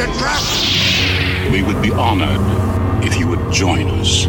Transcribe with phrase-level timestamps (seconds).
[0.00, 1.50] It's a trap!
[1.50, 2.38] We would be honored
[3.04, 4.28] if you would join us.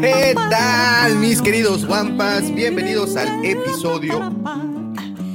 [0.00, 2.54] ¿Qué tal, mis queridos guampas?
[2.54, 4.30] Bienvenidos al episodio.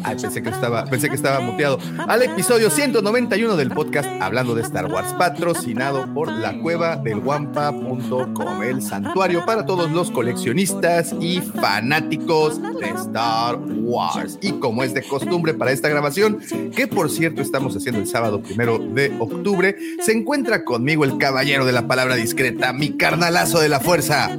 [0.03, 1.77] Ay, pensé que estaba, pensé que estaba muteado.
[2.07, 8.63] Al episodio 191 del podcast Hablando de Star Wars, patrocinado por la cueva del guampa.com,
[8.63, 14.39] el santuario para todos los coleccionistas y fanáticos de Star Wars.
[14.41, 16.39] Y como es de costumbre para esta grabación,
[16.75, 21.65] que por cierto estamos haciendo el sábado primero de octubre, se encuentra conmigo el caballero
[21.65, 24.37] de la palabra discreta, mi carnalazo de la fuerza,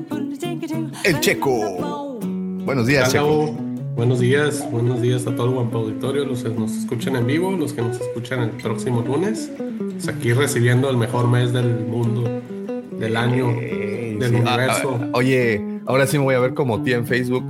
[1.04, 2.18] el Checo.
[2.64, 3.71] Buenos días, Checo.
[3.94, 7.52] Buenos días, buenos días a todo el Guampa Auditorio, los que nos escuchan en vivo,
[7.52, 9.50] los que nos escuchan el próximo lunes.
[9.92, 12.28] Pues aquí recibiendo el mejor mes del mundo,
[12.98, 14.36] del año, Eh, del sí.
[14.36, 14.98] universo.
[15.00, 17.44] Ah, ah, oye, ahora sí me voy a ver como tía en Facebook.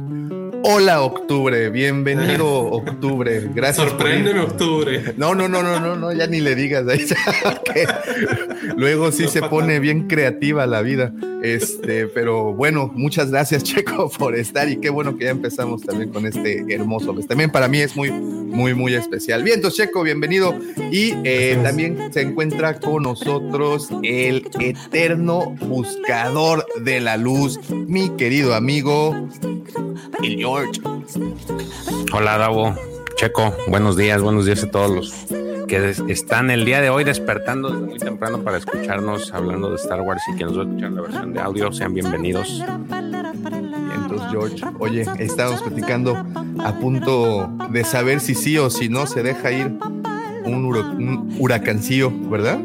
[0.64, 3.48] Hola octubre, bienvenido octubre.
[3.52, 3.88] Gracias.
[3.88, 5.14] Sorpréndeme octubre.
[5.16, 6.86] No, no, no, no, no, no, ya ni le digas.
[6.88, 7.04] ahí,
[7.64, 7.86] que
[8.76, 11.12] Luego sí se pone bien creativa la vida.
[11.42, 16.10] Este, pero bueno, muchas gracias, Checo, por estar y qué bueno que ya empezamos también
[16.10, 17.26] con este hermoso mes.
[17.26, 19.42] También para mí es muy, muy, muy especial.
[19.42, 20.54] Bien, entonces, Checo, bienvenido.
[20.92, 28.54] Y eh, también se encuentra con nosotros el eterno buscador de la luz, mi querido
[28.54, 29.28] amigo,
[30.22, 30.36] el
[32.12, 32.76] Hola, Davo.
[33.16, 35.14] Checo, buenos días, buenos días a todos los
[35.66, 40.02] que están el día de hoy despertando desde muy temprano para escucharnos hablando de Star
[40.02, 42.62] Wars y quien nos va a escuchar la versión de audio, sean bienvenidos.
[43.94, 46.22] Entonces, George, oye, estábamos platicando
[46.62, 49.72] a punto de saber si sí o si no se deja ir
[50.44, 52.58] un huracancillo, ¿verdad?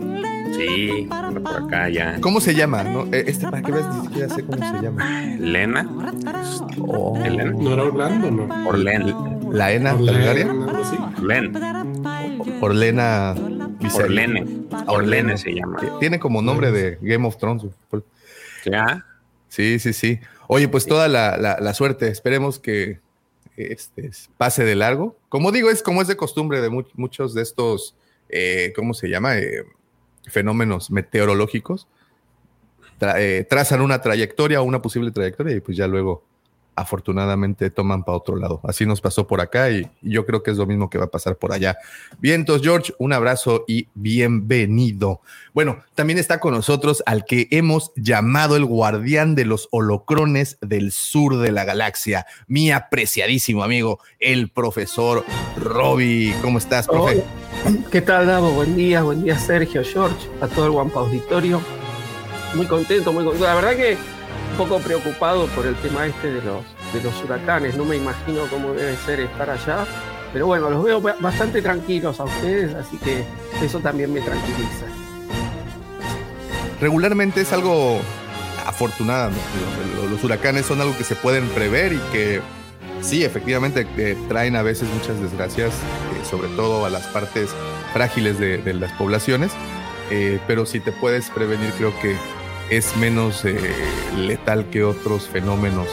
[0.56, 2.20] Sí, anda por acá ya.
[2.22, 2.84] ¿Cómo se llama?
[2.84, 3.06] no?
[3.14, 5.22] Eh, Este, para que veas, ni siquiera sé cómo se llama.
[5.40, 5.88] Lena,
[6.80, 8.68] Oh, Elena, ¿No era Orlando, no?
[8.70, 9.16] Orlen,
[9.52, 10.50] la Ena Orlando, Targaryen.
[10.50, 10.98] algo así.
[11.18, 11.54] Orlen,
[12.62, 13.34] Orlena
[13.80, 14.06] Viserys.
[14.06, 14.46] Orlene,
[14.88, 15.80] Orlene se llama.
[16.00, 17.64] Tiene como nombre de Game of Thrones.
[18.66, 19.06] Ya,
[19.50, 20.20] Sí, sí, sí.
[20.48, 22.10] Oye, pues toda la, la- la suerte.
[22.10, 23.00] Esperemos que
[23.56, 25.18] este pase de largo.
[25.30, 27.96] Como digo, es como es de costumbre de mu- muchos de estos,
[28.30, 29.38] eh, ¿cómo se llama?
[29.38, 29.64] Eh,
[30.28, 31.88] fenómenos meteorológicos.
[33.00, 36.24] Eh, trazan una trayectoria o una posible trayectoria y pues ya luego
[36.78, 38.62] afortunadamente toman para otro lado.
[38.64, 41.10] Así nos pasó por acá y, yo creo que es lo mismo que va a
[41.10, 41.76] pasar por allá.
[42.20, 45.22] Bien, entonces George, un abrazo y bienvenido.
[45.54, 50.92] Bueno, también está con nosotros al que hemos llamado el guardián de los holocrones del
[50.92, 55.26] sur de la galaxia, mi apreciadísimo amigo, el profesor
[55.58, 56.36] Robbie.
[56.44, 57.24] ¿Cómo estás, profe?
[57.92, 58.52] ¿Qué tal, Davo?
[58.52, 61.62] Buen día, buen día, Sergio, George, a todo el Guampa Auditorio.
[62.56, 63.46] Muy contento, muy contento.
[63.48, 63.98] La verdad que
[64.52, 66.64] un poco preocupado por el tema este de los,
[66.94, 67.76] de los huracanes.
[67.76, 69.86] No me imagino cómo debe ser estar allá.
[70.32, 73.24] Pero bueno, los veo ba- bastante tranquilos a ustedes, así que
[73.64, 74.86] eso también me tranquiliza.
[76.80, 78.00] Regularmente es algo
[78.66, 79.32] afortunado.
[80.12, 82.42] Los huracanes son algo que se pueden prever y que
[83.02, 87.50] sí, efectivamente eh, traen a veces muchas desgracias, eh, sobre todo a las partes
[87.94, 89.52] frágiles de, las poblaciones.
[90.10, 92.16] Eh, pero si te puedes prevenir, creo que
[92.70, 93.44] es menos
[94.16, 95.88] letal que otros fenómenos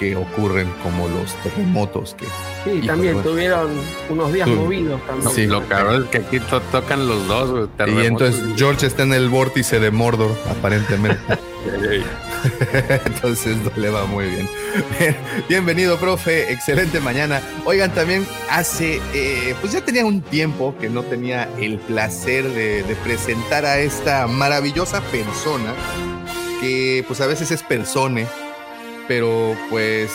[0.00, 3.30] que ocurren como los terremotos que Sí, Híjole, también bueno.
[3.30, 3.70] tuvieron
[4.08, 5.30] unos días Tú- movidos también.
[5.34, 7.68] Sí, lo cabrón es que aquí to- tocan los dos.
[7.86, 11.20] y entonces George está en el vórtice de Mordor aparentemente
[13.04, 14.48] entonces no le va muy bien
[15.48, 21.02] bienvenido profe excelente mañana oigan también hace eh, pues ya tenía un tiempo que no
[21.02, 25.74] tenía el placer de, de presentar a esta maravillosa persona
[26.62, 28.26] que pues a veces es persone
[29.10, 30.12] pero pues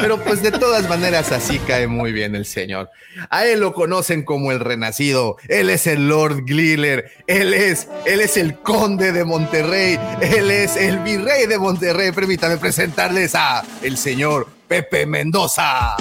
[0.00, 2.90] pero pues de todas maneras así cae muy bien el señor.
[3.28, 8.22] A él lo conocen como el renacido, él es el Lord Gliller, él es, él
[8.22, 12.10] es el conde de Monterrey, él es el virrey de Monterrey.
[12.12, 15.94] Permítame presentarles a el señor Pepe Mendoza.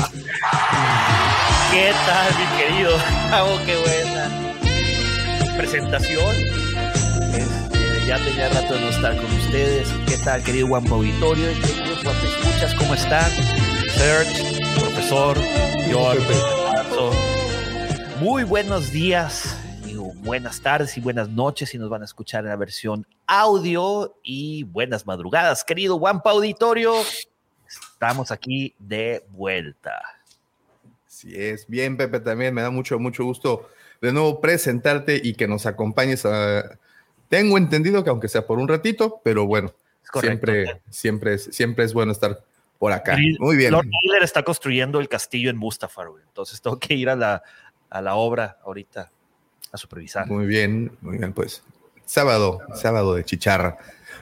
[1.69, 2.91] ¿Qué tal, mi querido?
[3.33, 6.70] Oh, qué buena presentación.
[8.07, 9.87] Ya tenía rato de no estar con ustedes.
[10.07, 11.47] ¿Qué tal, querido Guampa Auditorio?
[12.03, 13.31] Guampa Escuchas, ¿cómo están?
[13.91, 15.37] Serge, profesor,
[15.85, 16.33] George.
[18.19, 19.55] Muy buenos días,
[19.85, 24.17] digo, buenas tardes y buenas noches si nos van a escuchar en la versión audio
[24.23, 26.93] y buenas madrugadas, querido Guampa Auditorio.
[27.67, 30.01] Estamos aquí de vuelta.
[31.07, 33.69] Así es, bien Pepe, también me da mucho, mucho gusto
[34.01, 36.79] de nuevo presentarte y que nos acompañes a...
[37.31, 39.73] Tengo entendido que aunque sea por un ratito, pero bueno,
[40.19, 42.43] siempre, siempre, es, siempre es bueno estar
[42.77, 43.15] por acá.
[43.39, 43.71] Muy bien.
[43.71, 46.25] Lord Miller está construyendo el castillo en Mustafar, güey.
[46.27, 47.41] entonces tengo que ir a la,
[47.89, 49.09] a la obra ahorita
[49.71, 50.27] a supervisar.
[50.27, 51.63] Muy bien, muy bien, pues
[52.05, 53.77] sábado, sábado de chicharra.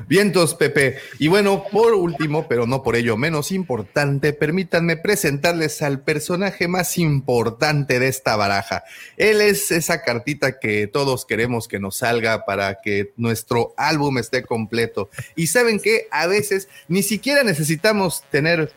[0.08, 0.98] Vientos, Pepe.
[1.18, 6.98] Y bueno, por último, pero no por ello menos importante, permítanme presentarles al personaje más
[6.98, 8.84] importante de esta baraja.
[9.18, 14.44] Él es esa cartita que todos queremos que nos salga para que nuestro álbum esté
[14.44, 15.10] completo.
[15.36, 18.72] Y saben que a veces ni siquiera necesitamos tener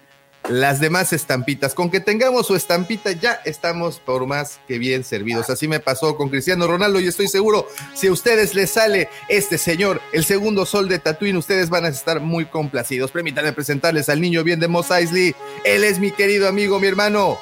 [0.52, 1.74] las demás estampitas.
[1.74, 5.50] Con que tengamos su estampita ya estamos por más que bien servidos.
[5.50, 9.58] Así me pasó con Cristiano Ronaldo y estoy seguro, si a ustedes les sale este
[9.58, 13.10] señor, el segundo sol de Tatooine, ustedes van a estar muy complacidos.
[13.10, 15.34] Permítanme presentarles al niño bien de Mos Eisley.
[15.64, 17.38] Él es mi querido amigo, mi hermano,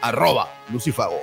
[0.00, 1.20] arroba Lucifago.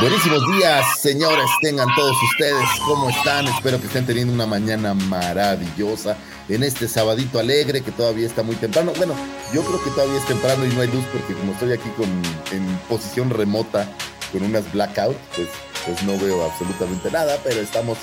[0.00, 2.68] Buenísimos días, señores, tengan todos ustedes.
[2.86, 3.48] ¿Cómo están?
[3.48, 6.16] Espero que estén teniendo una mañana maravillosa
[6.54, 8.92] en este sabadito alegre que todavía está muy temprano.
[8.96, 9.14] Bueno,
[9.54, 12.08] yo creo que todavía es temprano y no hay luz porque como estoy aquí con,
[12.52, 13.88] en posición remota
[14.32, 15.48] con unas blackouts, pues,
[15.86, 17.98] pues no veo absolutamente nada, pero estamos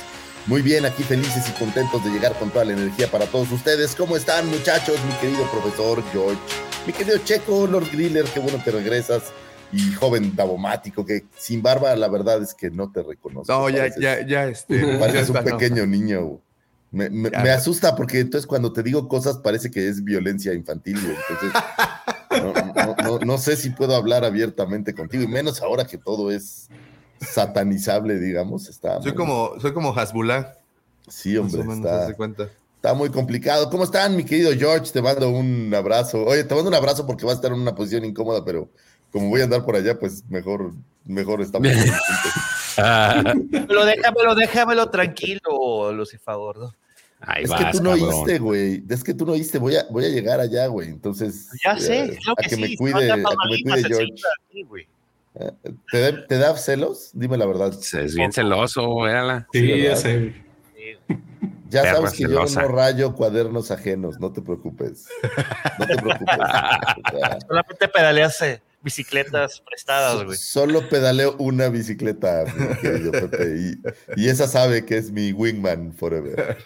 [0.46, 3.96] muy bien aquí felices y contentos de llegar con toda la energía para todos ustedes.
[3.96, 4.96] ¿Cómo están muchachos?
[5.06, 6.40] Mi querido profesor George,
[6.86, 9.24] mi querido Checo, Lord Griller, qué bueno que regresas
[9.74, 13.52] y joven davomático que sin barba la verdad es que no te reconozco.
[13.52, 14.98] No, ya, ya, ya, este.
[15.00, 16.40] Pareces un pequeño niño.
[16.98, 20.98] Me, me, me, asusta porque entonces cuando te digo cosas parece que es violencia infantil.
[20.98, 21.64] Entonces
[22.42, 26.70] no, no, no, sé si puedo hablar abiertamente contigo y menos ahora que todo es
[27.20, 28.70] satanizable, digamos.
[28.70, 30.56] Está soy, como, soy como Hasbullah.
[31.08, 32.10] Sí, hombre, está,
[32.76, 33.70] está muy complicado.
[33.70, 34.92] ¿Cómo están, mi querido George?
[34.92, 36.26] Te mando un abrazo.
[36.26, 38.70] Oye, te mando un abrazo porque vas a estar en una posición incómoda, pero
[39.12, 40.74] como voy a andar por allá, pues mejor,
[41.06, 41.70] mejor estamos.
[42.76, 46.58] pero déjamelo, déjamelo tranquilo, Lucifagor.
[46.58, 46.74] ¿no?
[47.22, 48.14] Ahí es vas, que tú no cabrón.
[48.14, 48.84] oíste, güey.
[48.90, 49.58] Es que tú no oíste.
[49.58, 50.90] Voy a, voy a llegar allá, güey.
[50.90, 51.50] Entonces.
[51.64, 52.62] Ya sé, eh, a que, sí.
[52.62, 54.14] me cuide, no, a que me cuide George.
[54.50, 54.66] Aquí,
[55.40, 55.52] eh,
[55.92, 57.12] ¿Te, da, ¿Te, da, celos?
[57.14, 57.74] Dime la verdad.
[57.74, 59.48] Es bien celoso, véala.
[59.52, 60.34] Sí, sí ya sé.
[61.69, 62.62] Ya Perra sabes que celosa.
[62.62, 65.08] yo no rayo cuadernos ajenos, no te preocupes.
[65.80, 66.38] No te preocupes.
[67.48, 68.42] Solamente pedaleas
[68.88, 70.38] bicicletas prestadas, güey.
[70.38, 73.81] Solo pedaleo una bicicleta, mi querido Pepe, y,
[74.16, 76.57] y, esa sabe que es mi wingman forever.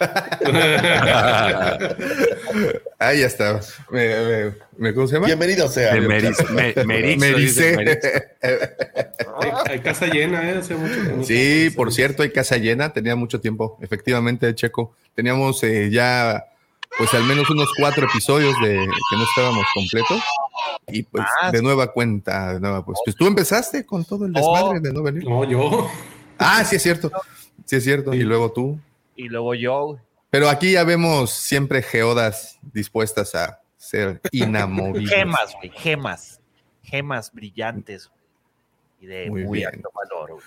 [3.00, 3.60] Ahí ya está.
[3.90, 5.26] Me, me, ¿Cómo se llama?
[5.26, 5.94] Bienvenido sea.
[5.94, 7.76] Merix, me, me dice.
[8.40, 10.58] Hay, hay, casa llena, ¿eh?
[10.58, 12.92] Hace mucho no sí, por cierto, hay casa llena.
[12.92, 14.94] Tenía mucho tiempo, efectivamente, Checo.
[15.16, 16.44] Teníamos eh, ya
[16.98, 20.22] pues al menos unos cuatro episodios de que no estábamos completos.
[20.88, 24.32] Y pues ah, de nueva cuenta, de nueva, pues, pues tú empezaste con todo el
[24.32, 25.24] desmadre oh, de no venir.
[25.24, 25.88] No, yo.
[26.38, 27.10] Ah, sí es cierto.
[27.64, 28.12] Sí es cierto.
[28.12, 28.18] Sí.
[28.18, 28.78] Y luego tú.
[29.16, 29.98] Y luego yo.
[30.30, 35.10] Pero aquí ya vemos siempre geodas dispuestas a ser inamovibles.
[35.10, 36.40] gemas, güey, gemas.
[36.82, 38.10] Gemas brillantes.
[39.00, 40.32] Y de muy, muy alto valor.
[40.32, 40.42] Güey.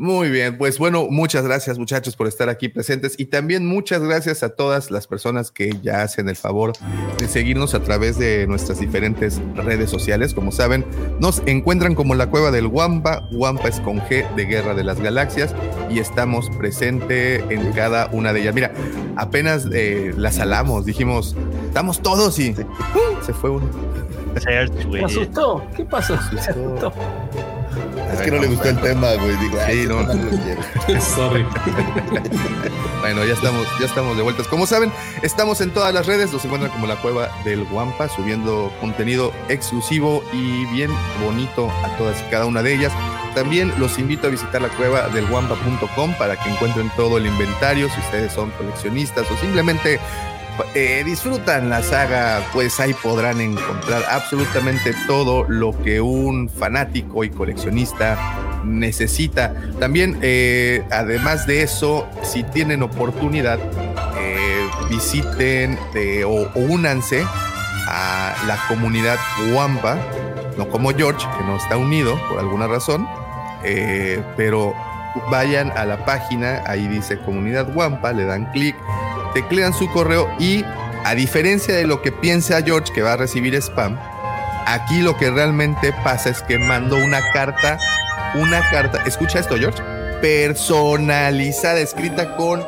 [0.00, 4.42] Muy bien, pues bueno, muchas gracias muchachos por estar aquí presentes y también muchas gracias
[4.42, 6.72] a todas las personas que ya hacen el favor
[7.18, 10.32] de seguirnos a través de nuestras diferentes redes sociales.
[10.32, 10.86] Como saben,
[11.20, 15.02] nos encuentran como la cueva del Wampa, Wampa es con G de Guerra de las
[15.02, 15.54] Galaxias
[15.90, 18.54] y estamos presente en cada una de ellas.
[18.54, 18.72] Mira,
[19.16, 23.22] apenas eh, las salamos, dijimos, estamos todos y ¡uh!
[23.22, 23.68] se fue uno.
[24.90, 25.62] ¿Me asustó?
[25.76, 26.18] ¿Qué pasó?
[26.32, 26.90] Me asustó.
[28.12, 29.36] Es que no le gustó el tema, güey.
[29.36, 31.00] Digo, sí, no.
[31.00, 31.44] Sorry.
[33.00, 34.46] bueno, ya estamos, ya estamos de vueltas.
[34.48, 36.32] Como saben, estamos en todas las redes.
[36.32, 40.90] Nos encuentran como la cueva del Guampa, subiendo contenido exclusivo y bien
[41.24, 42.92] bonito a todas y cada una de ellas.
[43.34, 47.88] También los invito a visitar la cueva del guampa.com para que encuentren todo el inventario.
[47.88, 50.00] Si ustedes son coleccionistas o simplemente
[50.74, 57.30] eh, disfrutan la saga, pues ahí podrán encontrar absolutamente todo lo que un fanático y
[57.30, 59.54] coleccionista necesita.
[59.78, 63.58] También, eh, además de eso, si tienen oportunidad,
[64.18, 65.78] eh, visiten
[66.26, 67.24] o, o, únanse
[67.86, 69.18] a la comunidad
[69.52, 69.98] Wampa,
[70.56, 73.08] no como George, que no está unido por alguna razón,
[74.36, 74.74] pero
[75.30, 78.76] vayan a la página, ahí dice comunidad Wampa, le dan clic
[79.34, 80.64] teclean su correo y
[81.04, 83.98] a diferencia de lo que piensa George que va a recibir spam,
[84.66, 87.78] aquí lo que realmente pasa es que mando una carta,
[88.34, 89.82] una carta, escucha esto George,
[90.20, 92.64] personalizada, escrita con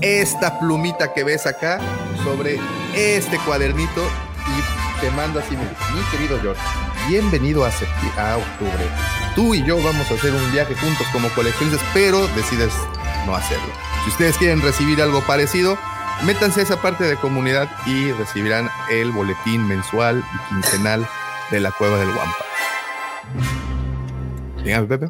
[0.00, 1.78] esta plumita que ves acá
[2.24, 2.58] sobre
[2.94, 4.02] este cuadernito
[4.48, 6.60] y te mando así, mira, mi querido George,
[7.08, 9.21] bienvenido a, a octubre.
[9.34, 12.74] Tú y yo vamos a hacer un viaje juntos como coleccionistas, pero decides
[13.26, 13.72] no hacerlo.
[14.04, 15.78] Si ustedes quieren recibir algo parecido,
[16.26, 21.08] métanse a esa parte de comunidad y recibirán el boletín mensual y quincenal
[21.50, 22.44] de la Cueva del Guampa.
[24.62, 25.06] Dígame, Pepe.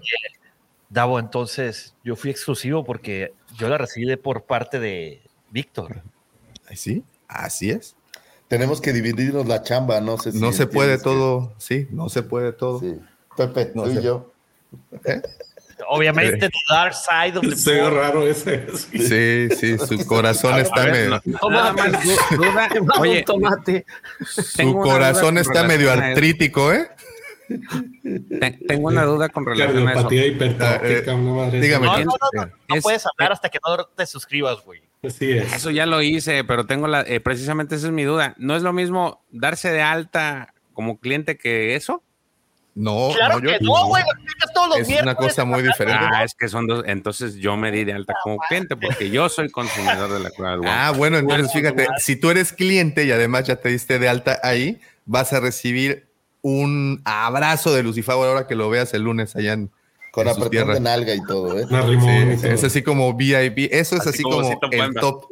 [0.89, 6.03] Davo, entonces yo fui exclusivo porque yo la recibí de por parte de Víctor.
[6.75, 7.97] Sí, así es.
[8.47, 12.09] Tenemos que dividirnos la chamba, no sé si No se puede que- todo, sí, no
[12.09, 12.79] se puede todo.
[12.81, 13.01] Sí.
[13.37, 14.33] Pepe, No tú y yo.
[15.89, 18.67] Obviamente, the dark side of the Se ve raro ese.
[18.77, 21.21] Sí, sí, su corazón está medio.
[23.01, 23.85] Oye, un tomate.
[24.25, 26.89] su corazón está medio artrítico, ¿eh?
[28.41, 30.03] Te- tengo una duda con relación a eso.
[30.09, 31.61] Cardiopatía hipertrófica, Eh, una madre.
[31.61, 34.65] dígame, No, ¿quién- no, no, no, no Es- puedes hablar hasta que no te suscribas,
[34.65, 34.81] güey.
[35.03, 35.53] Así es.
[35.53, 38.35] Eso ya lo hice, pero tengo la, eh, precisamente esa es mi duda.
[38.39, 42.03] ¿No es lo mismo darse de alta como cliente que eso?
[42.75, 44.03] No, Claro no, yo- que no, güey,
[44.55, 45.31] todos los Es una miércoles.
[45.33, 46.05] cosa muy diferente.
[46.11, 46.85] Ah, es que son dos.
[46.87, 50.53] Entonces yo me di de alta como cliente porque yo soy consumidor de la cueva
[50.57, 50.67] del.
[50.67, 54.39] Ah, bueno, entonces fíjate, si tú eres cliente y además ya te diste de alta
[54.43, 56.09] ahí, vas a recibir
[56.41, 59.71] un abrazo de Lucifer ahora que lo veas el lunes allá en,
[60.11, 61.67] Con apretón de nalga y todo, ¿eh?
[61.71, 61.87] Una
[62.39, 65.27] Sí, es así como VIP, eso es Así así, como como el top.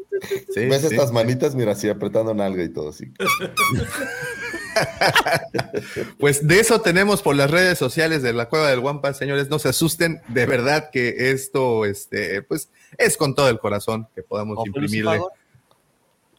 [0.55, 0.89] Sí, ¿Ves sí.
[0.89, 1.55] estas manitas?
[1.55, 3.07] Mira, así apretando nalga y todo así.
[6.19, 9.59] Pues de eso tenemos por las redes sociales de la Cueva del Guampa, señores, no
[9.59, 14.57] se asusten, de verdad que esto, este, pues, es con todo el corazón que podamos
[14.57, 15.21] ¿Cómo, imprimirle.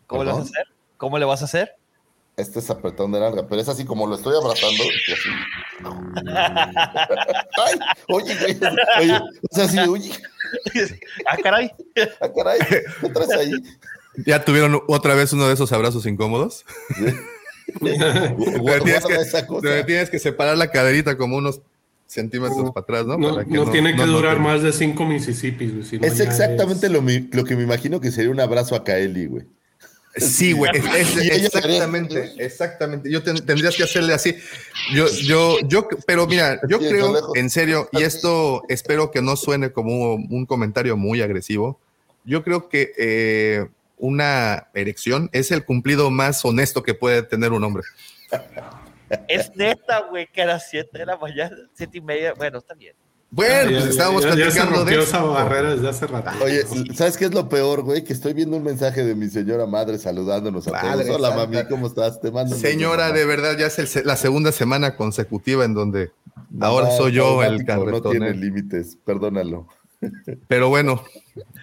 [0.08, 0.68] ¿Cómo le vas a hacer?
[0.98, 1.76] ¿Cómo le vas a hacer?
[2.38, 4.84] Este es apretón de nalga, pero es así como lo estoy abrazando.
[4.84, 5.30] y así.
[7.66, 8.60] Ay, oye, güey.
[9.00, 10.12] Oye, o sea, así, oye,
[11.28, 11.72] ah, caray.
[12.22, 12.60] ah, caray,
[13.02, 13.52] ¿qué traes ahí?
[14.26, 16.66] ¿Ya tuvieron otra vez uno de esos abrazos incómodos?
[16.98, 17.16] Donde
[17.80, 19.68] tienes, que, esa cosa.
[19.68, 21.62] donde tienes que separar la caderita como unos
[22.08, 23.18] centímetros para atrás, ¿no?
[23.18, 25.84] No, Para no tiene que no durar más de cinco Mississippis, güey.
[25.86, 28.76] si no Es exactamente es- lo, mi- lo que me imagino que sería un abrazo
[28.76, 29.46] a Kaeli, güey.
[30.18, 33.10] Sí, güey, es- es- exactamente, exactamente.
[33.10, 34.36] Yo ten- tendrías que hacerle así.
[34.94, 39.72] Yo, yo, yo, pero mira, yo creo, en serio, y esto espero que no suene
[39.72, 41.80] como un comentario muy agresivo.
[42.26, 43.68] Yo creo que eh,
[44.02, 47.84] una erección es el cumplido más honesto que puede tener un hombre.
[49.28, 52.34] Es neta, güey, que era siete de la mañana, siete y media.
[52.34, 52.96] Bueno, está bien.
[53.30, 55.04] Bueno, pues estábamos ya- ya se platicando de eso.
[55.04, 56.32] esa barrera desde hace rato.
[56.44, 56.64] Oye,
[56.96, 58.04] ¿sabes qué es lo peor, güey?
[58.04, 61.18] Que estoy viendo un mensaje de mi señora madre saludándonos a Madre todos.
[61.18, 61.46] Hola, santa.
[61.48, 62.20] mami, ¿cómo estás?
[62.20, 65.74] Te mando un beso, Señora, de verdad, ya es el- la segunda semana consecutiva en
[65.74, 66.12] donde
[66.60, 68.42] ahora Mamá, soy yo el automático, No tiene carretón.
[68.42, 69.68] límites, perdónalo.
[70.48, 71.04] Pero bueno,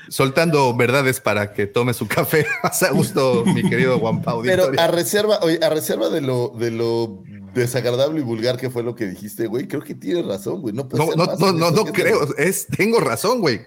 [0.09, 4.43] soltando verdades para que tome su café más a gusto, mi querido Juan Pau.
[4.43, 7.23] Pero a reserva, oye, a reserva de lo, de lo
[7.55, 10.75] desagradable y vulgar que fue lo que dijiste, güey, creo que tienes razón, güey.
[10.75, 12.37] No, puede No, ser no, más no, no, no creo.
[12.37, 13.63] Es, tengo razón, güey.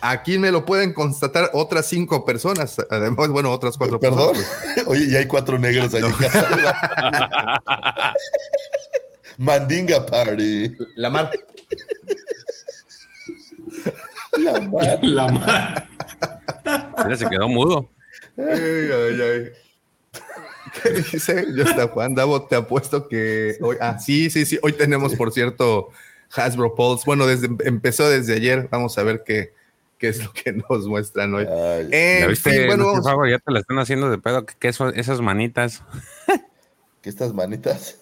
[0.00, 2.76] Aquí me lo pueden constatar otras cinco personas.
[2.90, 4.32] Además, bueno, otras cuatro Perdón.
[4.34, 4.86] personas.
[4.86, 7.62] Oye, y hay cuatro negros ahí en casa.
[9.38, 10.74] Mandinga Party.
[10.96, 11.30] La mar.
[14.38, 14.98] La madre.
[15.02, 15.84] La madre.
[17.04, 17.90] Mira, se quedó mudo.
[18.36, 19.50] Ay, ay, ay.
[20.82, 21.46] ¿Qué dice?
[21.54, 23.76] Yo está Juan Davo, te apuesto que hoy.
[23.80, 24.58] Ah, sí, sí, sí.
[24.62, 25.88] Hoy tenemos, por cierto,
[26.34, 27.04] Hasbro Pulse.
[27.06, 28.68] Bueno, desde, empezó desde ayer.
[28.70, 29.52] Vamos a ver qué,
[29.98, 31.46] qué es lo que nos muestran hoy.
[31.46, 32.50] Ay, En ¿Ya viste?
[32.50, 34.44] fin, bueno, Lucy vamos- Fago, ya te la están haciendo de pedo.
[34.46, 35.82] ¿Qué, qué eso- esas manitas?
[37.04, 37.98] ¿Qué estas manitas?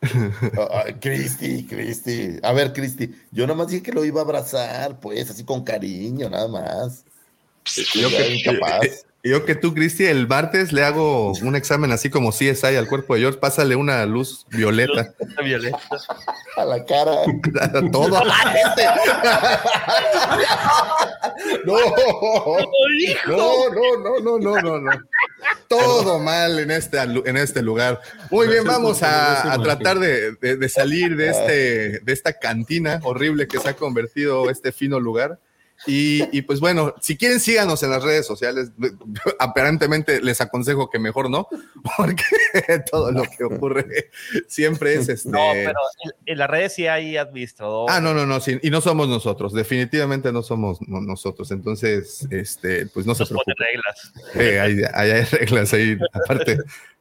[0.00, 2.38] Ay, Cristi, Cristi.
[2.42, 6.30] A ver, Cristi, yo nomás dije que lo iba a abrazar, pues, así con cariño,
[6.30, 7.04] nada más.
[7.94, 9.04] Yo que, incapaz.
[9.28, 13.14] Yo que tú, Cristi, el martes le hago un examen así como CSI al cuerpo
[13.14, 13.38] de George.
[13.38, 15.14] Pásale una luz violeta.
[15.42, 15.78] Violeta.
[16.56, 17.12] A la cara.
[17.60, 18.20] a todo.
[21.66, 21.78] No,
[23.70, 24.90] no, no, no, no, no, no.
[25.68, 28.00] Todo mal en este, en este lugar.
[28.30, 33.00] Muy bien, vamos a, a tratar de, de- de salir de, este, de esta cantina
[33.02, 35.38] horrible que se ha convertido este fino lugar.
[35.86, 38.70] Y, y, pues bueno, si quieren síganos en las redes sociales.
[39.38, 41.48] Aparentemente les aconsejo que mejor no,
[41.96, 42.24] porque
[42.90, 44.10] todo lo que ocurre
[44.48, 45.28] siempre es este.
[45.28, 45.78] No, pero
[46.24, 47.90] en, las redes sí hay administrador.
[47.90, 51.50] Ah, no, no, no, sí, y no somos nosotros, definitivamente no somos no- nosotros.
[51.50, 53.66] Entonces, este, pues no se Nos pone preocupen.
[53.66, 54.12] reglas.
[54.34, 55.98] Eh, hay, hay- hay reglas ahí.
[56.12, 56.58] Aparte,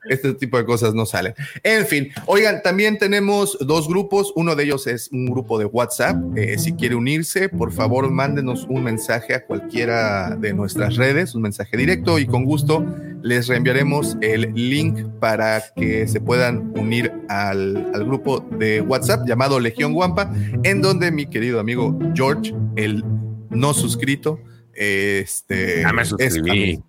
[0.10, 1.34] este tipo de cosas no salen.
[1.64, 4.32] En fin, oigan, también tenemos dos grupos.
[4.36, 6.18] Uno de ellos es un grupo de WhatsApp.
[6.38, 11.42] Eh, si quiere unirse, por favor, mándenos un mensaje a cualquiera de nuestras redes, un
[11.42, 12.86] mensaje directo y con gusto
[13.22, 19.60] les reenviaremos el link para que se puedan unir al, al grupo de WhatsApp llamado
[19.60, 20.32] Legión Guampa,
[20.64, 23.04] en donde mi querido amigo George, el
[23.50, 24.40] no suscrito,
[24.76, 26.14] este, Ya me es-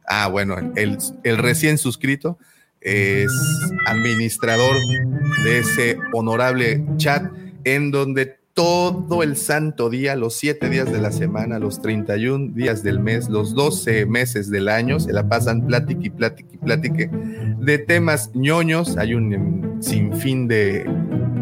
[0.06, 2.38] ah, bueno, el, el recién suscrito
[2.86, 3.32] es
[3.86, 4.76] administrador
[5.42, 7.30] de ese honorable chat
[7.64, 12.82] en donde todo el santo día, los siete días de la semana, los 31 días
[12.82, 17.10] del mes, los 12 meses del año, se la pasan plática y plática y plática
[17.60, 18.96] de temas ñoños.
[18.96, 20.86] Hay un em, sinfín de,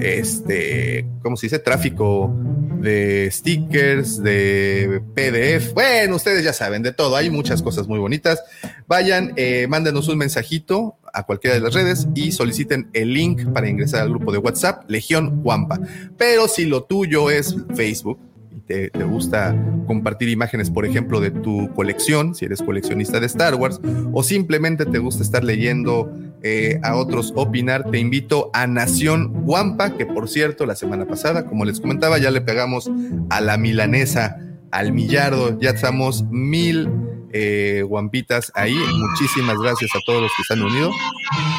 [0.01, 1.59] este, ¿cómo se dice?
[1.59, 2.35] Tráfico
[2.81, 5.73] de stickers, de PDF.
[5.73, 7.17] Bueno, ustedes ya saben de todo.
[7.17, 8.43] Hay muchas cosas muy bonitas.
[8.87, 13.69] Vayan, eh, mándenos un mensajito a cualquiera de las redes y soliciten el link para
[13.69, 15.81] ingresar al grupo de WhatsApp Legión Guampa.
[16.19, 18.19] Pero si lo tuyo es Facebook
[18.67, 19.55] te, te gusta
[19.87, 23.81] compartir imágenes, por ejemplo, de tu colección, si eres coleccionista de Star Wars,
[24.13, 26.11] o simplemente te gusta estar leyendo
[26.43, 31.47] eh, a otros opinar, te invito a Nación Guampa, que por cierto, la semana pasada,
[31.47, 32.91] como les comentaba, ya le pegamos
[33.31, 34.39] a la milanesa,
[34.71, 36.89] al millardo, ya estamos mil
[37.37, 38.77] eh, guampitas ahí.
[38.97, 40.91] Muchísimas gracias a todos los que se han unido.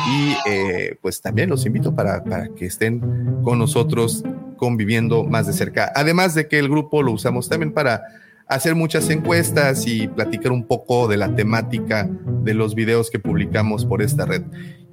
[0.09, 4.23] Y eh, pues también los invito para, para que estén con nosotros
[4.55, 5.91] conviviendo más de cerca.
[5.93, 8.03] Además de que el grupo lo usamos también para
[8.47, 12.07] hacer muchas encuestas y platicar un poco de la temática
[12.43, 14.43] de los videos que publicamos por esta red.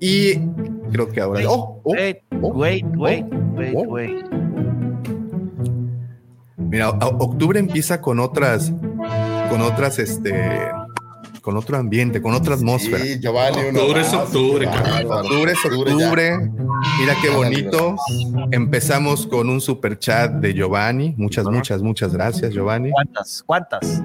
[0.01, 0.41] Y
[0.91, 1.43] creo que ahora...
[1.49, 3.25] Oh, oh, Wait, oh, wait, wait,
[3.55, 3.83] wait, oh.
[3.83, 4.25] wait.
[6.57, 8.73] Mira, o- octubre empieza con otras,
[9.53, 10.71] con otras, este,
[11.43, 13.05] con otro ambiente, con otra atmósfera.
[13.05, 15.19] Sí, Giovanni, uno Octubre es octubre, Bárbaro.
[15.21, 15.77] Octubre es ya.
[15.79, 16.39] octubre.
[16.99, 17.97] Mira qué bonito.
[18.51, 21.15] Empezamos con un super chat de Giovanni.
[21.19, 22.91] Muchas, muchas, muchas gracias, Giovanni.
[22.93, 23.43] ¿Cuántas?
[23.45, 24.03] ¿Cuántas?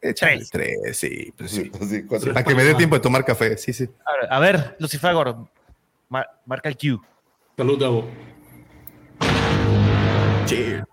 [0.00, 1.70] Échale tres, sí, pues sí.
[1.86, 2.32] Sí, cuatro.
[2.32, 3.58] Para que me dé tiempo de tomar café.
[3.58, 3.90] Sí, sí.
[4.06, 5.36] A ver, a ver Lucifagor,
[6.08, 6.98] mar- marca el Q.
[7.56, 8.08] Salud, Davo.
[10.46, 10.84] Cheers.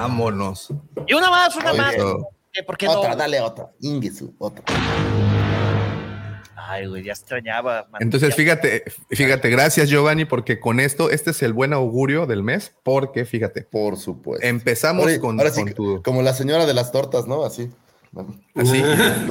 [0.00, 0.68] Vámonos.
[1.06, 1.94] Y una más, una Oye, más.
[1.94, 3.16] Eh, ¿Por qué Otra, no?
[3.16, 3.70] dale otra.
[3.80, 4.64] Ingesu, otra.
[6.56, 7.86] Ay, güey, ya extrañaba.
[7.90, 8.00] man.
[8.00, 12.72] Entonces, fíjate, fíjate, gracias Giovanni, porque con esto, este es el buen augurio del mes,
[12.82, 14.46] porque fíjate, Por supuesto.
[14.46, 16.02] empezamos Ahora, con, ahora sí, con tu...
[16.02, 17.44] como la señora de las tortas, ¿no?
[17.44, 17.70] Así.
[18.56, 18.82] Así.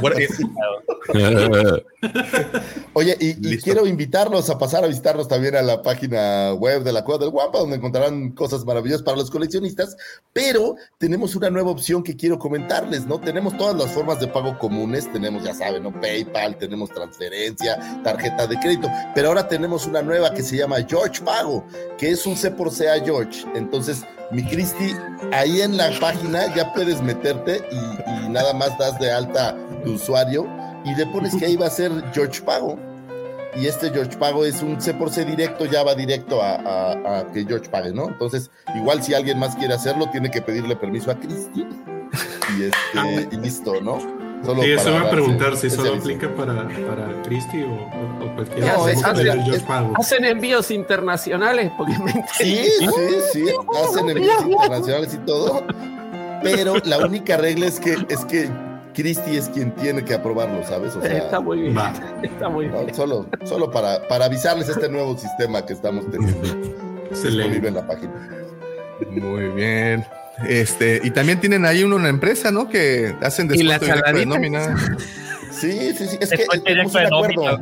[2.94, 7.04] Oye, y, quiero invitarlos a pasar a visitarnos también a la página web de la
[7.04, 9.98] Cueva del Guampa, donde encontrarán cosas maravillosas para los coleccionistas,
[10.32, 13.20] pero tenemos una nueva opción que quiero comentarles, ¿no?
[13.20, 15.92] Tenemos todas las formas de pago comunes, tenemos, ya saben, ¿no?
[16.00, 21.22] PayPal, tenemos transferencia, tarjeta de crédito, pero ahora tenemos una nueva que se llama George
[21.22, 21.66] Pago,
[21.98, 23.46] que es un C por C a George.
[23.56, 24.94] Entonces, mi Cristi,
[25.34, 29.94] ahí en la página ya puedes meterte y, y nada más das de alta tu
[29.94, 30.48] usuario
[30.86, 32.78] y le pones que ahí va a ser George Pago.
[33.56, 37.20] Y este George Pago es un C por C directo, ya va directo a, a-
[37.20, 38.08] a que George pague, ¿no?
[38.08, 41.66] Entonces, igual si alguien más quiere hacerlo, tiene que pedirle permiso a Cristi.
[42.58, 43.98] Y, este, y listo, ¿no?
[44.46, 48.36] Solo Sí, eso iba a preguntar si solo aplica para, para Christie o, o, o
[48.36, 49.94] cualquier No, otro es- Pago.
[49.98, 52.86] Hacen envíos internacionales porque me Sí, sí,
[53.34, 53.46] sí,
[53.84, 55.64] hacen envíos internacionales y todo.
[56.42, 58.50] Pero la única regla es que es que
[58.94, 60.96] Cristi es quien tiene que aprobarlo, ¿sabes?
[60.96, 61.78] O sea, Está muy bien.
[61.78, 61.92] Va.
[62.24, 62.96] Está muy no, bien.
[62.96, 67.68] solo, solo para, para avisarles este nuevo sistema que estamos teniendo disponible Excelente.
[67.68, 68.12] en la página.
[69.12, 70.06] Muy bien.
[70.48, 72.68] Este, y también tienen ahí uno, una empresa, ¿no?
[72.70, 74.76] Que hacen descuento directo de nómina,
[75.52, 76.18] Sí, sí, sí.
[76.22, 77.60] Es que tenemos un acuerdo.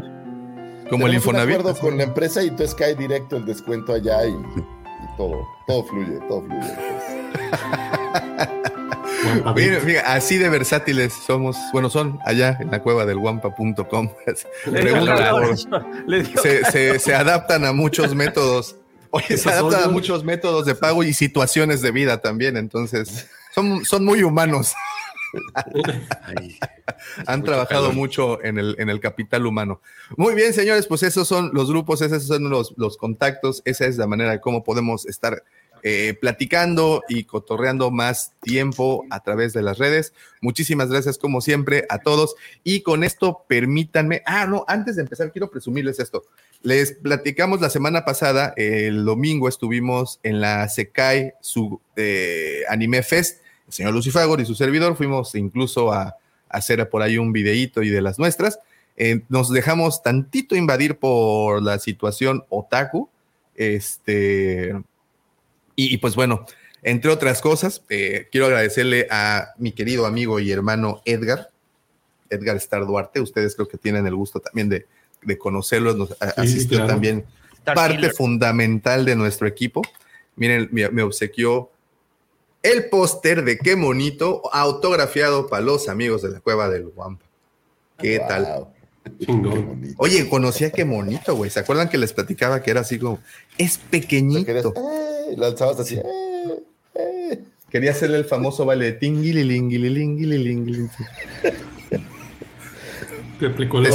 [0.89, 1.55] como el un Infonavit.
[1.55, 5.83] acuerdo con la empresa y entonces cae directo el descuento allá y, y todo, todo
[5.85, 6.61] fluye, todo fluye.
[9.55, 14.09] Mira, mira, así de versátiles somos, bueno, son allá en la cueva del guampa.com.
[17.01, 18.75] Se adaptan a muchos métodos.
[19.11, 22.57] Oye, se adaptan a muchos métodos de pago y situaciones de vida también.
[22.57, 24.73] Entonces, son, son muy humanos.
[27.25, 29.81] Han trabajado mucho en el, en el capital humano.
[30.15, 33.97] Muy bien, señores, pues esos son los grupos, esos son los, los contactos, esa es
[33.97, 35.43] la manera de cómo podemos estar
[35.83, 40.13] eh, platicando y cotorreando más tiempo a través de las redes.
[40.41, 42.35] Muchísimas gracias, como siempre, a todos.
[42.63, 44.23] Y con esto, permítanme.
[44.25, 46.23] Ah, no, antes de empezar, quiero presumirles esto.
[46.63, 53.41] Les platicamos la semana pasada, el domingo estuvimos en la Sekai su eh, Anime Fest.
[53.67, 56.15] El señor Lucifagor y su servidor fuimos incluso a,
[56.49, 58.59] hacer por ahí un videíto y de las nuestras.
[58.95, 63.09] Eh, nos dejamos tantito invadir por la situación otaku.
[63.55, 64.73] Este,
[65.75, 66.45] y, y pues bueno,
[66.83, 71.51] entre otras cosas, eh, quiero agradecerle a mi querido amigo y hermano Edgar,
[72.29, 73.19] Edgar Star Duarte.
[73.19, 74.85] Ustedes creo que tienen el gusto también de,
[75.23, 75.93] de conocerlo.
[75.93, 76.87] Nos a- asistió claro.
[76.93, 77.25] también
[77.59, 78.13] Star parte Killer.
[78.13, 79.81] fundamental de nuestro equipo.
[80.35, 81.69] Miren, me, me obsequió
[82.63, 87.25] el póster de qué bonito, autografiado para los amigos de la cueva del Guampa.
[87.97, 88.27] ¿Qué Wow.
[88.27, 88.67] tal?
[89.19, 89.65] Chingón.
[89.67, 89.95] bonito.
[89.99, 91.49] Oye, conocía qué bonito, güey.
[91.49, 93.19] ¿Se acuerdan que les platicaba que era así como,
[93.57, 94.73] es Te pequeñito?
[94.75, 95.33] ¡eh!
[95.37, 95.95] Lo alzabas así.
[95.95, 96.03] ¡eh!
[96.95, 97.43] ¡eh!
[97.69, 100.89] Quería hacerle el famoso baile de tinguililingililingililingilin.
[103.39, 103.87] Replicó el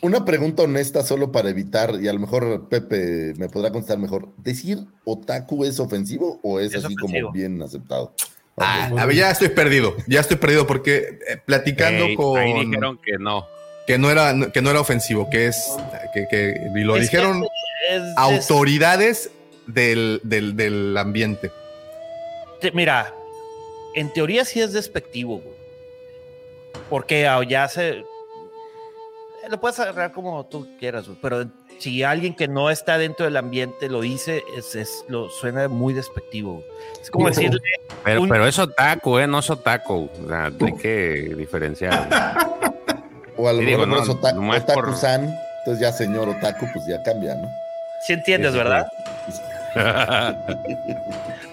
[0.00, 4.28] Una pregunta honesta solo para evitar, y a lo mejor Pepe me podrá contestar mejor.
[4.36, 7.28] ¿Decir otaku es ofensivo o es, Es así ofensivo.
[7.28, 8.12] como bien aceptado?
[8.56, 12.98] Ah, a ver, ya estoy perdido, ya estoy perdido porque eh, platicando con Ahí dijeron
[13.04, 13.46] que no.
[13.86, 15.64] que no era que no era ofensivo, que es
[16.12, 17.44] que, que- y lo Es que dijeron
[17.90, 19.30] es- es- autoridades
[19.66, 21.50] del, del, del ambiente.
[22.60, 23.14] te- mira,
[23.94, 25.56] en teoría sí es despectivo, güey.
[26.90, 28.02] Porque ah, ya se.
[29.48, 31.46] Lo puedes agarrar como tú quieras, pero
[31.78, 35.94] si alguien que no está dentro del ambiente lo dice, es, es- lo suena muy
[35.94, 36.62] despectivo.
[37.00, 37.60] Es como decirle,
[38.04, 39.26] Pero, Un- pero es otaku, ¿eh?
[39.26, 40.10] No es otaku.
[40.24, 42.08] O sea, hay que diferenciar.
[43.36, 45.92] O a lo Sí, mejor digo, no, no, es ota- nomás por- otaku-san, entonces ya
[45.92, 47.48] señor otaku, pues ya cambia, ¿no?
[48.06, 48.86] si entiendes, Sí, sí, ¿verdad?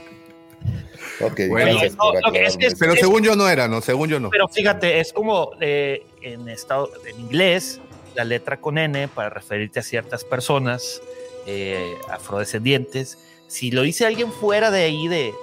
[1.22, 2.26] Ok, Bueno, gracias no, por lo que es
[2.56, 2.76] aclararme que- eso.
[2.80, 4.30] Pero Es- según yo no era, no, según yo no.
[4.30, 7.80] Pero fíjate, es como eh, en, estado, en inglés,
[8.16, 11.02] la letra con N para referirte a ciertas personas
[11.48, 13.18] eh, afrodescendientes.
[13.48, 15.34] Si lo dice alguien fuera de ahí, de.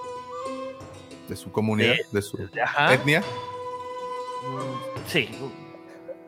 [1.29, 2.93] de su comunidad, de- de su Ajá.
[2.95, 3.21] etnia.
[3.21, 5.29] mm, Sí.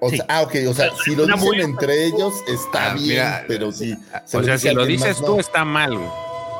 [0.00, 0.16] O sí.
[0.16, 3.44] sea, ah, ok, o sea, si lo dicen muy- entre ellos está Ah, bien, mira,
[3.48, 3.94] pero si
[4.26, 5.40] se o sea, si lo dices más, tú, no.
[5.40, 5.98] está mal.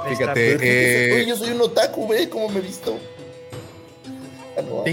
[0.09, 2.99] Fíjate, eh, oye, yo soy un otaku, ve cómo me he visto.
[4.57, 4.85] Ah.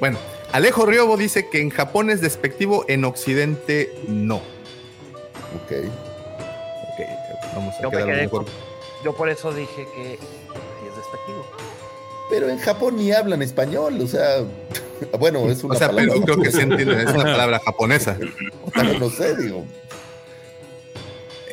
[0.00, 0.18] Bueno,
[0.52, 4.36] Alejo Riobo dice que en Japón es despectivo, en Occidente no.
[4.36, 5.72] Ok.
[5.72, 7.06] Ok,
[7.54, 8.44] vamos a Yo me quedar quedé mejor.
[9.04, 11.46] Yo por eso dije que es despectivo.
[12.30, 14.44] Pero en Japón ni hablan español, o sea,
[15.18, 16.12] bueno, es una O sea, palabra.
[16.14, 18.18] pero creo que se entiende, es una palabra japonesa.
[18.98, 19.64] No sé, digo.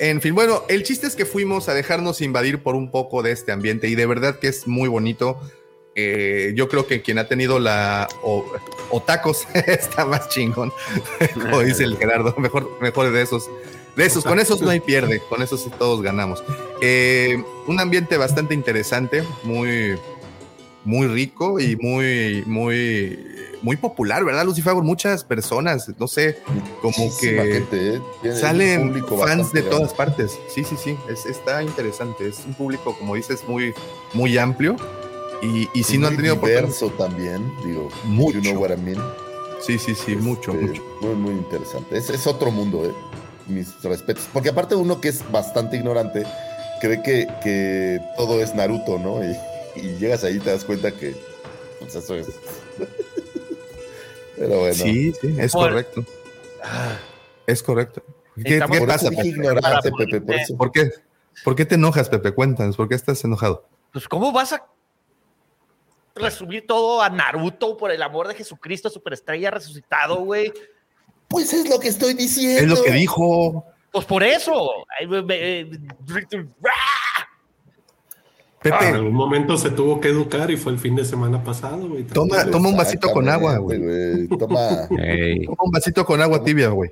[0.02, 3.32] En fin, bueno, el chiste es que fuimos a dejarnos invadir por un poco de
[3.32, 5.40] este ambiente y de verdad que es muy bonito.
[5.94, 8.44] Eh, yo creo que quien ha tenido la o,
[8.90, 10.74] otacos está más chingón,
[11.36, 12.34] como dice el Gerardo.
[12.40, 13.48] Mejor, mejor de esos,
[13.96, 16.44] de esos, con esos no hay pierde, con esos todos ganamos.
[16.82, 17.38] Eh,
[17.68, 20.00] un ambiente bastante interesante, muy,
[20.84, 23.20] muy rico y muy, muy,
[23.62, 24.74] muy popular, ¿verdad, Lucifer?
[24.76, 26.40] Muchas personas, no sé,
[26.82, 28.02] como Muchísima que gente, ¿eh?
[28.22, 30.38] Tiene salen fans de todas partes.
[30.54, 32.28] Sí, sí, sí, es- está interesante.
[32.28, 33.74] Es un público, como dices, muy,
[34.14, 34.76] muy amplio.
[35.44, 38.38] Y, y si no han tenido diverso también, digo, Mucho.
[38.40, 39.02] you know what I mean.
[39.60, 40.84] Sí, sí, sí, mucho, Este, mucho.
[41.02, 41.98] Muy, muy interesante.
[41.98, 42.94] Es, es otro mundo, ¿eh?
[43.48, 44.24] Mis respetos.
[44.34, 46.24] Porque aparte uno que es bastante ignorante,
[46.80, 49.24] cree que, que todo es Naruto, ¿no?
[49.24, 49.36] Y,
[49.80, 51.16] y llegas ahí y te das cuenta que
[51.80, 52.28] pues eso es.
[54.42, 54.74] Pero bueno.
[54.74, 56.04] Sí, sí, es Por- correcto.
[56.64, 56.98] Ah,
[57.48, 58.04] Es correcto.
[58.44, 59.10] ¿Qué, Estamos- qué por pasa?
[59.10, 59.28] Pepe?
[59.28, 60.58] ignorante, Pepe, por eso.
[60.58, 60.90] ¿Por qué?
[61.44, 62.32] ¿Por qué te enojas, Pepe?
[62.32, 63.68] Cuéntanos, ¿por qué estás enojado?
[63.92, 64.66] Pues, ¿cómo vas a
[66.16, 70.52] resumir todo a Naruto por el amor de Jesucristo, superestrella resucitado, güey?
[71.28, 72.74] Pues es lo que estoy diciendo.
[72.74, 74.70] Es lo que dijo Pues por eso.
[78.62, 78.90] Pepe.
[78.90, 82.04] En algún momento se tuvo que educar y fue el fin de semana pasado, güey.
[82.04, 84.28] Toma, toma un vasito con agua, güey.
[84.28, 86.92] Toma Toma un vasito con agua tibia, güey.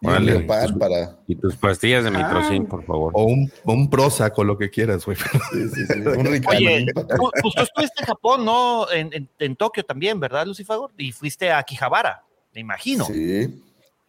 [0.00, 0.36] y Órale.
[0.36, 1.16] un pan para.
[1.28, 3.12] y tus pastillas de mitrocin, por favor.
[3.14, 5.16] O un, un Prozac o lo que quieras, güey.
[5.16, 5.98] Sí, sí, sí.
[6.00, 8.90] Un Oye, Ritalin para- tú, pues tú estuviste en Japón, ¿no?
[8.90, 10.90] En, en- en Tokio también, ¿verdad, Lucifagor?
[10.98, 13.04] Y fuiste a Akihabara, me imagino.
[13.04, 13.62] Sí,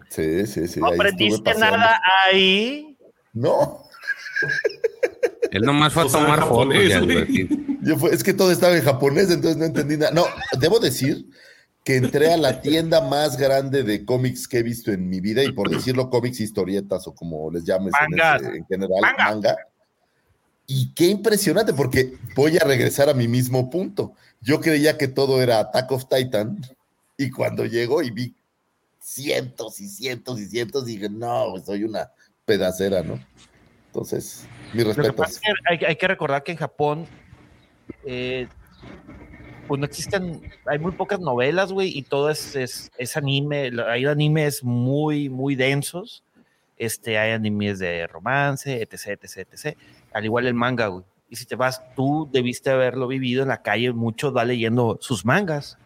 [0.09, 0.79] sí, sí, sí.
[0.79, 2.97] ¿No ahí aprendiste nada ahí?
[3.33, 3.83] No.
[5.51, 6.75] Él nomás fue a tomar fotos.
[8.11, 10.11] es que todo estaba en japonés, entonces no entendí nada.
[10.11, 10.25] No,
[10.59, 11.25] debo decir
[11.83, 15.43] que entré a la tienda más grande de cómics que he visto en mi vida,
[15.43, 18.41] y por decirlo, cómics, historietas o como les llames en, Mangas.
[18.41, 19.23] ese- en general, Manga.
[19.23, 19.55] manga.
[20.65, 24.13] Y qué impresionante, porque voy a regresar a mi mismo punto.
[24.41, 26.59] Yo creía que todo era Attack of Titan,
[27.17, 28.35] y cuando llegó y vi
[29.01, 32.11] cientos y cientos y cientos, dije, no, soy una
[32.45, 33.17] pedacera, ¿no?
[33.87, 37.05] Entonces, mis Lo que pasa es que hay, hay que recordar que en Japón,
[38.05, 38.47] eh,
[39.67, 43.71] pues no existen, hay muy pocas novelas, güey, y todo es, es, es anime.
[43.87, 46.23] Hay animes muy, muy densos.
[46.77, 49.77] Este, hay animes de romance, etc, etc, etc.
[50.13, 51.03] Al igual el manga, güey.
[51.29, 55.25] Y si te vas, tú debiste haberlo vivido en la calle, mucho va leyendo sus
[55.25, 55.77] mangas.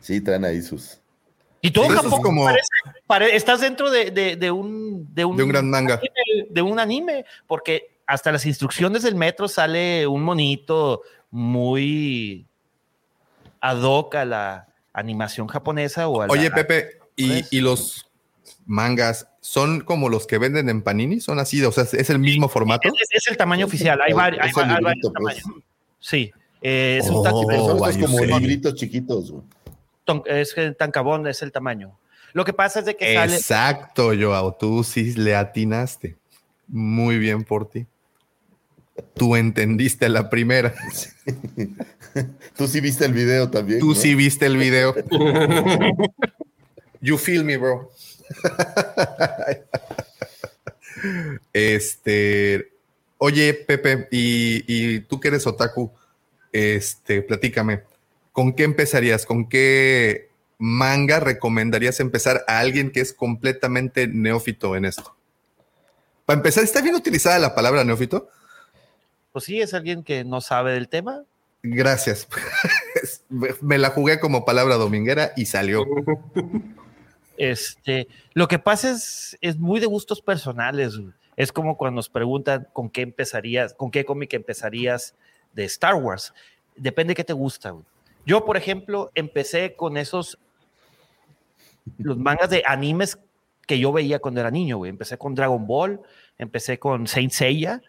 [0.00, 1.00] Sí, traen ahí sus.
[1.60, 2.66] Y todo Sí, eso es Japón como- parece-
[3.06, 5.94] pare- estás dentro de, de- de un, de, un, De un gran manga.
[5.94, 12.46] anime, de un anime, porque hasta las instrucciones del metro sale un monito muy
[13.60, 18.08] ad hoc a la animación japonesa o a la- Oye, Pepe, ¿y, los
[18.64, 21.20] mangas son como los que venden en Panini?
[21.20, 21.62] ¿Son así?
[21.64, 22.88] O sea, ¿es el mismo formato?
[22.88, 25.12] es, es el tamaño oficial, hay, varios pues.
[25.12, 25.42] tamaños.
[25.98, 29.32] Sí, eh, es un Oh, tan- Pero son como libritos chiquitos,
[30.04, 31.98] ton- es que tancabón es el tamaño.
[32.32, 36.16] Lo que pasa es de que sale, Exacto, Joao, tú sí le atinaste.
[36.68, 37.86] Muy bien por ti.
[39.14, 40.74] Tú entendiste la primera.
[42.56, 43.80] Tú sí viste el video también.
[43.80, 43.94] Tú ¿no?
[43.94, 44.94] sí viste el video.
[47.00, 47.90] You feel me, bro.
[51.52, 52.72] Este,
[53.18, 55.92] oye, Pepe, y, y tú que eres otaku,
[56.52, 57.82] este, platícame,
[58.32, 59.26] ¿con qué empezarías?
[59.26, 65.14] ¿Con qué manga recomendarías empezar a alguien que es completamente neófito en esto?
[66.24, 68.30] Para empezar, ¿está bien utilizada la palabra neófito?
[69.36, 71.22] Pues sí, es alguien que no sabe del tema.
[71.62, 72.26] Gracias.
[73.60, 75.84] Me la jugué como palabra dominguera y salió.
[77.36, 80.94] Este, lo que pasa es, es muy de gustos personales.
[81.36, 85.14] Es como cuando nos preguntan con qué empezarías, con qué cómic empezarías
[85.52, 86.32] de Star Wars.
[86.74, 87.74] Depende de qué te gusta.
[88.24, 90.38] Yo, por ejemplo, empecé con esos,
[91.98, 93.18] los mangas de animes
[93.66, 94.78] que yo veía cuando era niño.
[94.78, 94.88] güey.
[94.88, 96.00] Empecé con Dragon Ball,
[96.38, 97.82] empecé con Saint Seiya.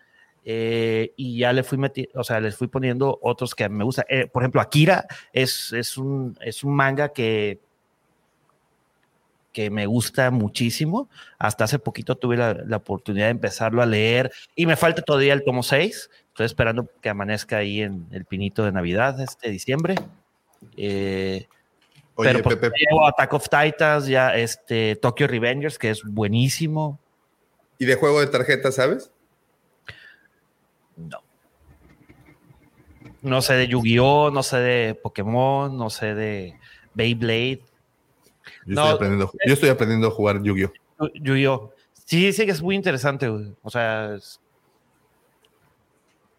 [0.50, 4.06] Eh, y ya le fui meti- o sea, les fui poniendo otros que me gustan.
[4.08, 7.60] Eh, por ejemplo, Akira es, es, un, es un manga que
[9.52, 11.10] que me gusta muchísimo.
[11.38, 15.34] Hasta hace poquito tuve la, la oportunidad de empezarlo a leer y me falta todavía
[15.34, 16.10] el tomo 6.
[16.30, 19.96] Estoy esperando que amanezca ahí en el pinito de Navidad este diciembre.
[20.78, 21.48] Eh,
[22.16, 27.00] Oye, pero pues, Pepe, Attack of Titans, ya este Tokyo Revengers, que es buenísimo.
[27.80, 29.12] ¿y de juego de tarjeta, sabes?
[30.98, 31.20] No.
[33.22, 36.54] No sé de Yu-Gi-Oh, no sé de Pokémon, no sé de
[36.94, 37.62] Beyblade.
[38.66, 38.82] Yo, No.
[38.84, 40.72] estoy, aprendiendo, yo estoy aprendiendo a jugar Yu-Gi-Oh!
[41.00, 41.72] Yu- Yu-Gi-Oh.
[42.06, 43.54] Sí, sí que es muy interesante, güey.
[43.64, 44.40] O sea, es-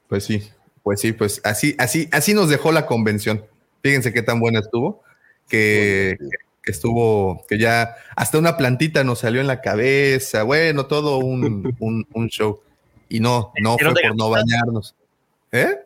[0.09, 0.43] Pues sí,
[0.83, 3.45] pues sí, pues así, así, así nos dejó la convención.
[3.83, 5.03] Fíjense qué tan buena estuvo,
[5.49, 6.17] que,
[6.63, 11.75] que estuvo, que ya hasta una plantita nos salió en la cabeza, bueno, todo un,
[11.79, 12.61] un, un show.
[13.09, 14.95] Y no, no fue ¿Hicieron de por no bañarnos.
[15.53, 15.77] ¿Eh?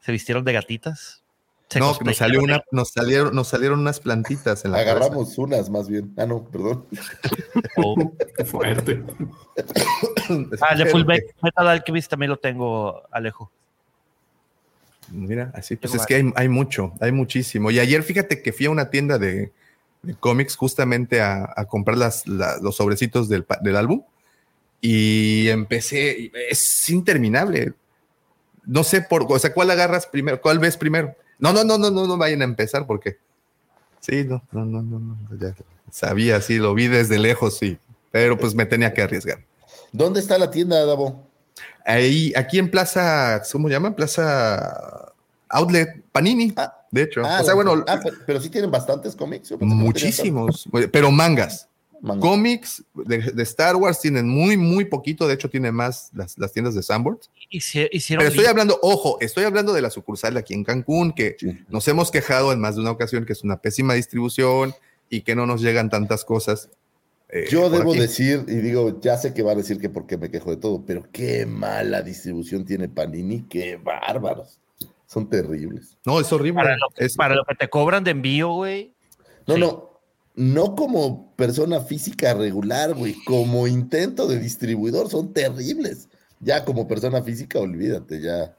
[0.00, 1.22] se vistieron de gatitas.
[1.68, 4.96] Se No, que nos salió una, nos salieron, nos salieron unas plantitas en la cabeza.
[4.96, 6.14] Agarramos unas más bien.
[6.16, 6.86] Ah, no, perdón.
[7.76, 9.02] o- Qué fuerte.
[10.60, 13.50] Ah, de Full Metal Alchemist también lo tengo, Alejo.
[15.10, 17.70] Mira, así pues es que hay, hay mucho, hay muchísimo.
[17.70, 19.52] Y ayer fíjate que fui a una tienda de,
[20.02, 24.02] de cómics justamente a, a comprar las, la- los sobrecitos del, pa- del álbum
[24.80, 27.72] y empecé, es interminable.
[28.64, 30.40] No sé por, o sea, ¿cuál agarras primero?
[30.40, 31.14] ¿Cuál ves primero?
[31.38, 33.18] No, no, no, no, no, no vayan a empezar porque
[34.00, 35.54] sí, no, no, no, no, no, ya
[35.90, 37.78] sabía, sí, lo vi desde lejos, sí,
[38.10, 39.44] pero pues me tenía que arriesgar.
[39.92, 41.26] ¿Dónde está la tienda, Davo?
[41.84, 43.94] Ahí, aquí en Plaza, ¿cómo llaman?
[43.94, 45.12] Plaza
[45.48, 47.22] Outlet Panini, Ah, de hecho.
[47.24, 49.50] Ah, o sea, bueno, ah, pero, pero sí tienen bastantes cómics.
[49.52, 51.68] No muchísimos, pero mangas.
[52.00, 52.20] Manga.
[52.20, 55.26] Cómics de, de Star Wars tienen muy, muy poquito.
[55.26, 57.30] De hecho, tiene más las, las tiendas de Sanborns.
[57.72, 61.58] Pero estoy hablando, ojo, estoy hablando de la sucursal aquí en Cancún, que Sí.
[61.68, 64.74] nos hemos quejado en más de una ocasión que es una pésima distribución
[65.10, 66.68] y que no nos llegan tantas cosas.
[67.30, 68.00] eh, Yo debo aquí.
[68.00, 70.84] decir, y digo, ya sé que va a decir que porque me quejo de todo,
[70.86, 74.58] pero qué mala distribución tiene Panini, qué bárbaros.
[75.06, 75.96] Son terribles.
[76.06, 76.62] No, es horrible.
[76.62, 78.92] para, lo, Es- para lo que te cobran de envío, güey.
[79.46, 79.60] No, Sí.
[79.60, 79.87] no,
[80.38, 86.08] no como persona física regular, güey, como intento de distribuidor, son terribles.
[86.40, 88.56] Ya como persona física, olvídate, ya.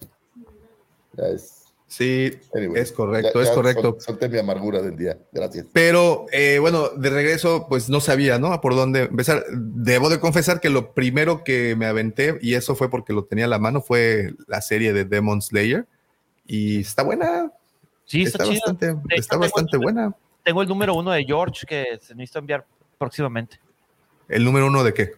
[1.18, 1.56] Ya es.
[1.88, 3.82] Sí, Anyway, es correcto, ya- es ya correcto.
[3.94, 5.18] sol- Solté mi amargura del día.
[5.32, 5.65] Gracias.
[5.74, 8.60] Pero eh, bueno, de regreso, pues no sabía, ¿no?
[8.62, 9.44] Por dónde empezar.
[9.52, 13.46] Debo de confesar que lo primero que me aventé, y eso fue porque lo tenía
[13.46, 15.88] a la mano, fue la serie de Demon Slayer.
[16.46, 17.52] Y está buena.
[18.06, 18.62] Sí, está, chido.
[18.68, 20.13] bastante, está bastante buena.
[20.43, 22.65] Tengo el número uno de George que se necesita enviar
[22.97, 23.60] próximamente.
[24.28, 25.12] ¿El número uno de qué?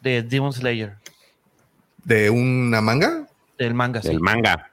[0.00, 0.96] De Demon Slayer.
[2.04, 3.26] ¿De una manga?
[3.58, 4.08] Del manga, sí.
[4.08, 4.70] Del manga.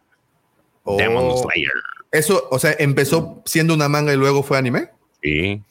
[0.83, 0.97] Oh.
[0.97, 1.71] Demon Slayer.
[2.11, 4.89] Eso, o sea, empezó siendo una manga y luego fue anime.
[5.21, 5.61] Sí.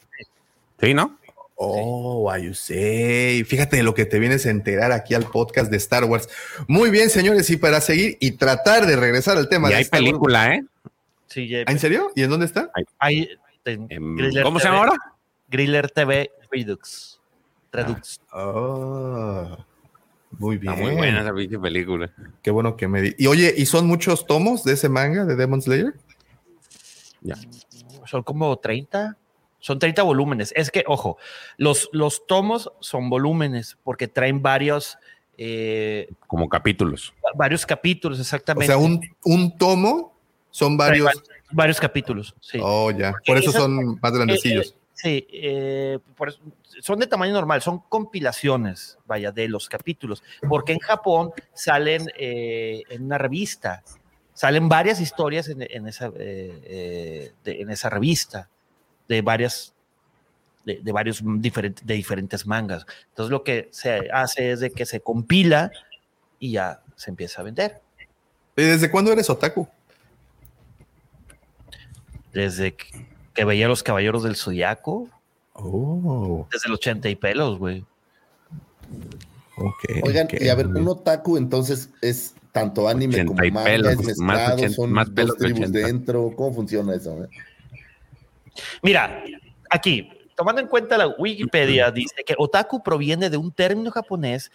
[0.81, 1.19] Sí, ¿no?
[1.57, 3.45] Oh, why you say.
[3.45, 6.31] Fíjate lo que te vienes a enterar aquí al podcast de Star Wars.
[6.69, 9.83] Muy bien, señores, y para seguir y tratar de regresar al tema Y de hay
[9.83, 10.65] Star Wars- película, ¿eh?
[11.27, 12.11] Sí, ya- ¿Ah, ¿En serio?
[12.17, 12.71] ¿Y en dónde está?
[12.99, 13.29] Hay,
[13.65, 14.99] Griller ¿Cómo se TV, llama ahora?
[15.49, 17.21] Griller TV Redux.
[17.73, 18.21] Redux.
[18.33, 19.57] Oh,
[20.39, 20.73] muy bien.
[20.73, 22.13] Está muy buena esa pinche película.
[22.43, 23.15] Qué bueno que me di.
[23.19, 25.95] Y oye, ¿y son muchos tomos de ese manga de Demon Slayer?
[27.21, 27.37] Ya.
[28.07, 29.17] Son como 30.
[29.61, 30.53] Son 30 volúmenes.
[30.57, 31.19] Es que, ojo,
[31.59, 34.97] los, los tomos son volúmenes porque traen varios,
[35.37, 37.13] eh, Como capítulos.
[37.35, 38.67] varios capítulos, O exactamente.
[38.69, 40.17] sea, un, un tomo
[40.51, 41.07] son varios.
[41.09, 41.13] va-
[41.53, 42.59] varios capítulos, sí.
[42.63, 43.13] Oh, ya.
[43.27, 44.69] Por eso esas- son más grandecillos.
[44.69, 46.35] Eh, eh, sí, eh, por
[46.81, 52.83] son de tamaño normal, son compilaciones, vaya, de los capítulos, porque en Japón salen eh,
[52.89, 53.83] en una revista,
[54.35, 58.49] salen varias historias en, en esa, eh, eh, de- en esa revista,
[59.09, 59.75] de varias,
[60.65, 62.87] de, de varios diferentes, de diferentes mangas.
[63.09, 65.71] Entonces lo que se hace es de que se compila
[66.39, 67.81] y ya se empieza a vender.
[68.57, 69.67] ¿Y ¿Desde cuándo eres otaku?
[72.33, 75.09] Desde que, que veía los Caballeros del Zodiaco,
[75.63, 77.85] Oh, desde el 80 y pelos, güey.
[79.57, 79.85] ok.
[80.05, 84.09] Oigan, y a ver, un otaku entonces es tanto anime como 80 y manga, pelos,
[84.09, 85.87] es más mezclado, 80, son más dos pelos que tribus 80.
[85.87, 86.33] dentro.
[86.35, 87.25] ¿Cómo funciona eso?
[87.25, 87.29] eh?
[88.83, 89.23] Mira,
[89.69, 94.51] aquí, tomando en cuenta la Wikipedia, dice que otaku proviene de un término japonés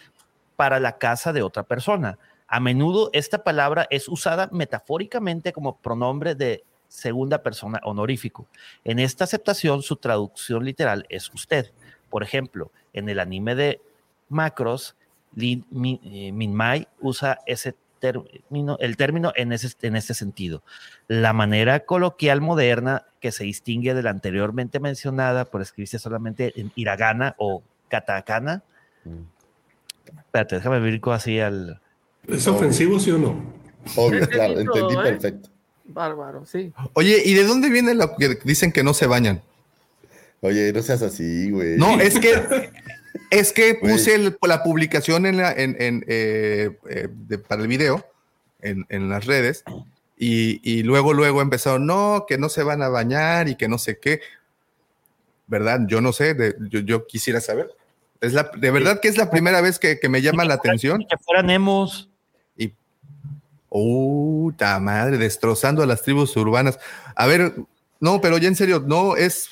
[0.56, 2.18] para la casa de otra persona.
[2.48, 8.46] A menudo esta palabra es usada metafóricamente como pronombre de segunda persona honorífico.
[8.84, 11.70] En esta aceptación, su traducción literal es usted.
[12.10, 13.80] Por ejemplo, en el anime de
[14.28, 14.96] Macros,
[15.34, 20.62] Lin Min- eh, Minmay usa ese término, el término en, ese, en este sentido.
[21.08, 26.72] La manera coloquial moderna que se distingue de la anteriormente mencionada por escribirse solamente en
[26.74, 28.62] hiragana o katakana.
[30.16, 31.80] Espérate, déjame ver así al...
[32.28, 33.54] ¿Es ofensivo, sí o no?
[33.96, 35.02] Obvio, claro, Entendí ¿eh?
[35.02, 35.50] perfecto.
[35.88, 36.72] Bárbaro, sí.
[36.94, 39.40] Oye, ¿y de dónde viene lo que dicen que no se bañan?
[40.40, 41.76] Oye, no seas así, güey.
[41.76, 42.32] No, es que
[43.30, 47.68] es que puse el- la publicación en la, en, en, eh, eh, de- para el
[47.68, 48.04] video
[48.60, 49.64] en, en las redes
[50.18, 53.78] y, y luego luego empezaron no que no se van a bañar y que no
[53.78, 54.20] sé qué,
[55.46, 55.80] verdad.
[55.86, 57.70] Yo no sé, de- yo, yo quisiera saber.
[58.20, 61.04] Es la de verdad que es la primera vez que, que me llama la atención.
[61.08, 62.08] Que fueran emos.
[63.76, 66.78] Puta madre, destrozando a las tribus urbanas.
[67.14, 67.52] A ver,
[68.00, 69.50] no, pero ya en serio, no es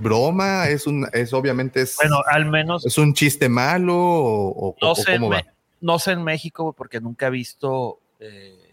[0.00, 1.96] broma, es un, es obviamente es.
[1.96, 5.44] Bueno, al menos ¿Es un chiste malo o, o- no o sé, cómo va?
[5.82, 8.72] No sé en México porque nunca he visto, eh,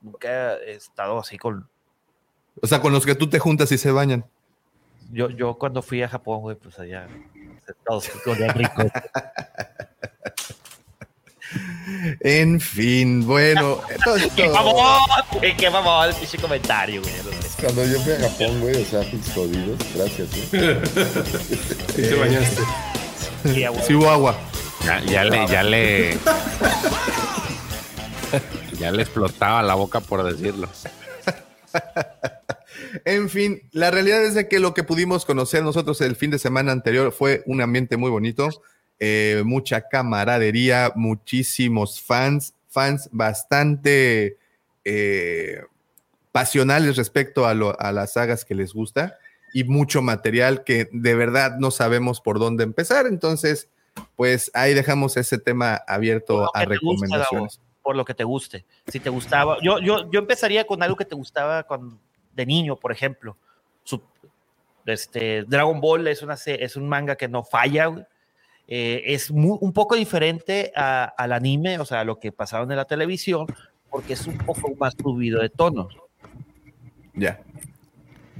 [0.00, 1.68] nunca he estado así con...
[2.60, 4.24] O sea, con los que tú te juntas y se bañan.
[5.12, 7.06] Yo, yo cuando fui a Japón, güey, pues allá
[7.86, 8.82] todos olían rico.
[12.20, 13.80] En fin, bueno.
[13.88, 15.00] entonces, ¡Qué mamón!
[15.32, 16.10] güey, ¡Qué mamón!
[16.22, 17.14] Ese comentario, güey.
[17.60, 19.78] Cuando yo fui a Japón, güey, o sea, jodidos.
[19.94, 20.82] Gracias, ¿eh?
[21.94, 22.62] Sí te bañaste.
[23.44, 23.82] Sí, güey.
[23.86, 24.36] Sí hubo agua.
[24.84, 26.18] Ya, ya le, ya le.
[28.78, 30.68] Ya le explotaba la boca por decirlo.
[33.04, 36.38] En fin, la realidad es de que lo que pudimos conocer nosotros el fin de
[36.38, 38.50] semana anterior fue un ambiente muy bonito,
[39.04, 44.38] eh, mucha camaradería, muchísimos fans, fans bastante
[44.84, 45.62] eh,
[46.30, 49.18] pasionales respecto a, lo- a las sagas que les gusta
[49.52, 53.06] y mucho material que de verdad no sabemos por dónde empezar.
[53.06, 53.68] Entonces,
[54.14, 57.60] pues ahí dejamos ese tema abierto a gusta, recomendaciones.
[57.82, 58.64] por lo que te guste.
[58.86, 61.98] Si te gustaba, yo, yo, yo empezaría con algo que te gustaba con,
[62.36, 63.36] de niño, por ejemplo.
[63.82, 64.00] Su-
[64.86, 68.08] este, Dragon Ball es, una, es un manga que no falla.
[68.68, 72.76] Eh, es un poco diferente a- al anime, o sea, a lo que pasaba en
[72.76, 73.46] la televisión,
[73.90, 75.88] porque es un poco más subido de tono.
[77.14, 77.40] Ya.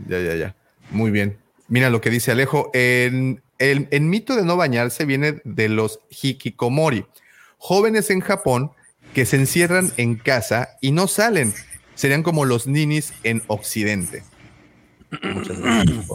[0.09, 0.55] Ya, ya, ya.
[0.91, 1.39] Muy bien.
[1.69, 2.71] Mira lo que dice Alejo.
[2.73, 7.05] En, el, el mito de no bañarse viene de los hikikomori,
[7.59, 8.73] jóvenes en Japón
[9.15, 11.53] que se encierran en casa y no salen.
[11.95, 14.23] Serían como los ninis en Occidente.
[15.23, 16.07] Muchas gracias.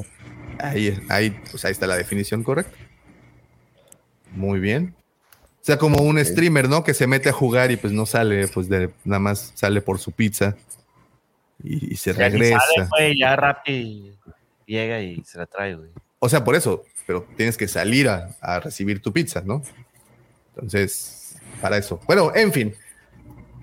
[0.60, 2.76] Ahí, ahí, pues ahí está la definición correcta.
[4.38, 4.94] Muy bien.
[5.62, 6.84] O sea, como un streamer, ¿no?
[6.84, 10.00] Que se mete a jugar y pues no sale, pues de, nada más sale por
[10.00, 10.56] su pizza
[11.62, 12.60] y, y se Ya regresa.
[12.76, 14.14] sale, güey, ya Rappi
[14.66, 15.90] llega y se la trae, güey.
[16.20, 19.62] O sea, por eso, pero tienes que salir a, a recibir tu pizza, ¿no?
[20.56, 22.00] Entonces, para eso.
[22.08, 22.76] Bueno, en fin.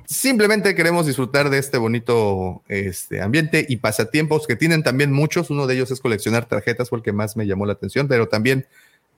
[0.06, 5.48] Simplemente queremos disfrutar de este bonito este, ambiente y pasatiempos que tienen también muchos.
[5.48, 8.28] Uno de ellos es coleccionar tarjetas, fue el que más me llamó la atención, pero
[8.28, 8.66] también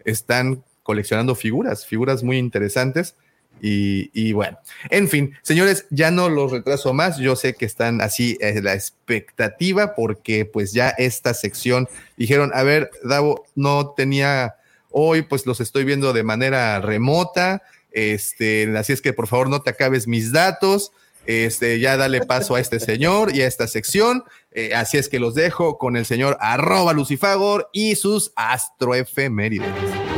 [0.04, 3.16] están coleccionando figuras, figuras muy interesantes.
[3.60, 4.58] Y, bueno,
[4.90, 7.18] en fin, señores, ya no los retraso más.
[7.18, 12.62] Yo sé que están así en la expectativa porque pues ya esta sección dijeron, a
[12.62, 14.56] ver, Davo, no tenía
[14.90, 17.62] hoy, pues los estoy viendo de manera remota.
[17.90, 20.92] Este, así es que por favor no te acabes mis datos.
[21.24, 24.22] Este, ya dale paso a este señor y a esta sección.
[24.58, 29.68] Eh, así es que los dejo con el señor arroba Lucifagor y sus astroefemérides.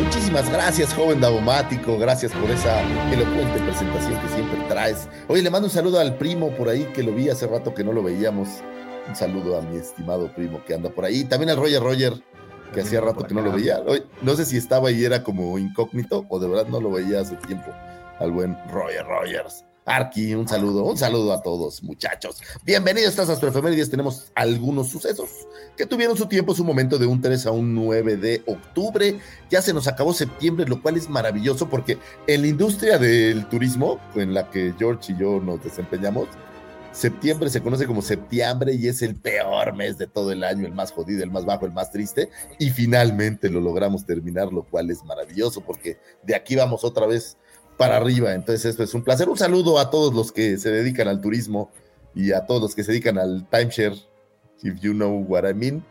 [0.00, 1.98] Muchísimas gracias, joven Davomático.
[1.98, 2.80] Gracias por esa
[3.12, 5.08] elocuente presentación que siempre traes.
[5.26, 7.82] Oye, le mando un saludo al primo por ahí que lo vi hace rato que
[7.82, 8.48] no lo veíamos.
[9.08, 11.24] Un saludo a mi estimado primo que anda por ahí.
[11.24, 12.12] También al Roger Roger,
[12.72, 13.82] que hacía rato que no lo veía.
[14.22, 17.34] No sé si estaba y era como incógnito o de verdad no lo veía hace
[17.34, 17.74] tiempo.
[18.20, 19.64] Al buen Roger Rogers.
[19.88, 22.42] Arki, un saludo, un saludo a todos, muchachos.
[22.62, 23.88] Bienvenidos a estas astroefemérides.
[23.88, 25.30] Tenemos algunos sucesos
[25.78, 29.18] que tuvieron su tiempo, su momento de un 3 a un 9 de octubre.
[29.50, 33.98] Ya se nos acabó septiembre, lo cual es maravilloso porque en la industria del turismo,
[34.14, 36.28] en la que George y yo nos desempeñamos,
[36.92, 40.74] septiembre se conoce como septiembre y es el peor mes de todo el año, el
[40.74, 42.28] más jodido, el más bajo, el más triste.
[42.58, 47.38] Y finalmente lo logramos terminar, lo cual es maravilloso porque de aquí vamos otra vez
[47.78, 48.34] para arriba.
[48.34, 49.30] Entonces, esto es un placer.
[49.30, 51.70] Un saludo a todos los que se dedican al turismo
[52.14, 53.96] y a todos los que se dedican al timeshare,
[54.62, 55.82] if you know what I mean.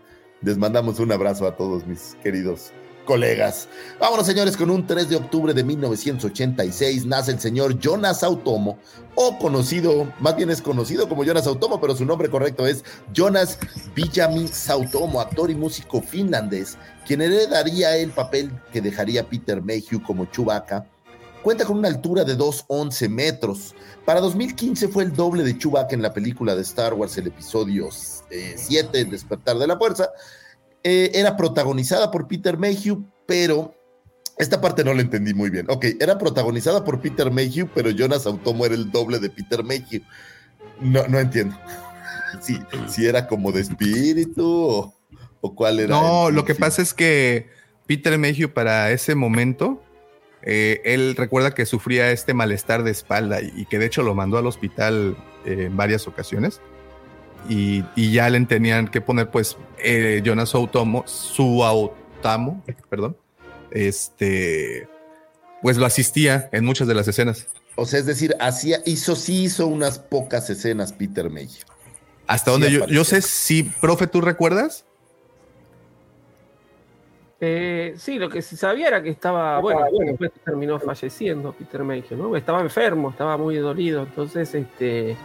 [0.44, 2.72] Les mandamos un abrazo a todos mis queridos
[3.06, 3.70] colegas.
[4.00, 8.78] Vámonos, señores, con un 3 de octubre de 1986 nace el señor Jonas Automo,
[9.16, 12.84] o conocido, más bien es conocido como Jonas Automo, pero su nombre correcto es
[13.14, 13.58] Jonas
[13.96, 16.78] Villamin Sautomo, actor y músico finlandés,
[17.08, 20.86] quien heredaría el papel que dejaría Peter Mayhew como Chewbacca
[21.44, 23.76] cuenta con una altura de 2,11 metros.
[24.06, 27.90] Para 2015 fue el doble de Chewbacca en la película de Star Wars, el episodio
[27.92, 30.10] 7, El despertar de la fuerza.
[30.84, 33.74] Eh, era protagonizada por Peter Mayhew, pero
[34.38, 35.66] esta parte no la entendí muy bien.
[35.70, 40.02] Ok, era protagonizada por Peter Mayhew, pero Jonas Automo era el doble de Peter Mayhew.
[40.80, 41.58] No, no entiendo.
[42.42, 42.60] Si,
[42.90, 44.94] si era como de espíritu o,
[45.40, 45.96] o cuál era.
[45.96, 47.48] No, el- lo que pasa es que
[47.88, 49.82] Peter Mayhew para ese momento,
[50.50, 54.16] eh, él recuerda que sufría este malestar de espalda y, y que de hecho lo
[54.16, 56.62] mandó al hospital eh, en varias ocasiones.
[57.50, 63.18] Y, y ya le tenían que poner pues eh, Jonas Automo, su Autamo, perdón,
[63.72, 64.88] este,
[65.62, 67.48] pues lo asistía en muchas de las escenas.
[67.76, 71.66] O sea, es decir, hacía, hizo, sí hizo unas pocas escenas Peter Mayhew.
[72.26, 74.86] Hasta Sí donde yo, yo sé si, profe, ¿tú recuerdas?
[77.40, 82.18] Eh, sí, lo que se sabía era que estaba, bueno, después terminó falleciendo Peter Mayhew,
[82.18, 82.36] ¿no?
[82.36, 85.16] Estaba enfermo, estaba muy dolido, entonces este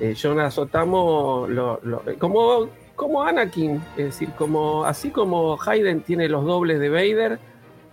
[0.00, 6.02] eh, Jonas Otamo lo, lo- eh, como, como Anakin, es decir, como así como Hayden
[6.02, 7.38] tiene los dobles de Vader,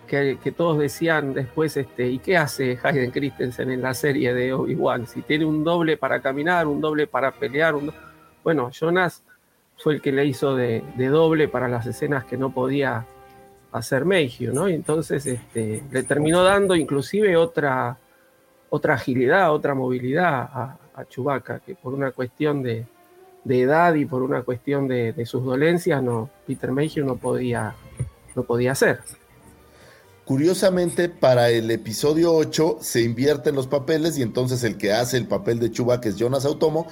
[0.08, 4.54] que, que todos decían después, este, ¿y qué hace Hayden Christensen en la serie de
[4.54, 5.08] Obi-Wan?
[5.08, 7.94] Si tiene un doble para caminar, un doble para pelear, un do-
[8.44, 9.24] bueno, Jonas
[9.78, 13.08] fue el que le hizo de, de doble para las escenas que no podía
[13.72, 14.70] hacer Mayhew, ¿no?
[14.70, 17.98] Y entonces este, le terminó dando inclusive otra,
[18.70, 22.86] otra agilidad, otra movilidad a, a Chewbacca, que por una cuestión de,
[23.44, 27.76] de edad y por una cuestión de, de sus dolencias, no, Peter Mayhew no podía,
[28.36, 29.00] no podía hacer.
[30.26, 35.28] Curiosamente, para el episodio 8 se invierten los papeles y entonces el que hace el
[35.28, 36.88] papel de Chewbacca es Jonas Automo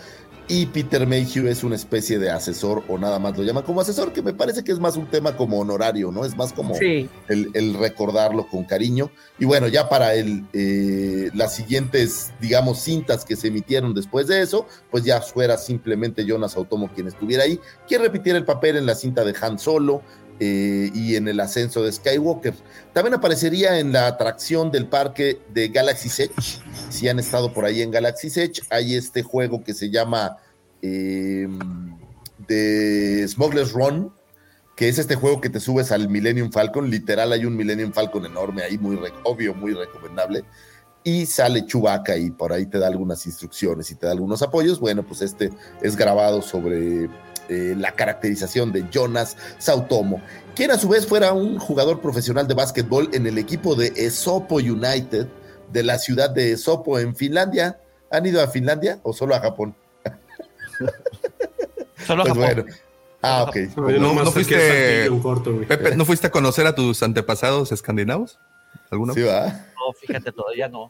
[0.51, 4.11] y Peter Mayhew es una especie de asesor o nada más lo llaman como asesor,
[4.11, 6.25] que me parece que es más un tema como honorario, ¿no?
[6.25, 7.07] Es más como Sí.
[7.27, 9.11] el, el recordarlo con cariño.
[9.37, 14.41] Y bueno, ya para el, eh, las siguientes, digamos, cintas que se emitieron después de
[14.41, 18.87] eso, pues ya fuera simplemente Jonas Automo quien estuviera ahí, quien repitiera el papel en
[18.87, 20.01] la cinta de Han Solo,
[20.41, 22.53] eh, y en el ascenso de Skywalker.
[22.93, 26.61] También aparecería en la atracción del parque de Galaxy's Edge.
[26.89, 30.37] Si han estado por ahí en Galaxy's Edge, hay este juego que se llama
[30.81, 31.47] eh,
[32.47, 34.13] de Smuggler's Run,
[34.77, 36.89] que es este juego que te subes al Millennium Falcon.
[36.89, 40.45] Literal, hay un Millennium Falcon enorme ahí, muy obvio, muy recomendable.
[41.03, 44.79] y sale Chubaca y por ahí te da algunas instrucciones y te da algunos apoyos.
[44.79, 45.49] Bueno, pues este
[45.81, 47.09] es grabado sobre
[47.49, 50.21] eh, la caracterización de Jonas Sautomo,
[50.55, 54.55] quien a su vez fuera un jugador profesional de básquetbol en el equipo de Esopo
[54.55, 55.27] United
[55.71, 57.79] de la ciudad de Esopo en Finlandia.
[58.11, 59.75] ¿Han ido a Finlandia o solo a Japón?
[62.07, 62.63] Solo a Pues Japón.
[62.65, 62.65] bueno.
[63.21, 63.55] Ah, ok.
[63.75, 65.09] No, yo ¿No, no fuiste.
[65.67, 68.39] Pepe, ¿no fuiste a conocer a tus antepasados escandinavos?
[68.89, 69.13] ¿Alguno?
[69.13, 69.47] Sí, va.
[69.47, 70.89] No, fíjate, todavía no.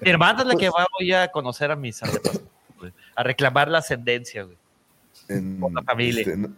[0.00, 2.42] Mi hermana es la que va voy a conocer a mis antepasados,
[2.78, 4.56] güey, a reclamar la ascendencia, güey.
[5.28, 6.20] En- Por la familia.
[6.20, 6.54] este, no,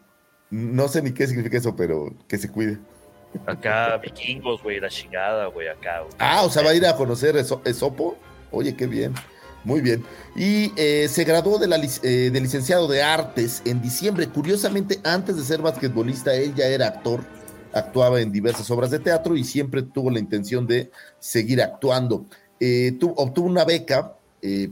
[0.51, 2.79] no sé ni qué significa eso, pero que se cuide.
[3.47, 6.03] Acá, vikingos, güey, la chingada, güey, acá.
[6.19, 8.17] Ah, o sea, va a ir a conocer Eso- Esopo.
[8.51, 9.15] Oye, qué bien.
[9.63, 10.03] Muy bien.
[10.35, 14.27] Y eh, se graduó de, la, eh, de licenciado de artes en diciembre.
[14.27, 17.21] Curiosamente, antes de ser basquetbolista, él ya era actor.
[17.73, 20.91] Actuaba en diversas obras de teatro y siempre tuvo la intención de
[21.21, 22.27] seguir actuando.
[22.59, 24.17] Eh, tu- obtuvo una beca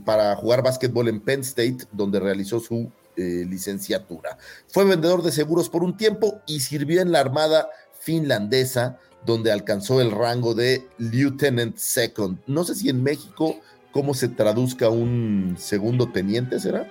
[0.03, 4.37] para jugar básquetbol en Penn State, donde realizó su eh, licenciatura.
[4.69, 9.99] Fue vendedor de seguros por un tiempo y sirvió en la Armada finlandesa, donde alcanzó
[10.01, 12.39] el rango de Lieutenant Second.
[12.47, 13.59] No sé si en México,
[13.91, 16.87] cómo se traduzca un segundo teniente, ¿será?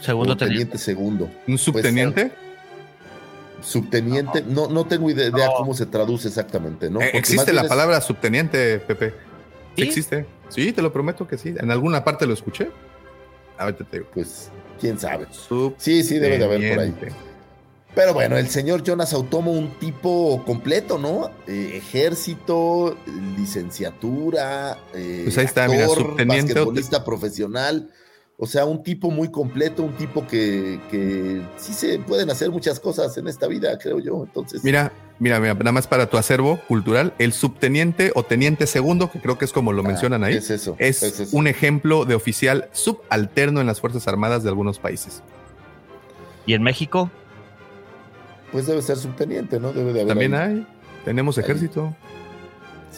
[0.00, 1.30] Segundo teniente segundo.
[1.48, 2.32] ¿Un subteniente?
[3.62, 5.54] Subteniente, no, no tengo idea No.
[5.56, 7.00] cómo se traduce exactamente, ¿no?
[7.00, 9.10] Eh, existe la es- palabra subteniente, Pepe.
[9.10, 9.88] Sí, ¿Sí?
[9.88, 10.26] existe.
[10.50, 11.54] Sí, te lo prometo que sí.
[11.58, 12.70] En alguna parte lo escuché.
[13.56, 14.10] Ahorita te digo.
[14.12, 14.50] Pues,
[14.84, 15.26] quién sabe.
[15.78, 16.94] Sí, sí, debe de haber por ahí.
[17.94, 21.30] Pero bueno, el señor Jonas Automo, un tipo completo, ¿no?
[21.46, 22.98] Eh, ejército,
[23.38, 26.52] licenciatura, eh, Pues ahí está, mira, subteniente.
[26.52, 27.88] basquetbolista profesional.
[28.36, 32.80] O sea, un tipo muy completo, un tipo que, que sí se pueden hacer muchas
[32.80, 34.24] cosas en esta vida, creo yo.
[34.24, 39.08] Entonces, Mira, mira, mira, nada más para tu acervo cultural, el subteniente o teniente segundo,
[39.10, 41.36] que creo que es como lo Ah, mencionan ahí, es eso, es es eso.
[41.36, 45.22] un ejemplo de oficial subalterno en las Fuerzas Armadas de algunos países.
[46.44, 47.10] ¿Y en México?
[48.50, 49.72] pues debe ser subteniente, ¿no?
[49.72, 50.08] Debe de haber.
[50.08, 50.40] También ahí.
[50.58, 50.66] hay,
[51.04, 51.94] tenemos ejército.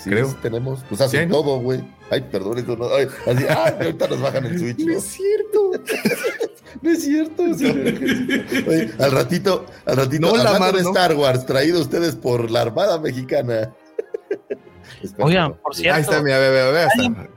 [0.02, 0.34] Sí, creo.
[0.42, 0.84] tenemos.
[0.88, 1.82] Pues hacen todo, güey.
[2.10, 2.88] Ay, perdón, eso no.
[2.94, 4.78] Ay, así, ah, ahorita nos bajan el switch.
[4.80, 4.98] No ¿no?
[4.98, 5.70] es cierto.
[6.82, 7.42] No es cierto.
[7.42, 10.90] Oye, al ratito, al ratito, No, la hablando mar, de no.
[10.90, 13.72] Star Wars, traído a ustedes por la Armada Mexicana.
[15.18, 15.96] Oigan, por cierto.
[15.96, 17.28] Ahí está, mira, ve, ve.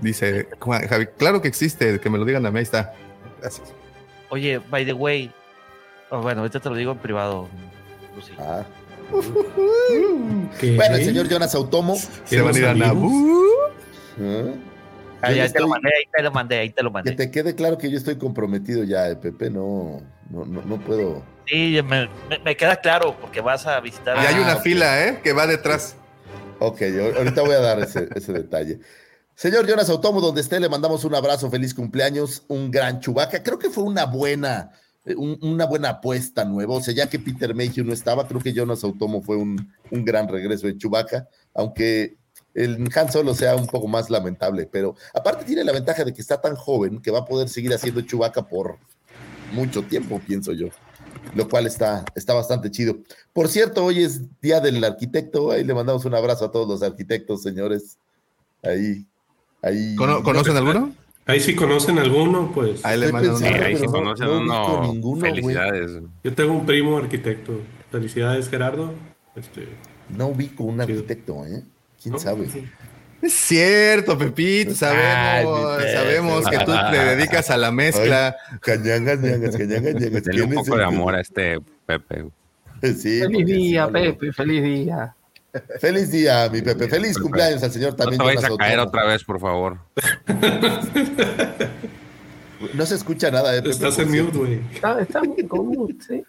[0.00, 0.48] Dice
[0.88, 2.92] Javi, claro que existe, que me lo digan a mí, ahí está.
[3.40, 3.72] Gracias.
[4.30, 5.32] Oye, by the way.
[6.10, 7.48] oh, bueno, ahorita te lo digo en privado.
[8.16, 8.32] Lucy.
[8.38, 8.64] Ah.
[10.60, 10.76] ¿Qué?
[10.76, 11.96] Bueno, el señor Jonas Automo.
[12.24, 12.74] Se van a ir a
[15.32, 17.12] ya te lo mandé, ahí te lo mandé, ahí te lo Que mandé.
[17.12, 19.50] te quede claro que yo estoy comprometido ya, eh, Pepe.
[19.50, 20.00] No,
[20.30, 21.22] no, no, no puedo.
[21.46, 24.16] Sí, me, me- me queda claro, porque vas a visitar.
[24.16, 25.20] Y hay Ah, una fila, ¿eh?
[25.22, 25.96] Que va detrás.
[26.60, 28.78] Ok, yo- ahorita voy a dar ese, ese detalle.
[29.34, 33.42] Señor Jonas Automo, donde esté, le mandamos un abrazo, feliz cumpleaños, un gran chubaca.
[33.42, 34.70] Creo que fue una buena,
[35.16, 36.74] un- una buena apuesta nueva.
[36.74, 40.04] O sea, ya que Peter Mayhew no estaba, creo que Jonas Automo fue un, un
[40.04, 42.16] gran regreso de Chubaca, aunque
[42.54, 44.68] el Han Solo sea un poco más lamentable.
[44.70, 47.72] Pero aparte tiene la ventaja de que está tan joven que va a poder seguir
[47.74, 48.78] haciendo Chubaca por
[49.52, 50.68] mucho tiempo, pienso yo.
[51.34, 52.96] Lo cual está, está bastante chido.
[53.32, 55.50] Por cierto, hoy es Día del Arquitecto.
[55.50, 57.98] Ahí le mandamos un abrazo a todos los arquitectos, señores.
[58.62, 59.06] Ahí,
[59.62, 59.94] ahí.
[59.94, 60.92] ¿Cono- ¿Conocen alguno?
[61.28, 62.84] Ahí sí conocen alguno, pues.
[62.84, 63.66] Ahí le Estoy mandan Sí, pensando, una.
[63.68, 65.20] ahí sí pero no- conocen no ninguno.
[65.20, 65.90] Felicidades.
[66.24, 67.60] Yo tengo un primo arquitecto.
[67.92, 68.92] Felicidades, Gerardo.
[69.36, 69.68] Este,
[70.08, 71.62] No ubico un arquitecto, ¿eh?
[72.02, 72.18] ¿Quién ¿no?
[72.18, 72.48] sabe?
[72.48, 72.64] Sí.
[73.20, 75.92] Es cierto, Pepito, sabemos, Ay, mi Pepe.
[75.92, 78.36] sabemos que tú te dedicas a la mezcla.
[78.60, 80.22] Cañangas, ñangas, cañangas, ñangas.
[80.26, 82.24] Un ¿Quién es poco de el- amor a este Pepe.
[82.80, 85.14] Sí, Feliz si día, Pepe, feliz día.
[85.80, 86.88] Feliz día, mi Pepe.
[86.88, 87.22] Feliz Pepe.
[87.22, 88.18] cumpleaños al señor No también.
[88.20, 89.78] te vayas a caer otra vez, por favor.
[92.74, 93.70] No se escucha nada de Pepe.
[93.74, 94.60] Estás en mute, güey.
[94.74, 96.24] Está, está muy común, sí.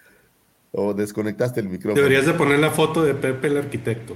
[0.72, 1.96] O desconectaste el micrófono.
[2.02, 4.16] Deberías de poner la foto de Pepe el arquitecto.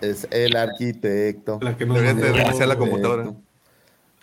[0.00, 1.58] Es el arquitecto.
[1.60, 2.36] La que nos Deberías de mandó.
[2.38, 3.32] reiniciar la computadora.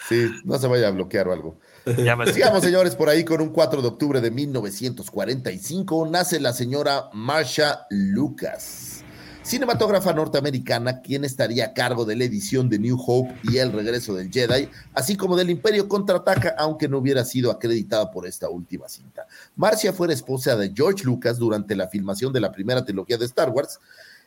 [0.09, 1.57] Sí, no se vaya a bloquear o algo.
[1.85, 2.29] Sigamos,
[2.63, 9.00] señores, por ahí con un 4 de octubre de 1945 nace la señora Marsha Lucas,
[9.43, 14.13] cinematógrafa norteamericana, quien estaría a cargo de la edición de New Hope y El regreso
[14.13, 18.87] del Jedi, así como del Imperio contraataca, aunque no hubiera sido acreditada por esta última
[18.87, 19.25] cinta.
[19.55, 23.25] Marcia fue la esposa de George Lucas durante la filmación de la primera trilogía de
[23.25, 23.79] Star Wars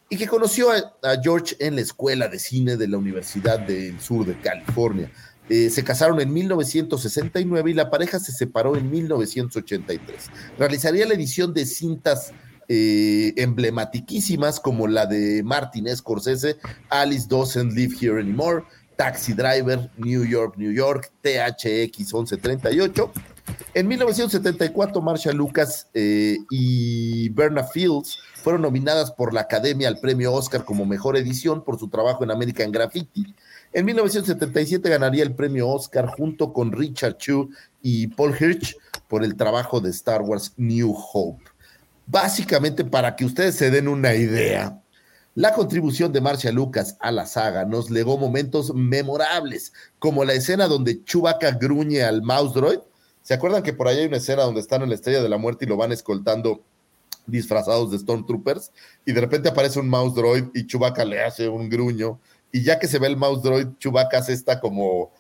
[0.09, 0.83] y que conoció a,
[1.23, 5.11] George en la escuela de cine de la Universidad del Sur de California.
[5.49, 10.31] Eh, se casaron en 1969 y la pareja se separó en 1983.
[10.59, 12.33] Realizaría la edición de cintas
[12.69, 16.57] eh, emblematiquísimas como la de Martin Scorsese,
[16.91, 18.65] Alice Doesn't Live Here Anymore,
[18.97, 23.13] Taxi Driver, New York, New York, THX 1138.
[23.75, 30.33] En 1974, Marsha Lucas eh, y Berna Fields fueron nominadas por la Academia al premio
[30.33, 33.35] Oscar como mejor edición por su trabajo en American Graffiti.
[33.73, 37.51] En 1977 ganaría el premio Oscar junto con Richard Chu
[37.83, 38.77] y Paul Hirsch
[39.09, 41.44] por el trabajo de Star Wars New Hope.
[42.07, 44.81] Básicamente, para que ustedes se den una idea,
[45.37, 50.69] la contribución de Marcia Lucas a la saga nos legó momentos memorables, como la escena
[50.69, 52.79] donde Chewbacca gruñe al mouse droid.
[53.23, 55.39] ¿Se acuerdan que por ahí hay una escena donde están en la Estrella de la
[55.39, 56.63] Muerte y lo van escoltando
[57.27, 58.71] disfrazados de Stormtroopers?
[59.05, 62.21] Y de repente aparece un mouse droid y Chewbacca le hace un gruño.
[62.53, 65.11] Y ya que se ve el mouse droid, Chewbacca hace esta como,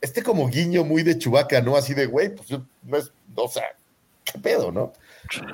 [0.00, 1.76] este como guiño muy de Chewbacca, ¿no?
[1.76, 3.66] Así de, güey, pues no es, o sea,
[4.24, 4.92] ¿qué pedo, no?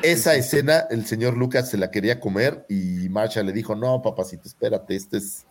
[0.03, 4.49] Esa escena, el señor Lucas se la quería comer y Marsha le dijo, no, papacito,
[4.49, 5.47] espérate, este es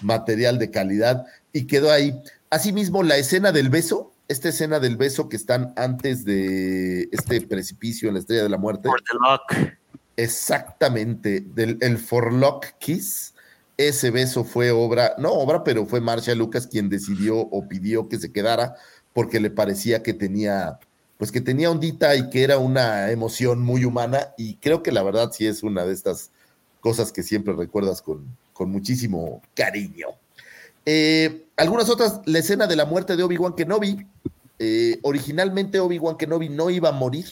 [0.00, 2.20] material de calidad y quedó ahí.
[2.50, 8.08] Asimismo, la escena del beso, esta escena del beso que están antes de este precipicio
[8.08, 8.88] en la Estrella de la Muerte.
[10.16, 13.34] Exactamente, del el Forlock Kiss.
[13.78, 18.18] Ese beso fue obra, no obra, pero fue Marsha Lucas quien decidió o pidió que
[18.18, 18.76] se quedara
[19.12, 20.78] porque le parecía que tenía
[21.22, 25.04] pues que tenía ondita y que era una emoción muy humana y creo que la
[25.04, 26.32] verdad sí es una de estas
[26.80, 30.08] cosas que siempre recuerdas con, con muchísimo cariño.
[30.84, 34.04] Eh, algunas otras, la escena de la muerte de Obi-Wan Kenobi.
[34.58, 37.26] Eh, originalmente Obi-Wan Kenobi no iba a morir,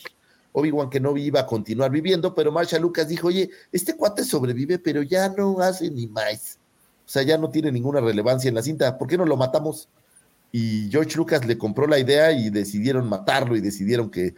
[0.53, 5.03] Obi-Wan Kenobi iba a continuar viviendo, pero Marsha Lucas dijo, oye, este cuate sobrevive, pero
[5.03, 6.61] ya no hace ni más.
[7.07, 8.97] O sea, ya no tiene ninguna relevancia en la cinta.
[8.97, 9.89] ¿Por qué no lo matamos?
[10.53, 14.35] Y George Lucas le compró la idea y decidieron matarlo y decidieron que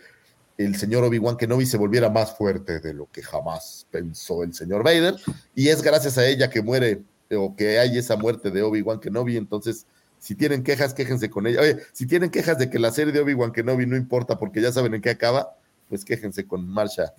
[0.58, 4.82] el señor Obi-Wan Kenobi se volviera más fuerte de lo que jamás pensó el señor
[4.84, 5.16] Vader
[5.54, 9.36] y es gracias a ella que muere o que hay esa muerte de Obi-Wan Kenobi,
[9.36, 9.86] entonces
[10.22, 11.60] si tienen quejas, quéjense con ella.
[11.60, 14.70] Oye, si tienen quejas de que la serie de Obi-Wan Kenobi no importa porque ya
[14.70, 15.56] saben en qué acaba,
[15.88, 17.12] pues quéjense con Marsha,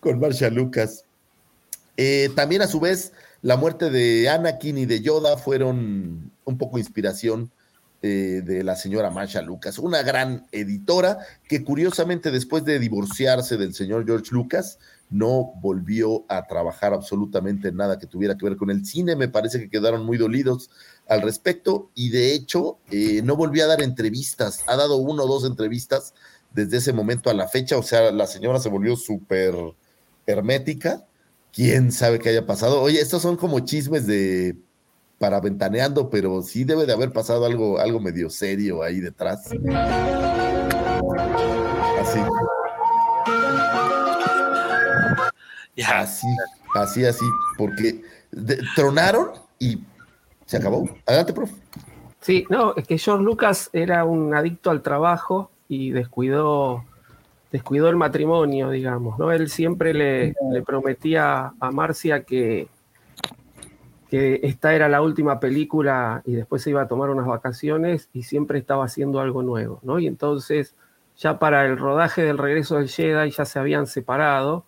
[0.00, 1.06] con Marsha Lucas.
[1.96, 6.78] Eh, también a su vez, la muerte de Anakin y de Yoda fueron un poco
[6.78, 7.50] inspiración
[8.02, 13.74] eh, de la señora Marsha Lucas, una gran editora que curiosamente después de divorciarse del
[13.74, 14.78] señor George Lucas,
[15.08, 19.14] no volvió a trabajar absolutamente nada que tuviera que ver con el cine.
[19.14, 20.70] Me parece que quedaron muy dolidos
[21.06, 24.64] al respecto y de hecho eh, no volvió a dar entrevistas.
[24.66, 26.14] Ha dado uno o dos entrevistas
[26.52, 27.76] desde ese momento a la fecha.
[27.76, 29.54] O sea, la señora se volvió súper
[30.26, 31.06] hermética.
[31.52, 32.80] ¿Quién sabe qué haya pasado?
[32.80, 34.56] Oye, estos son como chismes de
[35.22, 39.52] para ventaneando, pero sí debe de haber pasado algo, algo medio serio ahí detrás.
[42.00, 42.18] Así.
[45.86, 46.26] Así,
[46.74, 47.24] así, así,
[47.56, 48.02] porque
[48.74, 49.28] tronaron
[49.60, 49.84] y
[50.44, 50.90] se acabó.
[51.06, 51.54] Adelante, profe.
[52.20, 56.84] Sí, no, es que George Lucas era un adicto al trabajo y descuidó,
[57.52, 59.30] descuidó el matrimonio, digamos, ¿no?
[59.30, 62.66] Él siempre le, le prometía a Marcia que,
[64.12, 68.24] que esta era la última película y después se iba a tomar unas vacaciones y
[68.24, 69.98] siempre estaba haciendo algo nuevo, ¿no?
[69.98, 70.74] Y entonces
[71.16, 74.66] ya para el rodaje del regreso del Jedi ya se habían separado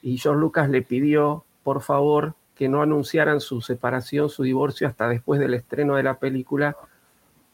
[0.00, 5.08] y George Lucas le pidió, por favor, que no anunciaran su separación, su divorcio hasta
[5.08, 6.76] después del estreno de la película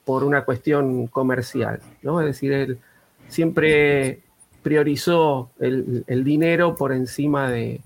[0.04, 2.20] por una cuestión comercial, ¿no?
[2.20, 2.78] Es decir, él
[3.28, 4.20] siempre
[4.62, 7.80] priorizó el, el dinero por encima de,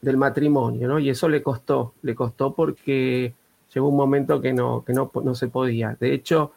[0.00, 0.98] del matrimonio, ¿no?
[0.98, 3.34] Y eso le costó, le costó porque
[3.74, 5.96] llegó un momento que no, que no, no se podía.
[5.98, 6.52] De hecho,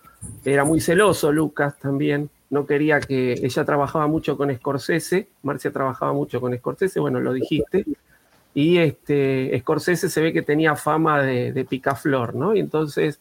[0.46, 6.14] era muy celoso Lucas también, no quería que ella trabajaba mucho con Scorsese, Marcia trabajaba
[6.14, 7.86] mucho con Scorsese, bueno, lo dijiste,
[8.54, 12.56] y este, Scorsese se ve que tenía fama de, picaflor, ¿no?
[12.56, 13.20] Y entonces,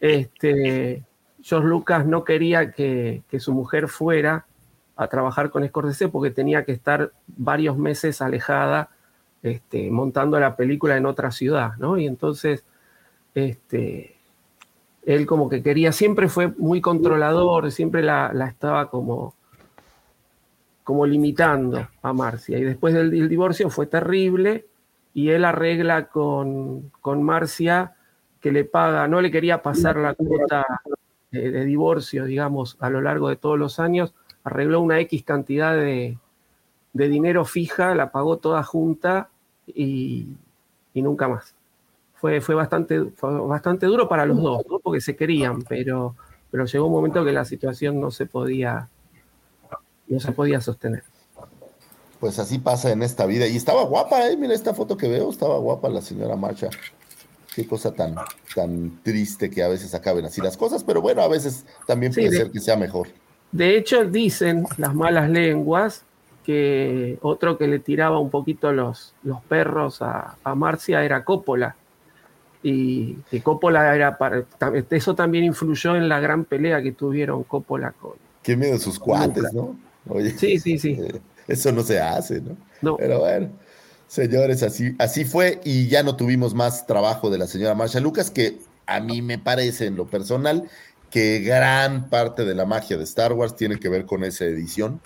[0.00, 1.02] este,
[1.42, 4.46] George Lucas no quería que, que su mujer fuera
[4.96, 8.90] a trabajar con Scorsese porque tenía que estar varios meses alejada
[9.42, 11.98] este, montando la película en otra ciudad, ¿no?
[11.98, 12.64] Y entonces,
[13.34, 14.16] este,
[15.04, 19.34] él como que quería, siempre fue muy controlador, siempre la, estaba como,
[20.84, 22.58] como limitando a Marcia.
[22.58, 24.66] Y después del, divorcio fue terrible
[25.12, 27.96] y él arregla con, con, Marcia
[28.40, 30.64] que le paga, no le quería pasar la cuota
[31.30, 34.14] de, divorcio, digamos, a lo largo de todos los años,
[34.44, 36.18] arregló una X cantidad de,
[36.92, 39.28] de dinero fija, la pagó toda junta
[39.66, 40.26] y,
[40.94, 41.54] nunca más.
[42.14, 46.14] Fue, fue, bastante, bastante duro para los dos, porque se querían, pero,
[46.50, 48.88] pero llegó un momento que la situación no se podía,
[50.06, 51.02] no se podía sostener.
[52.20, 53.48] pues así pasa en esta vida.
[53.48, 54.36] Y estaba guapa, ¿eh?
[54.36, 56.68] Mira esta foto que veo, estaba guapa la señora Marcha.
[57.56, 58.14] Qué cosa tan,
[58.54, 62.20] tan triste que a veces acaben así las cosas, pero bueno, a veces también Sí,
[62.20, 63.08] puede de- ser que sea mejor.
[63.50, 66.04] De hecho, dicen las malas lenguas
[66.44, 71.76] que otro que le tiraba un poquito los, los perros a, a Marcia era Coppola.
[72.62, 74.44] Y que Coppola era para,
[74.90, 78.12] eso también influyó en la gran pelea que tuvieron Coppola con.
[78.42, 79.76] Qué miedo sus cuates, ¿no?
[80.08, 80.98] Oye, Sí, sí, sí.
[81.48, 82.56] eso no se hace, ¿no?
[82.80, 82.96] No.
[82.96, 83.50] Pero bueno,
[84.06, 88.30] señores, así, así fue y ya no tuvimos más trabajo de la señora Marsha Lucas,
[88.30, 90.68] que a mí me parece en lo personal
[91.10, 95.00] que gran parte de la magia de Star Wars tiene que ver con esa edición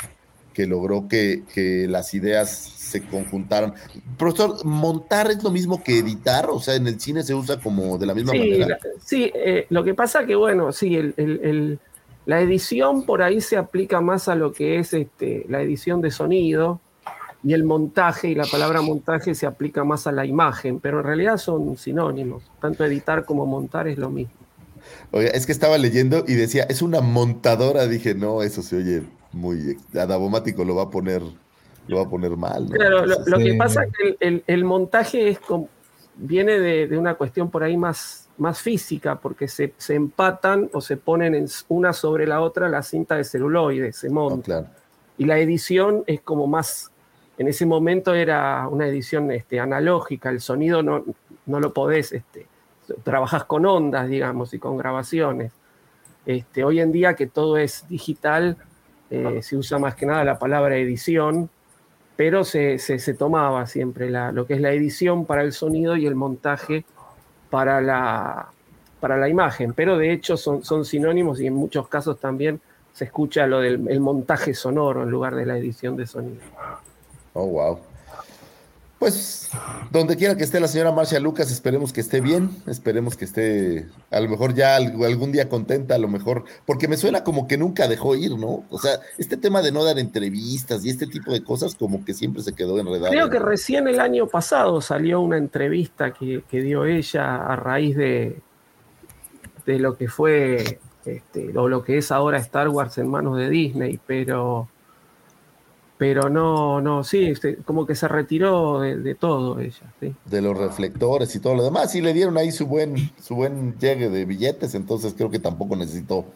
[0.56, 3.74] que logró que, que las ideas se conjuntaran.
[4.16, 6.48] Profesor, ¿montar es lo mismo que editar?
[6.48, 8.66] O sea, en el cine se usa como de la misma Sí, manera.
[8.68, 11.78] la- sí, eh, lo que pasa que, bueno, sí, el- el- el-
[12.24, 16.10] la edición por ahí se aplica más a lo que es este, la edición de
[16.10, 16.80] sonido
[17.44, 21.04] y el montaje, y la palabra montaje se aplica más a la imagen, pero en
[21.04, 22.44] realidad son sinónimos.
[22.62, 24.32] Tanto editar como montar es lo mismo.
[25.12, 27.86] Oiga, es que estaba leyendo y decía, es una montadora.
[27.86, 29.02] Dije, no, eso se oye
[29.32, 31.22] muy adabomático, lo va a poner,
[31.88, 32.64] lo va a poner mal.
[32.66, 32.72] ¿no?
[32.72, 33.56] Claro, lo, lo que Sí.
[33.56, 35.68] pasa es que el, el- el montaje es como-
[36.16, 40.80] viene de, de una cuestión por ahí más, más física, porque se, se empatan o
[40.80, 44.36] se ponen en una sobre la otra la cinta de celuloide, se monta.
[44.36, 44.66] No, claro.
[45.18, 46.90] Y la edición es como más,
[47.38, 51.04] en ese momento era una edición este, analógica, el sonido no,
[51.46, 52.46] no lo podés, este,
[53.02, 55.52] trabajas con ondas, digamos, y con grabaciones.
[56.24, 58.56] Este, hoy en día que todo es digital,
[59.10, 61.48] eh, se usa más que nada la palabra edición,
[62.16, 65.96] pero se, se- se tomaba siempre la- lo que es la edición para el sonido
[65.96, 66.84] y el montaje
[67.50, 68.46] para la,
[69.00, 72.60] para la imagen, pero de hecho son, son sinónimos y en muchos casos también
[72.92, 76.40] se escucha lo del el montaje sonoro en lugar de la edición de sonido.
[77.34, 77.78] Oh, wow.
[78.98, 79.50] Pues,
[79.90, 83.86] donde quiera que esté la señora Marcia Lucas, esperemos que esté bien, esperemos que esté,
[84.10, 87.46] a lo mejor ya al- algún día contenta, a lo mejor, porque me suena como
[87.46, 88.64] que nunca dejó ir, ¿no?
[88.70, 92.14] O sea, este tema de no dar entrevistas y este tipo de cosas, como que
[92.14, 93.10] siempre se quedó enredado.
[93.12, 97.96] Creo que recién el año pasado salió una entrevista que, que dio ella a raíz
[97.96, 98.40] de,
[99.66, 103.50] de lo que fue este, o lo que es ahora Star Wars en manos de
[103.50, 104.68] Disney, pero,
[105.98, 109.92] pero no, no, sí, este, como que se retiró de, de todo ella.
[110.00, 110.14] sí.
[110.26, 113.78] de los reflectores y todo lo demás, y le dieron ahí su buen, su buen
[113.78, 116.26] llegue de billetes, entonces creo que tampoco necesitó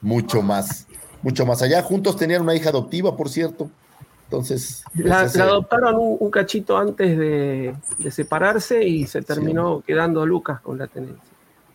[0.00, 0.86] mucho más,
[1.22, 1.82] mucho más allá.
[1.82, 3.68] Juntos tenían una hija adoptiva, por cierto.
[4.24, 9.22] Entonces, pues, La, ese- la adoptaron un, un cachito antes de, de separarse y se
[9.22, 11.29] terminó quedando Lucas con la tenencia.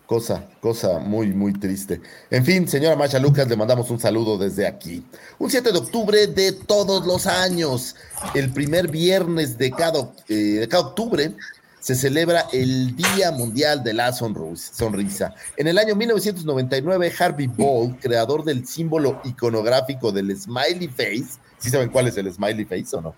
[0.06, 2.00] Cosa, cosa muy, muy triste.
[2.30, 5.04] En fin, señora Masha Lucas, le mandamos un saludo desde aquí.
[5.38, 7.96] Un 7 de octubre de todos los años,
[8.34, 11.32] el primer viernes de cada, eh, de cada octubre,
[11.80, 15.34] se celebra el Día Mundial de la Sonrisa.
[15.56, 21.88] En el año 1999, Harvey Ball, creador del símbolo iconográfico del Smiley Face, ¿sí saben
[21.88, 23.14] cuál es el Smiley Face o no?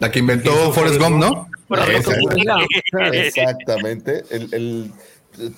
[0.00, 1.48] La que inventó Forrest Gump, ¿no?
[3.12, 4.24] Exactamente.
[4.30, 4.92] El, el-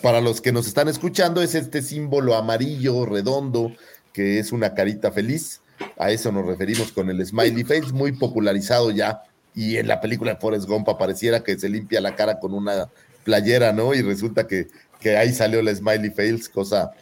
[0.02, 3.72] para los que nos están escuchando, es este símbolo amarillo, redondo,
[4.12, 5.60] que es una carita feliz.
[5.98, 9.22] A eso nos referimos con el smiley face, muy popularizado ya.
[9.54, 12.90] Y en la película de Forrest Gump pareciera que se limpia la cara con una
[13.24, 13.94] playera, ¿no?
[13.94, 14.68] Y resulta que,
[15.00, 16.92] que ahí salió el smiley face, cosa,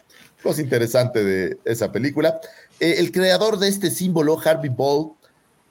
[0.57, 2.39] interesante de esa película.
[2.79, 5.11] Eh, el creador de este símbolo, Harvey Ball,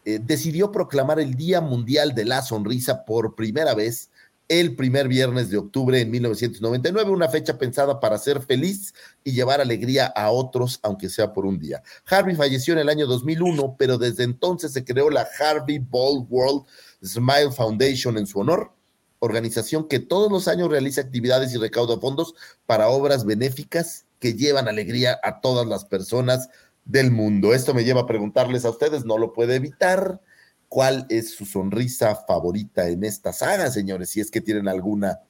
[0.05, 4.11] eh, decidió proclamar el Día Mundial de la Sonrisa por primera vez
[4.49, 9.61] el primer viernes de octubre en 1999, una fecha pensada para ser feliz y llevar
[9.61, 11.83] alegría a otros, aunque sea por un día.
[12.07, 16.65] Harvey falleció en el año 2001, pero desde entonces se creó la Harvey Ball World
[17.05, 18.73] Smile Foundation en su honor,
[19.19, 22.35] organización que todos los años realiza actividades y recauda fondos
[22.65, 26.49] para obras benéficas que llevan alegría a todas las personas
[26.85, 27.53] del mundo.
[27.53, 30.21] Esto me lleva a preguntarles a ustedes, no lo puede evitar.
[30.69, 34.11] ¿Cuál es su sonrisa favorita en esta saga, señores?
[34.11, 35.21] Si es que tienen alguna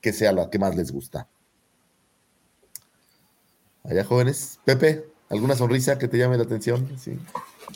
[0.00, 1.28] que sea la que más les gusta.
[3.84, 4.60] Allá, jóvenes.
[4.64, 6.88] Pepe, ¿alguna sonrisa que te llame la atención?
[6.98, 7.18] Sí,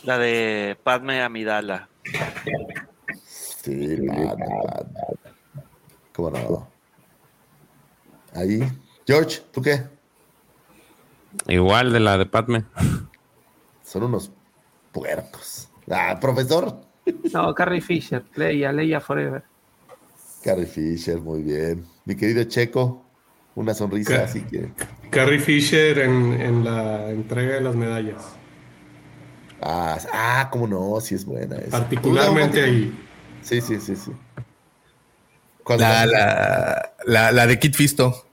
[0.05, 1.89] La de Padme Amidala.
[3.27, 4.99] sí Padme, Padme.
[6.13, 6.69] ¿Cómo no?
[8.35, 8.61] Ahí.
[9.07, 9.83] George, ¿tú qué?
[11.49, 12.65] Igual de la de Padme.
[13.85, 14.31] Son unos
[14.93, 15.69] puercos.
[15.91, 16.81] Ah, profesor.
[17.33, 19.43] No, Carrie Fisher, Leia, Leia Forever.
[20.43, 21.85] Carrie Fisher, muy bien.
[22.05, 23.05] Mi querido Checo,
[23.55, 24.71] una sonrisa, así que.
[25.11, 28.37] Carrie Fisher en, en la entrega de las medallas.
[29.61, 31.57] Ah, ah, cómo no, sí es buena.
[31.57, 31.71] esa.
[31.71, 32.93] Particularmente ahí.
[33.43, 34.13] Sí, sí, sí, sí.
[35.79, 38.27] La, la, la, la de Kit Fisto.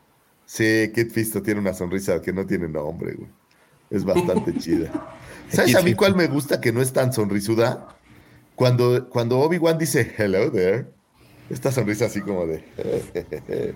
[0.46, 3.30] Sí, Kit Fisto tiene una sonrisa que no tiene nombre, güey.
[3.90, 4.92] Es bastante chida.
[5.52, 7.88] ¿Sabes a mí cuál me gusta que no es tan sonrisuda?
[8.56, 10.86] Cuando, cuando Obi-Wan dice hello there.
[11.50, 12.64] Esta sonrisa así como de.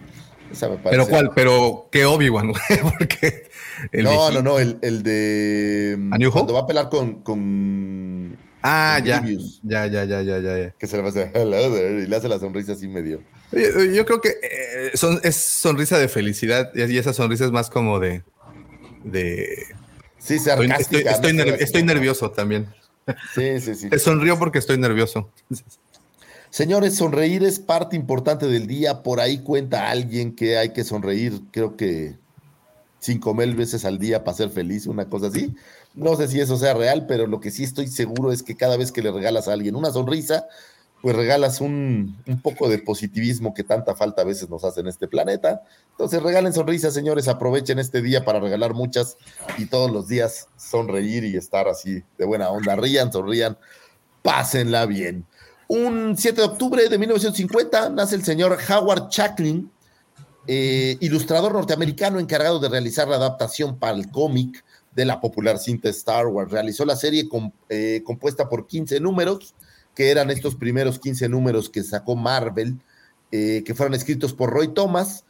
[0.52, 0.92] Esa me parece.
[0.92, 2.54] Pero cuál, pero qué Obi-Wan,
[2.98, 3.50] porque
[3.92, 5.98] el no, viejito- no, no, el, el de.
[6.12, 6.34] ¿A New Hope?
[6.40, 7.22] Cuando va a pelar con.
[7.24, 9.24] con Ah, con ya.
[9.64, 10.72] Ya, ya, ya, ya, ya.
[10.72, 13.22] Que se le va a hacer hello there y le hace la sonrisa así medio.
[13.52, 17.70] Yo creo que eh, son, es sonrisa de felicidad y y esa sonrisa es más
[17.70, 18.24] como de.
[19.04, 19.66] de
[20.26, 21.12] Sí, estoy, sarcástica.
[21.12, 21.44] estoy, estoy ¿no?
[21.44, 22.68] nerv- estoy nervioso también.
[23.36, 23.90] Sí, sí, sí.
[23.90, 25.30] Te sonrío porque estoy nervioso.
[26.50, 29.04] Señores, sonreír es parte importante del día.
[29.04, 32.16] Por ahí cuenta alguien que hay que sonreír, creo que
[33.00, 35.54] cinco mil veces al día para ser feliz, una cosa así.
[35.94, 38.78] No sé si eso sea real, pero lo que sí estoy seguro es que cada
[38.78, 40.46] vez que le regalas a alguien una sonrisa,
[41.02, 44.88] pues regalas un, un poco de positivismo que tanta falta a veces nos hace en
[44.88, 45.62] este planeta.
[45.92, 49.18] Entonces regalen sonrisas, señores, aprovechen este día para regalar muchas
[49.58, 52.76] y todos los días sonreír y estar así de buena onda.
[52.76, 53.58] Rían, sonrían,
[54.22, 55.26] pásenla bien.
[55.68, 59.72] Un 7 de octubre de 1950 nace el señor Howard Chacklin,
[60.48, 65.90] eh, ilustrador norteamericano encargado de realizar la adaptación para el cómic de la popular cinta
[65.90, 66.52] Star Wars.
[66.52, 67.28] Realizó la serie
[67.70, 69.56] eh, compuesta por 15 números,
[69.96, 72.78] que eran estos primeros 15 números que sacó Marvel,
[73.32, 75.24] eh, que fueron escritos por Roy Thomas.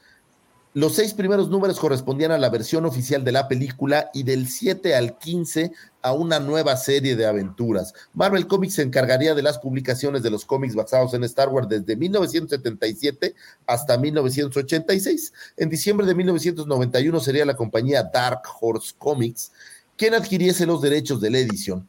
[0.74, 4.94] Los seis primeros números correspondían a la versión oficial de la película y del 7
[4.94, 7.94] al 15 a una nueva serie de aventuras.
[8.14, 11.96] Marvel Comics se encargaría de las publicaciones de los cómics basados en Star Wars desde
[11.96, 13.36] 1977
[13.66, 15.32] hasta 1986.
[15.56, 19.52] En diciembre de 1991 sería la compañía Dark Horse Comics
[19.98, 21.88] quien adquiriese los derechos de la edición.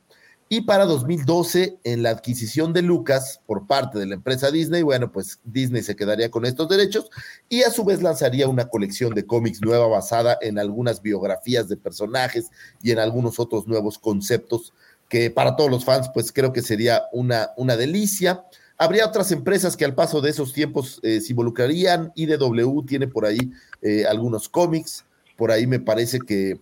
[0.49, 5.11] Y para 2012, en la adquisición de Lucas por parte de la empresa Disney, bueno,
[5.11, 7.11] pues Disney se quedaría con estos derechos
[7.49, 11.77] y a su vez lanzaría una colección de cómics nueva basada en algunas biografías de
[11.77, 14.73] personajes y en algunos otros nuevos conceptos
[15.09, 18.45] que para todos los fans, pues creo que sería una, una delicia.
[18.79, 22.13] Habría otras empresas que al paso de esos tiempos eh, se involucrarían.
[22.15, 23.51] IDW tiene por ahí
[23.83, 25.05] eh, algunos cómics.
[25.37, 26.61] Por ahí me parece que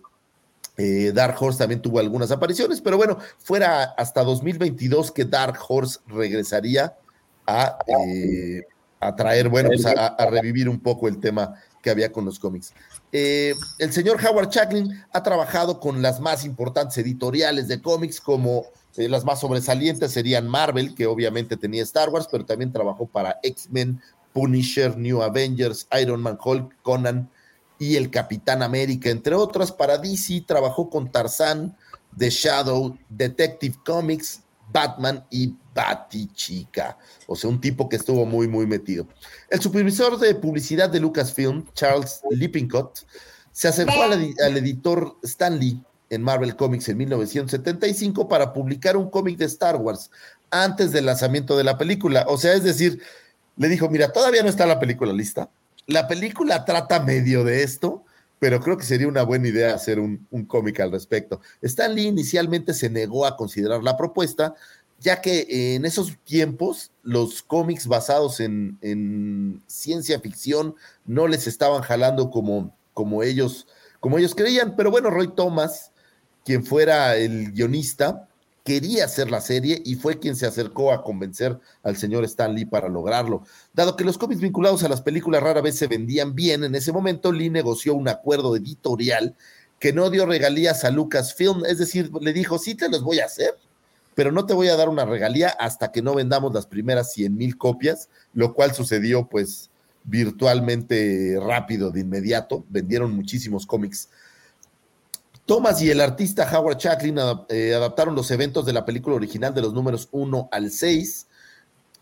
[0.77, 5.99] eh, Dark Horse también tuvo algunas apariciones, pero bueno, fuera hasta 2022 que Dark Horse
[6.07, 6.95] regresaría
[7.47, 8.63] a, eh,
[9.15, 12.73] traer, bueno, pues a, revivir un poco el tema que había con los cómics.
[13.11, 18.65] Eh, el señor Howard Chacklin ha trabajado con las más importantes editoriales de cómics, como
[18.97, 23.39] eh, las más sobresalientes serían Marvel, que obviamente tenía Star Wars, pero también trabajó para
[23.43, 24.01] X-Men,
[24.33, 27.29] Punisher, New Avengers, Iron Man, Hulk, Conan
[27.79, 29.71] y el Capitán América, entre otras.
[29.71, 31.75] Para DC trabajó con Tarzán,
[32.17, 36.97] The Shadow, Detective Comics, Batman y Batichica.
[37.27, 39.07] O sea, un tipo que estuvo muy, muy metido.
[39.49, 43.05] El supervisor de publicidad de Lucasfilm, Charles Lippincott,
[43.51, 49.09] se acercó al, al editor Stan Lee en Marvel Comics en 1975 para publicar un
[49.09, 50.11] cómic de Star Wars
[50.51, 52.25] antes del lanzamiento de la película.
[52.27, 53.01] O sea, es decir,
[53.57, 55.49] le dijo, mira, todavía no está la película lista.
[55.87, 58.03] La película trata medio de esto,
[58.39, 61.41] pero creo que sería una buena idea hacer un, cómic al respecto.
[61.61, 64.55] Stan Lee inicialmente se negó a considerar la propuesta,
[64.99, 70.75] ya que en esos tiempos los cómics basados en, en ciencia ficción
[71.05, 73.67] no les estaban jalando como, como, ellos,
[73.99, 74.75] como ellos creían.
[74.75, 75.91] Pero bueno, Roy Thomas,
[76.43, 78.27] quien fuera el guionista,
[78.65, 82.65] quería hacer la serie y fue quien se acercó a convencer al señor Stan Lee
[82.65, 83.43] para lograrlo.
[83.73, 86.91] Dado que los cómics vinculados a las películas rara vez se vendían bien, en ese
[86.91, 89.35] momento Lee negoció un acuerdo editorial
[89.79, 93.25] que no dio regalías a Lucasfilm, es decir, le dijo, sí te los voy a
[93.25, 93.51] hacer,
[94.15, 97.37] pero no te voy a dar una regalía hasta que no vendamos las primeras 100
[97.37, 99.69] mil copias, lo cual sucedió pues
[100.05, 104.09] virtualmente rápido, de inmediato, vendieron muchísimos cómics.
[105.45, 109.53] Thomas y el artista Howard Chacklin adap- eh, adaptaron los eventos de la película original
[109.53, 111.27] de los números 1 al 6.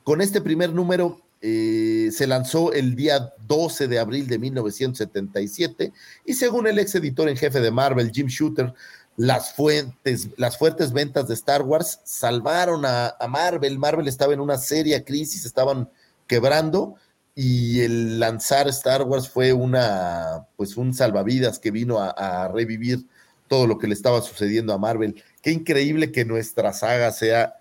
[0.04, 5.92] Con este primer número eh, se lanzó el día 12 de abril de 1977
[6.26, 8.74] y según el ex editor en jefe de Marvel, Jim Shooter,
[9.18, 13.78] las, fuentes, las fuertes ventas de Star Wars salvaron a, Marvel.
[13.78, 15.90] Marvel estaba en una seria crisis, estaban
[16.28, 16.96] quebrando
[17.36, 23.06] y el lanzar Star Wars fue una, pues un salvavidas que vino a revivir
[23.54, 25.22] todo lo que le estaba sucediendo a Marvel.
[25.44, 27.54] Qué increíble que nuestra saga sea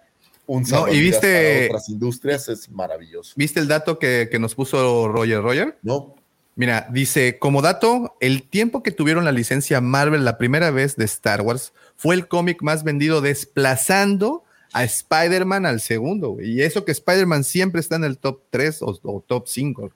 [0.46, 3.34] un No, y viste- para otras industrias, es maravilloso.
[3.36, 5.78] ¿Viste el dato que, que nos puso Roger Roger?
[5.82, 6.14] No.
[6.56, 11.04] Mira, dice, como dato, el tiempo que tuvieron la licencia Marvel la primera vez de
[11.04, 16.38] Star Wars fue el cómic más vendido desplazando a Spider-Man al segundo.
[16.40, 19.90] Y eso que Spider-Man siempre está en el top 3 o, o top 5.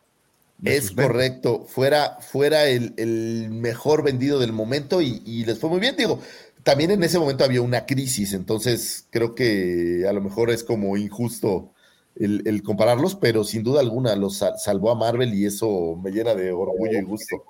[0.64, 5.80] Es correcto, fuera, fuera el, el mejor vendido del momento y, y les fue muy
[5.80, 5.96] bien.
[5.96, 6.20] Digo,
[6.62, 10.96] también en ese momento había una crisis, entonces creo que a lo mejor es como
[10.96, 11.72] injusto
[12.16, 16.11] el, el compararlos, pero sin duda alguna los sal- salvó a Marvel y eso me
[16.11, 17.44] llena de orgullo y gusto.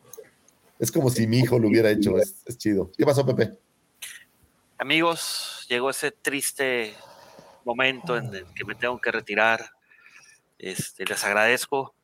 [0.79, 2.91] Es como si mi hijo lo hubiera hecho, es, es chido.
[2.99, 3.57] ¿Qué pasó, Pepe?
[4.79, 6.93] Amigos, llegó ese triste
[7.65, 9.71] momento en el que me tengo que retirar.
[10.59, 11.95] Este, les agradezco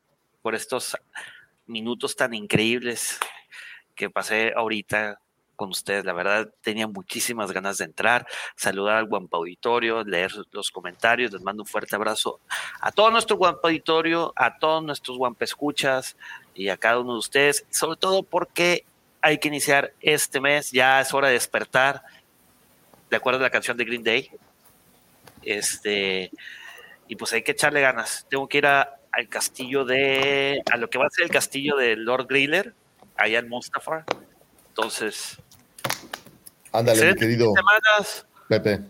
[0.42, 0.96] por estos
[1.66, 3.18] minutos tan increíbles
[3.94, 5.20] que pasé ahorita
[5.54, 6.04] con ustedes.
[6.04, 8.26] La verdad, tenía muchísimas ganas de entrar,
[8.56, 11.32] saludar al Guampa Auditorio, leer los comentarios.
[11.32, 12.40] Les mando un fuerte abrazo
[12.80, 16.16] a todo nuestro Guampa Auditorio, a todos nuestros Guampa Escuchas
[16.54, 18.84] y a cada uno de ustedes, sobre todo porque
[19.20, 22.02] hay que iniciar este mes, ya es hora de despertar
[23.08, 24.30] de acuerdo a la canción de Green Day.
[25.42, 26.30] Este,
[27.08, 28.26] y pues hay que echarle ganas.
[28.28, 31.76] Tengo que ir a- al castillo de, a lo que va a ser el castillo
[31.76, 32.74] de Lord Griller,
[33.16, 34.04] allá en Mustafar.
[34.68, 35.38] Entonces,
[36.72, 38.80] Ándale, mi querido semanas Pepe,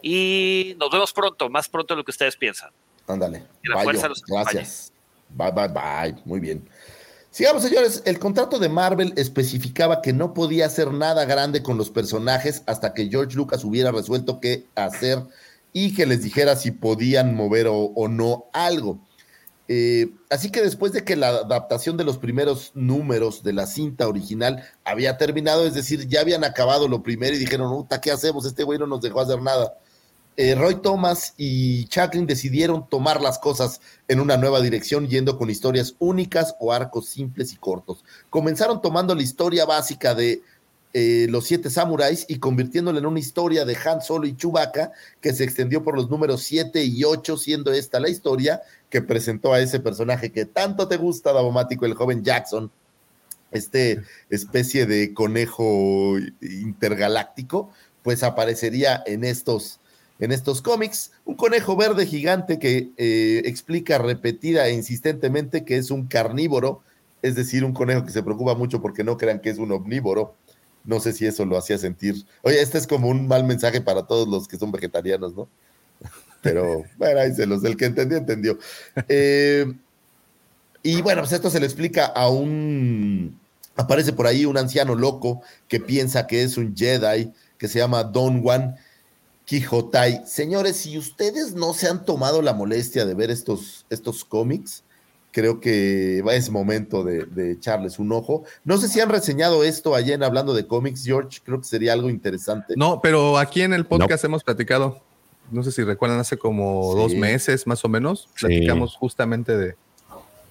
[0.00, 2.70] y nos vemos pronto, más pronto de lo que ustedes piensan.
[3.06, 3.44] ándale.
[3.62, 4.92] Gracias.
[5.30, 6.22] Bye, bye, bye.
[6.24, 6.68] Muy bien.
[7.30, 8.02] Sigamos, señores.
[8.06, 12.94] El contrato de Marvel especificaba que no podía hacer nada grande con los personajes hasta
[12.94, 15.18] que George Lucas hubiera resuelto qué hacer
[15.72, 19.00] y que les dijera si podían mover o, o no algo.
[19.66, 24.06] Eh, así que después de que la adaptación de los primeros números de la cinta
[24.06, 28.44] original había terminado, es decir, ya habían acabado lo primero y dijeron, puta, ¿qué hacemos?
[28.44, 29.78] Este güey no nos dejó hacer nada.
[30.36, 35.48] Eh, Roy Thomas y Chaplin decidieron tomar las cosas en una nueva dirección, yendo con
[35.48, 38.04] historias únicas o arcos simples y cortos.
[38.30, 40.42] Comenzaron tomando la historia básica de
[40.96, 45.32] eh, los siete samuráis y convirtiéndola en una historia de Han Solo y Chewbacca que
[45.32, 48.62] se extendió por los números 7 y 8, siendo esta la historia
[48.94, 52.70] que presentó a ese personaje que tanto te gusta, Davomático, el joven Jackson,
[53.50, 57.72] este especie de conejo intergaláctico,
[58.04, 59.80] pues aparecería en estos,
[60.20, 61.10] en estos cómics.
[61.24, 66.80] Un conejo verde gigante que eh, explica repetida e insistentemente que es un carnívoro,
[67.20, 70.36] es decir, un conejo que se preocupa mucho porque no crean que es un omnívoro.
[70.84, 72.14] No sé si eso lo hacía sentir.
[72.42, 75.48] Oye, este es como un mal mensaje para todos los que son vegetarianos, ¿no?
[76.44, 78.58] Pero bueno, ahí se los, el que entendió, entendió.
[79.08, 79.72] Eh,
[80.82, 83.36] y bueno, pues esto se le explica a un.
[83.76, 88.04] Aparece por ahí un anciano loco que piensa que es un Jedi, que se llama
[88.04, 88.76] Don Juan
[89.46, 90.22] Quijotai.
[90.26, 94.84] Señores, si ustedes no se han tomado la molestia de ver estos, estos cómics,
[95.32, 98.44] creo que va- es momento de, de echarles un ojo.
[98.64, 101.40] No sé si han reseñado esto allá en Hablando de Cómics, George.
[101.44, 102.74] Creo que sería algo interesante.
[102.76, 105.02] No, pero aquí en el podcast hemos platicado,
[105.50, 106.98] no sé si recuerdan, hace como Sí.
[106.98, 108.46] dos meses más o menos, Sí.
[108.46, 109.76] platicamos justamente de,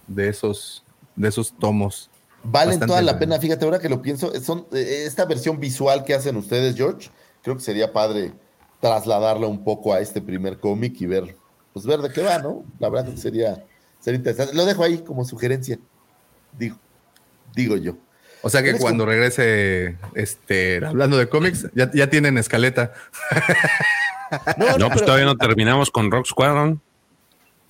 [0.07, 0.83] de, esos,
[1.15, 2.09] de esos tomos.
[2.43, 6.13] Valen toda la pena, fíjate, ahora que lo pienso, son eh, esta versión visual que
[6.13, 7.09] hacen ustedes, George,
[7.41, 8.33] creo que sería padre
[8.81, 11.37] trasladarla un poco a este primer cómic y ver,
[11.71, 12.65] pues ver de qué va, ¿no?
[12.79, 13.63] La verdad que sería,
[14.01, 14.53] sería interesante.
[14.53, 15.79] Lo dejo ahí como sugerencia,
[16.57, 16.77] digo,
[17.55, 17.95] digo yo.
[18.41, 22.91] O sea que cuando regrese, este, hablando de cómics, ya, ya tienen escaleta.
[24.57, 26.81] No, No, pues pero- todavía no terminamos con Rock Squadron.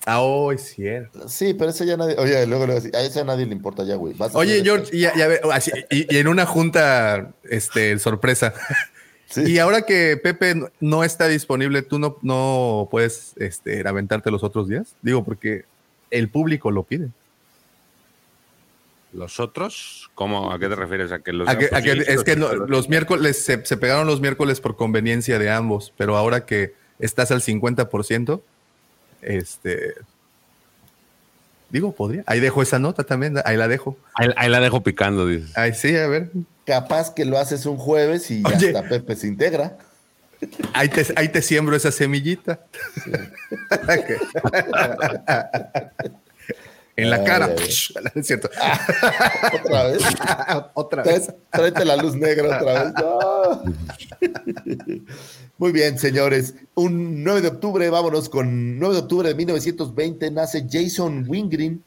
[0.06, 1.28] Ah, oh, es cierto.
[1.30, 3.84] Sí, pero eso ya nadie, oye, luego le voy a eso a nadie le importa
[3.84, 4.12] ya, güey.
[4.12, 7.98] Vas a Oye, George, y, ya- ya ve- así- y- y en una junta, este,
[7.98, 8.52] sorpresa.
[9.26, 9.42] Sí.
[9.54, 14.44] Y ahora que Pepe no- no está disponible, ¿tú no, no puedes este, aventarte los
[14.44, 14.94] otros días?
[15.02, 15.64] Digo, porque
[16.12, 17.08] el público lo pide.
[19.14, 20.10] ¿Los otros?
[20.14, 20.52] ¿Cómo?
[20.52, 21.12] ¿A qué te refieres?
[21.12, 23.64] ¿A que los A que- a que- sí, es que los- no- los miércoles se,
[23.64, 28.42] se pegaron los miércoles por conveniencia de ambos, pero ahora que estás al 50%,
[29.22, 29.94] este.
[31.70, 32.24] Digo, podría.
[32.26, 33.96] Ahí dejo esa nota también, ahí la dejo.
[34.14, 35.56] Ahí, ahí la dejo picando, dices.
[35.56, 36.30] Ahí sí, a ver.
[36.66, 38.68] Capaz que lo haces un jueves y Oye.
[38.68, 39.76] hasta Pepe se integra.
[40.72, 42.60] Ahí te, ahí te siembro esa semillita.
[46.96, 47.46] en la Ay, cara.
[47.46, 47.56] ay,
[48.14, 48.48] es cierto.
[49.64, 50.02] Otra vez.
[50.74, 51.32] Otra vez.
[51.50, 52.94] Tráete la luz negra otra vez.
[52.94, 53.62] No.
[55.58, 56.54] Muy bien, señores.
[56.74, 61.82] Un 9 de octubre, vámonos con 9 de octubre de 1920, nace Jason Wingren,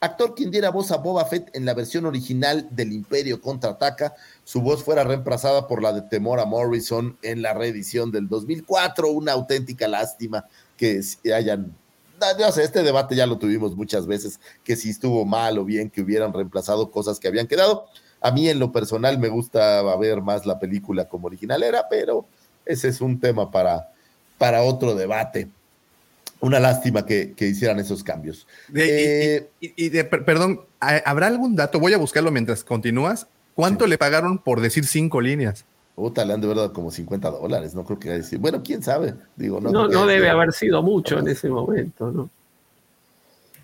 [0.00, 4.14] actor quien diera voz a Boba Fett en la versión original del Imperio Contraataca.
[4.44, 9.08] Su voz fuera reemplazada por la de Temora Morrison en la reedición del 2004.
[9.10, 10.46] Una auténtica lástima
[10.76, 11.00] que
[11.34, 11.74] hayan
[12.38, 15.90] no sé, este debate ya lo tuvimos muchas veces, que si estuvo mal o bien
[15.90, 17.86] que hubieran reemplazado cosas que habían quedado.
[18.20, 22.24] A mí en lo personal me gusta ver más la película como original era, pero
[22.64, 23.90] ese es un tema para,
[24.38, 25.48] para otro debate.
[26.40, 28.46] Una lástima que, que hicieran esos cambios.
[28.68, 31.78] De- y- y- y de- per- perdón, ¿ha- ¿habrá algún dato?
[31.80, 33.26] Voy a buscarlo mientras continúas.
[33.54, 35.64] ¿Cuánto le pagaron por decir cinco líneas?
[35.94, 38.82] Puta, le han de verdad como 50 dólares, no creo que haya sido- Bueno, quién
[38.82, 39.70] sabe, digo, no.
[39.70, 42.30] No, debe haber sido mucho en ese momento, ¿no?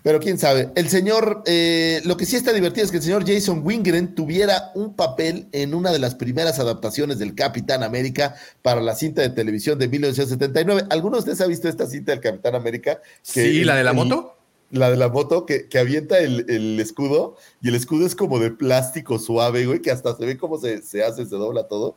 [0.03, 0.69] Pero quién sabe.
[0.73, 4.71] El señor, eh, lo que sí está divertido es que el señor Jason Wingren tuviera
[4.73, 9.29] un papel en una de las primeras adaptaciones del Capitán América para la cinta de
[9.29, 10.85] televisión de 1979.
[10.89, 12.99] ¿Alguno de ustedes ha visto esta cinta del Capitán América?
[13.31, 14.35] Que Sí, la de la moto.
[14.71, 18.39] La de la moto que, que avienta el, el escudo y el escudo es como
[18.39, 21.95] de plástico suave, güey, que hasta se ve cómo se, se hace, se dobla todo.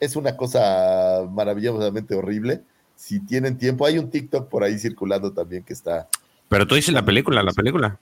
[0.00, 2.62] Es una cosa maravillosamente horrible.
[2.96, 6.08] Si tienen tiempo, hay un TikTok por ahí circulando también que está,
[6.48, 7.98] Pero tú dices la película, la película.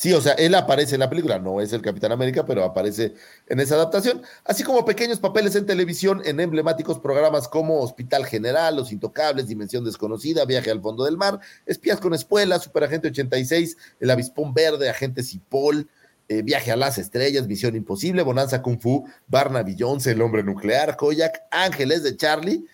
[0.00, 3.12] Sí, o sea, él aparece en la película, no es el Capitán América, pero aparece
[3.48, 8.74] en esa adaptación, así como pequeños papeles en televisión en emblemáticos programas como Hospital General,
[8.74, 14.10] Los Intocables, Dimensión Desconocida, Viaje al Fondo del Mar, Espías con Espuela, Superagente 86, El
[14.10, 15.86] Avispón Verde, Agente Cipol,
[16.30, 20.96] eh, Viaje a las Estrellas, Misión Imposible, Bonanza Kung Fu, Barnaby Jones, El Hombre Nuclear,
[20.96, 22.64] Koyak, Ángeles de Charlie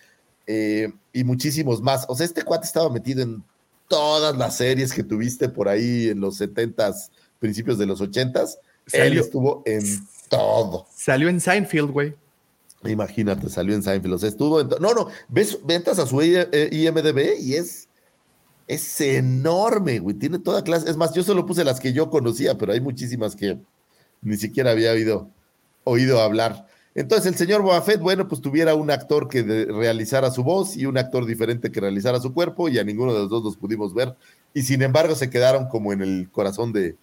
[0.45, 2.05] eh, y muchísimos más.
[2.07, 3.43] O sea, este cuate estaba metido en
[3.87, 8.57] todas las series que tuviste por ahí en los 70s, principios de los 80s.
[8.93, 9.83] Él estuvo en
[10.29, 10.85] todo.
[10.95, 12.13] Salió en Seinfeld, güey.
[12.85, 14.13] Imagínate, salió en Seinfeld.
[14.13, 14.69] O sea, estuvo en.
[14.79, 17.86] No, no, ves, ventas a su I- eh, IMDB y es.
[18.67, 20.15] Es enorme, güey.
[20.15, 20.89] Tiene toda clase.
[20.89, 23.57] Es más, yo solo puse las que yo conocía, pero hay muchísimas que
[24.21, 25.29] ni siquiera había oído,
[25.85, 26.67] oído hablar.
[26.93, 30.85] Entonces, el señor Boba Fett, bueno, pues tuviera un actor que realizara su voz y
[30.85, 33.93] un actor diferente que realizara su cuerpo, y a ninguno de los dos los pudimos
[33.93, 34.15] ver.
[34.53, 36.97] Y sin embargo, se quedaron como en el corazón de,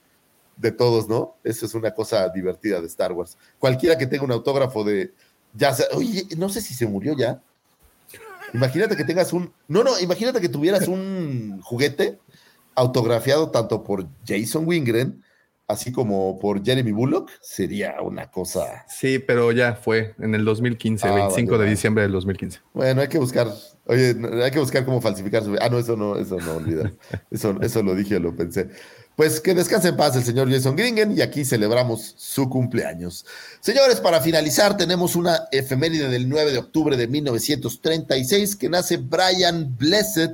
[0.56, 1.36] de todos, ¿no?
[1.44, 3.38] Eso es una cosa divertida de Star Wars.
[3.58, 5.12] Cualquiera que tenga un autógrafo de.
[5.54, 7.40] Ya oye, no sé si se murió ya.
[8.54, 9.52] Imagínate que tengas un.
[9.68, 12.18] No, no, imagínate que tuvieras un juguete
[12.76, 15.22] autografiado tanto por Jason Wingren,
[15.66, 17.30] así como por Jeremy Bullock.
[17.42, 18.84] Sería una cosa.
[18.88, 22.60] Sí, pero ya fue en el 2015, Ah, 25 vale, de diciembre del 2015.
[22.72, 23.48] Bueno, hay que buscar.
[23.86, 25.56] Oye, hay que buscar cómo falsificar su.
[25.60, 26.92] Ah, no, eso no, eso no olvida.
[27.30, 28.68] Eso, eso lo dije, lo pensé.
[29.16, 33.24] Pues que descanse en paz el señor Jason Gringen y aquí celebramos su cumpleaños.
[33.60, 39.76] Señores, para finalizar, tenemos una efeméride del 9 de octubre de 1936 que nace Brian
[39.76, 40.32] Blessed,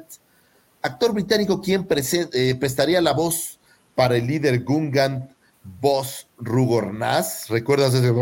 [0.80, 1.86] actor británico quien
[2.32, 3.58] eh, prestaría la voz
[3.94, 5.28] para el líder Gungan
[5.62, 7.50] Boss Rugornaz.
[7.50, 8.12] ¿Recuerdas ese?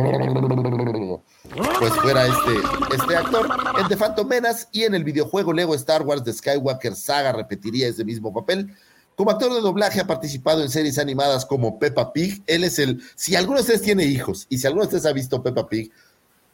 [1.79, 3.49] Pues fuera este, este actor
[3.81, 4.29] en The Phantom
[4.73, 8.75] y en el videojuego Lego Star Wars de Skywalker Saga repetiría ese mismo papel.
[9.19, 12.41] Como actor de doblaje ha participado en series animadas como Peppa Pig.
[12.47, 15.13] Él es el, si alguno de ustedes tiene hijos y si alguno de ustedes ha
[15.13, 15.91] visto Peppa Pig,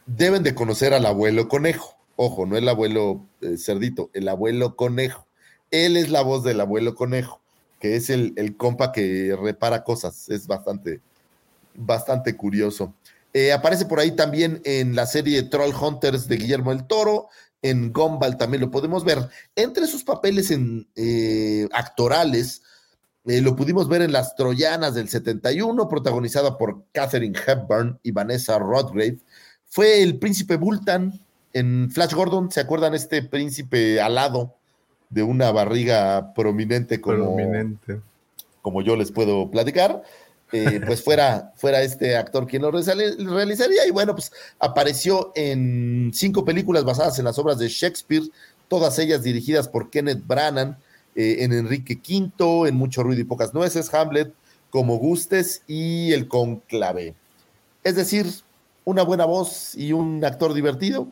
[0.07, 1.95] deben de conocer al abuelo conejo.
[2.15, 5.27] Ojo, no el abuelo eh, cerdito, el abuelo conejo.
[5.69, 7.39] Él es la voz del abuelo conejo,
[7.79, 10.27] que es el, el compa que repara cosas.
[10.29, 11.01] Es bastante,
[11.75, 12.95] bastante curioso.
[13.35, 17.27] Eh, aparece por ahí también en la serie Troll Hunters de Guillermo el Toro.
[17.65, 19.27] En Gumball también lo podemos ver.
[19.55, 22.61] Entre sus papeles en, eh, actorales,
[23.25, 28.59] eh, lo pudimos ver en Las Troyanas del 71, protagonizada por Katherine Hepburn y Vanessa
[28.59, 29.17] Rodgrave.
[29.65, 31.19] Fue el príncipe Bultan
[31.53, 32.51] en Flash Gordon.
[32.51, 34.53] ¿Se acuerdan este príncipe alado
[35.09, 37.99] de una barriga prominente como, Prominente.
[38.61, 40.03] como yo les puedo platicar?
[40.51, 43.85] Eh, pues fuera, fuera este actor quien lo realizaría.
[43.87, 48.23] Y bueno, pues apareció en cinco películas basadas en las obras de Shakespeare,
[48.67, 50.77] todas ellas dirigidas por Kenneth Branagh,
[51.15, 54.33] eh, en Enrique V, en Mucho Ruido y Pocas Nueces, Hamlet,
[54.69, 57.15] Como Gustes y El Conclave.
[57.83, 58.27] Es decir,
[58.83, 61.07] una buena voz y un actor divertido.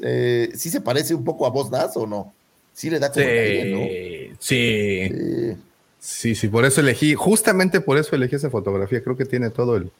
[0.00, 2.32] Eh, ¿Sí se parece un poco a Voz Nas o no?
[2.72, 4.36] Sí le da como aire, ¿no?
[4.40, 5.56] Sí, sí.
[6.02, 9.02] Eh, Sí, sí, por eso elegí, justamente por eso elegí esa fotografía.
[9.02, 9.92] Creo que tiene todo el.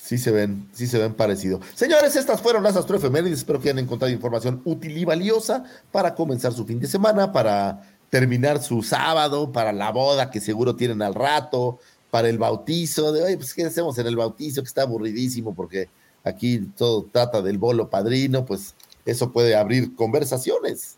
[0.00, 1.60] Sí se ven, sí se ven parecido.
[1.74, 3.40] Señores, estas fueron las astroefemérides.
[3.40, 7.82] Espero que hayan encontrado información útil y valiosa para comenzar su fin de semana, para
[8.10, 11.78] terminar su sábado, para la boda que seguro tienen al rato,
[12.10, 13.12] para el bautizo.
[13.12, 14.62] De, oye, pues, ¿qué hacemos en el bautizo?
[14.62, 15.88] Que está aburridísimo porque
[16.24, 18.44] aquí todo trata del bolo padrino.
[18.44, 20.96] Pues eso puede abrir conversaciones.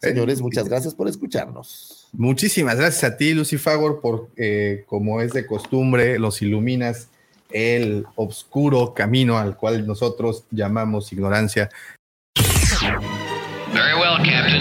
[0.00, 1.99] Señores, muchas gracias por escucharnos.
[2.12, 7.08] Muchísimas gracias a ti, Lucifagor, por, eh, como es de costumbre, los iluminas
[7.52, 11.68] el oscuro camino al cual nosotros llamamos ignorancia.
[13.72, 14.60] Very well, Captain.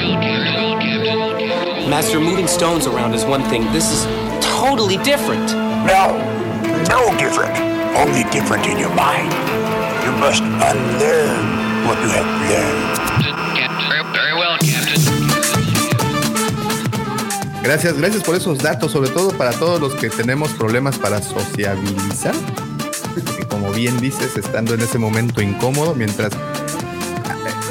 [1.90, 3.64] Master, moving stones around is one thing.
[3.72, 4.06] This is
[4.42, 5.54] totally different.
[5.86, 6.18] No,
[6.88, 7.58] no different.
[7.96, 9.34] Only different in your mind.
[10.06, 13.19] You must unlearn what you have learned.
[17.70, 22.34] Gracias, gracias por esos datos, sobre todo para todos los que tenemos problemas para sociabilizar.
[23.48, 26.34] Como bien dices, estando en ese momento incómodo, mientras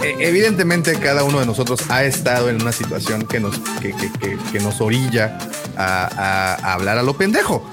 [0.05, 4.39] eh, evidentemente cada uno de nosotros ha estado en una situación que nos, que, que-
[4.53, 5.37] que- nos orilla
[5.77, 7.69] a, hablar a lo pendejo.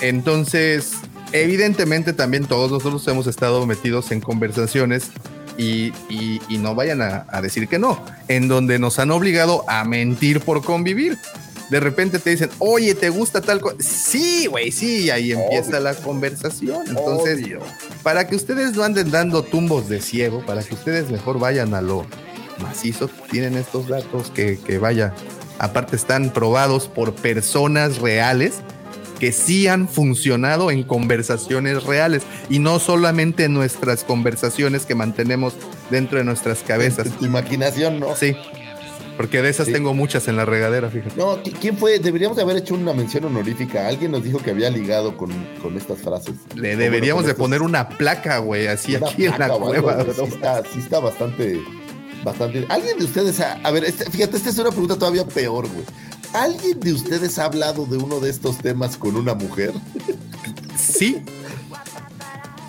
[0.00, 0.90] Entonces,
[1.30, 5.12] evidentemente también todos nosotros hemos estado metidos en conversaciones
[5.56, 10.40] y, y- no vayan a decir que no, en donde nos han obligado a mentir
[10.40, 11.16] por convivir.
[11.72, 13.76] De repente te dicen, oye, ¿te gusta tal cosa?
[13.80, 16.82] Sí, güey, sí, y ahí empieza la conversación.
[16.86, 17.46] Entonces,
[18.02, 21.80] para que ustedes no anden dando tumbos de ciego, para que ustedes mejor vayan a
[21.80, 22.04] lo
[22.60, 25.14] macizo, tienen estos datos que, que vaya,
[25.58, 28.60] aparte están probados por personas reales
[29.22, 35.54] que sí han funcionado en conversaciones reales y no solamente en nuestras conversaciones que mantenemos
[35.92, 37.08] dentro de nuestras cabezas.
[37.18, 38.16] Tu imaginación, ¿no?
[38.16, 38.36] Sí,
[39.16, 39.72] porque de esas Sí.
[39.72, 41.14] tengo muchas en la regadera, fíjate.
[41.16, 41.98] No, ¿qui- ¿quién fue?
[41.98, 43.86] Deberíamos de haber hecho una mención honorífica.
[43.88, 45.30] Alguien nos dijo que había ligado con,
[45.62, 46.34] con estas frases.
[46.54, 50.02] Le deberíamos de estos- poner una placa, güey, así una aquí en la algo, cueva.
[50.02, 50.14] güey.
[50.16, 51.60] Sí está, sí está bastante,
[52.24, 52.66] bastante.
[52.68, 55.84] ¿Alguien de ustedes ha, a ver, este- fíjate, esta es una pregunta todavía peor, güey.
[56.34, 59.72] ¿Alguien de ustedes ha hablado de uno de estos temas con una mujer?
[60.76, 61.22] Sí.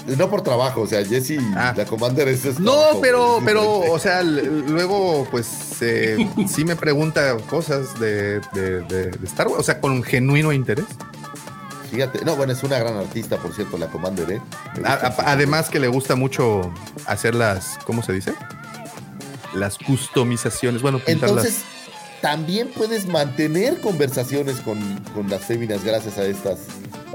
[0.05, 2.53] No por trabajo, o sea, Jesse, la commander es Ah.
[2.59, 5.47] No, pero, es pero, o sea, luego, pues,
[5.81, 6.17] eh,
[6.47, 10.51] sí me pregunta cosas de, de- de- de Star Wars, o sea, con un genuino
[10.51, 10.85] interés.
[11.89, 14.41] Fíjate, no, bueno, es una gran artista, por cierto, la commander, ¿eh?
[14.83, 16.73] A- además que le gusta mucho
[17.05, 18.33] hacer las, ¿cómo se dice?
[19.53, 21.45] Las customizaciones, bueno, pintarlas.
[21.45, 21.63] Entonces,
[22.21, 24.79] también puedes mantener conversaciones con,
[25.13, 26.57] con las féminas gracias a estas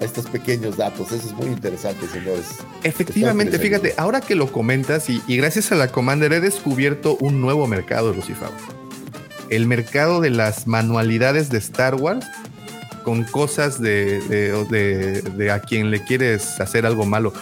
[0.00, 1.12] a estos pequeños datos.
[1.12, 2.46] Eso es muy interesante, señores.
[2.84, 7.40] Efectivamente, fíjate, ahora que lo comentas y, y gracias a la Commander he descubierto un
[7.40, 8.48] nuevo mercado, Lucifer.
[9.50, 12.26] El mercado de las manualidades de Star Wars
[13.04, 17.32] con cosas de, de, de- de a quien le quieres hacer algo malo.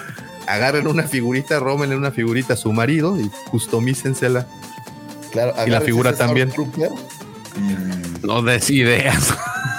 [0.47, 4.47] Agarren una figurita, róbenle una figurita a su marido y customícensela.
[5.33, 6.53] Claro, y la figura también.
[8.23, 9.35] No des ideas.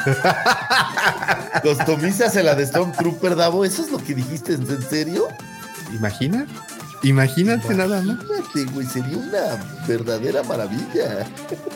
[1.63, 3.65] Customízase la de Stormtrooper, Davo.
[3.65, 4.53] ¿Eso es lo que dijiste?
[4.53, 5.27] ¿En serio?
[5.93, 6.45] ¿Imagina?
[7.03, 8.17] Imagínate nada más.
[8.25, 11.27] Imagínate, güey, sería una verdadera maravilla.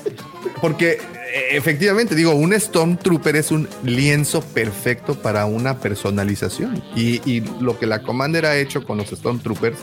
[0.61, 0.99] Porque
[1.33, 6.83] eh, efectivamente, digo, un Stormtrooper es un lienzo perfecto para una personalización.
[6.95, 9.77] Y, y lo que la Commander ha hecho con los Stormtroopers,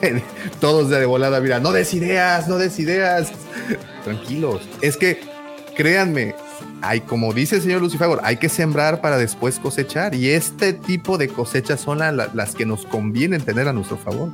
[0.60, 3.32] todos de volada, mira, no des ideas, no des ideas.
[4.04, 4.62] Tranquilos.
[4.80, 5.20] Es que,
[5.74, 6.34] créanme,
[6.82, 10.14] hay, como dice el señor Lucifagor, hay que sembrar para después cosechar.
[10.14, 13.96] Y este tipo de cosechas son la- la- las que nos convienen tener a nuestro
[13.96, 14.30] favor.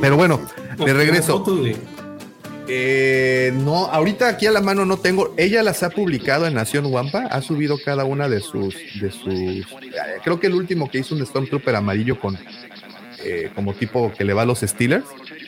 [0.00, 0.40] Pero bueno,
[0.84, 1.44] de regreso.
[2.66, 5.34] Eh, no, ahorita aquí a la mano no tengo.
[5.36, 9.34] Ella las ha publicado en Nación Wampa, ha subido cada una de sus, de sus.
[9.34, 9.62] eh,
[10.24, 12.38] Creo que el último que hizo un Stormtrooper amarillo con
[13.22, 15.04] eh, como tipo que le va a los Steelers.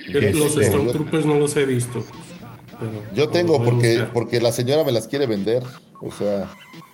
[0.08, 2.04] Los Este, Stormtroopers no los he visto.
[2.78, 5.62] Pero- Yo tengo porque, porque la señora me las quiere vender.
[6.00, 6.48] O sea,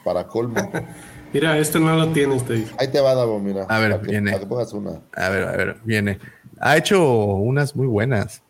[0.05, 0.55] para colmo.
[1.33, 2.67] Mira, este no lo tienes, te.
[2.79, 3.65] Ahí te va, Davo, mira.
[3.69, 4.31] A ver, para que, viene.
[4.33, 5.01] para que pongas una.
[5.17, 6.19] A ver, a ver, viene.
[6.61, 8.43] Ha hecho unas muy buenas.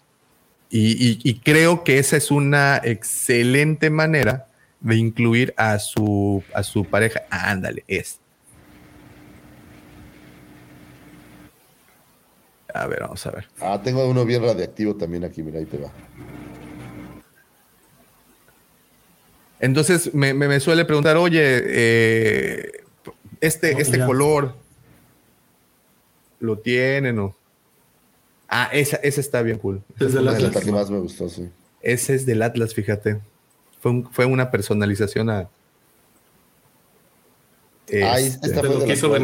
[0.69, 4.47] Y, y- y creo que esa es una excelente manera
[4.81, 7.23] de incluir a su, a su pareja.
[7.31, 8.19] Ándale, es.
[12.75, 13.49] A ver, vamos a ver.
[13.61, 15.89] Ah, tengo uno bien radiactivo también aquí, mira, ahí te va.
[19.63, 22.73] Entonces me, me- me suele preguntar, oye, eh,
[23.41, 24.07] este, este ya.
[24.07, 24.55] color
[26.41, 27.35] lo tienen o.
[28.49, 29.83] Ah, esa, esa está bien cool.
[29.97, 31.49] Esa Es fue de una de la las- que más me gustó, sí.
[31.81, 33.21] Ese es del Atlas, fíjate.
[33.81, 35.49] Fue, un- fue una personalización a.
[37.91, 39.21] Ay, Este, esta fue de las que más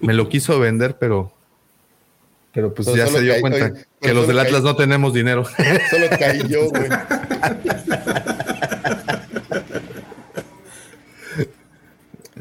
[0.00, 1.32] me lo quiso vender, pero.
[2.52, 4.76] Pero pues Pero ya se dio caí- cuenta oye, que los del Atlas caí- no
[4.76, 5.44] tenemos dinero.
[5.44, 6.88] Solo caí yo, güey.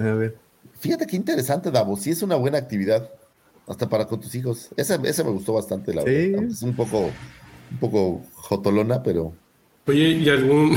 [0.04, 0.38] A ver.
[0.80, 1.96] Fíjate qué interesante, Davo.
[1.98, 3.10] Sí es una buena actividad.
[3.68, 4.70] Hasta para con tus hijos.
[4.76, 6.32] Esa, esa me gustó bastante, la Sí.
[6.32, 6.44] verdad.
[6.50, 7.10] Es un poco,
[7.72, 9.34] un poco jotolona, pero.
[9.88, 10.76] Oye, ¿y algún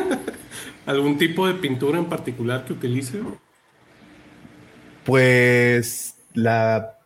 [0.86, 3.20] algún tipo de pintura en particular que utilice?
[5.04, 6.98] Pues la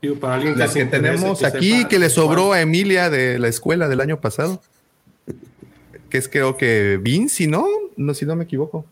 [0.00, 2.58] Digo, para alguien las se que tenemos que aquí, sepa que le sobró cuál.
[2.58, 4.62] a Emilia de la escuela del año pasado.
[6.08, 7.66] que es creo que Vinci, ¿no?
[7.96, 8.86] No, si no me equivoco.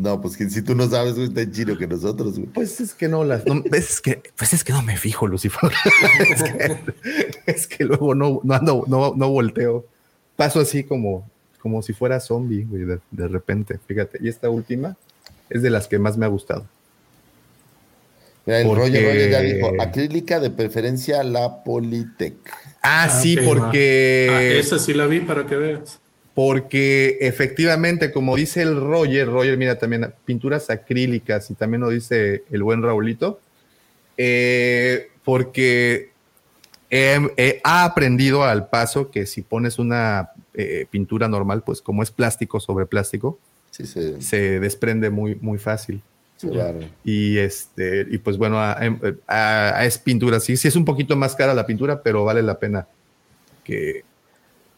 [0.00, 2.46] No, pues que si tú no sabes, güey, está en chino que nosotros, güey.
[2.46, 3.44] Pues es que no las.
[3.44, 5.70] no- es que, pues es que no me fijo, Lucifer.
[6.30, 6.78] es, que,
[7.46, 9.84] es que luego no, no ando, no, no volteo.
[10.36, 11.28] Paso así como,
[11.60, 13.78] como si fuera zombie, güey, de, de repente.
[13.86, 14.18] Fíjate.
[14.22, 14.96] Y esta última
[15.50, 16.66] es de las que más me ha gustado.
[18.46, 22.36] Mira, el Porque- rollo, rollo ya dijo, acrílica de preferencia la Politec.
[22.80, 24.28] Ah, sí, ok, porque.
[24.30, 26.00] Ah, esa sí la vi para que veas.
[26.42, 32.44] Porque efectivamente, como dice el Roger, Roger, mira también pinturas acrílicas y también lo dice
[32.50, 33.40] el buen Raulito,
[34.16, 36.08] eh, porque
[37.62, 42.58] ha aprendido al paso que si pones una eh, pintura normal, pues como es plástico
[42.58, 43.38] sobre plástico,
[43.70, 46.00] Sí, se, se desprende muy, muy fácil.
[46.42, 46.88] barre.
[47.04, 48.78] Y este, y pues bueno, a-
[49.26, 52.42] a- a- es pintura, sí, sí es un poquito más cara la pintura, pero vale
[52.42, 52.86] la pena
[53.62, 54.04] que,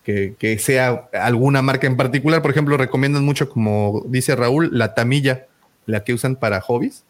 [0.05, 2.43] que, que sea alguna marca en particular.
[2.43, 5.47] Por ejemplo, recomiendan mucho, como dice Raúl, la tamilla,
[5.87, 7.05] la que usan para hobbies.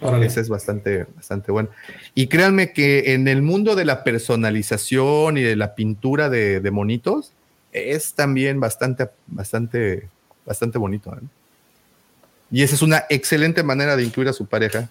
[0.00, 0.26] Órale.
[0.26, 1.68] Esa es bastante, bastante buena.
[2.14, 6.70] Y créanme que en el mundo de la personalización y de la pintura de, de
[6.72, 7.32] monitos,
[7.72, 10.08] es también bastante, bastante,
[10.44, 11.14] bastante bonito.
[11.14, 11.26] ¿eh?
[12.50, 14.90] Y esa es una excelente manera de incluir a su pareja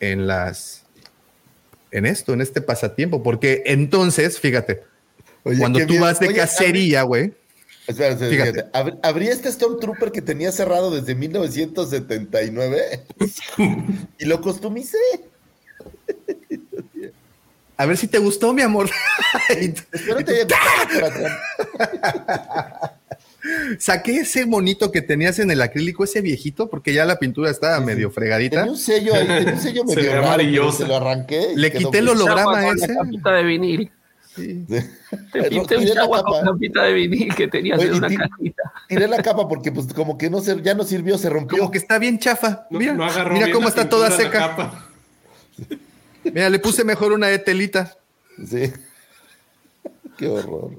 [0.00, 0.84] en las,
[1.90, 4.82] en esto, en este pasatiempo, porque entonces, fíjate,
[5.44, 6.00] Oye, cuando tú bien.
[6.02, 7.32] vas de Oye, cacería, güey,
[7.86, 8.52] Espera, espera, Fíjate.
[8.52, 8.72] fíjate.
[8.78, 13.02] Ab- Abrí este Stormtrooper que tenía cerrado desde 1979
[14.18, 14.98] y lo customicé.
[17.76, 18.88] a ver si te gustó, mi amor.
[19.60, 21.32] Y- Espero te haya gustado, patrón.
[23.78, 27.80] Saqué ese monito que tenías en el acrílico, ese viejito, porque ya la pintura estaba
[27.80, 28.58] medio fregadita.
[28.58, 31.52] Tenía un sello ahí, tenía un sello Se medio ve raro, se lo arranqué.
[31.54, 32.88] y Le quité el holograma ese.
[32.88, 33.90] La capita de vinil.
[34.36, 34.64] Sí.
[35.32, 38.08] Te pinté un Tiré la chagua con de vinil que tenías Oye, en y una
[38.08, 38.72] cajita.
[38.88, 41.58] Tiré la capa porque pues como que no se, ya no sirvió, se rompió.
[41.58, 42.66] Como que está bien chafa.
[42.70, 44.38] No, mira no agarró mira bien cómo está toda seca.
[44.38, 44.86] capa.
[46.24, 47.96] Mira, le puse mejor una de telita.
[48.46, 48.72] Sí.
[50.16, 50.78] Qué horror.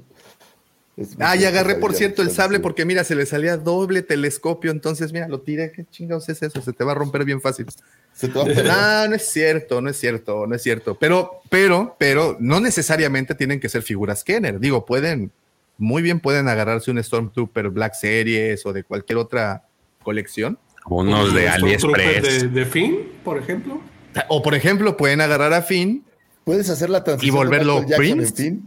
[1.18, 4.70] Ah, y mucha agarré, por cierto, el sable porque, mira, se le salía doble telescopio.
[4.70, 5.72] Entonces, mira, lo tiré.
[5.72, 6.60] ¿Qué chingados es eso?
[6.60, 7.66] Se te va a romper bien fácil.
[8.12, 8.66] Se te va a pegar.
[8.70, 10.96] Ah, no es cierto, no es cierto, no es cierto.
[10.98, 14.60] Pero, pero, pero, no necesariamente tienen que ser figuras Kenner.
[14.60, 15.32] Digo, pueden,
[15.78, 19.66] muy bien pueden agarrarse un Stormtrooper Black Series o de cualquier otra
[20.02, 20.58] colección.
[20.86, 22.22] Unos de AliExpress.
[22.22, 23.80] De, de Finn, por ejemplo.
[24.28, 26.04] O, por ejemplo, pueden agarrar a Finn
[26.44, 27.34] Puedes hacer la transición.
[27.34, 28.58] Y volverlo Prince.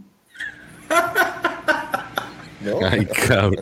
[2.90, 3.56] Ay, cabrón.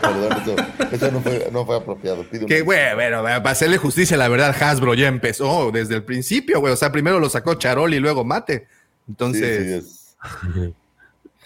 [0.00, 0.56] Perdón, eso,
[0.92, 2.22] eso no, fue, no fue apropiado.
[2.24, 6.60] Pido Que, güey, bueno, para hacerle justicia, la verdad, Hasbro ya empezó desde el principio,
[6.60, 6.72] güey.
[6.72, 8.66] O sea, primero lo sacó Charol y luego Mate.
[9.08, 10.68] Entonces, Sí, sí, es.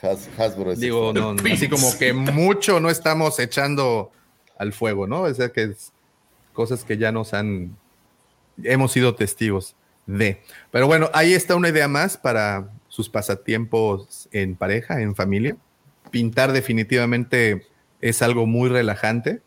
[0.02, 4.12] Has- Hasbro es digo, no, no, así como que mucho no estamos echando
[4.58, 5.22] al fuego, ¿no?
[5.22, 5.92] O sea, que es
[6.52, 7.76] cosas que ya nos han,
[8.62, 9.74] hemos sido testigos
[10.06, 10.42] de.
[10.70, 15.56] Pero bueno, ahí está una idea más para sus pasatiempos en pareja, en familia.
[16.10, 17.66] Pintar definitivamente
[18.00, 19.42] es algo muy relajante.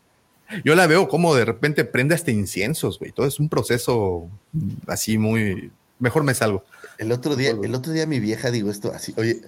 [0.64, 3.12] Yo la veo como de repente prende hasta inciensos, güey.
[3.12, 4.28] Todo es un proceso
[4.86, 5.70] así muy...
[5.98, 6.64] Mejor me salgo.
[6.98, 9.40] El otro día, el otro día mi vieja digo esto así, oye,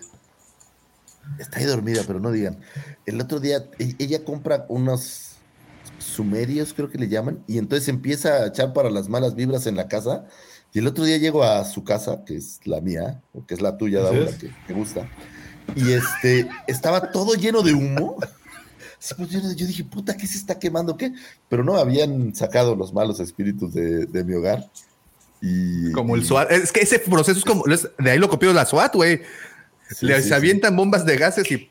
[1.39, 2.59] está ahí dormida, pero no digan.
[3.07, 5.33] El otro día e- ella compra unos
[5.99, 9.77] sumerios, creo que le llaman, y entonces empieza a echar para las malas vibras en
[9.77, 10.27] la casa.
[10.75, 13.61] Y el otro día llego a su casa, que es la mía, o que es
[13.61, 14.37] la tuya, Daura, es.
[14.37, 15.09] que me gusta.
[15.75, 18.17] Y este, estaba todo lleno de humo.
[18.99, 20.97] Sí, pues yo, yo dije, puta, ¿qué se está quemando?
[20.97, 21.13] ¿Qué?
[21.49, 24.71] Pero no, habían sacado los malos espíritus de, de mi hogar.
[25.41, 26.53] Y, Como el SWAT.
[26.53, 27.65] Es que ese proceso es como...
[27.65, 29.23] De ahí lo copió la SWAT, güey.
[29.91, 31.69] Sí, Les sí, avientan bombas de gases y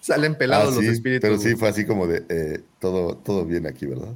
[0.00, 1.28] salen pelados Ah, los espíritus.
[1.28, 4.14] Pero sí fue así como de eh, todo, todo bien aquí, ¿verdad?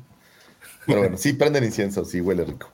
[0.87, 2.71] Pero bueno, sí prenden incienso, sí huele rico.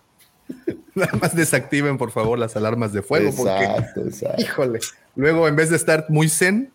[0.94, 3.30] Nada más desactiven, por favor, las alarmas de fuego.
[3.30, 4.42] Exacto, porque, exacto.
[4.42, 4.80] híjole,
[5.20, 6.72] luego en vez de estar muy zen,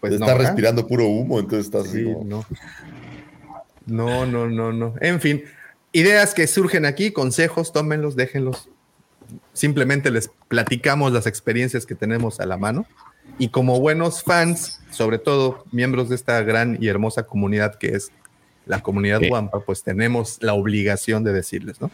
[0.00, 0.12] pues.
[0.12, 2.24] Está respirando puro humo, entonces estás así Sí, como.
[2.24, 2.46] no.
[3.86, 4.94] No, no, no, no.
[5.00, 5.42] En fin,
[5.92, 8.68] ideas que surgen aquí, consejos, tómenlos, déjenlos.
[9.54, 12.86] Simplemente les platicamos las experiencias que tenemos a la mano.
[13.38, 18.10] Y como buenos fans, sobre todo miembros de esta gran y hermosa comunidad que es
[18.66, 19.30] la comunidad Sí.
[19.30, 21.90] Wampa, pues tenemos la obligación de decirles, ¿no?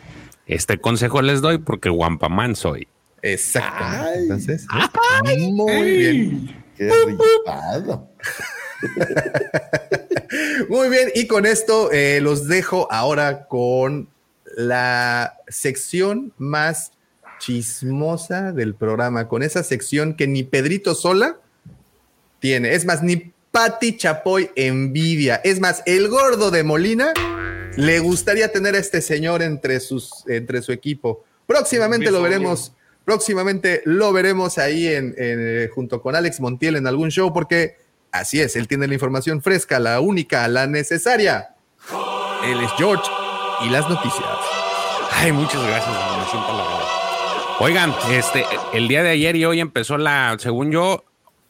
[0.46, 2.88] Este consejo les doy porque Guampaman soy.
[3.24, 3.84] Exacto.
[3.84, 4.22] Ay.
[4.22, 4.66] Entonces,
[5.50, 6.64] muy bien.
[6.76, 8.10] Qué rifado.
[10.68, 14.08] Muy bien, y con esto eh, los dejo ahora con
[14.56, 16.92] la sección más
[17.38, 21.38] chismosa del programa, con esa sección que ni Pedrito Sola
[22.40, 22.74] tiene.
[22.74, 25.36] Es más, ni Patti Chapoy envidia.
[25.44, 27.12] Es más, el gordo de Molina
[27.76, 31.24] le gustaría tener a este señor entre, sus, entre su equipo.
[31.46, 32.72] Próximamente lo veremos.
[33.04, 37.76] Próximamente lo veremos ahí en, en, junto con Alex Montiel en algún show, porque
[38.12, 41.54] así es, él tiene la información fresca, la única, la necesaria.
[42.44, 43.10] Él es George
[43.64, 44.28] y las noticias.
[45.12, 45.94] Ay, muchas gracias.
[46.18, 46.84] Me siento halagado.
[47.60, 51.04] Oigan, este, el día de ayer y hoy empezó la, según yo,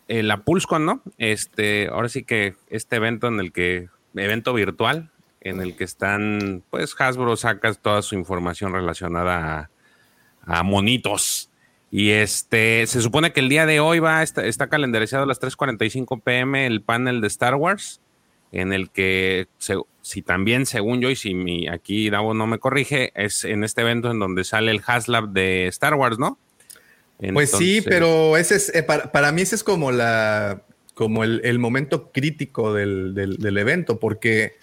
[0.07, 1.03] eh, la PulseCon, ¿no?
[1.19, 5.11] Este, ahora sí que este evento en el que, evento virtual,
[5.41, 9.71] en el que están, pues Hasbro saca toda su información relacionada a,
[10.47, 11.51] a monitos.
[11.91, 15.41] Y este, se supone que el día de hoy va, está, está calendarizado a las
[15.41, 18.01] 3.45 pm el panel de Star Wars,
[18.51, 22.59] en el que, se, si también, según yo, y si mi, aquí Davo no me
[22.59, 26.39] corrige, es en este evento en donde sale el Haslab de Star Wars, ¿no?
[27.21, 30.63] Entonces, pues sí, pero ese es, eh, para, para, mí ese es como la,
[30.95, 34.55] como el, el momento crítico del, del, del, evento, porque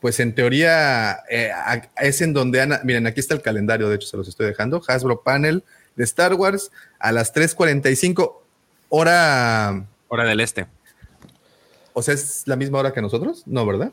[0.00, 1.50] pues en teoría eh,
[2.00, 4.82] es en donde, Ana, miren, aquí está el calendario, de hecho se los estoy dejando,
[4.86, 5.64] Hasbro Panel
[5.96, 8.36] de Star Wars a las 3.45
[8.88, 9.86] hora...
[10.08, 10.66] Hora del este.
[11.92, 13.42] O sea, ¿es la misma hora que nosotros?
[13.46, 13.92] No, ¿verdad?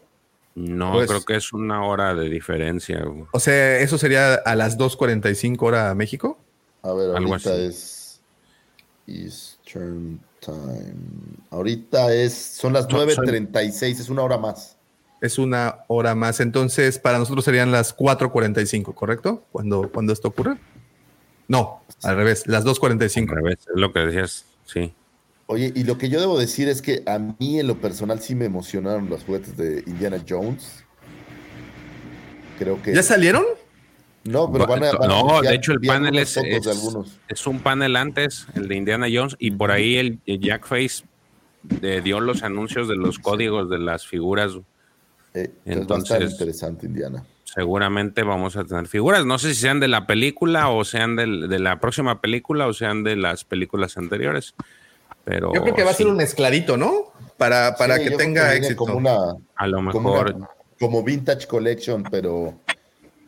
[0.53, 3.03] No, pues, creo que es una hora de diferencia.
[3.31, 6.39] O sea, ¿eso sería a las 2.45 hora México?
[6.81, 7.61] A ver, Algo ahorita así.
[7.61, 8.21] es
[9.07, 10.95] Eastern Time.
[11.49, 14.74] Ahorita es, son las 9.36, es una hora más.
[15.21, 16.39] Es una hora más.
[16.39, 19.43] Entonces, para nosotros serían las 4.45, ¿correcto?
[19.51, 20.57] Cuando, cuando esto ocurre.
[21.47, 23.29] No, al revés, las 2.45.
[23.29, 24.93] Al revés, es lo que decías, sí.
[25.47, 28.33] Oye, y lo que yo debo decir es que a mí en lo personal sí
[28.33, 30.83] me emocionaron los juguetes de Indiana Jones.
[32.57, 32.95] Creo que.
[32.95, 33.43] ¿Ya salieron?
[34.23, 34.91] No, pero van a.
[34.93, 36.65] Van no, a de hecho el panel es, es,
[37.27, 41.03] es, un panel antes, el de Indiana Jones, y por ahí el, el Jack Face
[41.61, 44.53] de, dio los anuncios de los códigos de las figuras.
[45.35, 47.23] Eh, entonces, va interesante, Indiana.
[47.43, 49.25] Seguramente vamos a tener figuras.
[49.25, 52.73] No sé si sean de la película o sean de, de la próxima película o
[52.73, 54.55] sean de las películas anteriores.
[55.25, 55.95] Pero yo creo que va sí.
[55.95, 57.11] a ser un mezcladito, ¿no?
[57.37, 58.77] Para, para sí, que tenga que éxito.
[58.77, 60.31] Como una, a lo mejor.
[60.31, 60.49] Como, una,
[60.79, 62.59] como, Vintage Collection, pero,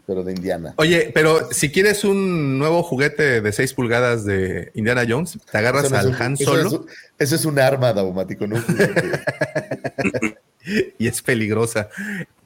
[0.06, 0.74] pero de Indiana.
[0.78, 5.92] Oye, pero si quieres un nuevo juguete de 6 pulgadas de Indiana Jones, te agarras
[5.92, 6.68] no al un, Han Solo.
[6.68, 8.58] Eso es, eso es un arma, Daumático, ¿no?
[10.98, 11.90] y es peligrosa.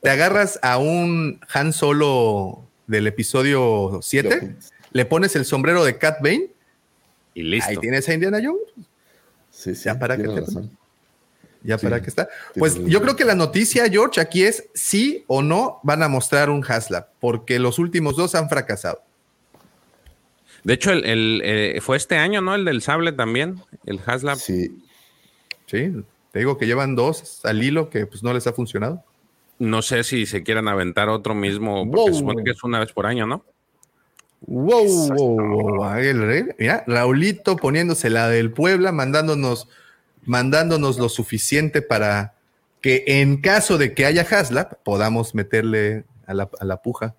[0.02, 4.56] Te agarras a un Han Solo del episodio 7,
[4.91, 6.49] le pones el sombrero de Cat Bane
[7.34, 7.69] y listo.
[7.69, 8.61] Ahí tienes a Indiana Jones.
[9.49, 10.23] Sí, sí, ya para que
[11.64, 12.27] ya sí, para que está.
[12.56, 16.49] Pues yo creo que la noticia, George, aquí es sí o no van a mostrar
[16.49, 19.03] un Haslab, porque los últimos dos han fracasado.
[20.64, 22.56] De hecho, el, el eh, fue este año, ¿no?
[22.56, 24.38] El del sable también, el Haslab.
[24.38, 24.84] Sí.
[25.68, 25.93] Sí,
[26.32, 29.03] te digo que llevan dos al hilo que pues no les ha funcionado.
[29.60, 32.08] No sé si se quieran aventar otro mismo, porque wow.
[32.08, 33.45] se supone que es una vez por año, ¿no?
[34.48, 35.84] Wow, wow, wow.
[35.84, 36.45] Ahí el rey.
[36.58, 39.68] Mira, Raulito poniéndose la del Puebla, mandándonos,
[40.24, 42.34] mandándonos lo suficiente para
[42.82, 47.16] que en caso de que haya Haslab, podamos meterle a la, a la puja.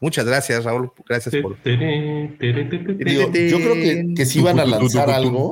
[0.00, 0.92] Muchas gracias, Raúl.
[1.08, 1.60] Gracias por.
[1.64, 5.50] Digo, yo creo que, que sí iban a lanzar algo.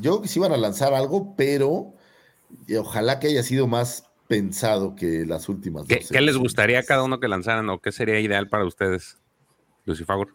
[0.00, 1.94] Yo creo que sí iban a lanzar algo, pero
[2.78, 5.86] ojalá que haya sido más pensado que las últimas.
[5.86, 9.16] ¿Qué, ¿qué les gustaría a cada uno que lanzaran o qué sería ideal para ustedes?
[9.84, 10.26] Lucifago.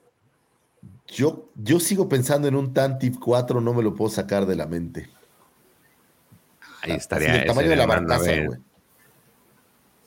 [1.08, 4.66] Yo, yo sigo pensando en un Tantif 4, no me lo puedo sacar de la
[4.66, 5.08] mente.
[6.82, 7.42] Ahí estaría.
[7.42, 8.60] el tamaño de la barcaza, güey.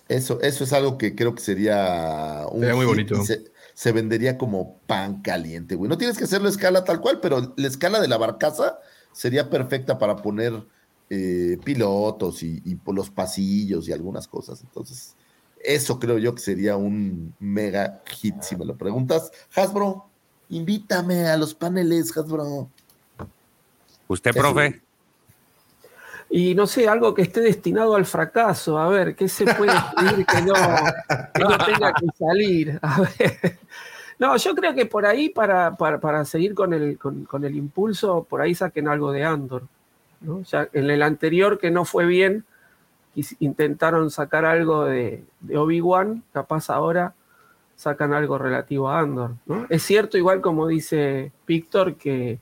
[0.09, 3.23] Eso, eso es algo que creo que sería un sería muy bonito.
[3.25, 3.45] Se,
[3.75, 5.89] se, vendería como pan caliente, güey.
[5.89, 8.79] No tienes que hacerlo a escala tal cual, pero la escala de la barcaza
[9.19, 10.53] sería perfecta para poner
[11.11, 14.61] eh, pilotos y, y por los pasillos y algunas cosas.
[14.63, 15.17] Entonces,
[15.59, 19.33] eso creo yo que sería un mega hit, si me lo preguntas.
[19.57, 20.09] Hasbro,
[20.51, 22.71] invítame a los paneles, Hasbro.
[24.07, 24.83] ¿Usted, profe?
[26.31, 28.79] Y no sé, algo que esté destinado al fracaso.
[28.79, 30.55] A ver, ¿qué se puede pedir que no,
[31.35, 32.79] que no tenga que salir?
[32.83, 33.59] A ver.
[34.19, 38.27] No, yo creo que por ahí, para, para, para seguir con el, con, el impulso,
[38.29, 39.63] por ahí saquen algo de Andor.
[40.21, 40.43] ¿no?
[40.73, 42.45] En el anterior, que no fue bien,
[43.39, 47.15] intentaron sacar algo de, de Obi-Wan, capaz ahora
[47.77, 49.35] sacan algo relativo a Andor.
[49.47, 49.67] ¿no?
[49.69, 52.41] Es cierto, igual como dice Víctor, que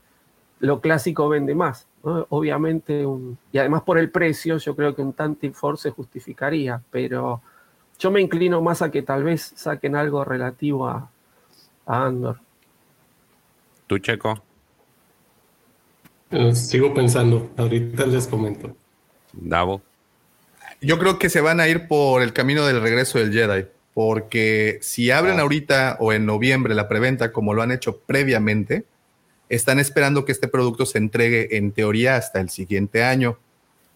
[0.61, 1.87] lo clásico vende más.
[2.03, 3.05] Obviamente,
[3.53, 7.43] y además por el precio, yo creo que un Tantive Force justificaría, pero
[7.99, 11.11] yo me inclino más a que tal vez saquen algo relativo a,
[11.87, 12.39] a Andor.
[13.87, 14.43] ¿Tú, Checo?
[16.33, 18.77] Uh, sigo pensando, ahorita les comento.
[19.33, 19.81] Davo.
[20.81, 24.79] Yo creo que se van a ir por el camino del regreso del Jedi, porque
[24.83, 25.43] si abren Ah.
[25.43, 28.85] ahorita o en noviembre la preventa como lo han hecho previamente,
[29.49, 33.39] están esperando que este producto se entregue en teoría hasta el siguiente año.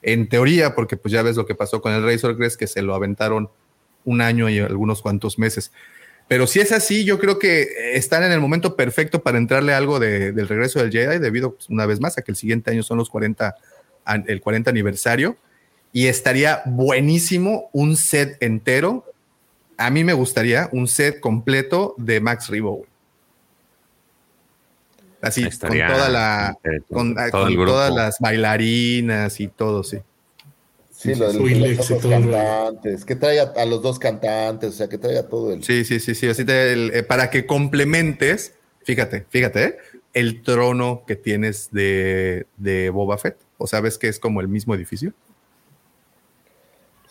[0.03, 2.81] En teoría, porque pues ya ves lo que pasó con el Razor Crest, que se
[2.81, 3.51] lo aventaron
[4.05, 5.73] un año y algunos cuantos meses.
[6.31, 9.99] Pero si es así, yo creo que están en el momento perfecto para entrarle algo
[9.99, 12.85] de- del regreso del Jedi, debido pues, una vez más a que el siguiente año
[12.85, 13.57] son los 40,
[14.05, 15.37] an- el 40 aniversario.
[15.93, 19.05] Y estaría buenísimo un set entero.
[19.77, 22.77] A mí me gustaría un set completo de Max Rebo.
[22.77, 22.91] güey.
[25.23, 26.57] Así, Estaría con toda la,
[26.93, 29.99] con, ah, con todas las bailarinas y todo, sí.
[31.01, 34.89] Sí, lo de los, y todo cantantes, que traiga a los dos cantantes, o sea,
[34.89, 35.63] que traiga todo el...
[35.65, 36.29] Sí, sí, sí, sí.
[36.29, 38.53] Así te- el- eh, para que complementes,
[38.85, 39.79] fíjate, fíjate, ¿eh?
[40.13, 43.37] el trono que tienes de, de Boba Fett.
[43.57, 45.15] O sabes que es como el mismo edificio.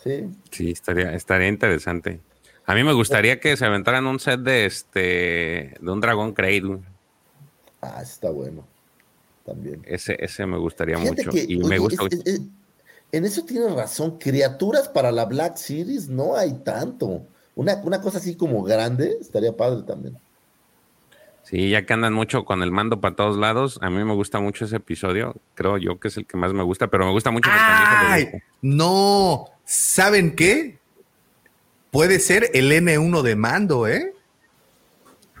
[0.02, 0.28] Sí.
[0.50, 2.20] Sí, estaría, estaría interesante.
[2.66, 6.78] A mí me gustaría que se aventaran un set de este de un dragón Cradle.
[7.82, 8.66] Ah, está bueno.
[9.44, 9.82] También.
[9.84, 11.30] Ese, ese me gustaría Fíjate mucho.
[11.32, 12.04] que, y oye, me gusta.
[12.06, 12.40] es- es- es-
[13.12, 14.18] en eso tienes razón.
[14.18, 17.26] Criaturas para la Black Series no hay tanto.
[17.54, 20.16] Una, una cosa así como grande estaría padre también.
[21.42, 24.38] Sí, ya que andan mucho con el mando para todos lados, a mí me gusta
[24.38, 25.34] mucho ese episodio.
[25.54, 28.28] Creo yo que es el que más me gusta, pero me gusta mucho ¡Ay!
[28.62, 30.78] No, ¿saben qué?
[31.90, 34.14] Puede ser el N1 de mando, ¿eh?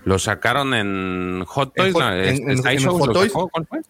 [0.04, 1.92] Lo sacaron en Hot Toys.
[1.92, 3.32] Hot- la- en- en- en Sideshow Hot lo Toys.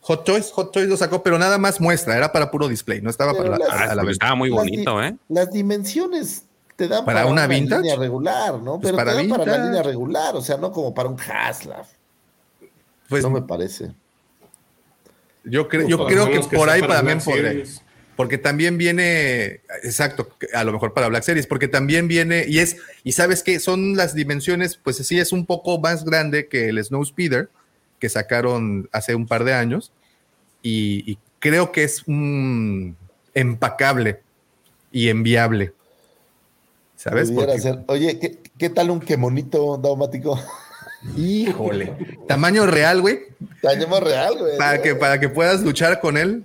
[0.01, 3.11] Hot Toys, Hot Toys lo sacó, pero nada más muestra, era para puro display, no
[3.11, 4.13] estaba Pero para la, las- a la pero venta.
[4.13, 5.17] estaba muy bonito, ¿eh?
[5.29, 6.45] Las dimensiones
[6.77, 7.83] te dan ¿Para una vintage?
[7.83, 8.81] línea regular, ¿no?
[8.81, 9.69] Pues Pero para te dan para la vintage.
[9.69, 11.85] línea regular, o sea, no como para un Haslab.
[13.09, 13.93] Pues no me parece.
[15.45, 17.65] yo, creo Pues yo creo que por ahí para también Black podría.
[18.21, 22.77] Porque también viene, exacto, a lo mejor para Black Series, porque también viene, y es,
[23.03, 26.85] y sabes que son las dimensiones, pues sí, es un poco más grande que el
[26.85, 27.49] Snow Speeder
[27.99, 29.91] que sacaron hace un par de años,
[30.61, 32.95] y, y creo que es un
[33.33, 34.21] empacable
[34.93, 35.73] y enviable.
[36.97, 37.31] ¿Sabes?
[37.31, 37.79] Porque-.
[37.87, 40.39] Oye, ¿qué, qué tal un quemonito daumático?
[41.17, 43.21] Híjole, tamaño real, güey,
[43.63, 44.59] Tamaño real, güey.
[44.59, 46.45] para que, para que puedas luchar con él,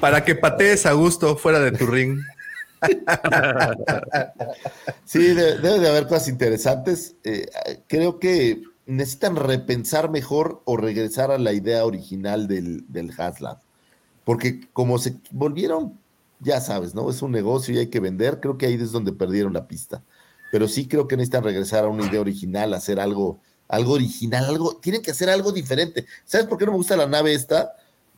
[0.00, 2.18] para que patees a gusto fuera de tu ring.
[5.04, 7.14] Sí, de- debe de haber cosas interesantes.
[7.24, 7.46] Eh,
[7.86, 13.58] creo que necesitan repensar mejor o regresar a la idea original del, del Haslab.
[14.24, 15.98] Porque como se volvieron,
[16.40, 17.08] ya sabes, ¿no?
[17.10, 18.40] Es un negocio y hay que vender.
[18.40, 20.02] Creo que ahí es donde perdieron la pista.
[20.52, 24.76] Pero sí creo que necesitan regresar a una idea original, hacer algo, algo original, algo,
[24.76, 26.04] tienen que hacer algo diferente.
[26.26, 27.72] ¿Sabes por qué no me gusta la nave esta?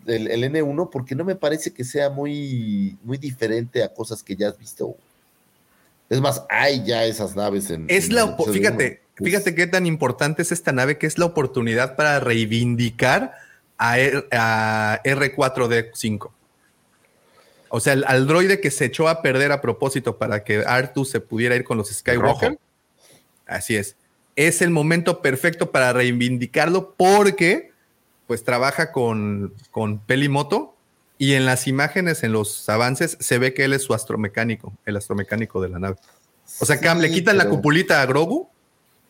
[0.05, 4.35] El, el N1, porque no me parece que sea muy, muy diferente a cosas que
[4.35, 4.97] ya has visto.
[6.11, 7.87] Es más, hay ya esas naves en.
[7.89, 11.95] Es en la, fíjate, fíjate qué tan importante es esta nave que es la oportunidad
[11.95, 13.33] para reivindicar
[13.79, 16.31] a, R- a R4D5.
[17.69, 21.05] O sea, al, al droide que se echó a perder a propósito para que Artu
[21.05, 22.51] se pudiera ir con los Skywalker.
[22.51, 22.61] Rojo.
[23.47, 23.97] Así es.
[24.37, 27.73] Es el momento perfecto para reivindicarlo porque
[28.27, 30.75] pues trabaja con, con Pelimoto
[31.19, 34.97] y en las imágenes, en los avances, se ve que él es su astromecánico, el
[34.97, 35.97] astromecánico de la nave.
[36.61, 38.49] O sea, Cam, le quitan la cupulita a Grogu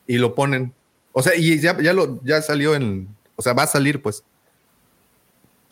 [0.07, 0.73] y lo ponen.
[1.13, 3.09] O sea, y ya, ya, lo, ya salió en.
[3.37, 4.23] O sea, va a salir, pues.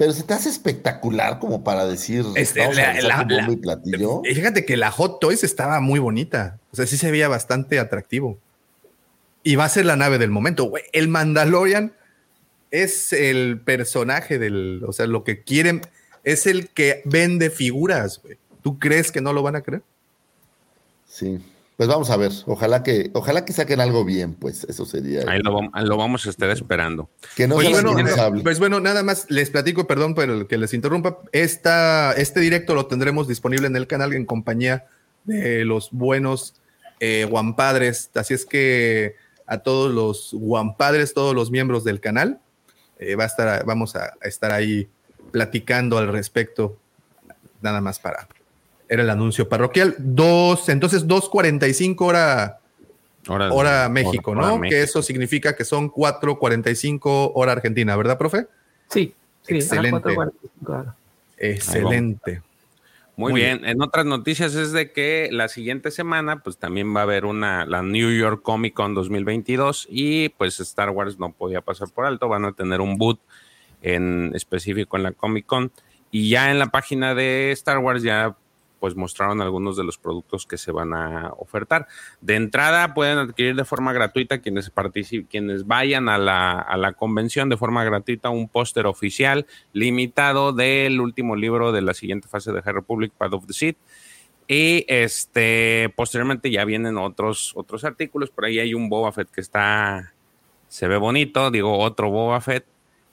[0.03, 2.24] Pero se te hace espectacular como para decir.
[2.35, 4.20] Este, la- la- la- y platillo.
[4.24, 6.59] Y fíjate que la Hot Toys estaba muy bonita.
[6.73, 8.37] O sea, sí se veía bastante atractivo.
[9.45, 10.73] Y va a ser la nave del momento.
[10.93, 11.93] El Mandalorian
[12.73, 14.83] es el personaje del.
[14.89, 15.83] O sea, lo que quieren.
[16.24, 18.39] Es el que vende figuras, güey.
[18.61, 19.85] ¿Tú crees que no lo van a creer?
[21.07, 21.39] Sí.
[21.77, 22.31] Pues vamos a ver.
[22.47, 25.24] Ojalá que, ojalá que saquen algo bien, pues eso sería.
[25.27, 27.09] Ahí lo, vam- lo vamos a estar esperando.
[27.35, 28.43] Que no Oye, sea bueno, indispensable.
[28.43, 31.19] pues bueno, nada más les platico, perdón por el que les interrumpa.
[31.32, 34.86] Esta, este directo lo tendremos disponible en el canal en compañía
[35.24, 36.55] de los buenos
[37.01, 38.11] eh, guampadres.
[38.15, 39.16] Así es que
[39.47, 42.39] a todos los guampadres, todos los miembros del canal,
[42.99, 44.89] eh, va a estar, vamos a, a estar ahí
[45.32, 46.77] platicando al respecto.
[47.61, 48.28] Nada más para.
[48.88, 49.94] Era el anuncio parroquial.
[49.98, 52.59] Dos, entonces 2.45 hora
[53.28, 54.59] Hora, hora México, hora ¿no?
[54.59, 54.76] México.
[54.76, 58.46] Que eso significa que son 4.45 hora Argentina, ¿verdad, profe?
[58.88, 59.96] Sí, sí, Excelente.
[59.96, 60.94] a las 4:45 horas.
[61.38, 62.42] Excelente.
[63.14, 63.64] Muy, Muy bien.
[63.64, 67.66] En otras noticias es de que la siguiente semana, pues también va a haber una,
[67.66, 72.28] la New York Comic Con 2022 y pues Star Wars no podía pasar por alto.
[72.28, 73.20] Van a tener un boot
[73.82, 75.70] en específico en la Comic Con
[76.10, 78.34] Y ya en la página de Star Wars ya
[78.82, 81.86] pues mostraron algunos de los productos que se van a ofertar.
[82.20, 86.92] De entrada pueden adquirir de forma gratuita quienes participen, quienes vayan a la, a la
[86.92, 92.50] convención de forma gratuita un póster oficial limitado del último libro de la siguiente fase
[92.50, 93.76] de High Republic, Path of the Sith.
[94.48, 98.30] Y este posteriormente ya vienen otros, otros artículos.
[98.30, 100.12] Por ahí hay un Boba Fett que está,
[100.66, 102.66] se ve bonito, digo, otro Boba Fett.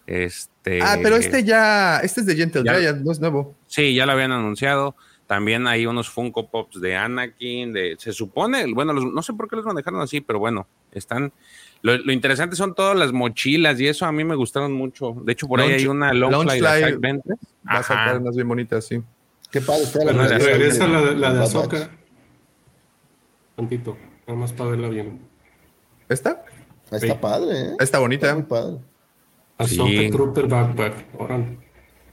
[0.08, 3.54] Este, Ah, pero este ya, este es de Gentle Ya- Giant, no es nuevo.
[3.68, 4.96] Sí, ya lo habían anunciado.
[5.30, 9.48] También hay unos Funko Pops de Anakin, de, se supone, bueno, los- no sé por
[9.48, 11.32] qué los manejaron así, pero bueno, están.
[11.84, 15.16] Lo, lo interesante son todas las mochilas y eso a mí me gustaron mucho.
[15.24, 17.22] De hecho, por ahí hay una Longfly de.
[17.64, 19.04] Va a sacar unas bien bonitas, sí.
[19.52, 21.40] Qué padre está la versión Regresa la, de- la de.
[21.40, 21.90] Batch.
[23.56, 23.98] Tantito,
[24.28, 25.20] nada más para verla bien.
[26.08, 26.44] ¿Esta?
[26.92, 27.14] Está Sí.
[27.22, 27.72] padre, ¿eh?
[27.80, 28.26] Está bonita.
[28.26, 28.78] Está muy padre.
[29.60, 30.10] Ahsoka Sí.
[30.10, 30.94] Trooper Backpack.
[31.20, 31.58] Órale.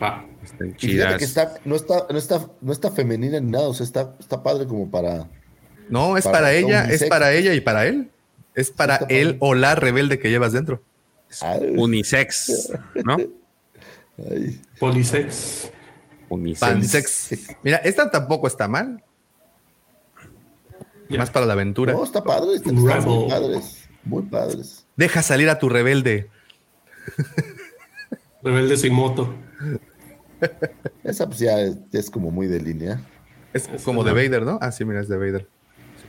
[0.02, 0.22] Va.
[0.46, 3.74] Están Y fíjate que está, no está, no está, no está femenina ni nada, o
[3.74, 5.28] sea, está, está padre como para.
[5.88, 8.10] No, es Para- para, ella, es para ella y para él.
[8.54, 9.20] Es para Está padre.
[9.20, 10.82] él o la rebelde que llevas dentro.
[11.42, 12.72] Ay, Unisex,
[13.04, 13.16] ¿no?
[14.30, 14.60] ay.
[14.80, 15.70] Polisex.
[16.28, 16.60] Unisex.
[16.60, 17.30] Pansex.
[17.62, 19.02] Mira, esta tampoco está mal.
[21.08, 21.92] Más para la aventura.
[21.92, 24.86] No, está padre, está- están muy padres, muy padres.
[24.96, 26.28] Deja salir a tu rebelde.
[28.42, 29.34] Rebelde sin moto.
[31.04, 33.00] Esa pues ya es, ya es como muy de línea.
[33.52, 34.58] Es Es como de Vader, ¿no?
[34.60, 35.48] Ah, sí, mira, es de Vader.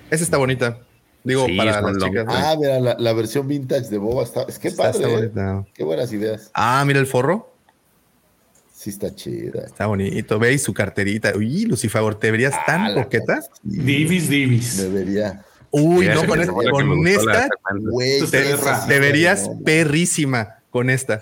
[0.09, 0.79] Esa está bonita.
[1.23, 2.25] Digo, Sí, para es las chicas.
[2.25, 4.43] long- Ah, mira, la, la versión vintage de Boba está.
[4.43, 5.15] Es que Está- padre, está ¿eh?
[5.15, 5.65] bonita.
[5.73, 6.51] Qué buenas ideas.
[6.53, 7.53] Ah, mira el forro.
[8.73, 9.63] Sí, está chida.
[9.65, 10.39] Está bonito.
[10.39, 11.33] Veis su carterita.
[11.35, 13.39] Uy, Lucifer, ¿te verías tan Ah, la coqueta?
[13.63, 14.77] Divis, Divis.
[14.77, 15.43] Debería.
[15.71, 17.49] Uy, Sí, no, con, me con esta.
[17.89, 21.19] Güey, te verías perrísima con esta.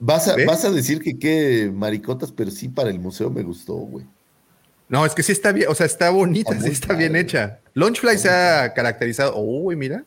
[0.00, 0.46] Vas a, ¿Ves?
[0.46, 4.06] vas a decir que qué maricotas, pero sí para el museo me gustó, güey.
[4.88, 7.60] No, es que sí está bien, o sea, está bonita, Está sí está bien hecha.
[7.74, 9.36] Launchfly se ha caracterizado.
[9.36, 10.04] Uy, mira.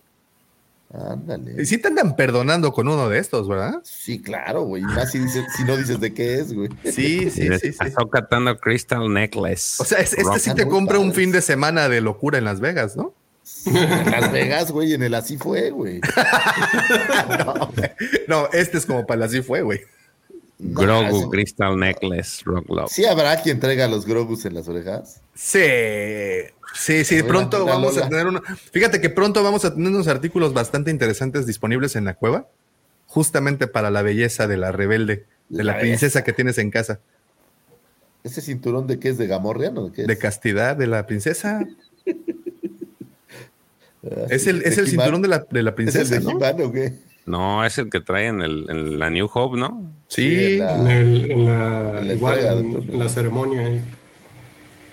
[0.91, 1.59] Ándale.
[1.61, 3.79] Y sí te andan perdonando con uno de estos, ¿verdad?
[3.83, 4.81] Sí, claro, güey.
[4.83, 6.69] Y Más si, dices, si no dices de qué es, güey.
[6.83, 7.77] Sí, sí, sí, sí.
[7.79, 9.81] Ahsoka Tano Crystal Necklace.
[9.81, 12.59] O sea, es- este sí te compra un fin de semana de locura en Las
[12.59, 13.13] Vegas, ¿no?
[13.65, 16.01] En Las Vegas, güey, en el así fue, güey.
[17.39, 17.71] no,
[18.27, 19.81] no, este es como para así fue, güey.
[20.59, 22.89] Grogu Crystal Necklace, Rock Love.
[22.89, 25.21] Sí habrá quien traiga los Grogus en las orejas.
[25.35, 25.59] Sí,
[26.73, 28.41] sí, sí, pronto vamos a tener uno.
[28.71, 32.47] Fíjate que pronto vamos a tener unos artículos bastante interesantes disponibles en la cueva,
[33.07, 36.99] justamente para la belleza de la rebelde, de la La princesa que tienes en casa,
[38.23, 39.17] ¿Ese cinturón de qué es?
[39.17, 40.07] ¿De Gamorrean o de qué es?
[40.07, 41.67] de castidad de la princesa.
[44.29, 46.65] Es sí, el, es el cinturón de la, de la ¿Es el princesa, de ¿no?
[46.67, 46.93] O qué?
[47.25, 49.91] No, es el que trae en, el, en la New Hope, ¿no?
[50.09, 52.93] Sí, en la- En, el- en la, En la igual, entrega de en, premios.
[52.93, 53.61] en la ceremonia.
[53.61, 53.81] ahí.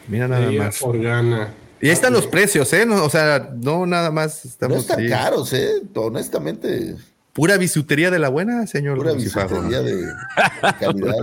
[0.09, 0.81] mira nada más.
[0.83, 1.55] Organa.
[1.81, 2.85] Y ahí están los precios, ¿eh?
[2.87, 5.09] No, o sea, no nada más No estamos están ahí.
[5.09, 5.83] caros, ¿eh?
[5.95, 6.95] Honestamente,
[7.33, 8.97] Pura bisutería de la buena, señor.
[8.99, 10.13] pura bisutería de, de
[10.81, 11.15] calidad.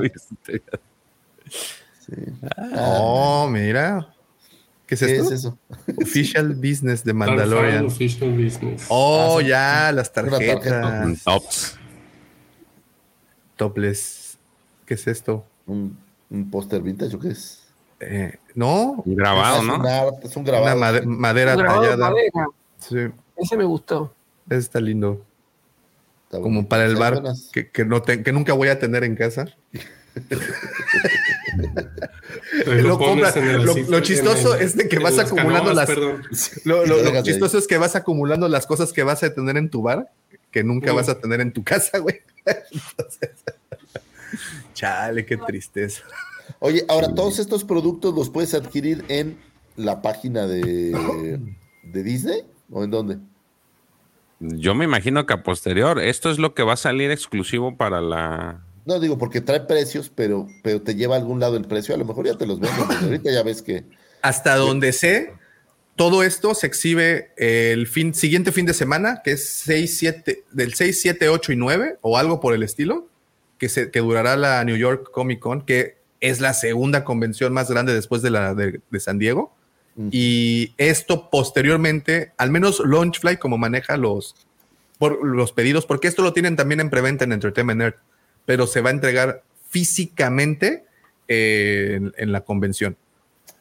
[2.05, 2.13] Sí.
[2.55, 4.07] Ah, Oh, mira.
[4.87, 5.25] ¿Qué es ¿Qué esto?
[5.33, 5.57] es eso?
[6.01, 7.85] Official Business de Mandalorian.
[7.85, 8.85] Official Business.
[8.89, 10.59] Oh, Ah, ya, las una tarjeta.
[10.81, 11.23] tarjetas.
[11.23, 11.77] Tops.
[13.57, 14.37] Topless.
[14.85, 15.45] ¿Qué es esto?
[15.65, 15.97] ¿Un,
[16.29, 17.63] un póster vintage o qué es?
[17.99, 19.75] Eh, no, Un grabado, es, ¿no?
[20.23, 20.79] es un una grabado.
[20.79, 22.09] made- madera Un grabado de tallada.
[22.11, 22.47] madera.
[22.79, 22.97] Sí,
[23.35, 24.13] Ese me gustó.
[24.49, 25.25] está lindo.
[26.25, 29.15] Está Como para el bar que, que no te- que nunca voy a tener en
[29.15, 29.45] casa.
[32.65, 33.35] Lo compras.
[33.35, 36.23] Lo- lo chistoso el- es de que vas las acumulando canoas, las- perdón.
[36.65, 37.23] Lo, lo- Lo lo dejas ahí.
[37.23, 40.09] chistoso es que vas acumulando las cosas que vas a tener en tu bar
[40.51, 40.95] que nunca Mm.
[40.95, 42.21] vas a tener en tu casa, güey.
[42.45, 43.29] Entonces,
[44.73, 46.03] chale, qué tristeza.
[46.59, 49.37] Oye, ahora todos estos productos los puedes adquirir en
[49.75, 51.39] la página de,
[51.83, 53.17] de Disney o en dónde?
[54.39, 58.01] Yo me imagino que a posterior, esto es lo que va a salir exclusivo para
[58.01, 58.61] la.
[58.87, 61.93] No digo porque trae precios, pero, pero te lleva a algún lado el precio.
[61.93, 62.87] A lo mejor ya te los venden.
[62.87, 63.83] porque ahorita ya ves que
[64.21, 65.33] Hasta donde sé,
[65.97, 70.73] todo esto se exhibe el fin, siguiente fin de semana, que es 6, 7, del
[70.73, 73.09] 6, 7, 8 y 9, o algo por el estilo,
[73.57, 77.69] que, se, que durará la New York Comic Con, que es la segunda convención más
[77.69, 79.53] grande después de la de, de San Diego.
[79.97, 80.09] Mm.
[80.13, 84.33] Y esto posteriormente, al menos Launchfly, como maneja los,
[84.97, 87.97] por, los pedidos, porque esto lo tienen también en preventa en Entertainment Earth,
[88.47, 90.85] pero se va a entregar físicamente
[91.27, 92.97] eh, en, en la convención.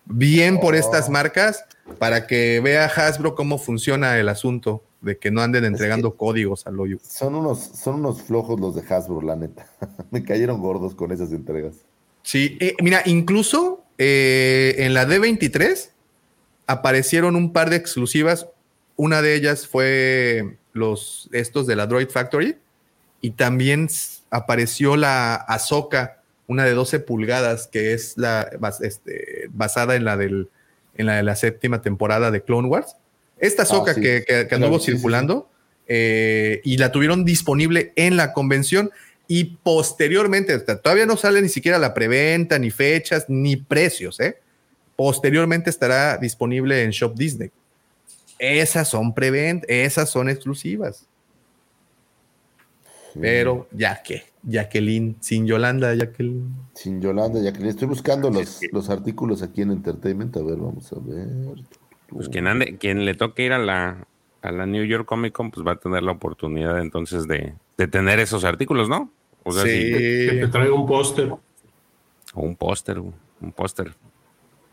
[0.06, 1.66] Bien por estas marcas,
[1.98, 6.78] para que vea Hasbro cómo funciona el asunto de que no anden entregando códigos al
[6.80, 6.98] hoyo.
[7.02, 9.66] son unos, son unos flojos los de Hasbro, la neta.
[10.10, 11.74] Me cayeron gordos con esas entregas.
[12.22, 15.90] Sí, eh, mira, incluso eh, en la D23
[16.66, 18.46] aparecieron un par de exclusivas.
[18.96, 22.56] Una de ellas fue los estos de la Droid Factory
[23.20, 23.88] y también
[24.30, 28.48] apareció la Ahsoka, una de 12 pulgadas que es la
[28.82, 30.48] este, basada en la del
[30.98, 32.96] en la de la séptima temporada de Clone Wars.
[33.38, 34.00] Esta Ahsoka Ah, sí.
[34.00, 34.96] que, que- que Claro, anduvo sí, sí, sí.
[34.98, 35.50] circulando
[35.88, 38.90] eh, y la tuvieron disponible en la convención
[39.28, 44.38] y posteriormente, todavía no sale ni siquiera la preventa, ni fechas, ni precios, ¿eh?
[44.96, 47.50] Posteriormente estará disponible en Shop Disney.
[48.38, 51.06] Esas son preventa, esas son exclusivas.
[53.20, 56.54] Pero ya que, Jacqueline, sin Yolanda, Jacqueline.
[56.74, 60.36] Sin Yolanda, ya que le estoy buscando los, los artículos aquí en Entertainment.
[60.36, 61.28] A ver, vamos a ver.
[62.08, 64.06] Pues quien ande, quien le toque ir a la,
[64.42, 67.88] a la New York Comic Con, pues va a tener la oportunidad entonces de, de
[67.88, 69.10] tener esos artículos, ¿no?
[69.42, 69.70] O sea, Sí.
[69.70, 71.30] si- Que te traiga un póster.
[71.30, 73.92] o un póster, un póster.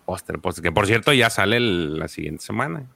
[0.05, 0.63] Póster, póster.
[0.63, 2.87] Que por cierto ya sale el- la siguiente semana.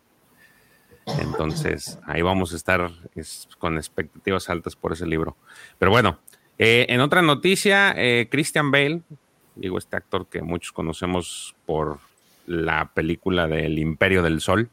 [1.19, 5.37] Entonces, ahí vamos a estar es, con expectativas altas por ese libro.
[5.79, 6.19] Pero bueno,
[6.57, 9.01] eh, en otra noticia, eh, Christian Bale,
[9.55, 11.99] digo, este actor que muchos conocemos por
[12.45, 14.69] la película del Imperio del Sol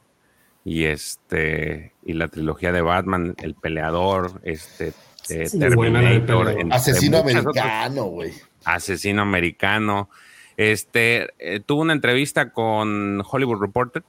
[0.65, 4.93] y este y la trilogía de Batman, El Peleador, este
[5.28, 8.32] eh, Sí, Terminator, entre Asesino americano, güey.
[8.65, 10.11] asesino americano.
[10.56, 14.05] Este eh, tuvo una entrevista con Hollywood Reporter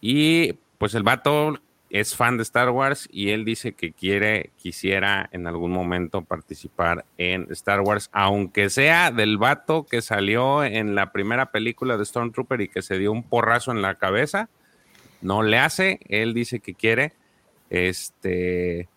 [0.00, 1.58] y pues el vato
[1.90, 7.04] es fan de Star Wars y él dice que quiere, quisiera en algún momento participar
[7.16, 12.60] en Star Wars, aunque sea del vato que salió en la primera película de Stormtrooper
[12.60, 14.48] y que se dio un porrazo en la cabeza.
[15.20, 17.12] No le hace, él dice que quiere.
[17.70, 18.88] Este,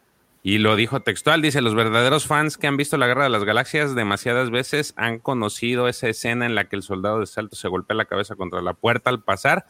[0.44, 3.44] y lo dijo textual, dice, los verdaderos fans que han visto la Guerra de las
[3.44, 7.68] Galaxias demasiadas veces han conocido esa escena en la que el soldado de salto se
[7.68, 9.66] golpea la cabeza contra la puerta al pasar.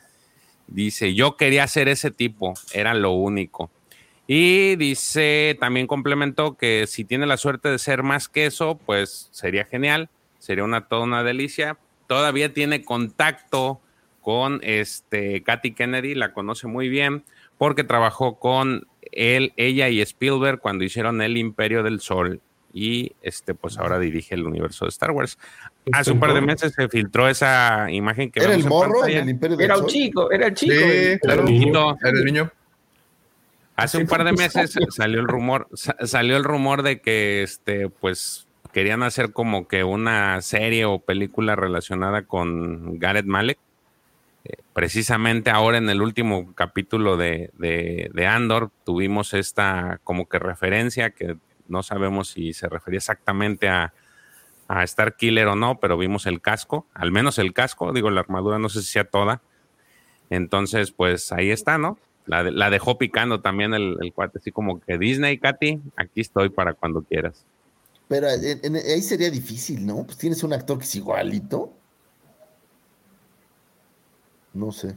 [0.72, 3.69] Dice, yo quería ser ese tipo, era lo único.
[4.26, 9.27] Y dice, también complementó que si tiene la suerte de ser más que eso, pues
[9.31, 11.77] sería genial, sería una toda una delicia.
[12.07, 13.81] Todavía tiene contacto
[14.22, 17.23] con este Katy Kennedy, la conoce muy bien,
[17.57, 22.41] porque trabajó con él, ella y Spielberg cuando hicieron El Imperio del Sol
[22.73, 25.38] y este pues ahora dirige el universo de Star Wars.
[25.91, 29.18] Hace un par de meses se filtró esa imagen que ¿Era vemos el morro en
[29.18, 30.73] el Imperio del Era un chico, era el chico.
[30.73, 31.43] Sí, claro.
[31.43, 31.98] niño.
[31.99, 32.52] Era el niño.
[33.76, 37.89] Hace un par de meses salió el rumor, sa- salió el rumor de que este,
[37.89, 43.57] pues, querían hacer como que una serie o película relacionada con Gareth Malek.
[44.43, 50.39] Eh, precisamente ahora en el último capítulo de, de, de Andor tuvimos esta como que
[50.39, 51.38] referencia que
[51.72, 53.93] no sabemos si se refería exactamente a,
[54.68, 58.22] a Star Killer o no, pero vimos el casco, al menos el casco, digo, la
[58.22, 59.41] armadura no sé si sea toda.
[60.30, 61.98] Entonces, pues ahí está, ¿no?
[62.26, 66.49] La, de- la dejó picando también el, cuate, así como que Disney, Katy, aquí estoy
[66.49, 67.45] para cuando quieras.
[68.07, 70.03] Pero en- en- ahí sería difícil, ¿no?
[70.06, 71.73] Pues tienes un actor que es igualito.
[74.53, 74.95] No sé.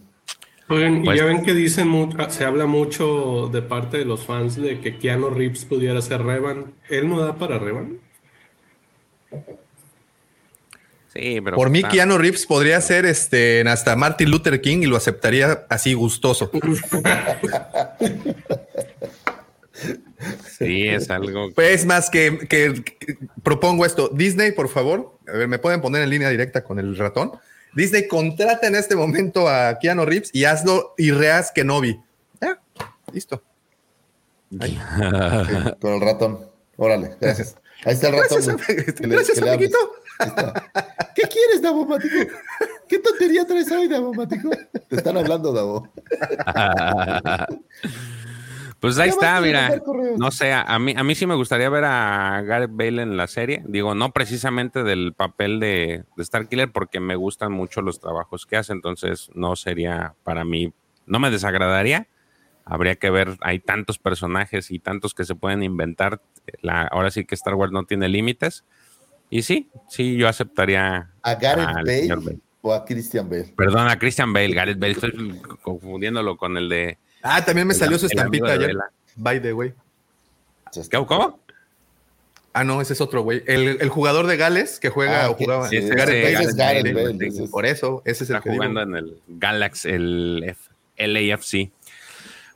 [0.68, 4.24] Oigan, y Pues- ya ven que dicen, ah, se habla mucho de parte de los
[4.24, 6.72] fans de que Keanu Reeves pudiera ser Revan.
[6.88, 7.98] ¿Él no da para Revan?
[11.12, 11.56] Sí, pero.
[11.56, 15.66] Por mí, está- Keanu Reeves podría ser este, hasta Martin Luther King y lo aceptaría
[15.68, 16.50] así gustoso.
[20.58, 21.50] Sí, es algo.
[21.54, 24.08] Pues más que, que- que- propongo esto.
[24.12, 27.32] Disney, por favor, a ver, me pueden poner en línea directa con el ratón.
[27.74, 32.00] Disney, contrata en este momento a Keanu Reeves y hazlo y reas Kenobi.
[32.40, 32.60] Ya,
[33.12, 33.42] listo.
[34.60, 34.78] Ahí.
[35.80, 36.48] Con el ratón.
[36.76, 37.56] Órale, gracias.
[37.84, 38.42] Ahí está el ratón.
[38.56, 39.78] Gracias, le- Gracias, amiguito.
[41.14, 42.14] ¿Qué quieres, Davo Matico?
[42.88, 44.50] ¿Qué tontería traes hoy, Davo Matico?
[44.88, 45.88] Te están hablando, Davo.
[48.84, 49.80] Pues ahí está, mira.
[50.18, 53.26] No sé, a mí, a mí sí me gustaría ver a Gareth Bale en la
[53.28, 53.62] serie.
[53.66, 58.44] Digo, no precisamente del papel de, de Star Killer, porque me gustan mucho los trabajos
[58.44, 58.74] que hace.
[58.74, 60.74] Entonces, no sería para mí,
[61.06, 62.08] no me desagradaría.
[62.66, 66.20] Habría que ver, hay tantos personajes y tantos que se pueden inventar.
[66.60, 68.66] La, ahora sí que Star Wars no tiene límites.
[69.30, 72.38] Y sí, sí, yo aceptaría ¿A Gareth al Bale, Bale.
[72.60, 73.54] o a Christian Bale?
[73.56, 76.98] Perdón, a Christian Bale, Gareth Bale, estoy confundiéndolo con el de.
[77.26, 78.76] Ah, también me el- salió su estampita ayer.
[79.16, 79.72] By the way.
[81.06, 81.40] ¿Cómo?
[82.52, 83.42] Ah, no, ese es otro güey.
[83.46, 85.68] El, el jugador de Gales que juega Ah, o jugaba.
[85.68, 86.44] sí, ese- Gareth Bale.
[86.44, 88.62] es Gareth Sí, Bale, sí, ese es- Por eso, ese es el Está que digo.
[88.62, 91.72] jugando en el Galaxy, el F- LAFC.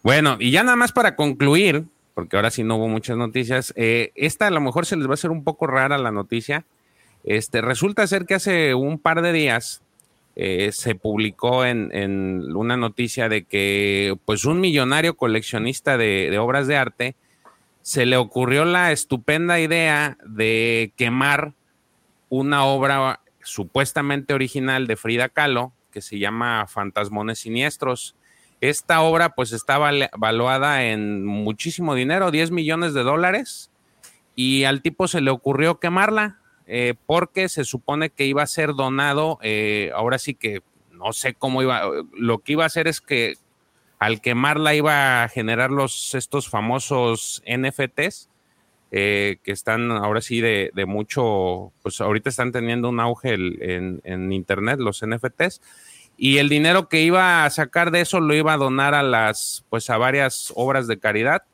[0.03, 1.85] Bueno, y ya nada más para concluir,
[2.15, 3.73] porque ahora sí no hubo muchas noticias.
[3.77, 6.65] eh, esta a lo mejor se les va a hacer un poco rara la noticia.
[7.25, 9.83] Este, resulta ser que hace un par de días
[10.41, 16.69] eh, se publicó en, en una noticia de que pues un millonario coleccionista de, obras
[16.69, 17.17] de arte
[17.83, 21.55] se le ocurrió la estupenda idea de quemar
[22.29, 28.15] una obra supuestamente original de Frida Kahlo que se llama Fantasmones Siniestros.
[28.61, 33.71] Esta obra pues está val- valuada en muchísimo dinero, 10 millones de dólares,
[34.37, 36.39] y al tipo se le ocurrió quemarla
[36.71, 40.61] eh, porque se supone que iba a ser donado, eh, ahora sí que
[40.93, 41.83] no sé cómo iba,
[42.13, 43.37] lo que iba a hacer es que
[43.99, 48.29] al quemarla iba a generar los, estos famosos NFTs,
[48.91, 54.33] eh, que están ahora sí de, mucho, pues ahorita están teniendo un auge en, en
[54.33, 55.63] internet, los NFTs,
[56.19, 59.65] y el dinero que iba a sacar de eso lo iba a donar a las,
[59.71, 61.45] pues a varias obras de caridad,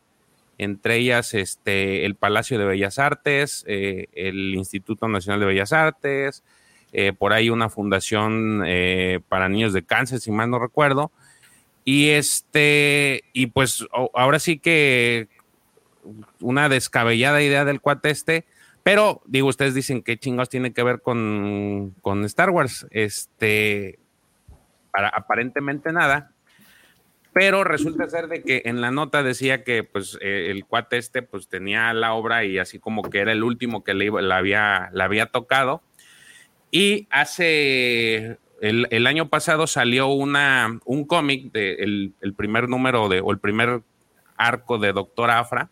[0.58, 6.42] entre ellas este, el Palacio de Bellas Artes, eh, el Instituto Nacional de Bellas Artes,
[6.92, 11.10] eh, por ahí una fundación eh, para niños de cáncer, si mal no recuerdo.
[11.84, 15.28] Y este, y pues ahora sí que
[16.40, 18.44] una descabellada idea del cuate este,
[18.84, 22.86] pero digo, ustedes dicen que chingos tiene que ver con, con Star Wars.
[22.90, 23.98] Este,
[24.92, 26.33] para, aparentemente nada.
[27.34, 31.20] Pero resulta ser de que en la nota decía que pues eh, el cuate este
[31.22, 34.36] pues tenía la obra y así como que era el último que le iba- la,
[34.36, 35.82] había, la había tocado.
[36.70, 43.08] Y hace el, el año pasado salió una, un cómic, de, el, el primer número
[43.08, 43.82] de, o el primer
[44.36, 45.70] arco de Doctor Afra,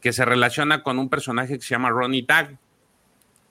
[0.00, 2.58] que se relaciona con un personaje que se llama Ronnie Tag.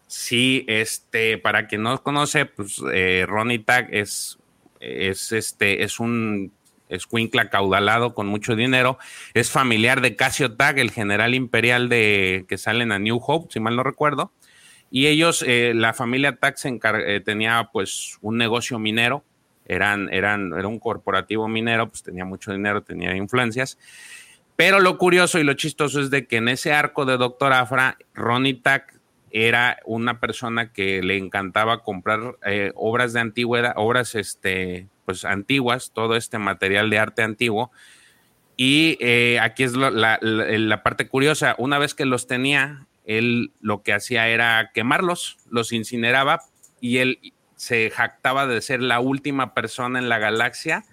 [0.08, 4.38] Sí, este, para quien no conoce, pues eh, Ronnie Tag es,
[4.80, 6.52] es, este, es un
[6.92, 9.00] escuincla caudalado con mucho dinero.
[9.34, 13.60] Es familiar de Casio Tag, el general imperial de que salen a New Hope, si
[13.60, 14.32] mal no recuerdo.
[14.92, 19.24] Y ellos, eh, la familia Tag se eh, tenía pues un negocio minero,
[19.66, 23.78] eran, eran, era un corporativo minero, pues tenía mucho dinero, tenía influencias.
[24.58, 27.98] Pero lo curioso y lo chistoso es de que en ese arco de Doctor Afra,
[28.14, 29.01] Ronnie Tack
[29.32, 35.92] era una persona que le encantaba comprar eh, obras de antigüedad, obras este, pues antiguas,
[35.94, 37.72] todo este material de arte antiguo.
[38.58, 43.82] Y eh, aquí es la- la parte curiosa, una vez que los tenía, él lo
[43.82, 46.42] que hacía era quemarlos, los incineraba
[46.80, 47.20] y él
[47.56, 50.84] se jactaba de ser la última persona en la galaxia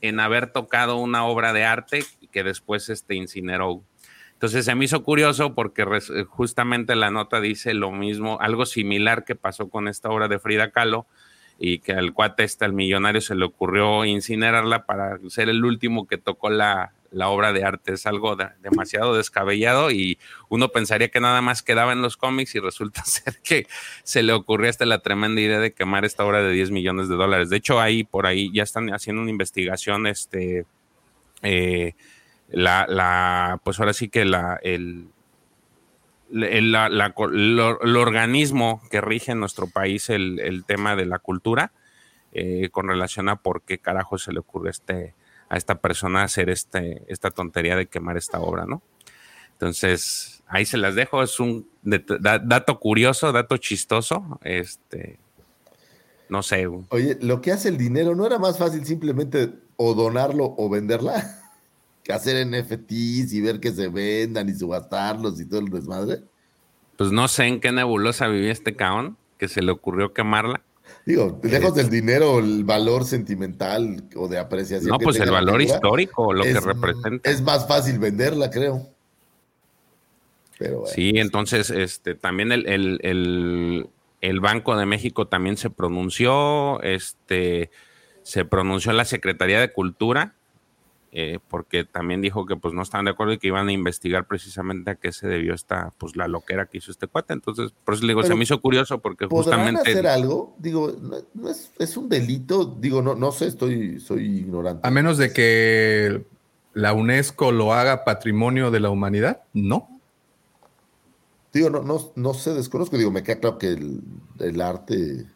[0.00, 3.82] en haber tocado una obra de arte que después este incineró.
[4.34, 9.24] Entonces se me hizo curioso porque res- justamente la nota dice lo mismo, algo similar
[9.24, 11.06] que pasó con esta obra de Frida Kahlo
[11.58, 16.06] y que al cuate este, al millonario, se le ocurrió incinerarla para ser el último
[16.08, 17.92] que tocó la, la obra de arte.
[17.92, 22.54] Es algo de- demasiado descabellado y uno pensaría que nada más quedaba en los cómics
[22.56, 23.68] y resulta ser que
[24.02, 27.14] se le ocurrió hasta la tremenda idea de quemar esta obra de 10 millones de
[27.14, 27.50] dólares.
[27.50, 30.66] De hecho, ahí por ahí ya están haciendo una investigación, este,
[31.42, 31.94] eh,
[32.50, 35.08] la, la, pues ahora sí que la, el,
[36.30, 41.72] la- la el organismo que rige en nuestro país el, el tema de la cultura,
[42.32, 45.14] eh, con relación a por qué carajo se le ocurre este,
[45.48, 48.82] a esta persona hacer este, esta tontería de quemar esta obra, ¿no?
[49.52, 55.18] Entonces, ahí se las dejo, es un dato curioso, dato chistoso, este,
[56.28, 60.54] no sé, Oye, lo que hace el dinero, ¿no era más fácil simplemente o donarlo
[60.58, 61.40] o venderla?
[62.04, 66.20] Que hacer NFTs y ver que se vendan y subastarlos y todo el desmadre.
[66.96, 70.60] pues no sé en qué nebulosa vivía este caón, que se le ocurrió quemarla.
[71.06, 74.90] Digo, lejos del dinero, el valor sentimental o de apreciación.
[74.90, 77.28] No, que pues el valor figura, histórico, lo que es- representa.
[77.30, 78.86] Es más fácil venderla, creo.
[80.58, 80.94] Pero bueno.
[80.94, 83.88] Sí, entonces este, también el, el- el-
[84.20, 87.70] el Banco de México también se pronunció, este,
[88.22, 90.34] se pronunció la Secretaría de Cultura,
[91.16, 94.26] eh, porque también dijo que pues no estaban de acuerdo y que iban a investigar
[94.26, 97.32] precisamente a qué se debió esta, pues la loquera que hizo este cuate.
[97.32, 99.92] Entonces, por eso le digo, se me hizo curioso porque ¿Podrán justamente...
[99.92, 100.56] hacer algo?
[100.58, 102.64] Digo, no, no es, es un delito.
[102.64, 104.84] Digo, no, no sé, estoy, soy ignorante.
[104.84, 106.24] A menos de que
[106.72, 110.00] la UNESCO lo haga patrimonio de la humanidad, no.
[111.52, 112.98] Digo, no, no, no sé, desconozco.
[112.98, 114.00] Digo, me queda claro que el,
[114.40, 115.26] el arte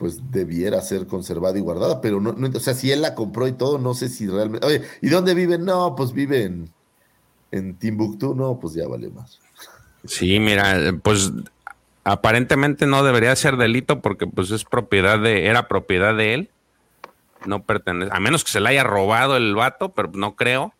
[0.00, 3.46] pues debiera ser conservada y guardada, pero no, no, o sea, si él la compró
[3.46, 4.66] y todo, no sé si realmente.
[4.66, 5.58] Oye, ¿y dónde vive?
[5.58, 6.70] No, pues vive en,
[7.50, 9.38] en Timbuktu, no, pues ya vale más.
[10.06, 11.30] Sí, mira, pues
[12.02, 16.50] aparentemente no debería ser delito porque pues es propiedad de, era propiedad de él.
[17.44, 20.72] No pertenece, a menos que se la haya robado el vato, pero no creo.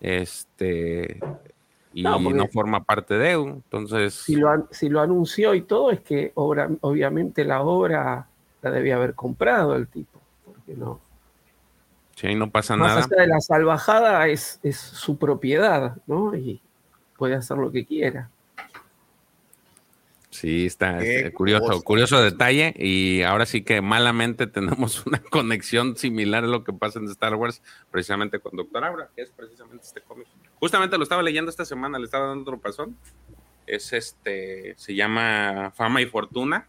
[0.00, 1.20] Este,
[1.92, 2.18] y No,
[2.50, 7.44] forma parte de, entonces Si lo, si lo anunció y todo, es que obra, obviamente
[7.44, 8.28] la obra
[8.66, 10.20] la debía haber comprado el tipo.
[10.44, 11.00] Porque no.
[12.14, 13.06] si ahí no pasa Más nada.
[13.06, 16.34] allá de la salvajada, es, es su propiedad, ¿no?
[16.34, 16.60] Y
[17.16, 18.30] puede hacer lo que quiera.
[20.30, 21.82] Sí, está Qué este, curioso, cosa.
[21.82, 22.74] curioso detalle.
[22.76, 27.34] Y ahora sí que malamente tenemos una conexión similar a lo que pasa en Star
[27.36, 30.26] Wars, precisamente con Doctor Abra, que es precisamente este cómic.
[30.60, 32.96] Justamente lo estaba leyendo esta semana, le estaba dando otro pasón.
[33.66, 36.68] Es este, se llama Fama y Fortuna.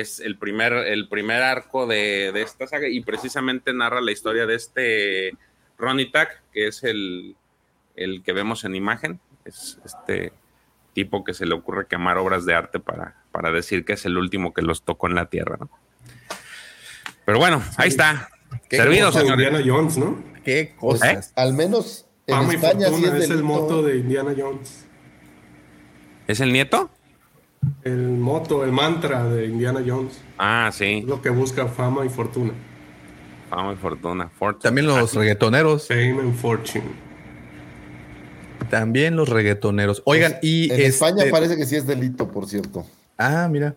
[0.00, 4.44] Es el primer, el primer arco de, de esta saga y precisamente narra la historia
[4.44, 5.32] de este
[5.78, 7.34] Ronnie Tack, que es el,
[7.94, 9.20] el que vemos en imagen.
[9.46, 10.32] Es este
[10.92, 14.18] tipo que se le ocurre quemar obras de arte para, para decir que es el
[14.18, 15.70] último que los tocó en la tierra, ¿no?
[17.24, 18.28] Pero bueno, ahí está.
[18.68, 19.46] Qué Servido, señores.
[19.46, 20.22] Indiana Jones, ¿no?
[20.44, 21.32] Qué cosas.
[21.36, 24.86] Al menos en Fama y España sí es, es el moto de Indiana Jones.
[26.26, 26.90] ¿Es el nieto?
[27.84, 30.20] El moto, el mantra de Indiana Jones.
[30.38, 31.02] Ah, Es sí.
[31.06, 32.52] lo que busca fama y fortuna.
[33.50, 34.28] Fama y fortuna.
[34.38, 34.62] Fortune.
[34.62, 35.88] También los reggaetoneros.
[35.88, 36.84] Fame and fortune.
[38.70, 40.02] También los reggaetoneros.
[40.04, 42.84] Oigan, y En España este- parece que sí es delito, por cierto.
[43.18, 43.74] Ah, mira.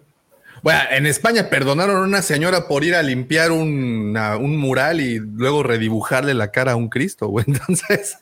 [0.61, 5.17] Bueno, en España perdonaron a una señora por ir a limpiar una- un mural y
[5.19, 7.45] luego redibujarle la cara a un Cristo, güey.
[7.47, 8.17] Entonces,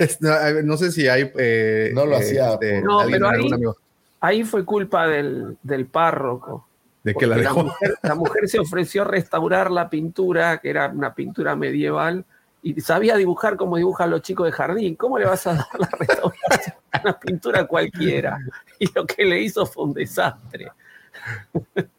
[0.00, 0.30] es- no,
[0.64, 1.30] no sé si hay.
[1.38, 3.76] eh, No lo eh, hacía este, No, alguien, pero ahí- algún amigo
[4.22, 6.66] Ahí fue culpa del, del párroco.
[7.02, 11.14] de que la mujer, la mujer se ofreció a restaurar la pintura, que era una
[11.14, 12.24] pintura medieval,
[12.62, 14.94] y sabía dibujar como dibujan los chicos de jardín.
[14.94, 18.38] ¿Cómo le vas a dar la restauración a una pintura cualquiera?
[18.78, 20.68] Y lo que le hizo fue un desastre.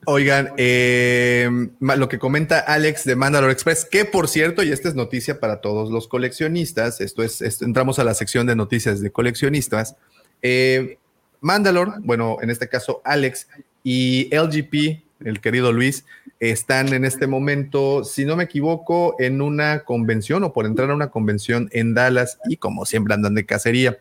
[0.06, 4.96] Oigan, eh, lo que comenta Alex de Mandalore Express, que por cierto, y esta es
[4.96, 9.12] noticia para todos los coleccionistas, esto es, es- entramos a la sección de noticias de
[9.12, 9.96] coleccionistas.
[10.42, 10.98] Eh,
[11.44, 13.48] Mandalore, bueno, en este caso Alex
[13.84, 16.06] y LGP, el querido Luis,
[16.40, 20.96] están en este momento, si no me equivoco, en una convención o por entrar a
[20.96, 23.98] una convención en Dallas y como siempre andan de cacería.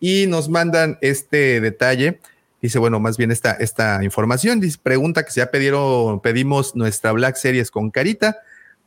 [0.00, 2.20] Y nos mandan este detalle.
[2.60, 4.58] Dice, bueno, más bien esta, esta información.
[4.58, 8.38] Dice, pregunta que si ya pidieron, pedimos nuestra Black Series con carita,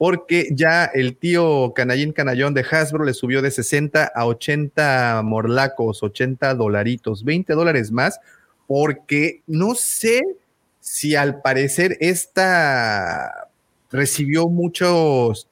[0.02, 6.02] porque ya el tío Canallín Canallón de Hasbro le subió de 60 a 80 morlacos,
[6.02, 8.20] 80 dolaritos, 20 dólares más,
[8.66, 10.22] porque no sé
[10.80, 13.48] si al parecer esta
[13.92, 15.48] recibió muchos,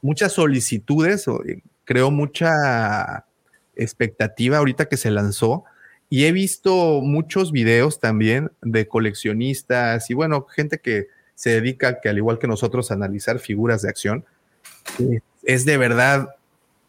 [0.00, 3.26] muchas solicitudes, eh, creó mucha
[3.76, 5.64] expectativa ahorita que se lanzó.
[6.08, 12.08] Y he visto muchos videos también de coleccionistas y bueno, gente que se dedica, que
[12.08, 14.24] al igual que nosotros, a analizar figuras de acción.
[14.98, 16.36] Eh, Es de verdad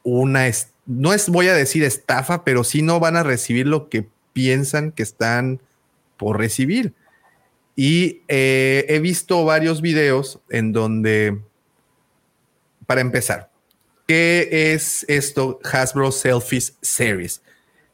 [0.04, 0.50] una,
[0.86, 4.92] no es, voy a decir estafa, pero sí no van a recibir lo que piensan
[4.92, 5.60] que están
[6.18, 6.94] por recibir.
[7.76, 11.42] Y eh, he visto varios videos en donde,
[12.86, 13.50] para empezar,
[14.08, 17.42] ¿qué es esto Hasbro Selfies Series?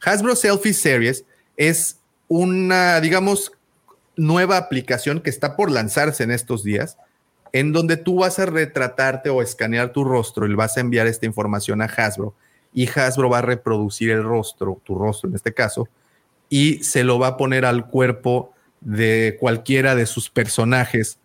[0.04, 1.26] Hasbro Selfie Series
[1.58, 1.98] es
[2.28, 3.52] una, digamos,
[4.22, 6.98] nueva aplicación que está por lanzarse en estos días,
[7.54, 11.26] en donde tú vas a retratarte o escanear tu rostro y vas a enviar esta
[11.26, 12.34] información a Hasbro
[12.74, 15.90] y Hasbro va a reproducir el rostro, tu rostro en este caso,
[16.50, 21.18] y se lo va a poner al cuerpo de cualquiera de sus personajes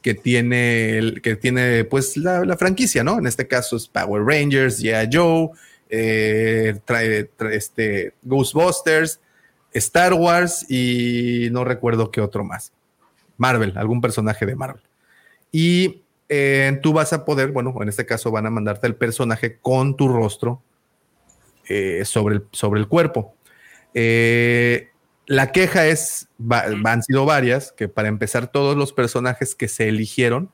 [0.00, 3.18] que tiene, que tiene pues la, la franquicia, ¿no?
[3.18, 5.50] En este caso es Power Rangers, Yeah Joe,
[5.88, 9.20] eh, trae, trae este Ghostbusters,
[9.74, 12.72] Star Wars y no recuerdo qué otro más.
[13.36, 14.82] Marvel, algún personaje de Marvel.
[15.52, 19.58] Y eh, tú vas a poder, bueno, en este caso van a mandarte el personaje
[19.58, 20.62] con tu rostro
[21.68, 23.34] eh, sobre, el, sobre el cuerpo.
[23.92, 24.88] Eh,
[25.26, 29.88] la queja es, va- han sido varias, que para empezar todos los personajes que se
[29.88, 30.50] eligieron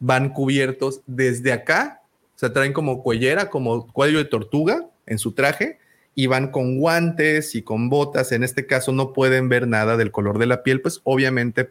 [0.00, 2.02] van cubiertos desde acá,
[2.34, 5.78] o sea, traen como cuellera, como cuello de tortuga en su traje
[6.14, 8.32] y van con guantes y con botas.
[8.32, 11.70] En este caso no pueden ver nada del color de la piel, pues obviamente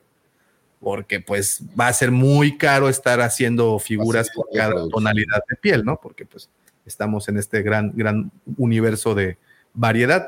[0.80, 5.86] porque pues va a ser muy caro estar haciendo figuras por cada tonalidad de piel,
[5.86, 6.00] ¿no?
[6.02, 6.50] Porque pues
[6.86, 9.38] estamos en este gran, gran universo de
[9.74, 10.28] variedad.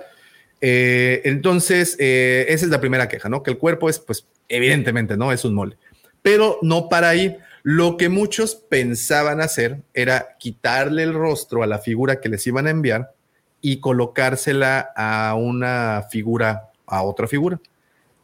[0.61, 3.43] Eh, entonces, eh, esa es la primera queja, ¿no?
[3.43, 5.31] Que el cuerpo es, pues, evidentemente, ¿no?
[5.31, 5.77] Es un molde.
[6.21, 7.37] Pero no para ahí.
[7.61, 12.67] Lo que muchos pensaban hacer era quitarle el rostro a la figura que les iban
[12.67, 13.14] a enviar
[13.61, 17.59] y colocársela a una figura, a otra figura.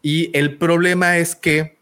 [0.02, 1.78] Y el problema es que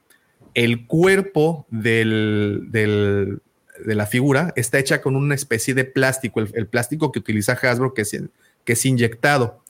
[0.53, 3.41] el cuerpo del, del-
[3.85, 7.93] de la figura está hecha con una especie de plástico, el, plástico que utiliza Hasbro,
[7.93, 8.17] que es,
[8.65, 9.63] que es inyectado.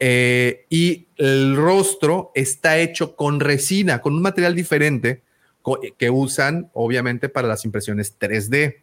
[0.00, 5.22] Eh, y el rostro está hecho con resina, con un material diferente
[5.98, 8.76] que usan obviamente para las impresiones 3D,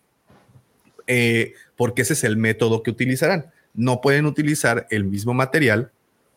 [1.08, 3.52] eh, porque ese es el método que utilizarán.
[3.76, 5.92] No pueden utilizar el mismo material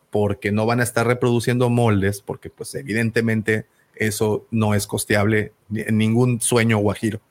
[0.09, 5.97] porque no van a estar reproduciendo moldes, porque pues evidentemente eso no es costeable en
[5.97, 7.21] ningún sueño guajiro.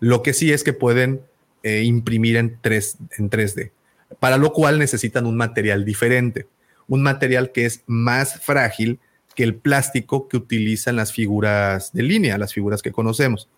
[0.00, 1.20] Lo que sí es que pueden
[1.62, 3.72] eh, imprimir en, 3, en 3D,
[4.20, 6.46] para lo cual necesitan un material diferente,
[6.88, 9.00] un material que es más frágil
[9.34, 13.48] que el plástico que utilizan las figuras de línea, las figuras que conocemos.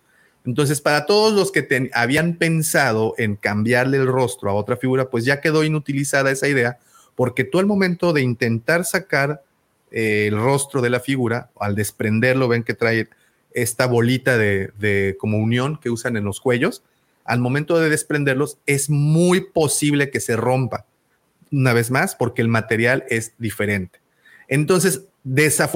[0.45, 5.09] Entonces, para todos los que ten- habían pensado en cambiarle el rostro a otra figura,
[5.09, 6.79] pues ya quedó inutilizada esa idea,
[7.15, 9.43] porque tú al momento de intentar sacar
[9.91, 13.09] eh, el rostro de la figura, al desprenderlo, ven que trae
[13.53, 16.81] esta bolita de, de como unión que usan en los cuellos,
[17.25, 20.85] al momento de desprenderlos es muy posible que se rompa.
[21.51, 23.99] Una vez más, porque el material es diferente.
[24.47, 25.01] Entonces,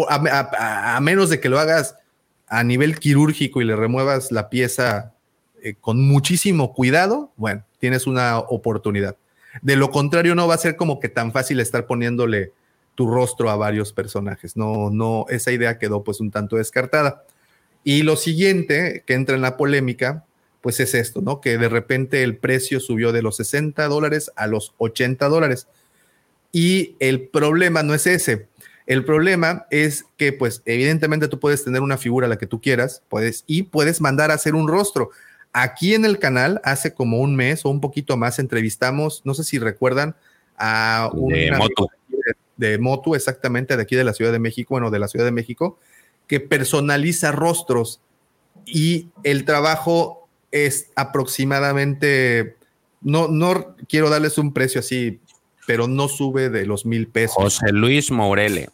[0.09, 1.95] a- a menos de que lo hagas
[2.47, 5.13] a nivel quirúrgico y le remuevas la pieza
[5.61, 9.17] eh, con muchísimo cuidado, bueno, tienes una oportunidad.
[9.61, 12.51] De lo contrario, no va a ser como que tan fácil estar poniéndole
[12.93, 14.55] tu rostro a varios personajes.
[14.57, 17.23] No, no, esa idea quedó pues un tanto descartada.
[17.83, 20.25] Y lo siguiente que entra en la polémica,
[20.61, 21.41] pues es esto, ¿no?
[21.41, 25.67] Que de repente el precio subió de los 60 dólares a los 80 dólares.
[26.51, 28.47] Y el problema no es ese.
[28.87, 33.01] El problema es que, pues, evidentemente tú puedes tener una figura la que tú quieras,
[33.09, 35.09] puedes, y puedes mandar a hacer un rostro.
[35.53, 39.43] Aquí en el canal, hace como un mes o un poquito más, entrevistamos, no sé
[39.43, 40.15] si recuerdan,
[40.57, 41.87] a un De Motu.
[42.57, 45.25] de, de Motu, exactamente, de aquí de la Ciudad de México, bueno, de la Ciudad
[45.25, 45.79] de México,
[46.27, 48.01] que personaliza rostros
[48.65, 52.55] y el trabajo es aproximadamente,
[53.01, 55.19] no, no quiero darles un precio así,
[55.67, 57.35] pero no sube de los mil pesos.
[57.35, 58.69] José Luis Morele.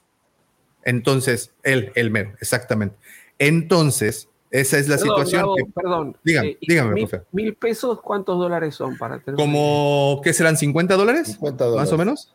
[0.84, 2.96] Entonces, él, el mero, exactamente.
[3.40, 5.56] Entonces, esa es la Perdón, situación.
[5.56, 6.18] Que- perdón.
[6.24, 7.26] Dígame, Eh, dígame, mil, profe.
[7.32, 9.36] mil pesos, ¿cuántos dólares son para tener?
[9.38, 10.58] Como, ¿qué serán?
[10.58, 11.28] ¿50 dólares?
[11.28, 11.94] 50 Más dólares.
[11.94, 12.34] o menos.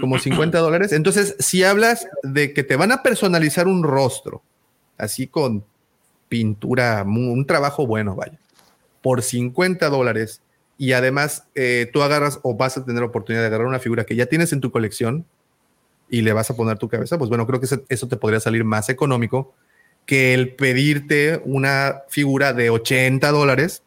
[0.00, 0.92] Como 50 dólares.
[0.92, 4.42] Entonces, si hablas de que te van a personalizar un rostro,
[4.98, 5.64] así con
[6.28, 8.38] pintura, un trabajo bueno, vaya,
[9.02, 10.40] por 50 dólares,
[10.76, 14.16] y además eh, tú agarras o vas a tener oportunidad de agarrar una figura que
[14.16, 15.24] ya tienes en tu colección
[16.14, 18.62] y le vas a poner tu cabeza, pues bueno, creo que eso te podría salir
[18.62, 19.52] más económico
[20.06, 23.82] que el pedirte una figura de 80 dólares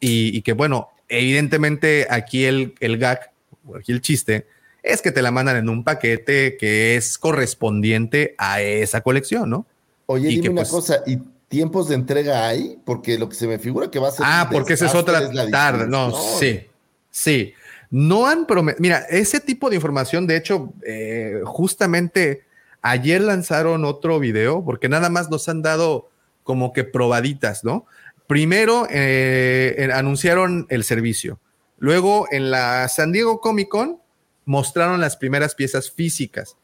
[0.00, 3.32] y, y que bueno, evidentemente aquí el, el gag,
[3.66, 4.46] o aquí el chiste,
[4.82, 9.66] es que te la mandan en un paquete que es correspondiente a esa colección, ¿no?
[10.04, 12.78] Oye, Y dime que, una pues, cosa, ¿y tiempos de entrega hay?
[12.84, 14.26] Porque lo que se me figura que va a ser.
[14.28, 15.86] Ah, porque esa es otra la tarde.
[15.86, 16.60] No, distribución.
[16.60, 16.66] sí,
[17.10, 17.54] sí.
[17.90, 18.80] No han prometido.
[18.80, 22.44] Mira, ese tipo de información, de hecho, eh, justamente
[22.82, 26.08] ayer lanzaron otro video, porque nada más nos han dado
[26.44, 27.86] como que probaditas, ¿no?
[28.26, 31.40] Primero eh, anunciaron el servicio.
[31.78, 34.00] Luego en la San Diego Comic Con
[34.44, 36.56] mostraron las primeras piezas físicas.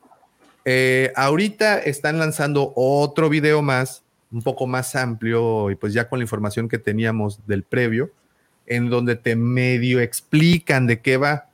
[0.64, 6.18] Eh, ahorita están lanzando otro video más, un poco más amplio, y pues ya con
[6.18, 8.10] la información que teníamos del previo,
[8.66, 11.48] en donde te medio explican de qué va.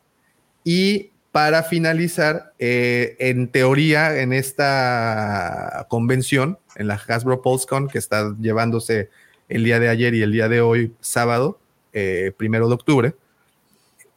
[0.65, 8.35] Y para finalizar, eh, en teoría, en esta convención, en la Hasbro PulseCon, que está
[8.39, 9.09] llevándose
[9.49, 11.59] el día de ayer y el día de hoy, sábado,
[11.93, 13.15] eh, primero de octubre,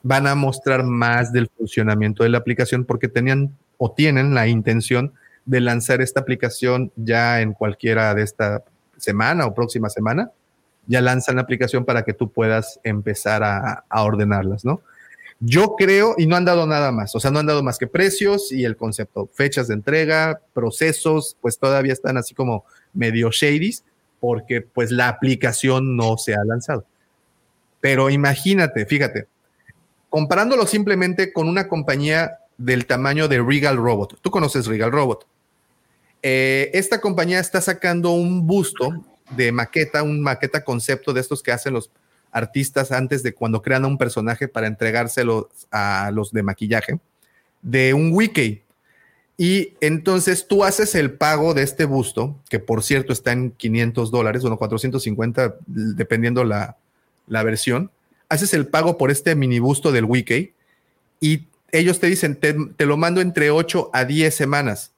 [0.04, 5.14] van a mostrar más del funcionamiento de la aplicación porque tenían o tienen la intención
[5.46, 8.64] de lanzar esta aplicación ya en cualquiera de esta
[8.98, 10.32] semana o próxima semana.
[10.88, 14.82] Ya lanzan la aplicación para que tú puedas empezar a, a ordenarlas, ¿no?
[15.40, 17.88] Yo creo, y no han dado nada más, o sea, no han dado más que
[17.88, 22.64] precios y el concepto, fechas de entrega, procesos, pues todavía están así como
[22.94, 23.76] medio shady,
[24.20, 26.86] porque pues la aplicación no se ha lanzado.
[27.82, 29.28] Pero imagínate, fíjate,
[30.10, 34.18] comparándolo simplemente con una compañía del tamaño de Regal Robot.
[34.22, 35.28] Tú conoces Regal Robot.
[36.24, 41.52] Eh, esta compañía está sacando un busto de maqueta, un maqueta concepto de estos que
[41.52, 41.92] hacen los
[42.32, 47.00] artistas antes de cuando crean un personaje para entregárselo a los de maquillaje,
[47.62, 48.62] de un wiki.
[49.38, 54.12] Y entonces tú haces el pago de este busto, que por cierto está en 500
[54.12, 56.78] dólares, bueno, 450, dependiendo la,
[57.28, 57.92] la versión.
[58.30, 60.54] Haces el pago por este mini busto del wiki
[61.20, 64.92] y ellos te dicen, te, te lo mando entre 8 a 10 semanas,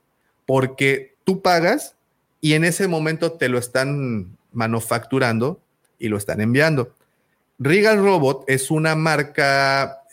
[0.45, 1.96] porque tú pagas
[2.41, 5.59] y en ese momento te lo están manufacturando
[5.99, 6.93] y lo están enviando.
[7.59, 10.03] Regal Robot es una marca,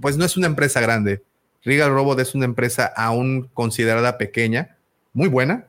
[0.00, 1.22] pues no es una empresa grande.
[1.64, 4.76] Regal Robot es una empresa aún considerada pequeña,
[5.12, 5.66] muy buena,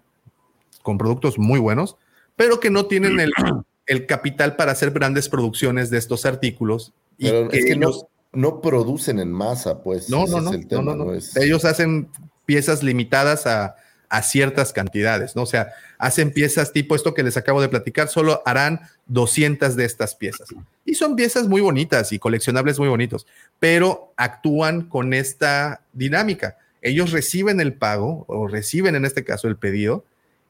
[0.84, 1.98] con productos muy buenos,
[2.36, 3.32] pero que no tienen el,
[3.88, 6.94] el capital para hacer grandes producciones de estos artículos.
[7.18, 10.08] Y Pero que es que no, ellos, no producen en masa, pues.
[10.10, 11.14] no, no, no, el tema, no, no, no.
[11.14, 12.10] es- Ellos hacen
[12.46, 13.76] piezas limitadas a,
[14.10, 15.44] a ciertas cantidades, ¿no?
[15.44, 19.86] O sea, hacen piezas tipo esto que les acabo de platicar, solo harán 200 de
[19.86, 20.50] estas piezas.
[20.86, 23.28] Y son piezas muy bonitas y coleccionables muy bonitos,
[23.60, 26.58] pero actúan con esta dinámica.
[26.82, 30.06] Ellos reciben el pago o reciben en este caso el pedido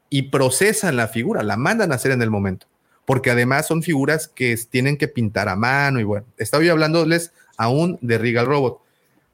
[0.10, 2.68] y procesan la figura, la mandan a hacer en el momento,
[3.06, 7.98] porque además son figuras que tienen que pintar a mano y bueno, estaba hablándoles aún
[8.02, 8.82] de Regal Robot.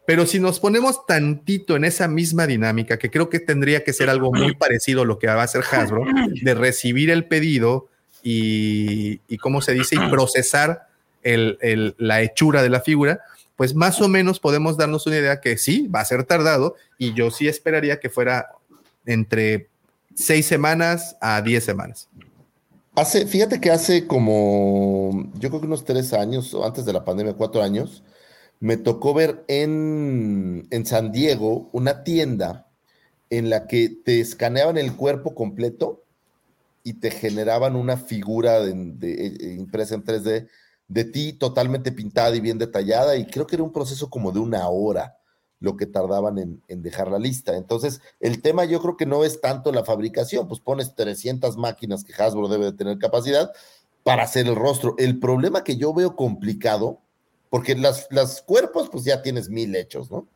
[0.05, 4.09] Pero si nos ponemos tantito en esa misma dinámica, que creo que tendría que ser
[4.09, 6.03] algo muy parecido a lo que va a hacer Hasbro,
[6.41, 7.87] de recibir el pedido
[8.21, 9.95] y, y ¿cómo se dice?
[9.95, 10.87] Y procesar
[11.23, 13.21] la hechura de la figura,
[13.55, 17.13] pues más o menos podemos darnos una idea que sí, va a ser tardado y
[17.13, 18.47] yo sí esperaría que fuera
[19.05, 19.69] entre
[20.15, 22.09] seis semanas a diez semanas.
[22.95, 27.03] Hace, fíjate que hace como, yo creo que unos tres años, o antes de la
[27.03, 28.03] pandemia, cuatro años,
[28.59, 32.67] me tocó ver en, en San Diego una tienda
[33.29, 36.03] en la que te escaneaban el cuerpo completo
[36.83, 38.71] y te generaban una figura de,
[39.01, 40.47] eh, impresa en 3D
[40.87, 44.39] de ti totalmente pintada y bien detallada y creo que era un proceso como de
[44.39, 45.17] una hora
[45.59, 47.55] lo que tardaban en, en dejar la lista.
[47.55, 52.03] Entonces, el tema yo creo que no es tanto la fabricación, pues pones 300 máquinas
[52.03, 53.49] que Hasbro debe de tener capacidad
[54.03, 54.95] para hacer el rostro.
[54.97, 56.99] El problema que yo veo complicado,
[57.53, 60.27] porque las, las cuerpos pues ya tienes mil hechos, ¿no?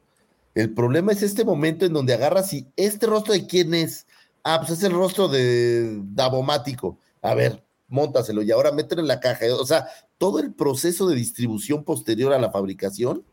[0.53, 4.05] El problema es este momento en donde agarras y este rostro de quién es.
[4.43, 6.99] Ah, pues es el rostro de Davomático.
[7.23, 9.47] A ver, móntaselo y ahora mételo en la caja.
[9.55, 9.87] O sea,
[10.19, 13.25] todo el proceso de distribución posterior a la fabricación,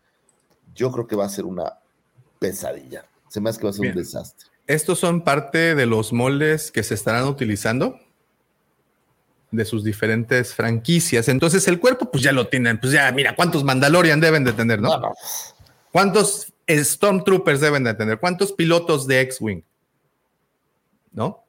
[0.75, 1.75] yo creo que va a ser una
[2.39, 3.05] pesadilla.
[3.29, 3.99] Se me hace que va a ser Bien.
[3.99, 4.49] un desastre.
[4.67, 8.01] Estos son parte de los moldes que se estarán utilizando
[9.55, 11.29] de sus diferentes franquicias.
[11.29, 12.79] Entonces el cuerpo, pues ya lo tienen.
[12.79, 15.13] Pues ya, mira, ¿cuántos Mandalorian deben de tener, no?
[15.93, 18.19] ¿Cuántos Stormtroopers deben de tener?
[18.19, 19.63] ¿Cuántos pilotos de X-Wing?
[21.13, 21.45] ¿No?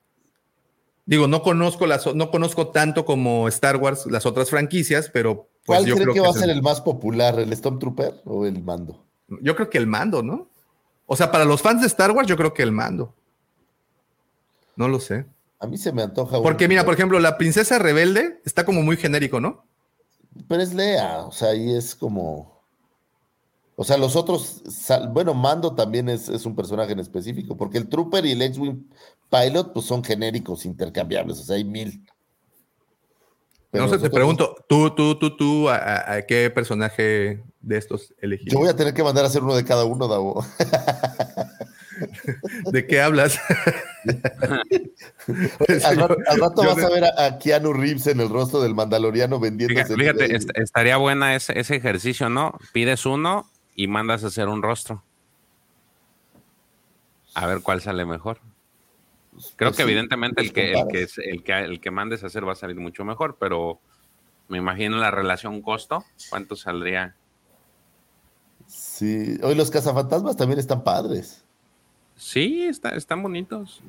[1.06, 5.80] Digo, no conozco las, no conozco tanto como Star Wars las otras franquicias, pero pues
[5.80, 8.64] ¿Cuál yo cree creo que va a ser el más popular, el Stormtrooper o el
[8.64, 9.04] mando?
[9.42, 10.50] Yo creo que el mando, ¿no?
[11.06, 13.14] O sea, para los fans de Star Wars, yo creo que el mando.
[14.76, 15.26] No lo sé.
[15.66, 16.42] A mí se me antoja.
[16.42, 19.66] Porque mira, por ejemplo, la princesa rebelde está como muy genérico, ¿no?
[20.48, 22.64] Pero es Lea, o sea, ahí es como.
[23.76, 24.62] O sea, los otros.
[24.70, 28.42] sal- Bueno, Mando también es, es un personaje en específico, porque el Trooper y el
[28.44, 28.90] X-Wing
[29.30, 32.06] Pilot, pues son genéricos, intercambiables, o sea, hay mil.
[33.72, 37.78] Pero no sé, te pregunto, tú, tú, tú, tú, ¿a, a- a qué personaje de
[37.78, 38.54] estos elegiste?
[38.54, 40.46] Yo voy a tener que mandar a hacer uno de cada uno, Davo.
[42.72, 43.40] ¿De qué hablas?
[45.84, 48.62] al rato, al rato yo vas a ver a, a Keanu Reeves en el rostro
[48.62, 49.96] del Mandaloriano vendiéndose.
[49.96, 52.58] Fíjate, fíjate, est- estaría buena ese, ese ejercicio, ¿no?
[52.74, 55.04] Pides uno y mandas a hacer un rostro.
[57.34, 58.40] A ver cuál sale mejor.
[59.58, 62.24] Creo Pues que sí, evidentemente el que, el, que, es- el, que, el que mandes
[62.24, 63.82] a hacer va a salir mucho mejor, pero
[64.48, 67.16] me imagino la relación costo, ¿cuánto saldría?
[68.68, 71.45] Sí, hoy los cazafantasmas también están padres.
[72.16, 73.84] Sí, está, están bonitos.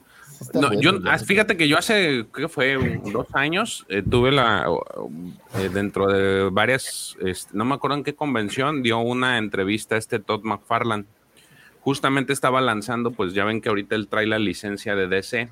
[0.55, 3.01] No, yo, ah, fíjate que yo hace, ¿qué fue?
[3.12, 4.66] Dos años, eh, tuve la,
[5.59, 9.98] eh, dentro de varias, este, no me acuerdo en qué convención, dio una entrevista a
[9.98, 11.05] este Todd McFarlane.
[11.81, 15.48] Justamente estaba lanzando, pues ya ven que ahorita él trae la licencia de DC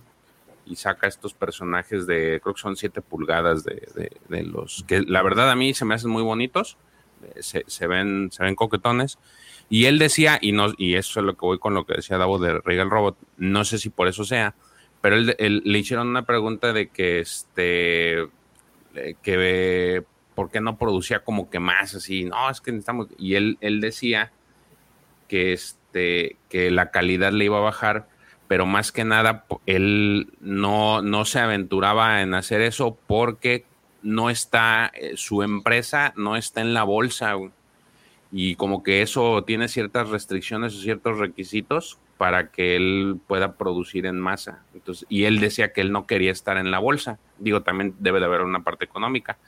[0.66, 5.02] y saca estos personajes de, creo que son 7 pulgadas de, de- de los, que
[5.02, 6.76] la verdad a mí se me hacen muy bonitos,
[7.22, 9.18] eh, se, se ven, se ven coquetones.
[9.68, 12.18] Y él decía, y, no, y eso es lo que voy con lo que decía
[12.18, 14.54] Davo de Regal Robot, no sé si por eso sea,
[15.00, 18.20] pero él, le hicieron una pregunta de que, este,
[18.94, 20.04] eh, que
[20.34, 23.80] por qué no producía como que más así, no, es que necesitamos, y él, él
[23.80, 24.32] decía
[25.28, 28.08] que, este, que la calidad le iba a bajar,
[28.48, 33.64] pero más que nada él no, no se aventuraba en hacer eso porque
[34.02, 37.34] no está, eh, su empresa no está en la bolsa,
[38.36, 44.06] y como que eso tiene ciertas restricciones o ciertos requisitos para que él pueda producir
[44.06, 44.64] en masa.
[44.74, 47.20] Entonces, y él decía que él no quería estar en la bolsa.
[47.38, 49.38] Digo, también debe de haber una parte económica.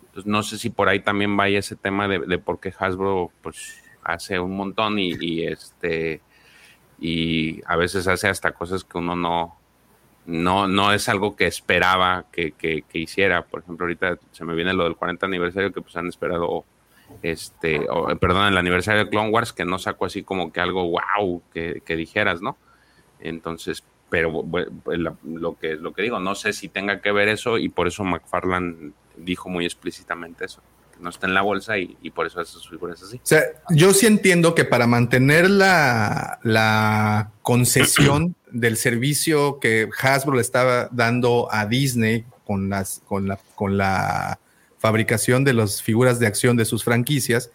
[0.00, 3.30] Entonces, no sé si por ahí también vaya ese tema de, de por qué Hasbro
[3.42, 6.20] pues hace un montón y, este
[7.00, 9.58] y a veces hace hasta cosas que uno no
[10.26, 13.44] no, no es algo que esperaba que, que- que hiciera.
[13.46, 16.64] Por ejemplo, ahorita se me viene lo del 40 aniversario que pues han esperado
[17.22, 20.60] este, o, eh, perdón, el aniversario de Clone Wars, que no sacó así como que
[20.60, 22.56] algo wow que, que dijeras, ¿no?
[23.20, 24.44] Entonces, pero
[24.86, 27.88] la- lo que, lo que digo, no sé si tenga que ver eso y por
[27.88, 30.60] eso McFarlane dijo muy explícitamente eso,
[30.94, 33.16] que no está en la bolsa y, y por eso sus figuras así.
[33.16, 40.36] O sea, yo sí entiendo que para mantener la, la concesión del servicio que Hasbro
[40.36, 44.38] le estaba dando a Disney con, las, con, la, con la
[44.84, 47.50] fabricación de las figuras de acción de sus franquicias,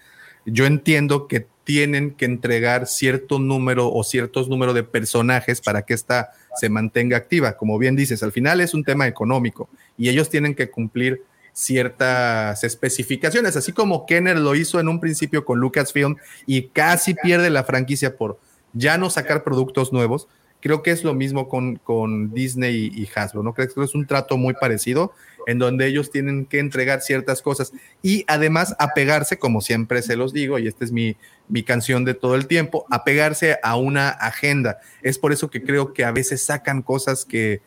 [0.47, 5.93] yo entiendo que tienen que entregar cierto número o ciertos números de personajes para que
[5.93, 7.56] ésta se mantenga activa.
[7.56, 11.22] Como bien dices, al final es un tema económico y ellos tienen que cumplir
[11.53, 16.15] ciertas especificaciones, así como Kenner lo hizo en un principio con Lucasfilm
[16.47, 18.39] y casi pierde la franquicia por
[18.73, 20.27] ya no sacar productos nuevos.
[20.61, 23.53] Creo que es lo mismo con, con Disney y, Hasbro, ¿no?
[23.53, 25.14] Creo que es un trato muy parecido
[25.49, 27.71] en donde ellos tienen que entregar ciertas cosas
[28.03, 31.17] y además apegarse, como siempre se los digo, y esta es mi,
[31.47, 34.80] mi canción de todo el tiempo, apegarse a una agenda.
[35.01, 37.61] Es por eso que creo que a veces sacan cosas que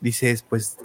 [0.00, 0.76] dices, pues,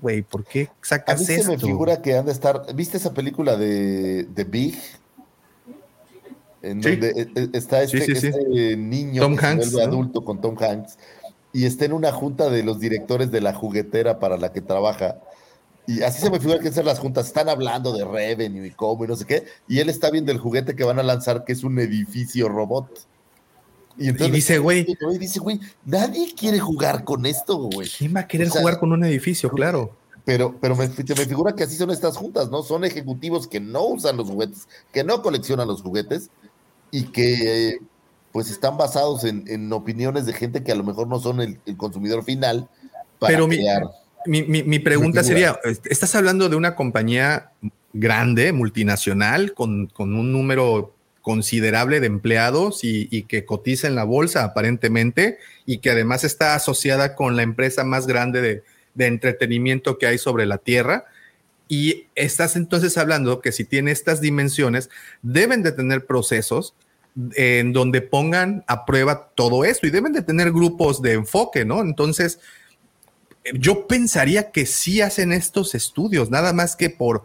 [0.00, 1.66] güey, ¿por qué A mí sacas se me esto?
[1.66, 2.62] figura que han de estar.
[2.74, 4.78] ¿Viste esa película de, de Big?
[6.62, 6.90] En Sí.
[6.90, 8.26] donde eh, eh, está este, Sí, sí, sí.
[8.28, 9.92] este niño Tom que se Hanks, vuelve ¿no?
[9.92, 10.96] adulto con Tom Hanks
[11.52, 15.18] y está en una junta de los directores de la juguetera para la que trabaja.
[15.86, 19.04] Y así se me figura que esas las juntas están hablando de revenue y cómo
[19.04, 19.44] y no sé qué.
[19.66, 23.06] Y él está viendo el juguete que van a lanzar, que es un edificio robot.
[23.98, 27.88] Y, entonces, dice, güey, y dice, güey, nadie quiere jugar con esto, güey.
[27.88, 29.50] ¿Quién va a querer O sea, jugar con un edificio?
[29.50, 29.96] Claro.
[30.24, 32.62] Pero, pero me, se me figura que así son estas juntas, ¿no?
[32.62, 36.30] Son ejecutivos que no usan los juguetes, que no coleccionan los juguetes
[36.92, 37.78] y que eh,
[38.30, 41.58] pues están basados en, en opiniones de gente que a lo mejor no son el,
[41.66, 42.68] el consumidor final
[43.18, 43.82] para Pero crear.
[43.82, 43.88] mi,
[44.26, 47.50] mi- mi pregunta sería, ¿estás hablando de una compañía
[47.92, 54.04] grande, multinacional, con, con un número considerable de empleados y, y que cotiza en la
[54.04, 58.62] bolsa aparentemente y que además está asociada con la empresa más grande de,
[58.94, 61.04] de entretenimiento que hay sobre la Tierra?
[61.68, 64.90] Y estás entonces hablando que si tiene estas dimensiones,
[65.22, 66.74] deben de tener procesos
[67.36, 71.82] en donde pongan a prueba todo esto y deben de tener grupos de enfoque, ¿no?
[71.82, 72.40] Entonces,
[73.54, 77.24] yo pensaría que sí hacen estos estudios, nada más que por...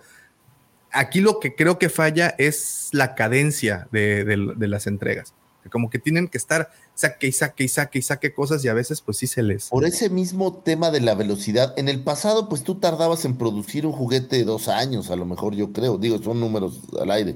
[0.92, 5.34] Aquí lo que creo que falla es la cadencia de, de- de las entregas.
[5.70, 8.74] Como que tienen que estar saque y saque y saque y saque cosas y a
[8.74, 9.68] veces pues sí se les...
[9.68, 13.86] Por ese mismo tema de la velocidad, en el pasado, pues tú tardabas en producir
[13.86, 17.36] un juguete dos años, a lo mejor yo creo, digo, son números al aire.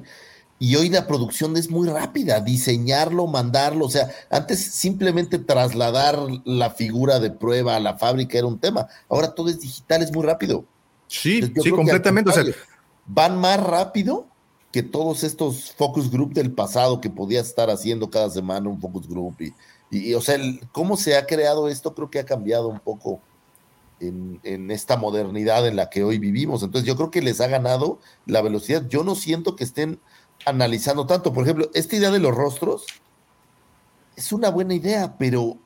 [0.64, 6.70] Y hoy la producción es muy rápida, diseñarlo, mandarlo, o sea, antes simplemente trasladar la
[6.70, 10.24] figura de prueba a la fábrica era un tema, ahora todo es digital, es muy
[10.24, 10.64] rápido.
[11.08, 12.30] Sí, Entonces, sí, completamente.
[12.30, 12.44] O sea,
[13.08, 14.28] van más rápido
[14.72, 19.08] que todos estos focus group del pasado que podías estar haciendo cada semana un focus
[19.10, 19.56] group y,
[19.90, 23.20] y, o sea, el- cómo se ha creado esto creo que ha cambiado un poco
[24.00, 26.62] en, en esta modernidad en la que hoy vivimos.
[26.62, 28.88] Entonces yo creo que les ha ganado la velocidad.
[28.88, 30.00] Yo no siento que estén
[30.46, 31.34] analizando tanto.
[31.34, 32.86] Por ejemplo, esta idea de los rostros
[34.16, 35.58] es una buena idea, pero,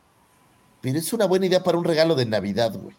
[0.81, 2.95] pero es una buena idea para un regalo de Navidad, güey.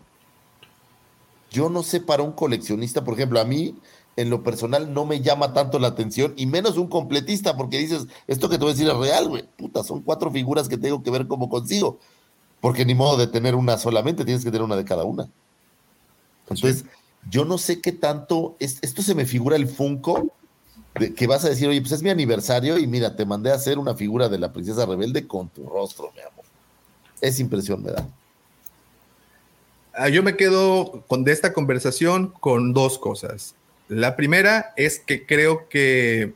[1.51, 3.75] Yo no sé para un coleccionista, por ejemplo, a mí
[4.17, 8.07] en lo personal no me llama tanto la atención y menos un completista porque dices,
[8.27, 9.45] esto que te voy a decir es real, güey.
[9.57, 11.99] Puta, son cuatro figuras que tengo que ver cómo consigo.
[12.61, 15.29] Porque ni modo de tener una solamente, tienes que tener una de cada una.
[16.49, 16.85] Entonces,
[17.31, 20.33] yo no sé qué tanto, es- esto se me figura el Funko,
[20.99, 23.55] de que vas a decir, oye, pues es mi aniversario y mira, te mandé a
[23.55, 26.45] hacer una figura de la princesa rebelde con tu rostro, mi amor.
[27.21, 28.07] Esa impresión me da.
[29.95, 33.55] Ah, Yo me quedo con de esta conversación con dos cosas.
[33.89, 36.35] La primera es que creo que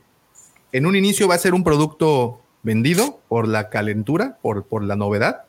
[0.71, 4.95] en un inicio va a ser un producto vendido por la calentura, por, por la
[4.95, 5.43] novedad.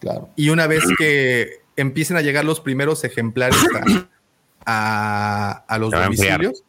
[0.00, 0.28] Claro.
[0.36, 4.06] Y una vez que empiecen a llegar los primeros ejemplares a,
[4.64, 6.62] a- a los domicilios,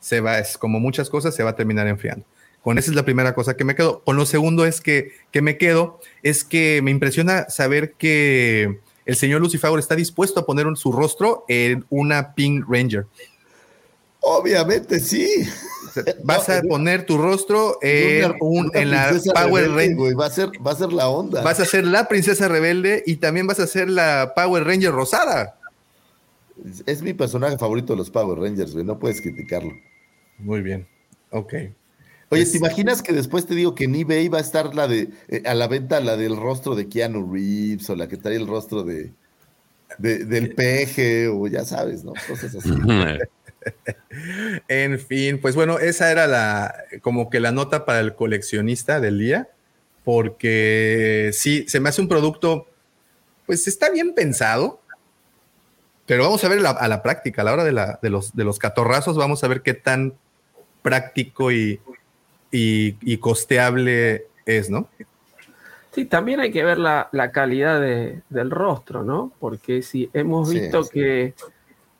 [0.00, 2.24] se va, es como muchas cosas, se va a terminar enfriando.
[2.62, 4.02] Con esa es la primera cosa que me quedo.
[4.02, 9.16] Con lo segundo es que, que me quedo, es que me impresiona saber que el
[9.16, 13.06] señor Lucifer está dispuesto a poner su rostro en una Pink Ranger.
[14.20, 15.48] Obviamente sí.
[16.24, 20.18] Vas a poner tu rostro en, un, en la Power Ranger.
[20.18, 21.42] va a ser, va a ser la onda.
[21.42, 25.55] Vas a ser la princesa rebelde y también vas a ser la Power Ranger rosada.
[26.86, 28.84] Es, mi personaje favorito de los Power Rangers, güey.
[28.84, 29.72] No puedes criticarlo.
[30.38, 30.86] Muy bien.
[31.30, 31.54] Ok.
[32.30, 34.88] Oye, Es- ¿te imaginas que después te digo que en eBay va a estar la
[34.88, 38.36] de eh, a la venta la del rostro de Keanu Reeves o la que trae
[38.36, 39.12] el rostro de
[39.98, 42.12] de- del peje o ya sabes, ¿no?
[42.28, 42.70] Cosas así.
[44.68, 49.18] En fin, pues bueno, esa era la como que la nota para el coleccionista del
[49.18, 49.48] día,
[50.04, 52.66] porque sí, se me hace un producto,
[53.46, 54.80] pues está bien pensado,
[56.06, 58.34] pero vamos a ver la- a la práctica, a la hora de, la- de los,
[58.34, 60.14] de los catorrazos, vamos a ver qué tan
[60.82, 61.80] práctico y,
[62.52, 64.88] y, y costeable es, ¿no?
[65.92, 69.32] Sí, también hay que ver la, la calidad de- del rostro, ¿no?
[69.40, 70.90] Porque si hemos visto sí.
[70.92, 71.34] que.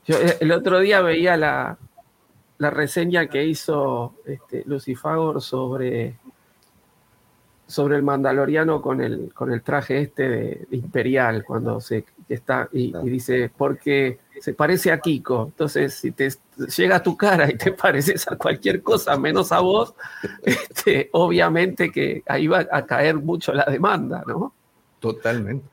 [0.07, 1.79] Yo eh, el otro día veía la,
[2.59, 6.15] la reseña que hizo este, Lucifagor sobre,
[7.67, 12.69] sobre el Mandaloriano con el, con el traje este de, de Imperial, cuando se está
[12.73, 15.47] y, y dice, porque se parece a Kiko.
[15.47, 16.31] Entonces, si te
[16.77, 19.95] llega a tu cara y te pareces a cualquier cosa menos a vos,
[20.43, 24.53] este, obviamente que ahí va a caer mucho la demanda, ¿no?
[25.01, 25.67] Totalmente.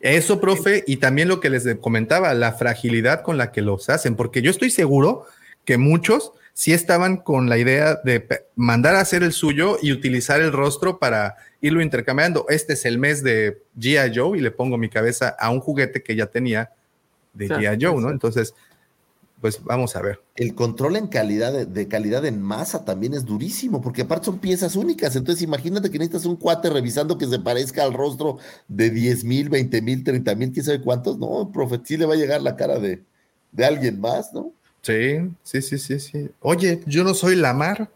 [0.00, 4.16] Eso, profe, y también lo que les comentaba, la fragilidad con la que los hacen,
[4.16, 5.26] porque yo estoy seguro
[5.64, 10.40] que muchos sí estaban con la idea de mandar a hacer el suyo y utilizar
[10.40, 12.46] el rostro para irlo intercambiando.
[12.48, 14.12] Este es el mes de G.I.
[14.14, 16.70] Joe y le pongo mi cabeza a un juguete que ya tenía
[17.32, 17.84] de G.I.
[17.84, 18.10] Joe, ¿no?
[18.10, 18.54] Entonces,
[19.40, 20.20] pues vamos a ver.
[20.36, 24.38] El control en calidad de, de calidad en masa también es durísimo, porque aparte son
[24.38, 25.16] piezas únicas.
[25.16, 29.48] Entonces, imagínate que necesitas un cuate revisando que se parezca al rostro de 10 mil,
[29.48, 31.18] 20 mil, 30 mil, quién sabe cuántos.
[31.18, 33.02] No, profe, sí le va a llegar la cara de,
[33.50, 34.52] de alguien más, ¿no?
[34.84, 36.30] Sí, sí, sí, sí, sí.
[36.40, 37.88] Oye, yo no soy Lamar.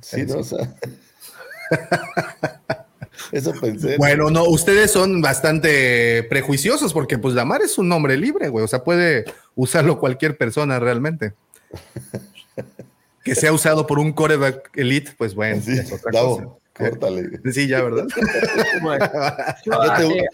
[0.00, 0.38] Sí, ¿no?
[0.38, 0.72] O sea,
[3.32, 3.90] eso pensé.
[3.92, 3.96] ¿no?
[3.98, 8.64] Bueno, no, ustedes son bastante prejuiciosos porque pues Lamar es un nombre libre, güey.
[8.64, 9.24] O sea, puede
[9.54, 11.34] usarlo cualquier persona realmente.
[13.24, 16.36] Que sea usado por un coreback elite, pues bueno, Sí, es otra Davo,
[16.72, 16.90] cosa.
[16.90, 17.40] córtale.
[17.52, 18.06] Sí, ya, ¿verdad?
[18.82, 19.10] Bueno,
[19.66, 20.28] yo, te-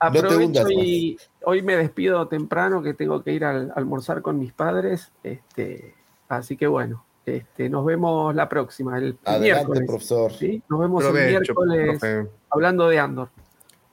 [0.00, 4.38] no aprovecho y hoy me despido temprano que tengo que ir al- a almorzar con
[4.38, 5.10] mis padres.
[5.22, 5.94] Este,
[6.28, 9.84] así que bueno, este, nos vemos la próxima, el, el Adelante, miércoles.
[9.86, 10.32] profesor.
[10.32, 10.62] ¿sí?
[10.68, 12.28] Nos vemos el miércoles profe.
[12.50, 13.28] hablando de Andor.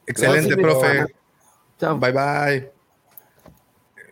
[0.08, 1.06] Excelente, profe.
[1.80, 1.98] Chao.
[2.00, 2.72] Bye, bye.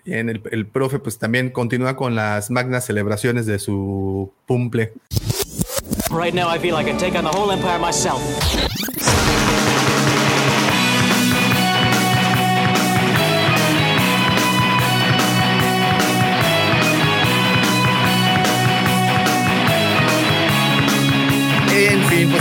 [0.06, 4.92] Bien, el, el profe pues también continúa con las magnas celebraciones de su cumple.
[6.12, 8.20] Right now, I feel I can take on the whole empire myself.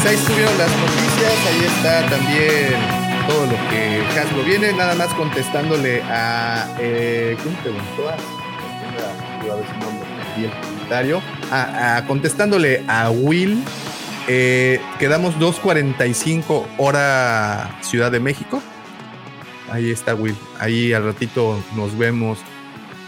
[0.03, 2.74] Pues ahí estuvieron las noticias, ahí está también
[3.29, 6.77] todo lo que Hasbro viene, nada más contestándole a...
[6.81, 8.09] Eh, ¿Quién preguntó?
[8.09, 8.16] Ah,
[9.43, 10.09] a ver su nombre
[10.45, 11.23] el comentario.
[11.53, 13.62] Ah, ah, contestándole a Will,
[14.27, 18.61] eh, quedamos 2.45 hora Ciudad de México.
[19.70, 22.39] Ahí está Will, ahí al ratito nos vemos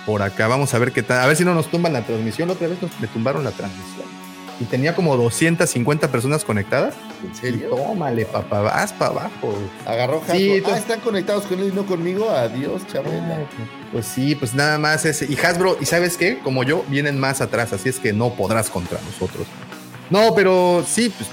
[0.06, 0.46] por acá.
[0.46, 2.50] Vamos a ver qué tal, a ver si no nos tumban la transmisión.
[2.50, 3.93] Otra vez nos me tumbaron la transmisión
[4.60, 6.94] y tenía como 250 personas conectadas.
[7.24, 7.66] ¿En serio?
[7.66, 9.54] Y tómale, papá, vas para abajo.
[9.86, 10.36] Agarró Hasbro.
[10.36, 12.30] Sí, ah, to- están conectados con él y no conmigo.
[12.30, 13.46] Adiós, Chabela.
[13.92, 15.26] Pues sí, pues nada más ese.
[15.26, 16.38] Y Hasbro, ¿y sabes qué?
[16.38, 19.46] Como yo, vienen más atrás, así es que no podrás contra nosotros.
[20.10, 21.28] No, pero sí, pues.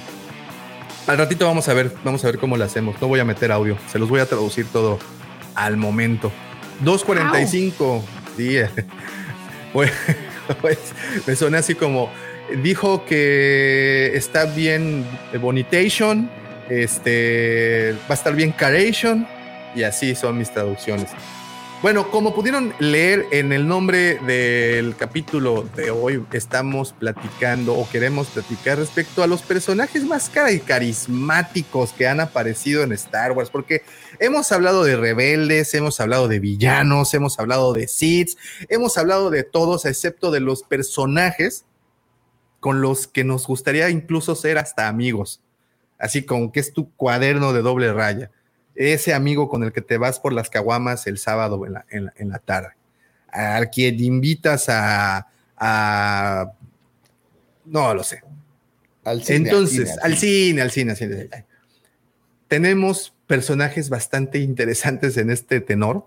[1.07, 2.95] Al ratito vamos a ver, vamos a ver cómo lo hacemos.
[3.02, 4.99] No voy a meter audio, se los voy a traducir todo
[5.56, 6.31] al momento.
[6.84, 8.02] 2.45.
[8.38, 8.57] Sí.
[9.73, 9.89] Pues,
[10.60, 10.77] pues,
[11.26, 12.10] me soné así como.
[12.57, 15.05] Dijo que está bien
[15.39, 16.29] Bonitation,
[16.69, 19.27] este, va a estar bien Caration,
[19.75, 21.09] y así son mis traducciones.
[21.81, 28.27] Bueno, como pudieron leer en el nombre del capítulo de hoy, estamos platicando o queremos
[28.27, 33.81] platicar respecto a los personajes más carismáticos que han aparecido en Star Wars, porque
[34.19, 38.37] hemos hablado de rebeldes, hemos hablado de villanos, hemos hablado de Sith,
[38.69, 41.65] hemos hablado de todos, excepto de los personajes
[42.61, 45.41] con los que nos gustaría incluso ser hasta amigos,
[45.99, 48.31] así como que es tu cuaderno de doble raya
[48.75, 52.05] ese amigo con el que te vas por las caguamas el sábado en la, en
[52.05, 52.69] la- en la tarde,
[53.27, 55.27] al quien invitas a,
[55.57, 56.51] a-
[57.65, 58.23] no lo sé.
[59.03, 61.45] Al cine, Entonces, al al cine, cine, al cine, al cine.
[62.47, 66.05] Tenemos personajes bastante interesantes en este tenor.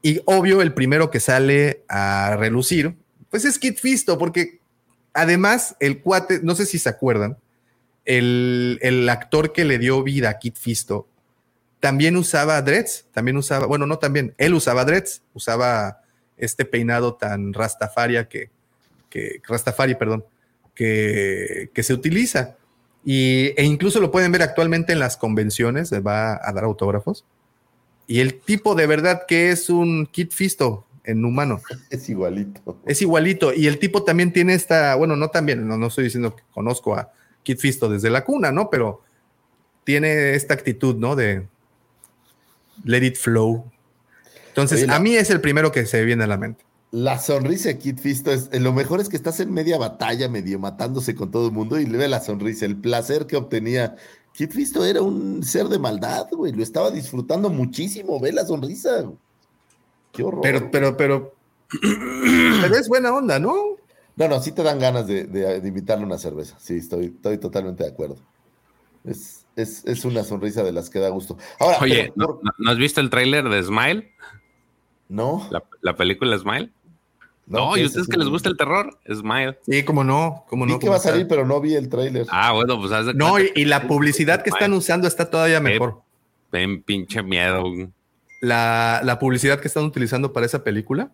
[0.00, 2.96] Y obvio, el primero que sale a relucir,
[3.30, 4.60] pues es Kit Fisto, porque
[5.14, 7.36] además el cuate, no sé si se acuerdan,
[8.04, 11.06] el, el actor que le dio vida a Kit Fisto
[11.82, 16.02] también usaba dreads, también usaba, bueno, no también, él usaba dreads, usaba
[16.36, 18.50] este peinado tan rastafaria que,
[19.10, 20.24] que rastafari, perdón,
[20.76, 22.56] que, que se utiliza.
[23.04, 27.24] Y, e incluso lo pueden ver actualmente en las convenciones, va a dar autógrafos.
[28.06, 31.60] Y el tipo de verdad que es un Kit Fisto en humano.
[31.90, 32.78] Es igualito.
[32.86, 33.52] Es igualito.
[33.52, 36.94] Y el tipo también tiene esta, bueno, no también, no, no estoy diciendo que conozco
[36.96, 37.12] a
[37.42, 38.70] Kit Fisto desde la cuna, ¿no?
[38.70, 39.02] Pero
[39.84, 41.16] tiene esta actitud, ¿no?
[41.16, 41.46] De
[42.84, 43.64] let it flow.
[44.48, 46.64] Entonces, Oye, la- a mí es el primero que se viene a la mente.
[46.90, 50.28] La sonrisa de Kid Fisto es eh, lo mejor es que estás en media batalla,
[50.28, 53.96] medio matándose con todo el mundo y le ve la sonrisa, el placer que obtenía.
[54.34, 59.10] Kid Fisto era un ser de maldad, güey, lo estaba disfrutando muchísimo, ve la sonrisa.
[60.12, 60.40] Qué horror.
[60.42, 61.34] Pero, pero, pero,
[62.60, 63.54] pero es buena onda, ¿no?
[64.16, 66.56] No, no, sí te dan ganas de, de- de invitarle una cerveza.
[66.58, 68.16] Sí, estoy, estoy totalmente de acuerdo.
[69.04, 71.38] Es, es, es una sonrisa de las que da gusto.
[71.58, 74.12] Ahora, Oye, pero- ¿no, has visto el tráiler de Smile?
[75.08, 75.46] No.
[75.50, 76.70] La, la película Smile.
[77.46, 79.58] No, No, ¿qué y es ustedes que les gusta el terror, Smile.
[79.66, 80.78] Sí, cómo no, cómo vi no.
[80.78, 82.26] que cómo va a salir, pero no vi el tráiler.
[82.30, 85.58] Ah, bueno, pues haz de No, y, y la publicidad que están usando está todavía
[85.60, 86.02] mejor.
[86.52, 87.64] Ven, pinche miedo.
[88.42, 91.10] La, la publicidad que están utilizando para esa película,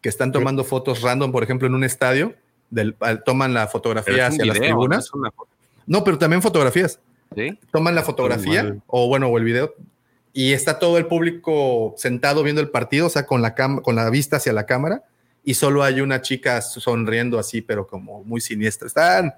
[0.00, 2.34] que están tomando fotos random, por ejemplo, en un estadio,
[2.70, 2.96] del,
[3.26, 5.12] toman la fotografía hacia las video, tribunas.
[5.12, 5.30] una.
[5.86, 6.98] No, pero también fotografías.
[7.36, 7.58] ¿Sí?
[7.70, 9.74] Toman la fotografía, o bueno, o el video,
[10.32, 13.94] y está todo el público sentado viendo el partido, o sea, con la, cam- con
[13.94, 15.02] la vista hacia la cámara,
[15.44, 18.86] y solo hay una chica sonriendo así, pero como muy siniestra.
[18.86, 19.34] Están,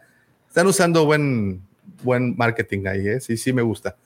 [0.47, 1.63] están usando buen,
[2.05, 3.21] buen marketing ahí, ¿eh?
[3.21, 3.97] Sí, sí me gusta.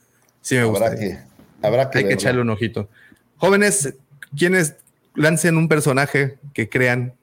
[0.41, 0.87] Sí me gusta.
[0.87, 1.19] Habrá que,
[1.63, 2.89] habrá que Hay que echarle un ojito.
[3.39, 3.95] Jóvenes,
[4.37, 4.75] quienes
[5.15, 7.15] lancen un personaje que crean.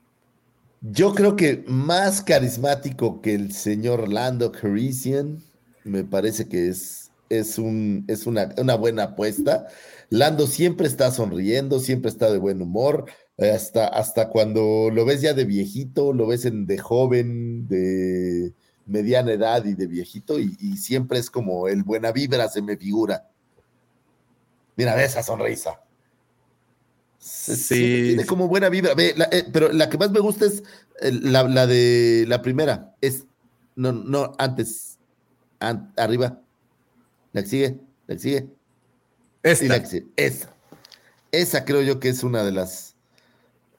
[0.81, 5.41] Yo creo que más carismático que el señor Lando Calrissian,
[5.83, 9.67] me parece que es, es, un, es una, una buena apuesta.
[10.09, 13.05] Lando siempre está sonriendo, siempre está de buen humor,
[13.37, 18.53] eh, hasta, hasta cuando lo ves ya de viejito, lo ves en, de joven, de
[18.85, 22.77] mediana edad y de viejito, y, y siempre es como el buena vibra se me
[22.77, 23.27] figura.
[24.77, 25.81] Mira, ve esa sonrisa.
[27.25, 28.03] Se- Sí.
[28.09, 28.93] Tiene como buena vibra.
[28.93, 30.61] Ve, la- eh, pero la que más me gusta es
[31.01, 32.93] eh, la, la de la primera.
[33.01, 33.25] Es.
[33.75, 34.99] No, no, antes.
[35.59, 36.39] An- arriba.
[37.33, 37.79] La que sigue.
[38.05, 38.47] La que sigue.
[39.41, 39.65] Esta.
[39.65, 40.05] Y la que sigue.
[40.15, 40.53] Esa.
[41.31, 42.95] Esa creo yo que es una de las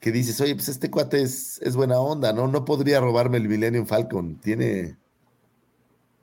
[0.00, 2.48] que dices, oye, pues este cuate es, es buena onda, ¿no?
[2.48, 4.36] No podría robarme el Millennium Falcon.
[4.40, 4.96] Tiene.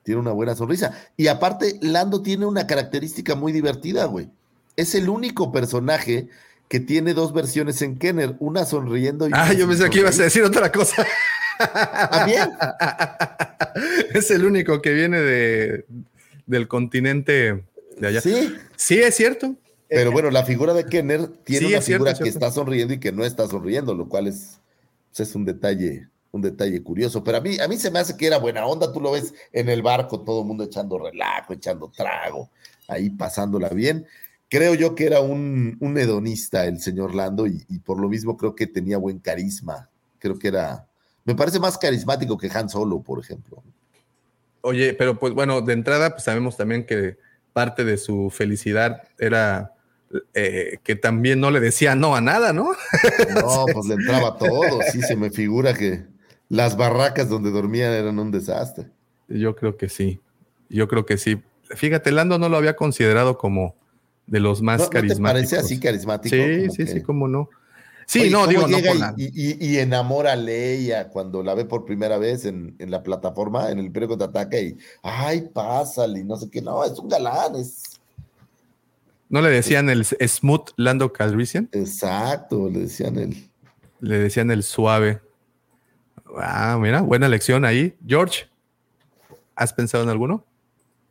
[0.04, 0.94] Tiene una buena sonrisa.
[1.16, 4.30] Y aparte, Lando tiene una característica muy divertida, güey.
[4.76, 6.28] Es el único personaje
[6.68, 10.24] que tiene dos versiones en Kenner, una sonriendo y Ah, yo pensé que ibas a
[10.24, 11.06] decir otra cosa.
[12.10, 12.50] ¿También?
[14.14, 15.86] es el único que viene de,
[16.46, 17.64] del continente
[17.98, 18.22] de allá.
[18.22, 18.56] Sí.
[18.76, 19.56] Sí, es cierto.
[19.90, 22.40] Pero bueno, la figura de Kenner tiene Sí, una cierto, figura que cierto.
[22.40, 24.60] está sonriendo y que no está sonriendo, lo cual es,
[25.16, 27.24] pues, es un detalle, un detalle curioso.
[27.24, 28.92] Pero a mí, a mí se me hace que era buena onda.
[28.92, 32.50] Tú lo ves en el barco, todo el mundo echando relajo, echando trago,
[32.88, 34.08] ahí pasándola bien.
[34.54, 38.38] Creo yo que era un, un hedonista el señor Lando y, y por lo mismo
[38.38, 39.90] creo que tenía buen carisma.
[40.20, 40.86] Creo que era,
[41.26, 43.64] me parece más carismático que Han Solo, por ejemplo.
[44.62, 47.18] Oye, pero pues bueno, de entrada, pues sabemos también que
[47.52, 49.74] parte de su felicidad era
[50.36, 52.74] eh, que también no le decía no a nada, ¿no?
[53.34, 54.82] No, pues le entraba todo.
[54.92, 56.06] Sí, se me figura que
[56.48, 58.86] las barracas donde dormían eran un desastre.
[59.28, 60.22] Yo creo que sí.
[60.70, 61.42] Yo creo que sí.
[61.64, 63.82] Fíjate, Lando no lo había considerado como
[64.28, 65.32] de los más ¿No- no te carismáticos.
[65.52, 66.36] parece así carismático?
[66.36, 67.50] Sí, sí, que- sí, cómo no.
[68.06, 69.14] Sí, Oye, no, ¿cómo digo, no por y- nada.
[69.18, 73.02] y, y- y enamora a Leia cuando la ve por primera vez en, en la
[73.02, 77.08] plataforma, en el Imperio Contraataca y, ay, pásale, y no sé qué, no, es un
[77.08, 77.84] galán, es...
[79.30, 81.70] ¿No le decían el smooth Lando Calrissian?
[81.72, 83.50] Exacto, le decían el...
[84.02, 85.22] Le decían el suave.
[86.38, 87.96] Ah, mira, buena lección ahí.
[88.06, 88.48] George,
[89.56, 90.46] ¿has pensado en alguno?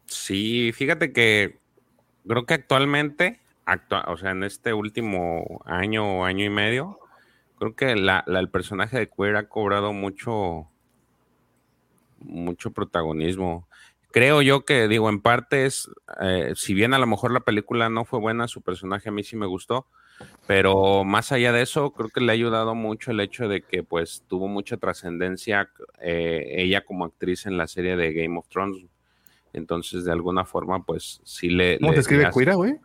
[0.06, 1.58] Sí, fíjate que
[2.26, 6.98] creo que actualmente, actua- o sea, en este último año o año y medio,
[7.58, 10.68] creo que la- el personaje de Queer ha cobrado mucho,
[12.20, 13.66] mucho protagonismo.
[14.12, 15.88] Creo yo que, digo, en parte es,
[16.20, 19.22] eh, si bien a lo mejor la película no fue buena, su personaje a mí
[19.24, 19.86] sí me gustó,
[20.46, 23.82] pero más allá de eso, creo que le ha ayudado mucho el hecho de que
[23.82, 25.70] pues tuvo mucha trascendencia
[26.00, 28.84] eh, ella como actriz en la serie de Game of Thrones.
[29.52, 31.78] Entonces, de alguna forma, pues sí le...
[31.78, 32.78] ¿Cómo le- te escribe Cuira, güey?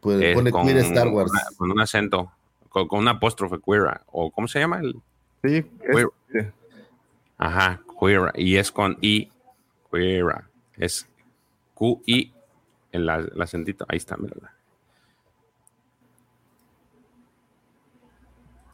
[0.00, 1.30] Pues eh, pone con Queer Star Wars.
[1.30, 2.32] una- con un acento,
[2.68, 4.78] con, con un apóstrofe queer, o ¿cómo se llama?
[4.80, 4.94] El,
[5.42, 5.64] Sí,
[6.32, 6.52] Queer.
[7.38, 9.30] Ajá, queer, y es con I,
[9.90, 10.24] queer,
[10.76, 11.08] es
[11.74, 12.32] Q-I,
[12.92, 13.08] el,
[13.40, 14.34] acentito, ahí está, mira.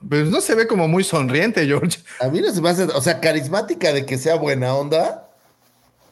[0.08, 1.98] Pues no se ve como muy sonriente, George.
[2.20, 5.21] A mí no se me hace, o sea, carismática de que sea buena onda.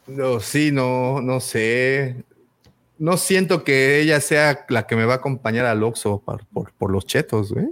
[0.06, 2.24] No, sí, no, no sé.
[2.98, 6.72] no siento que ella sea la que me va a acompañar al Oxxo por, por-
[6.74, 7.68] por los chetos, güey.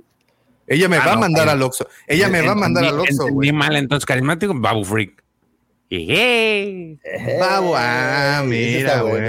[0.66, 1.88] Ella me Ah, va a mandar al Oxxo.
[2.06, 3.52] Ella me va a mandar al Oxxo, güey.
[3.52, 5.22] mal, entonces carismático, Babu Freak.
[5.90, 6.98] Ejé.
[7.40, 9.22] Babu, ah, mira, güey.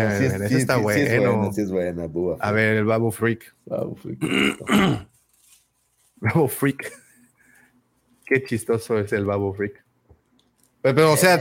[0.49, 1.38] sí está es bueno.
[1.38, 2.38] buena, sí es buena, Búa.
[2.41, 3.55] A ver, el Babu Freak.
[3.65, 4.19] Babu Freak.
[6.17, 6.91] Babu Freak.
[8.26, 9.84] Qué chistoso es el Babu Freak.
[10.81, 11.38] Pero, pero, o sea,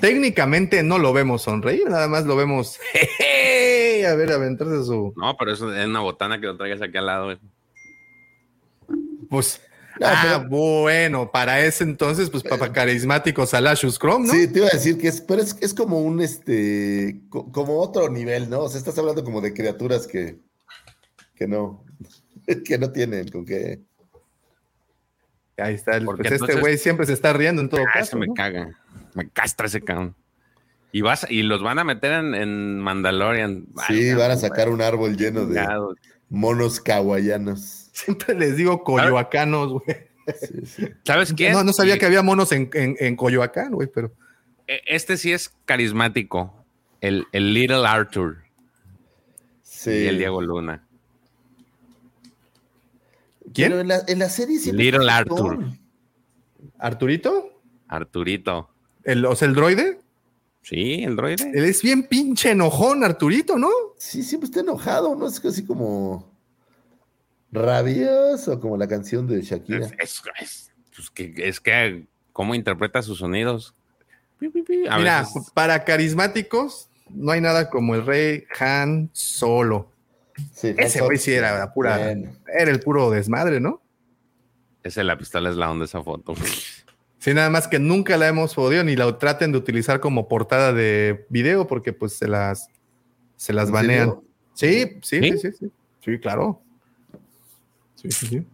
[0.00, 5.12] técnicamente no lo vemos sonreír, nada más lo vemos jeje, a ver, aventarse su.
[5.16, 7.38] No, pero eso es una botana que lo traigas aquí al lado.
[9.28, 9.60] Pues.
[10.00, 14.32] No, ah, pero- bueno, para ese entonces, pues para carismáticos Salashus Chrome, ¿no?
[14.32, 17.80] Sí, te iba a decir que es, pero es, es como un este, co- como
[17.80, 18.60] otro nivel, ¿no?
[18.60, 20.38] O sea, estás hablando como de criaturas que,
[21.34, 21.84] que no,
[22.64, 23.80] que no tienen con qué.
[25.58, 25.96] Ahí está.
[25.96, 28.04] el- Porque pues este güey siempre se está riendo en todo Ah, caso.
[28.10, 28.34] ese me ¿no?
[28.34, 28.70] caga.
[29.14, 30.14] Me castra ese cabrón.
[30.92, 33.66] Y, vas, y los van a meter en, en Mandalorian.
[33.88, 35.62] Sí, van a sacar un árbol lleno de
[36.30, 37.90] monos kawaianos.
[37.92, 39.96] Siempre les digo coyoacanos, güey.
[40.40, 40.88] Sí, sí.
[41.04, 41.52] ¿Sabes quién?
[41.52, 44.12] No, no sabía que había monos en, en, en Coyoacán, güey, pero.
[44.66, 46.54] e- Este sí es carismático.
[47.00, 48.36] El, el Little Arthur
[49.62, 49.90] Sí.
[49.90, 50.86] y el Diego Luna.
[53.52, 53.68] ¿Quién?
[53.70, 55.64] Pero en la, en la serie siempre Little Arthur.
[56.78, 57.60] ¿Arturito?
[57.88, 58.70] Arturito.
[59.04, 60.00] El, o sea, el droide.
[60.62, 61.50] Sí, el droide.
[61.54, 63.70] Él es bien pinche enojón, Arturito, ¿no?
[63.96, 65.26] Sí, siempre está enojado, ¿no?
[65.26, 66.30] Es así como
[67.50, 69.86] rabioso, como la canción de Shakira.
[69.98, 73.74] Es, es- pues que, es que, ¿cómo interpreta sus sonidos?
[74.90, 79.90] A Mira, veces- para carismáticos, no hay nada como el rey Han Solo.
[80.54, 82.10] Sí, Ese güey sí era la pura.
[82.10, 83.82] Era el puro desmadre, ¿no?
[84.82, 86.34] ese la pistola es la onda de esa foto.
[87.18, 90.72] Sí, nada más que nunca la hemos podido ni la traten de utilizar como portada
[90.72, 92.68] de video porque pues se las
[93.36, 94.20] se las ¿En banean.
[94.54, 95.32] Sí, sí, ¿Sí?
[95.32, 95.72] sí, sí, sí.
[96.04, 96.62] Sí, claro.
[97.96, 98.46] Sí, sí, sí.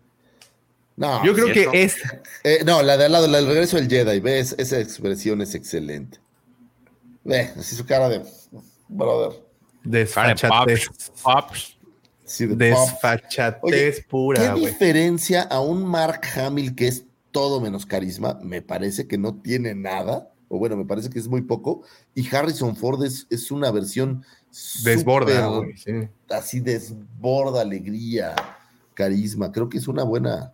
[0.97, 1.73] No, Yo creo ¿cierto?
[1.73, 1.97] que es
[2.45, 5.55] Eh, no, la de al lado, la del regreso del Jedi, ves, esa expresión es
[5.55, 6.19] excelente.
[7.25, 8.23] Ve, así su cara de
[8.89, 9.41] brother.
[9.83, 10.07] De.
[10.07, 11.13] Pops.
[11.23, 11.74] Pops.
[12.25, 12.47] Sí.
[12.47, 18.39] Desfachatez Oye, pura, ¿Qué diferencia a un Mark Hamill que es todo menos carisma?
[18.43, 21.83] Me parece que no tiene nada, o bueno, me parece que es muy poco,
[22.15, 24.25] y Harrison Ford es, es una versión
[24.85, 25.93] Desborda, sí.
[26.31, 28.35] así desborda alegría,
[28.95, 29.51] carisma.
[29.51, 30.53] Creo que es una buena,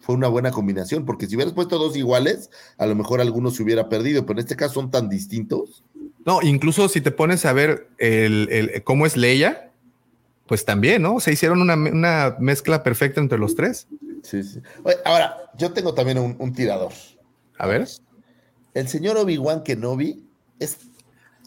[0.00, 3.62] fue una buena combinación, porque si hubieras puesto dos iguales, a lo mejor alguno se
[3.62, 5.82] hubiera perdido, pero en este caso son tan distintos.
[6.26, 9.71] No, incluso si te pones a ver el, el- cómo es Leia,
[10.52, 11.18] pues también, ¿no?
[11.18, 13.86] Se hicieron una, una mezcla perfecta entre los tres.
[14.22, 14.60] Sí, sí.
[14.82, 16.92] Oye, ahora, yo tengo también un, un tirador.
[17.56, 17.88] A ver.
[18.74, 20.22] El señor Obi-Wan Kenobi
[20.58, 20.76] es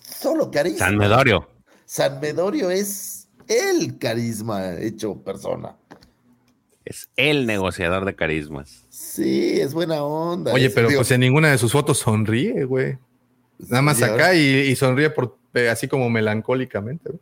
[0.02, 0.80] solo carisma.
[0.88, 1.48] San Medorio.
[1.86, 5.76] San Medorio es el carisma hecho persona.
[6.84, 8.88] Es el negociador de carismas.
[8.90, 10.52] Sí, es buena onda.
[10.52, 12.98] Oye, pero pues en ninguna de sus fotos sonríe, güey.
[13.60, 17.10] Nada más acá ahora- y, y sonríe por eh, así como melancólicamente.
[17.10, 17.22] güey.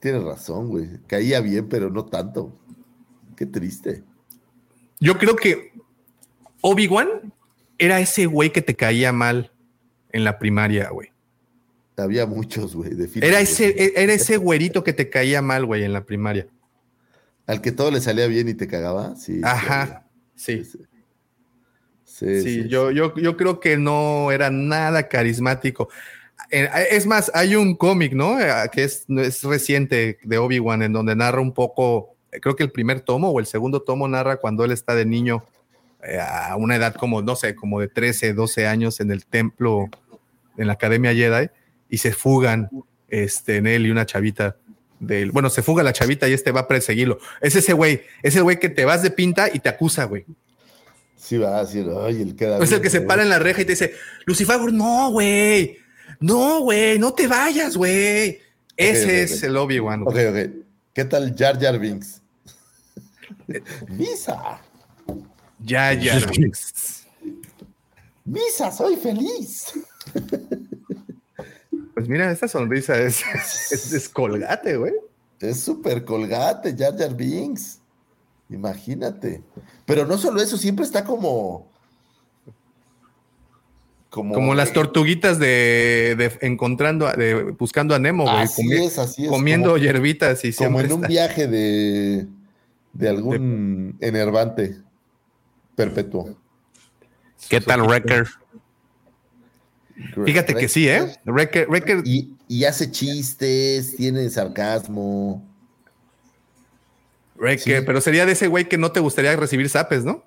[0.00, 0.88] Tienes razón, güey.
[1.06, 2.58] Caía bien, pero no tanto.
[3.36, 4.02] Qué triste.
[4.98, 5.72] Yo creo que
[6.62, 7.32] Obi-Wan
[7.78, 9.52] era ese güey que te caía mal
[10.10, 11.10] en la primaria, güey.
[11.96, 12.92] Había muchos, güey.
[13.16, 16.46] Era ese, era ese güerito que te caía mal, güey, en la primaria.
[17.46, 19.16] Al que todo le salía bien y te cagaba.
[19.16, 19.34] Sí.
[19.34, 20.64] sí, Ajá, sí.
[20.64, 20.78] Sí,
[22.04, 22.68] sí, Sí, sí.
[22.68, 25.88] yo, yo, yo creo que no era nada carismático.
[26.50, 28.40] Eh, Es más, hay un cómic, ¿no?
[28.40, 32.70] Eh, Que es, es reciente de Obi-Wan, en donde narra un poco, creo que el
[32.70, 35.44] primer tomo o el segundo tomo narra cuando él está de niño
[36.02, 39.88] eh, a una edad como, no sé, como de 13, 12 años en el templo,
[40.56, 41.48] en la Academia Jedi,
[41.88, 42.70] y se fugan
[43.08, 44.56] este, en él y una chavita.
[44.98, 47.18] Del, bueno, se fuga la chavita y este va a perseguirlo.
[47.40, 50.26] Es ese güey, es el güey que te vas de pinta y te acusa, güey.
[51.16, 53.08] Sí, va a decir, ay, el queda Es el que se güey".
[53.08, 53.94] para en la reja y te dice,
[54.26, 55.78] Lucifer, no, güey.
[56.20, 58.40] No, güey, no te vayas, güey.
[58.76, 60.02] Ese es el Obi-Wan.
[60.02, 60.44] Ok, güey.
[60.46, 60.52] ok.
[60.92, 62.20] ¿Qué tal Jar Jar Binks?
[63.88, 64.60] Misa,
[65.58, 66.20] Ya, ya.
[68.24, 69.72] Misa, soy feliz.
[71.94, 73.22] Pues mira, esta sonrisa es,
[73.72, 74.94] es descolgate, güey.
[75.40, 77.78] Es súper colgate, Jar Jar Binks.
[78.50, 79.42] Imagínate.
[79.86, 81.69] Pero no solo eso, siempre está como.
[84.10, 88.36] Como, Como las tortuguitas de, de encontrando, a- de buscando a Nemo, güey.
[88.38, 89.28] Así comi- es, así es.
[89.30, 92.26] Comiendo como- hierbitas y Como en un viaje de,
[92.92, 94.76] de algún enervante
[95.76, 96.36] perpetuo.
[97.48, 98.26] ¿Qué tal Wrecker?
[100.24, 101.16] Fíjate que sí, ¿eh?
[101.24, 105.46] Wrecker, Wrecker Y y hace chistes, tiene sarcasmo.
[107.36, 110.24] Wrecker, pero sería de ese güey que no te gustaría recibir zapes, ¿no?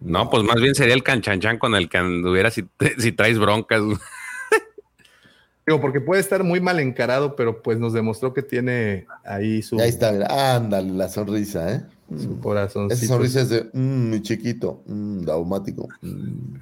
[0.00, 2.64] No, pues más bien sería el canchanchan con el que anduviera si,
[2.98, 3.82] si traes broncas.
[5.66, 9.78] Digo, porque puede estar muy mal encarado, pero pues nos demostró que tiene ahí su.
[9.78, 11.82] Ahí está, mira, ándale, la sonrisa, ¿eh?
[12.16, 12.88] Su corazón.
[12.90, 15.88] Esa sonrisa es de, mmm, mi chiquito, mmm, daumático.
[16.00, 16.54] mm.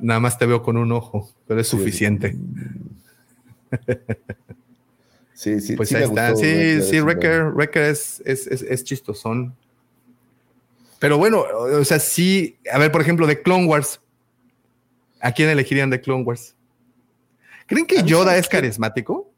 [0.00, 2.36] Nada más te veo con un ojo, pero es suficiente.
[5.32, 6.30] Sí, sí, Pues sí ahí me está.
[6.32, 9.54] gustó Sí, sí, Wrecker es, es, es, es chistosón.
[11.04, 12.56] Pero bueno, o sea, sí.
[12.72, 14.00] A ver, por ejemplo, de Clone Wars.
[15.20, 16.56] ¿A quién elegirían de Clone Wars?
[17.66, 19.30] ¿Creen que Yoda es carismático?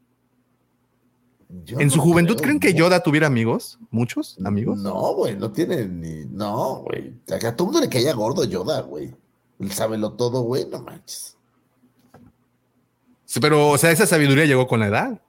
[1.64, 2.72] Yo ¿En su no juventud creo, creen que.
[2.72, 3.80] Yoda tuviera amigos?
[3.90, 4.78] ¿Muchos amigos?
[4.78, 6.24] No, güey, no tiene ni.
[6.26, 7.14] No, güey.
[7.32, 9.12] A todo el mundo le caía gordo Yoda, güey.
[9.58, 11.36] Él sábelo todo, güey, no manches.
[13.24, 15.20] Sí, pero, o sea, esa sabiduría llegó con la edad.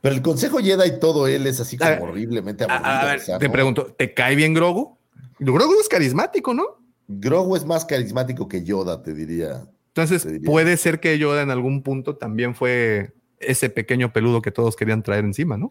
[0.00, 2.86] Pero el consejo Jedi y todo él es así como A horriblemente aburrido.
[2.90, 3.52] a ver, o sea, te ¿no?
[3.52, 4.97] pregunto, ¿te cae bien Grogu?
[5.38, 6.64] Grogu es carismático, ¿no?
[7.06, 9.62] Grogu es más carismático que Yoda, te diría.
[9.88, 10.46] Entonces, Te diría.
[10.50, 15.02] puede ser que Yoda en algún punto también fue ese pequeño peludo que todos querían
[15.02, 15.70] traer encima, ¿no?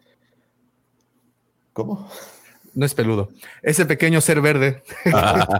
[1.72, 2.08] ¿Cómo?
[2.74, 3.28] No es peludo.
[3.62, 5.10] Ese pequeño ser verde que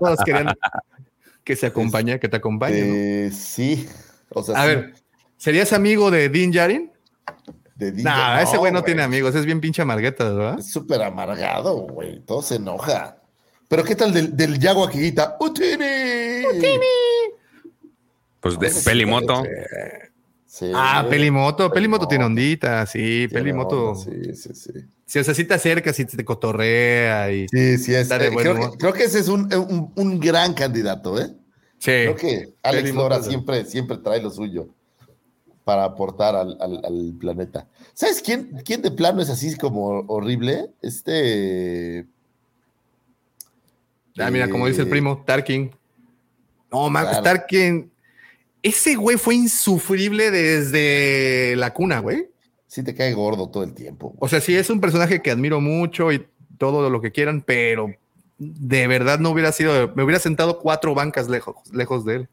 [0.01, 0.49] todos querían
[1.45, 2.81] que se acompañe, que te acompañe.
[2.81, 2.95] ¿no?
[2.95, 3.89] Eh, sí.
[4.31, 4.69] O sea, A sí.
[4.69, 4.95] ver,
[5.37, 6.93] ¿serías amigo de Din Djarin?
[7.77, 8.87] De Din No, Djarin, ese güey no güey.
[8.87, 10.59] tiene amigos, es bien pinche amargueta, ¿verdad?
[10.59, 12.21] Es súper amargado, güey.
[12.21, 13.18] Todo se enoja.
[13.69, 15.37] Pero ¿qué tal del, del Yago aquí grita?
[15.41, 15.77] ¡Utini!
[18.41, 19.43] Pues de Pelimoto.
[20.47, 21.07] Sí, Ah.
[21.09, 21.71] Pelimoto.
[21.71, 23.27] Pelimoto tiene ondita, sí.
[23.29, 23.91] Tiene Pelimoto.
[23.91, 24.71] onda, Sí, sí, sí.
[25.05, 27.47] Si o sea, sí te acercas y te cotorrea y.
[27.49, 28.71] Sí, sí, es, Está de eh, buen creo, humor.
[28.73, 31.29] que, creo que ese es un, un- un gran candidato, ¿eh?
[31.79, 31.91] Sí.
[31.93, 34.69] Creo que Alex Pelimoto Lora siempre, siempre trae lo suyo
[35.65, 37.69] para aportar al, al- al planeta.
[37.95, 40.71] ¿Sabes quién, quién de plano es así como horrible?
[40.83, 42.07] Este.
[44.19, 45.71] Ah, mira, como dice el primo, Tarkin.
[46.73, 47.23] No, Max Claro.
[47.25, 47.91] Tarkin.
[48.63, 52.29] Ese güey fue insufrible desde la cuna, güey.
[52.67, 54.15] Sí, te cae gordo todo el tiempo.
[54.19, 56.27] O sea, sí es un personaje que admiro mucho y
[56.59, 57.91] todo lo que quieran, pero
[58.39, 59.93] de verdad no hubiera sido.
[59.95, 62.29] Me hubiera sentado cuatro bancas lejos, lejos de él.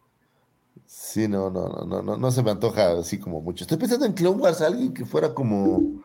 [0.86, 3.64] Sí, no, no, no, no, no, no se me antoja así como mucho.
[3.64, 6.04] Estoy pensando en Clone Wars, alguien que fuera como.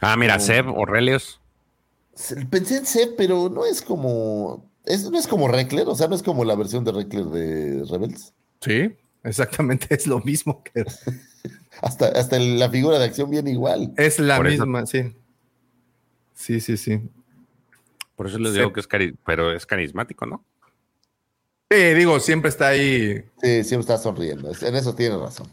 [0.00, 0.40] Ah, mira, No.
[0.40, 1.40] Seb Aurelius.
[2.50, 4.68] Pensé en C, pero no es como.
[4.84, 7.84] Es, no es como Reckler, o sea, no es como la versión de Reckler de
[7.90, 8.32] Rebels.
[8.60, 10.84] Sí, exactamente es lo mismo que
[11.82, 13.92] Hasta, hasta el- la figura de acción viene igual.
[13.96, 15.12] es la Por eso- misma, sí.
[16.34, 17.00] Sí, sí, sí.
[18.16, 20.44] Por eso les digo que es cari- pero es carismático, ¿no?
[21.70, 23.22] Sí, digo, siempre está ahí.
[23.42, 24.50] Sí, siempre está sonriendo.
[24.62, 25.46] En eso tiene razón.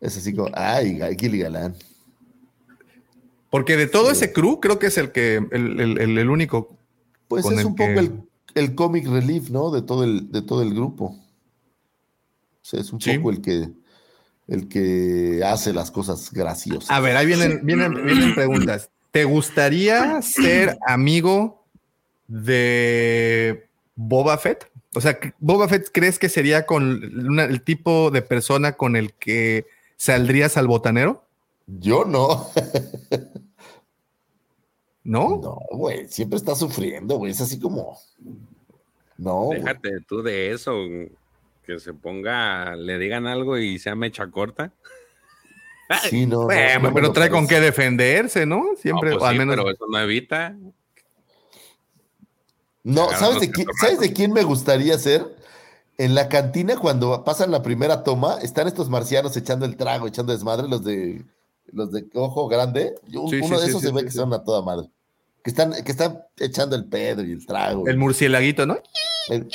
[0.00, 1.74] Es así como, ay, Gilly Galán.
[3.56, 6.76] Porque de todo ese crew, creo que es el que, el, el- el- el único.
[7.26, 8.22] Pues es el un poco que- el,
[8.54, 9.70] el comic relief, ¿no?
[9.70, 11.06] De todo el, de todo el grupo.
[11.06, 11.18] O
[12.60, 13.16] sea, es un Sí.
[13.16, 13.70] poco el que,
[14.48, 16.90] el que hace las cosas graciosas.
[16.90, 18.90] A ver, ahí vienen, vienen, vienen preguntas.
[19.10, 21.64] ¿Te gustaría ser amigo
[22.28, 24.70] de Boba Fett?
[24.94, 26.82] O sea, ¿Boba Fett crees que sería con
[27.26, 29.64] una- el tipo de persona con el que
[29.96, 31.22] saldrías al botanero?
[31.66, 32.48] Yo no.
[35.06, 35.40] ¿No?
[35.40, 37.30] No, güey, siempre está sufriendo, güey.
[37.30, 37.96] Es así como.
[39.16, 39.50] No.
[39.52, 40.74] Déjate tú de eso.
[41.64, 44.72] Que se ponga, le digan algo y sea mecha corta.
[46.10, 46.46] Sí, no.
[46.46, 48.70] Bueno, pero trae con qué defenderse, ¿no?
[48.76, 49.54] Siempre, No, pues o al sí, menos.
[49.54, 50.56] Pero eso no evita.
[52.82, 53.80] No, ¿sabes de, quién, catorrazos.
[53.80, 55.24] ¿sabes de quién me gustaría ser?
[55.98, 60.32] En la cantina, cuando pasan la primera toma, están estos marcianos echando el trago, echando
[60.32, 61.24] desmadre, los de
[61.72, 62.96] los de ojo grande.
[63.08, 64.18] Sí, uno de esos sí, se ve sí, que sí.
[64.18, 64.88] son a toda madre.
[65.46, 67.86] Que están, que están echando el pedo y el trago.
[67.86, 68.80] El murcielaguito, ¿no?
[69.28, 69.46] El-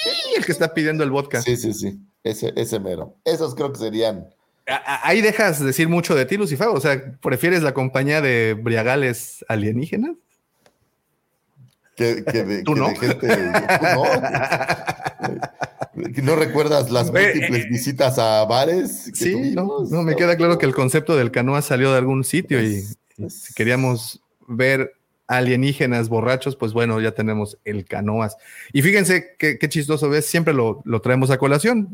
[0.46, 1.42] que está pidiendo el vodka.
[1.42, 2.00] sí, sí, sí.
[2.24, 3.18] Ese, ese mero.
[3.26, 4.26] Esos creo que serían.
[5.04, 6.70] Ahí dejas decir mucho de ti, Lucifer.
[6.70, 10.12] O sea, ¿prefieres la compañía de briagales alienígenas?
[11.98, 12.88] Que, que de, Tú que no.
[12.88, 13.28] de gente.
[16.24, 16.36] no.
[16.38, 19.10] Recuerdas las Eh, múltiples visitas a bares.
[19.10, 19.92] que Sí, no, tuvimos?
[19.92, 22.82] no, me queda claro que el concepto del canoa salió de algún sitio y,
[23.56, 24.94] queríamos ver
[25.38, 28.36] alienígenas borrachos, pues bueno, ya tenemos el canoas.
[28.74, 31.90] Y fíjense qué, qué chistoso ves, siempre lo, lo traemos a colación.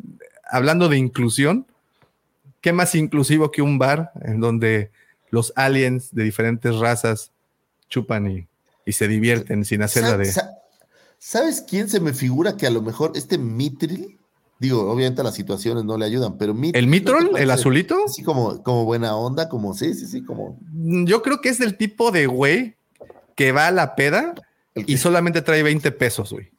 [0.49, 1.65] Hablando de inclusión,
[2.61, 4.91] ¿qué más inclusivo que un bar en donde
[5.29, 7.31] los aliens de diferentes razas
[7.89, 8.47] chupan y,
[8.85, 10.25] y se divierten sin hacerla de...
[10.25, 10.51] sa-
[11.19, 14.17] ¿Sabes quién se me figura que a lo mejor este Mitril
[14.59, 17.37] Digo, obviamente las situaciones no le ayudan, pero Mit- ¿El ¿no te Mitrol?
[17.37, 17.95] ¿El azulito?
[18.07, 20.57] Así como, como buena onda, como sí, sí, sí, como.
[21.05, 22.75] Yo creo que es del tipo de güey
[23.37, 24.35] que va a la peda
[24.75, 26.49] y solamente trae 20 pesos, güey.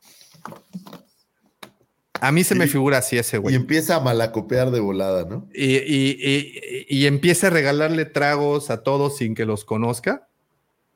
[2.21, 3.55] A mí se me figura así ese Y güey.
[3.55, 5.47] empieza a malacopear de volada, ¿no?
[5.55, 10.27] Y, y- y- y empieza a regalarle tragos a todos sin que los conozca.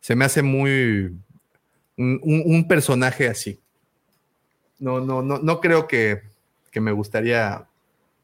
[0.01, 1.17] Se me hace muy
[1.97, 3.61] un, un- un personaje así.
[4.81, 6.23] No, no, no, no creo que,
[6.73, 7.67] que me gustaría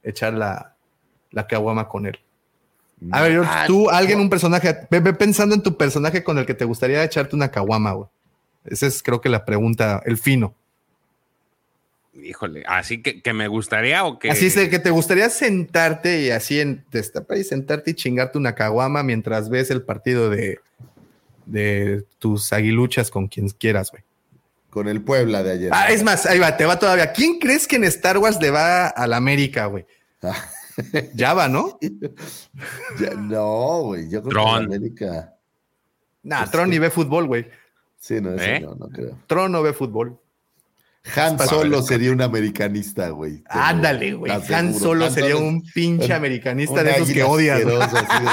[0.03, 0.75] echar la,
[1.31, 2.19] la caguama con él.
[3.13, 6.39] A ver, George, Ah, tú, alguien, un personaje, ve, ve pensando en tu personaje con
[6.39, 8.09] el que te gustaría echarte una caguama, güey.
[8.65, 10.55] Esa es, creo que la pregunta, el fino.
[12.23, 14.31] Híjole, así que, que me gustaría o que.
[14.31, 18.55] Así es que te gustaría sentarte y así en destapar y sentarte y chingarte una
[18.55, 20.59] caguama mientras ves el partido de,
[21.47, 24.03] de tus aguiluchas con quien quieras, güey.
[24.71, 25.71] Con el Puebla de ayer.
[25.73, 27.13] Ah, es más, ahí va, te va todavía.
[27.13, 29.87] ¿Quién crees que en Star Wars le va a la América, güey?
[30.21, 30.35] ya
[31.35, 31.79] va, ¿no?
[33.01, 34.09] Ya- no, güey.
[34.11, 34.47] Yo creo Tron.
[34.69, 35.35] que en América.
[36.23, 37.47] Nah, Tron ni ve fútbol, güey.
[37.99, 38.61] Sí, no, ¿Eh?
[38.61, 39.19] no, no creo.
[39.27, 40.19] Tron no ve fútbol.
[41.17, 43.43] Han Solo sería un americanista, güey.
[43.49, 44.31] Ándale, güey.
[44.33, 47.61] Han Solo Han sería un pinche americanista de esos que odias.
[47.65, 48.25] así así,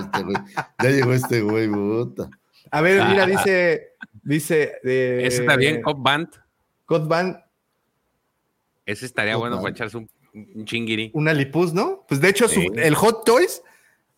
[0.00, 0.36] este güey.
[0.82, 2.28] Ya llegó este güey, bota.
[2.70, 3.92] A ver, mira, dice,
[4.22, 4.72] dice.
[4.84, 6.28] eh, Ese está bien, Cop Band.
[6.84, 7.38] Cop Band,
[8.84, 9.64] Ese estaría Cop bueno Band.
[9.64, 11.10] para echarse un, un chinguiri.
[11.14, 12.04] una lipus, ¿no?
[12.08, 13.62] Pues de hecho, su- el Hot Toys,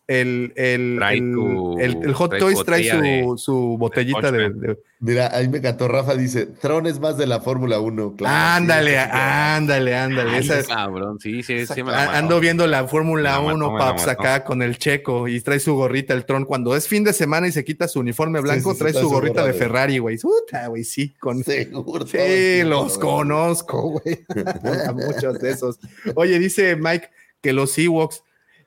[0.06, 4.30] el, el, Trae el, tu- el- el Hot trae Toys trae su, de- su botellita
[4.30, 8.14] de, Mira, ahí me cantó Rafa, dice, Tron es más de la Fórmula 1.
[8.16, 10.30] Claro, ándale, sí, ándale, ándale.
[10.30, 13.42] Ay, Esa es- cabrón, sí, sí, sí me la ando viendo la Fórmula Me la
[13.42, 16.44] mató, 1, me la paps, acá con el checo y trae su gorrita, el Tron.
[16.46, 19.02] Cuando es fin de semana y se quita su uniforme blanco, sí, sí, trae trae
[19.02, 20.16] su gorrita de Ferrari, güey.
[20.18, 21.14] Puta, güey, sí.
[21.20, 21.42] Con...
[21.44, 24.24] Seguro, Sí, los conozco, güey.
[24.94, 25.78] Muchos de esos.
[26.14, 27.08] Oye, dice Mike
[27.42, 28.22] que los Ewoks.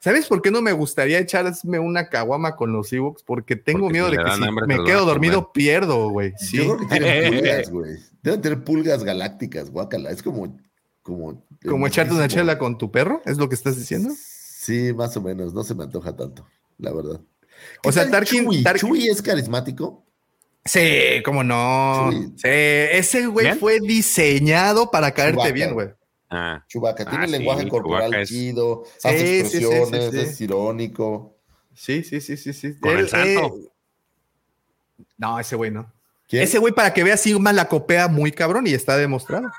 [0.07, 3.23] ¿Sabes por qué no me gustaría echarme una caguama con los Ewoks?
[3.23, 6.31] Porque tengo Porque miedo si de que si me quedo dormido, pierdo, güey.
[6.37, 6.57] Sí.
[6.57, 7.91] Yo creo que tienen pulgas, güey.
[8.23, 10.11] Deben tener pulgas galácticas, guácala.
[10.11, 10.57] Es como...
[11.03, 13.21] Como, ¿Como echarte una chela con tu perro?
[13.25, 14.13] ¿Es lo que estás diciendo?
[14.17, 15.53] Sí, más o menos.
[15.53, 17.19] No se me antoja tanto, la verdad.
[17.83, 20.05] O sea, Tarkin- Chewie es carismático.
[20.63, 22.09] Sí, cómo no.
[22.11, 22.33] Sí.
[22.37, 23.59] Sí, ese güey ¿Bien?
[23.59, 25.89] fue diseñado para caerte bien, güey.
[26.29, 29.57] Ah, Chubaca tiene Ah, el sí, lenguaje corporal es- chido, Sí, hace sí, sí, sí,
[29.65, 30.19] expresiones, sí.
[30.19, 31.37] es irónico.
[31.73, 32.77] Sí, sí, sí, sí, sí.
[32.79, 33.55] Con el Él, santo.
[33.57, 33.69] eh,
[35.17, 35.91] No, ese güey no.
[36.27, 36.43] ¿Quién?
[36.43, 39.49] Ese güey, para que veas, sí, la copea muy cabrón y está demostrado.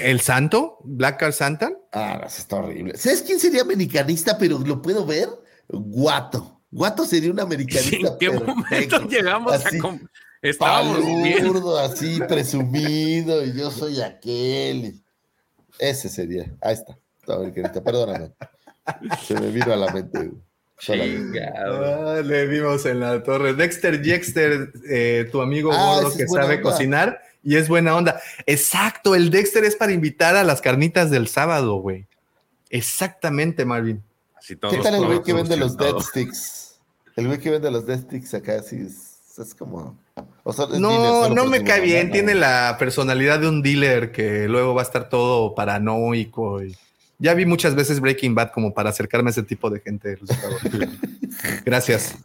[0.00, 1.70] El santo, Black Car Santa.
[1.92, 2.96] Ah, eso está horrible.
[2.96, 5.28] ¿Sabes quién sería americanista, pero lo puedo ver?
[5.68, 6.60] Guato.
[6.70, 8.08] Guato sería un americanista.
[8.12, 9.08] ¿En qué momento perfecto.
[9.08, 9.80] llegamos Así, a...
[9.80, 10.00] com-
[10.42, 11.38] Estábamos bien.
[11.38, 15.00] palurdo, así, presumido, y yo soy aquel.
[15.78, 16.52] Ese sería.
[16.60, 16.96] Ahí está.
[17.82, 18.32] Perdóname.
[19.26, 20.30] Se me vino a la mente.
[20.88, 23.54] Ah, le vimos en la torre.
[23.54, 26.62] Dexter Jexter, eh, tu amigo Ah, gordo que sabe onda.
[26.62, 28.20] cocinar y es buena onda.
[28.46, 32.06] Exacto, el Dexter es para invitar a las carnitas del sábado, güey.
[32.70, 34.02] Exactamente, Marvin.
[34.36, 36.80] Así todos ¿Qué tal el güey que vende los dead sticks?
[37.16, 39.98] El güey que vende los dead sticks acá, sí, es, es como.
[40.42, 42.10] o sea, es dealer No, no me cae bien.
[42.10, 46.62] Tiene la personalidad de un dealer que luego va a estar todo paranoico.
[46.62, 46.76] Y...
[47.18, 50.16] Ya vi muchas veces Breaking Bad como para acercarme a ese tipo de gente.
[50.20, 50.88] Lucifer.
[51.64, 52.16] Gracias.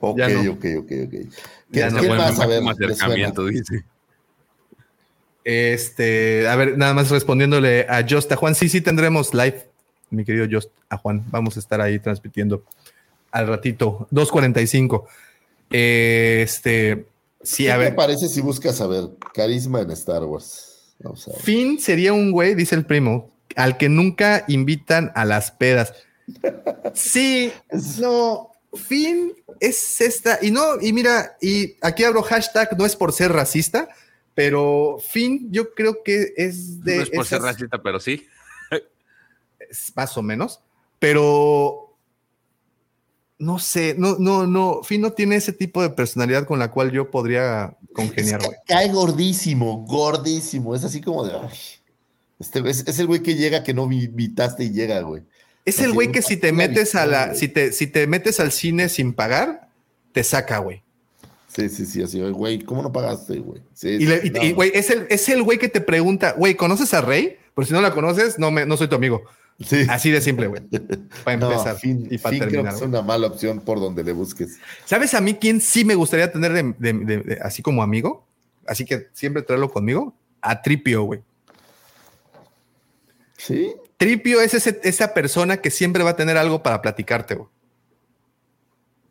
[0.00, 0.52] Ok, Ya no.
[0.52, 1.12] ok, ok, ok.
[1.70, 1.98] Ya ¿Quién, no.
[2.00, 2.40] quién Bueno, más?
[2.40, 3.84] A ver, acercamiento, dice.
[5.44, 9.68] Este, a ver, nada más respondiéndole a Just, a Juan, sí, sí tendremos live,
[10.10, 12.64] mi querido Just, a Juan, vamos a estar ahí transmitiendo
[13.30, 15.04] al ratito, 2.45.
[15.70, 17.06] Este,
[17.42, 19.04] sí, ¿Qué a te ver, parece si buscas a ver
[19.34, 20.94] carisma en Star Wars?
[21.00, 21.40] Vamos a ver.
[21.40, 25.92] Finn sería un güey, dice el primo, al que nunca invitan a las pedas.
[26.94, 27.52] Sí,
[28.00, 33.12] no, Finn es esta, y no, y mira, y aquí abro hashtag, no es por
[33.12, 33.88] ser racista,
[34.34, 36.96] pero Finn yo creo que es de...
[36.96, 38.26] no es por ser racista, pero sí.
[39.58, 40.60] es más o menos,
[40.98, 41.85] pero
[43.38, 46.90] no sé, no, no, no, Finn no tiene ese tipo de personalidad con la cual
[46.90, 50.74] yo podría congeniar, Es que cae gordísimo, gordísimo.
[50.74, 51.32] Es así como de.
[51.32, 51.48] ay,
[52.38, 55.22] este, es, es el güey que llega que no vi- invitaste y llega, güey.
[55.64, 58.38] Es Así, el güey que si te metes a la, si te, si te metes
[58.40, 59.68] al cine sin pagar,
[60.12, 60.82] te saca, güey.
[61.48, 63.62] Sí, sí, sí, así, güey, ¿cómo no pagaste, güey?
[63.74, 64.42] Sí, Y, le- sí, y- no.
[64.44, 67.36] y, güey, es el, es el güey que te pregunta, güey, ¿conoces a Rey?
[67.54, 69.22] Pero si no la conoces, no, me, no soy tu amigo.
[69.58, 69.86] Sí.
[69.88, 70.62] Así de simple, güey.
[71.24, 72.74] Para No, empezar fin, y para fin creo que terminar.
[72.74, 74.58] es una mala opción por donde le busques.
[74.84, 78.26] ¿Sabes a mí quién sí me gustaría tener de- de- de- de- así como amigo?
[78.66, 80.14] Así que siempre traerlo conmigo.
[80.42, 81.22] A Tripio, güey.
[83.36, 83.74] Sí.
[83.96, 87.48] Tripio es ese- esa persona que siempre va a tener algo para platicarte, güey.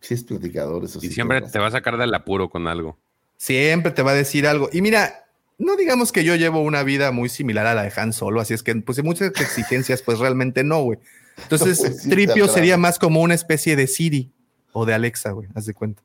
[0.01, 1.07] Sí, es platicador, eso sí.
[1.07, 2.97] Y siempre te va a sacar del apuro con algo.
[3.37, 4.69] Siempre te va a decir algo.
[4.71, 5.24] Y mira,
[5.57, 8.53] no digamos que yo llevo una vida muy similar a la de Han Solo, así
[8.53, 10.99] es que pues muchas exigencias, pues realmente no, güey.
[11.37, 14.31] Entonces, Pues sí, Tripio sería más como una especie de Siri
[14.73, 16.01] o de Alexa, güey, haz de cuenta.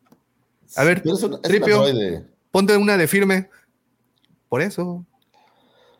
[0.76, 1.82] A ver, es es Tripio,
[2.50, 3.48] ponte una de firme.
[4.48, 5.04] Por eso.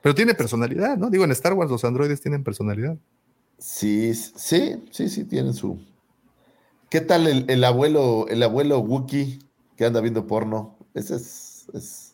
[0.02, 1.10] Pero tiene personalidad, ¿no?
[1.10, 2.96] Digo, en Star Wars los androides tienen personalidad.
[3.58, 5.78] Sí, sí, sí, sí, tienen su.
[6.88, 9.38] ¿Qué tal el, el abuelo, el abuelo Wookie
[9.76, 10.76] que anda viendo porno?
[10.94, 11.66] Ese es.
[11.74, 12.09] es-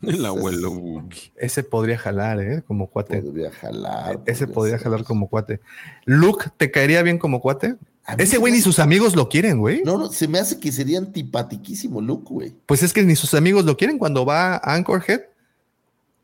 [0.06, 1.04] El abuelo.
[1.36, 2.62] Ese podría jalar, ¿eh?
[2.66, 3.22] Como cuate.
[3.22, 4.20] podría jalar.
[4.26, 5.60] Ese podría jalar como cuate.
[6.04, 7.76] Luke, ¿te caería bien como cuate?
[8.16, 9.82] Ese se güey ni sus amigos lo quieren, güey.
[9.84, 12.54] No, no, se me hace que sería antipatiquísimo Luke, güey.
[12.66, 13.98] Pues es que ni sus amigos lo quieren.
[13.98, 15.20] Cuando va a Anchorhead,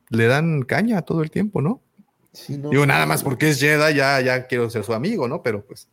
[0.08, 1.80] le dan caña todo el tiempo, ¿no?
[2.32, 5.28] Sí, no, Digo, no, nada más porque es Jedi, ya, ya quiero ser su amigo,
[5.28, 5.42] ¿no?
[5.42, 5.88] Pero pues,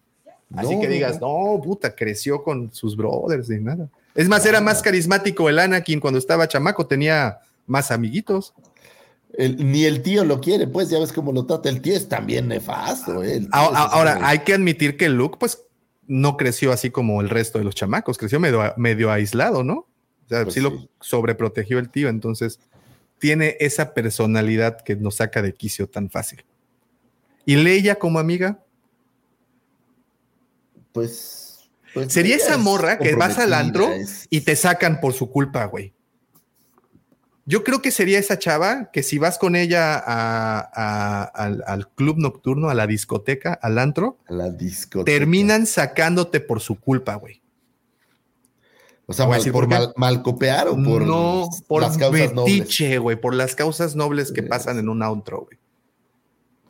[0.56, 3.90] así que digas, no, puta, creció con sus brothers y nada.
[4.16, 8.54] Es más, era más carismático el Anakin cuando estaba chamaco, tenía más amiguitos.
[9.36, 11.70] El- ni el tío lo quiere, pues ya ves cómo lo trata.
[11.70, 13.38] El tío es también nefasto, ¿eh?
[13.38, 15.64] El tío A- es a- así Ahora, hay que admitir que Luke, pues,
[16.06, 19.74] no creció así como el resto de los chamacos, creció medio, medio aislado, ¿no?
[19.74, 22.60] O sea, Pues sí, lo sobreprotegió el tío, entonces
[23.20, 26.44] tiene esa personalidad que nos saca de quicio tan fácil.
[27.46, 28.60] ¿Y Leia como amiga?
[30.92, 31.70] Pues.
[31.94, 35.30] pues Sería esa es morra que vas al antro es- y te sacan por su
[35.30, 35.94] culpa, güey.
[37.46, 41.90] Yo creo que sería esa chava que si vas con ella a- a- al, al
[41.90, 45.06] club nocturno, a la discoteca, al antro, a la discoteca.
[45.18, 47.42] terminan sacándote por su culpa, güey.
[49.06, 53.00] O sea, mal- decir por mal, mal copear o por no, por las causas nobles.
[53.02, 55.58] güey, por las causas nobles que pasan en un outro, güey.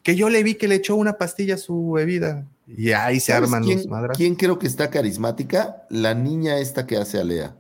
[0.02, 3.32] Que yo le vi que le echó una pastilla a su bebida y ahí se
[3.32, 4.18] ¿Sabes arman quién, los madras.
[4.18, 5.84] ¿Quién creo que está carismática?
[5.90, 7.56] La niña esta que hace a Lea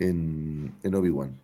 [0.00, 1.38] en, en Obi-Wan.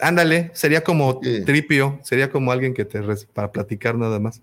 [0.00, 1.44] Ándale, sería como Sí.
[1.44, 3.00] tripio, sería como alguien que te
[3.32, 4.42] para platicar nada más.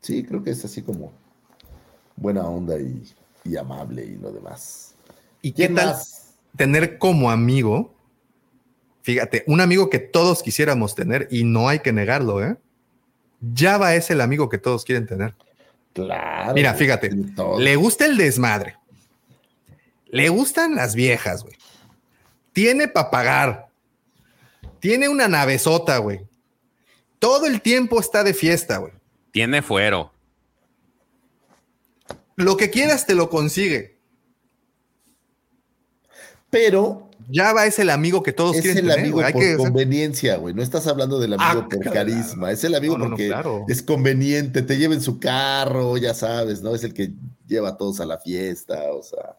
[0.00, 1.12] Sí, creo que es así como
[2.16, 3.02] buena onda y,
[3.44, 4.94] y amable y lo demás.
[5.40, 6.34] ¿Y qué ¿Quién tal más?
[6.56, 7.94] tener como amigo?
[9.02, 12.56] Fíjate, un amigo que todos quisiéramos tener y no hay que negarlo, ¿eh?
[13.56, 15.34] Java es el amigo que todos quieren tener.
[15.92, 16.54] Claro.
[16.54, 17.10] Mira, fíjate,
[17.58, 18.76] le gusta el desmadre.
[20.06, 21.56] Le gustan las viejas, güey.
[22.52, 23.68] Tiene para pagar.
[24.82, 26.22] Tiene una navezota, güey.
[27.20, 28.92] Todo el tiempo está de fiesta, güey.
[29.30, 30.12] Tiene fuero.
[32.34, 33.96] Lo que quieras te lo consigue.
[36.50, 38.98] Pero Java es el amigo que todos es quieren el tener.
[39.04, 39.26] amigo güey.
[39.26, 40.52] Hay por que- conveniencia, güey.
[40.52, 41.92] No estás hablando del amigo Ah, por claro.
[41.94, 42.50] carisma.
[42.50, 43.64] Es el amigo No, no, no, porque claro.
[43.68, 44.62] es conveniente.
[44.62, 46.74] Te lleva en su carro, ya sabes, ¿no?
[46.74, 47.12] Es el que
[47.46, 49.38] lleva a todos a la fiesta, o sea.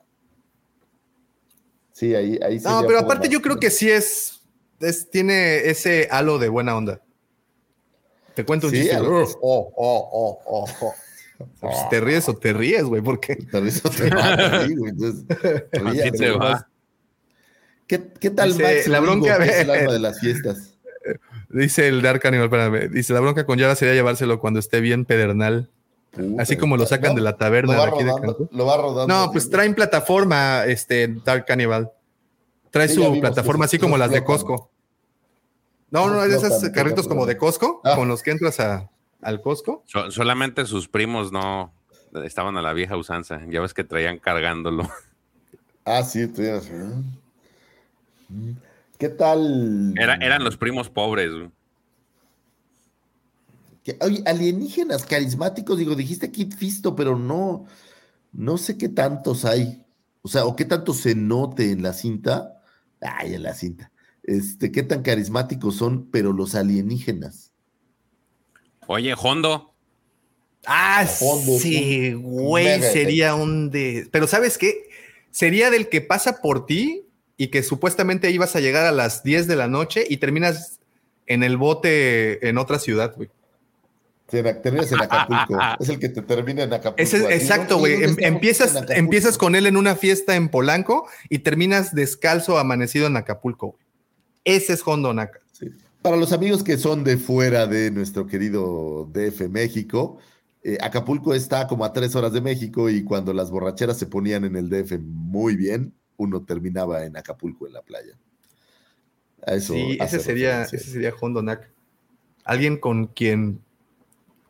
[1.92, 4.40] Sí, ahí, ahí No, pero aparte más- yo creo que sí es,
[4.84, 7.02] es- tiene ese halo de buena onda.
[8.36, 8.98] Te cuento un Sí, chiste.
[9.00, 10.94] Oh, oh, oh, oh, oh.
[11.60, 13.02] Pues, ¿Te ríes o te ríes, güey?
[13.02, 14.10] Porque Te ríes o te
[16.38, 16.68] va.
[17.88, 20.78] ¿Qué, qué tal Dice, Max la bronca, que es ve- el alma de las fiestas?
[21.50, 25.06] dice el Dark Animal, espérame, dice la bronca con Java sería llevárselo cuando esté bien
[25.06, 25.70] pedernal.
[26.38, 28.50] Así como lo sacan no, de la taberna Lo va de aquí de rodando, Cancún.
[28.58, 29.08] lo va rodando.
[29.08, 31.92] No, pues traen plataforma, este Dark Cannibal.
[32.70, 34.24] Trae Sí, su vimos plataforma así como las de.
[34.24, 34.70] Costco.
[35.94, 37.96] No, no, es de Flotan, esos carritos como de Costco, Ah.
[37.96, 38.90] con los que entras a-
[39.22, 39.84] al Costco.
[39.86, 41.72] So- solamente sus primos no
[42.26, 43.40] estaban a la vieja usanza.
[43.48, 44.84] Ya ves que traían cargándolo.
[45.86, 46.62] Ah, sí, tú ya-
[48.30, 48.54] Mm.
[48.98, 49.94] ¿Qué tal?
[50.00, 51.30] Era- eran los primos pobres.
[51.32, 51.52] güey.
[53.84, 57.66] Que- Oye, alienígenas carismáticos, digo, dijiste Kit Fisto, pero no,
[58.32, 59.86] no sé qué tantos hay.
[60.22, 62.62] O sea, o qué tanto se note en la cinta.
[63.02, 63.92] Ay, en la cinta.
[64.24, 67.52] Este, qué tan carismáticos son, pero los alienígenas.
[68.88, 69.74] Oye, Hondo.
[70.66, 74.08] Ah, fondo, sí, güey, sería un de...
[74.12, 74.88] Pero ¿sabes qué?
[75.30, 79.48] Sería del que pasa por ti y que supuestamente ibas a llegar a las 10
[79.48, 80.80] de la noche y terminas
[81.26, 83.30] en el bote en otra ciudad, güey.
[84.30, 85.60] Sí, terminas en Acapulco.
[85.82, 87.02] es el que te termina en Acapulco.
[87.02, 87.96] Es- exacto, güey.
[87.96, 92.58] ¿Y dónde Em- empiezas, empiezas con él en una fiesta en Polanco y terminas descalzo
[92.58, 93.78] amanecido en Acapulco.
[94.44, 95.40] Ese es Hondo Naka.
[96.02, 100.18] Para los amigos que son de fuera de nuestro querido DF México,
[100.62, 104.44] eh, Acapulco está como a tres horas de México y cuando las borracheras se ponían
[104.44, 108.18] en el DF muy bien, uno terminaba en Acapulco en la playa.
[109.46, 110.78] A eso Sí, ese sería, referencia.
[110.78, 111.70] ese sería Hondo Naka.
[112.44, 113.62] Alguien con quien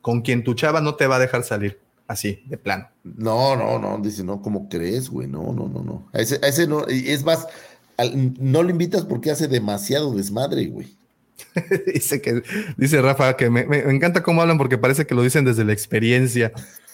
[0.02, 1.80] con quien tu chava no te va a dejar salir.
[2.08, 2.90] Así, de plano.
[3.04, 5.28] No, no, no, dice, no, ¿cómo crees, güey?
[5.28, 6.10] No, no, no, no.
[6.12, 7.48] Ese, ese no, y es más,
[7.98, 10.96] al- no lo invitas porque hace demasiado desmadre, güey.
[11.94, 12.42] dice que
[12.78, 16.52] dice Rafa que me, encanta cómo hablan porque parece que lo dicen desde la experiencia.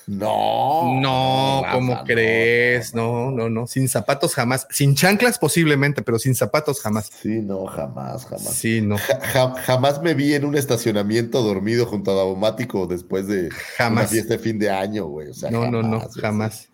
[0.07, 2.95] No, no, Rafa, ¿cómo no, crees?
[2.95, 7.11] No, no, no, sin zapatos jamás, sin chanclas posiblemente, pero sin zapatos jamás.
[7.21, 8.53] Sí, no, jamás, jamás.
[8.53, 8.97] Sí, no.
[8.97, 14.05] Ja- ja- jamás me vi en un estacionamiento dormido junto a Davomático después de Jamás.
[14.05, 15.27] una fiesta de fin de año, güey.
[15.29, 16.69] O sea, No, no, no, jamás.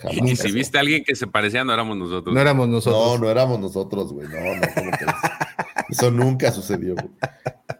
[0.00, 0.30] Jamás.
[0.30, 2.34] Y si viste a alguien que se parecía, no éramos nosotros.
[2.34, 3.20] No éramos No, nosotros.
[3.20, 4.28] no éramos nosotros, güey.
[4.28, 5.14] No, no, ¿cómo crees?
[5.90, 7.08] Eso nunca sucedió, güey.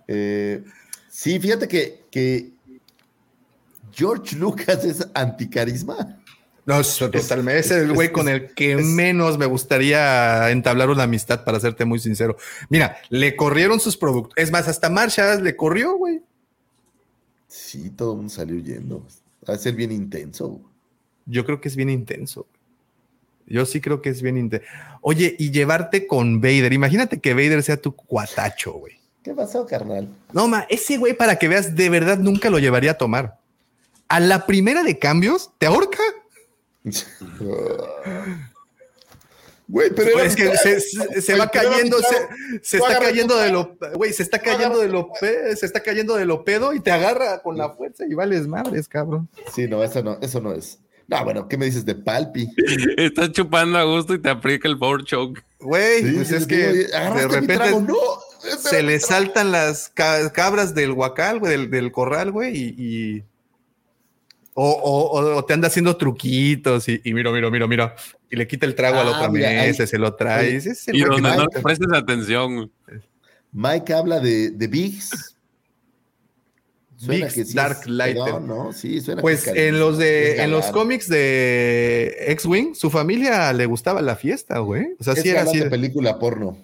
[0.08, 0.64] Eh,
[1.08, 2.50] sí, fíjate que, que
[3.92, 6.16] George Lucas es anticarisma.
[6.66, 7.58] No, es- totalmente.
[7.58, 11.98] Es el güey con el que menos me gustaría entablar una amistad, para serte muy
[11.98, 12.36] sincero.
[12.68, 14.34] Mira, le corrieron sus productos.
[14.36, 16.20] Es más, hasta Marshall le corrió, güey.
[17.48, 19.04] Sí, todo el mundo salió huyendo.
[19.48, 20.60] Va a ser bien intenso.
[21.30, 22.46] Yo creo que es bien intenso.
[23.46, 24.66] Yo sí creo que es bien intenso.
[25.00, 26.72] Oye, y llevarte con Vader.
[26.72, 29.00] Imagínate que Vader sea tu cuatacho, güey.
[29.22, 30.08] ¿Qué pasó, carnal?
[30.32, 33.38] No, ma, ese güey, para que veas, de verdad nunca lo llevaría a tomar.
[34.08, 35.98] A la primera de cambios, te ahorca.
[39.68, 43.50] Güey, pero era- es que se, se- se va cayendo, se, se está cayendo de
[43.52, 46.90] lo, güey, se está cayendo de lo, se está cayendo de lo pedo y te
[46.90, 49.28] agarra con la fuerza y vales madres, cabrón.
[49.54, 50.80] Sí, no, eso no, eso no es.
[51.10, 52.48] No, bueno, ¿qué me dices de Palpi?
[52.96, 55.42] Estás chupando a gusto y te aplica el power choke.
[55.58, 57.96] Güey, Sí, pues es que de repente trago, no,
[58.58, 63.24] se le saltan las ca- cabras del guacal, güey, del, del corral, güey, y, y-
[64.54, 67.94] o, o- o- o te anda haciendo truquitos y, y mira, mira, mira, mira,
[68.30, 70.56] y le quita el trago a la Ah, otra mira, ahí- se lo trae.
[70.56, 70.62] El
[70.96, 72.70] Y donde no prestes atención.
[73.52, 75.36] Mike habla de, de Biggs.
[77.00, 78.34] Suena Biggs que sí Dark es- Lighter.
[78.34, 82.90] No, no, sí, suena Pues que en los de en los cómics de X-Wing, su
[82.90, 84.94] familia le gustaba la fiesta, güey.
[84.98, 85.58] O sea, Es sí era así.
[85.60, 86.58] de película porno.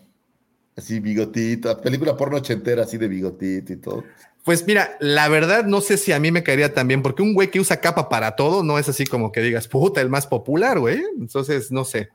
[0.77, 4.05] Así bigotito, película porno ochentera, así de bigotito y todo.
[4.45, 7.33] Pues mira, la verdad no sé si a mí me caería tan bien, porque un
[7.33, 10.27] güey que usa capa para todo no es así como que digas, puta, el más
[10.27, 11.03] popular, güey.
[11.19, 12.11] Entonces, no sé.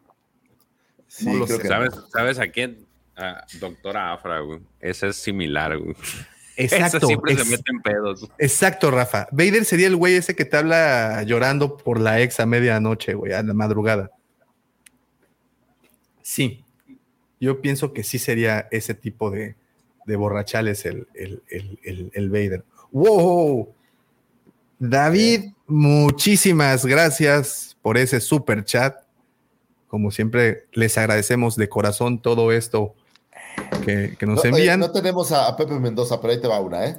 [1.07, 1.63] Sí, No lo creo sé.
[1.63, 2.85] que ¿Sabes, ¿Sabes a quién?
[3.17, 4.59] A Doctora Afra, güey.
[4.79, 5.95] Ese es similar, güey.
[6.63, 7.07] Exacto.
[7.07, 8.29] siempre ex- se mete en pedos.
[8.37, 9.27] Exacto, Rafa.
[9.31, 13.33] Vader sería el güey ese que te habla llorando por la ex a medianoche, güey,
[13.33, 14.11] a la madrugada.
[16.21, 16.63] Sí.
[17.39, 19.55] Yo pienso que sí sería ese tipo de,
[20.05, 22.63] de borrachales el, el, el, el, el Vader.
[22.91, 23.73] ¡Wow!
[24.77, 28.95] David, muchísimas gracias por ese super chat.
[29.87, 32.95] Como siempre, les agradecemos de corazón todo esto
[33.81, 34.79] que, que nos no, oye, envían.
[34.79, 36.95] no tenemos a, a Pepe Mendoza, pero ahí te va una, ¿eh?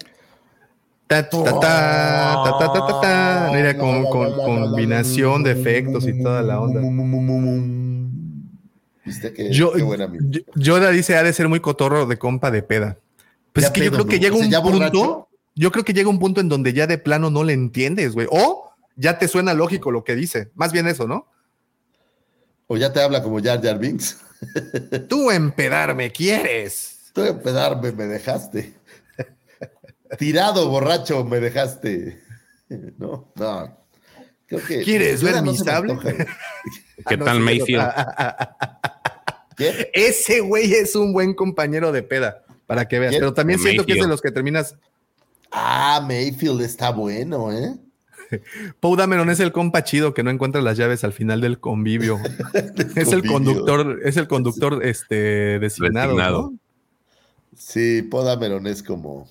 [1.07, 3.51] Ta, ta, ta, ta, ta, ta, ta.
[3.53, 6.81] Mira, con, con combinación de efectos y toda la onda.
[9.05, 10.25] Viste que Yo, qué buen amigo.
[10.31, 12.97] Yo- Yoda dice, ha de ser muy cotorro de compa de peda.
[13.53, 15.29] Pues Ya es que yo pedo, creo que llega O sea, un punto, borracho.
[15.55, 18.27] yo creo que llega un punto en donde ya de plano no le entiendes, güey.
[18.31, 20.51] O ya te suena lógico lo que dice.
[20.55, 21.27] Más bien eso, ¿no?
[22.69, 24.19] O ya te habla como Jar Jar Binks.
[25.09, 27.11] Tú empedarme quieres.
[27.13, 28.75] Tú en pedarme me dejaste.
[30.19, 32.21] Tirado, borracho, me dejaste.
[32.99, 33.79] No, no.
[34.47, 34.83] Creo que.
[34.83, 35.99] ¿Quieres ver mi sable?
[36.03, 37.83] ¿Qué Ah, no, tal sí, Mayfield?
[39.57, 39.91] ¿Qué?
[39.93, 43.11] Ese güey es un buen compañero de peda, para que veas.
[43.11, 43.21] ¿Quién?
[43.21, 44.77] Pero también siento que es de los que terminas.
[45.51, 47.75] Ah, Mayfield está bueno, ¿eh?
[48.81, 52.19] Poe Dameron es el compa chido que no encuentra las llaves al final del convivio.
[52.97, 56.09] es el conductor, es el conductor este, designado.
[56.15, 56.43] Designado.
[56.53, 56.59] ¿no?
[57.57, 59.29] Sí, Podameron es como.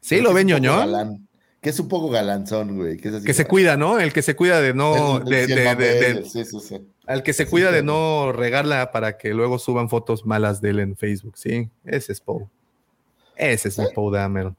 [0.00, 0.76] Sí, lo poco ñoño.
[0.76, 1.28] galán,
[1.60, 2.96] Que es un poco galanzón, güey.
[2.96, 3.98] Que, es así Que se cuida, ¿no?
[4.00, 5.16] El que se cuida de no.
[5.18, 6.86] El- el de- cien de- de- papeles, de- sí, sí, sí.
[7.06, 10.70] al que se Sí, cuida de no regarla para que luego suban fotos malas de
[10.70, 11.36] él en Facebook.
[11.36, 12.46] Sí, ese es Poe.
[13.36, 14.56] Ese es mi Poe Dameron.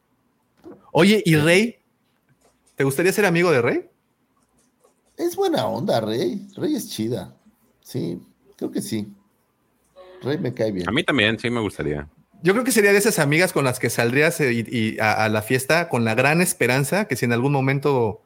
[0.91, 1.77] Oye, ¿y Rey?
[2.75, 3.89] ¿Te gustaría ser amigo de Rey?
[5.17, 6.47] Es buena onda, Rey.
[6.55, 7.35] Rey es chida.
[7.81, 8.19] Sí,
[8.55, 9.07] creo que sí.
[10.23, 10.89] Rey me cae bien.
[10.89, 12.09] A mí también, sí me gustaría.
[12.41, 15.13] Yo creo que sería de esas amigas con las que saldrías eh, y, y a,
[15.13, 18.22] a la fiesta con la gran esperanza que si en algún momento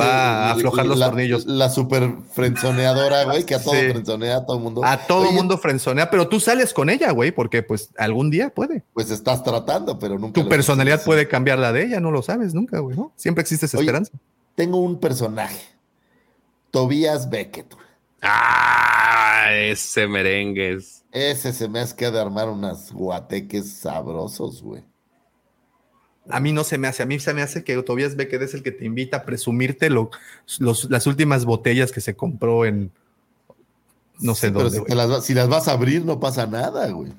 [0.00, 1.46] va a aflojar los la- tornillos.
[1.46, 3.90] La super frenzoneadora, güey, que a todo Sí.
[3.90, 4.84] frenzonea a todo el mundo.
[4.84, 8.50] A todo Oye, mundo frenzonea, pero tú sales con ella, güey, porque pues algún día
[8.50, 8.84] puede.
[8.92, 10.40] Pues estás tratando, pero nunca.
[10.42, 13.12] Tu personalidad puede cambiar la de ella, no lo sabes nunca, güey, ¿no?
[13.16, 14.12] Siempre existe esa Oye, esperanza.
[14.54, 15.60] Tengo un personaje.
[16.70, 17.74] Tobias Beckett.
[18.22, 21.02] Ah, ese merengue es.
[21.12, 24.82] Ese se me hace que de armar unas guateques sabrosos, güey.
[26.30, 28.54] A mí no se me hace, a mí se me hace que Tobias Beckett es
[28.54, 30.10] el que te invita a presumirte lo,
[30.58, 32.90] los- las últimas botellas que se compró en
[34.20, 34.82] no sé dónde.
[34.86, 37.12] si, las, va- si las vas a abrir, no pasa nada, güey.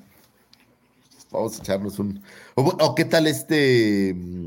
[1.30, 2.22] Vamos a echarnos un.
[2.54, 4.14] O, o qué tal este.
[4.16, 4.46] mm,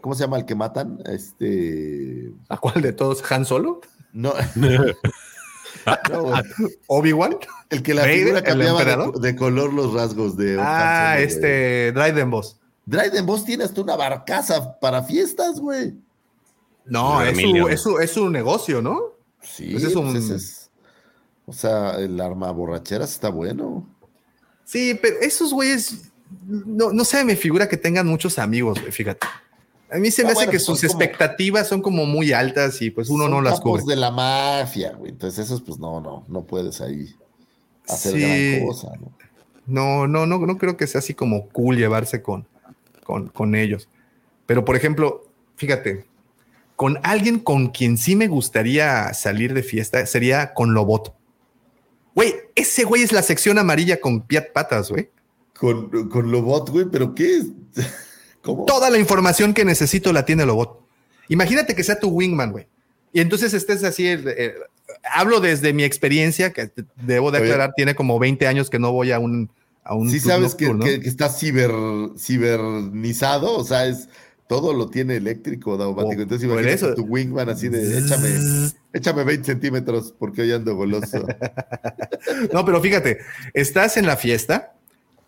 [0.00, 1.00] ¿Cómo se llama el que matan?
[1.06, 2.30] Este.
[2.48, 3.22] ¿A cuál de todos?
[3.32, 3.80] ¿Han Solo?
[4.12, 4.32] No.
[6.86, 7.36] ¿Obi-Wan?
[7.70, 10.56] el que la ¿Vader, figura cambiaba de, de color los rasgos de.
[10.60, 11.24] Ah, Han Solo, güey.
[11.24, 12.56] este Dryden Boss.
[12.86, 15.94] Dryden, vos tienes tú una barcaza para fiestas, güey.
[16.84, 19.00] No, es su, es, su, es su negocio, ¿no?
[19.40, 20.70] Sí, Pues es un- pues ese es-
[21.46, 23.86] O sea, el arma borracheras está bueno.
[24.64, 26.10] Sí, pero esos güeyes,
[26.46, 29.26] no, no sé, me figura que tengan muchos amigos, güey, fíjate.
[29.92, 32.32] A mí se me Ah, hace bueno, que son sus como- expectativas son como muy
[32.32, 33.82] altas y pues uno Son no las cubre.
[33.86, 35.10] de la mafia, güey.
[35.10, 37.14] Entonces, esos, pues no, no, no puedes ahí
[37.88, 38.20] hacer Sí.
[38.56, 39.12] gran cosa, ¿no?
[39.66, 42.46] No, no, no, no creo que sea así como cool llevarse con,
[43.04, 43.88] con, con ellos.
[44.46, 46.04] Pero, por ejemplo, fíjate,
[46.76, 51.14] con alguien con quien sí me gustaría salir de fiesta sería con Loboto.
[52.14, 55.08] Güey, ese güey es la sección amarilla con piat patas, güey.
[55.58, 57.46] Con, con Lobot, güey, pero ¿qué es?
[58.42, 58.64] ¿Cómo?
[58.64, 60.80] Toda la información que necesito la tiene Lobot.
[61.28, 62.66] Imagínate que sea tu wingman, güey.
[63.12, 64.52] Y entonces estés así, el- el-
[65.14, 67.46] hablo desde mi experiencia, que debo de Oye.
[67.52, 69.50] aclarar, tiene como 20 años que no voy a un...
[69.84, 71.70] A un Sí sabes que, que- que está ciber,
[72.18, 74.08] cibernizado, o sea, es
[74.48, 76.22] todo lo tiene eléctrico, daumático.
[76.22, 76.94] Entonces por imagínate eso.
[76.94, 78.28] tu wingman así de échame,
[78.92, 81.26] échame 20 centímetros porque hoy ando goloso.
[82.52, 83.18] No, pero fíjate,
[83.54, 84.74] estás en la fiesta,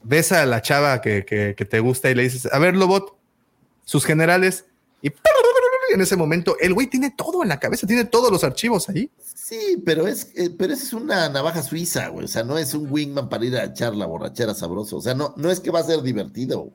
[0.05, 3.17] ves a la chava que, que- que te gusta y le dices, a ver, Lobot,
[3.85, 4.67] sus generales,
[5.03, 5.11] y
[5.95, 9.11] en ese momento el güey tiene todo en la cabeza, tiene todos los archivos ahí.
[9.23, 12.25] Sí, pero es, eh, pero es una navaja suiza, güey.
[12.25, 14.97] O sea, no es un wingman para ir a echar la borrachera sabroso.
[14.97, 16.71] O sea, no, no es que va a ser divertido.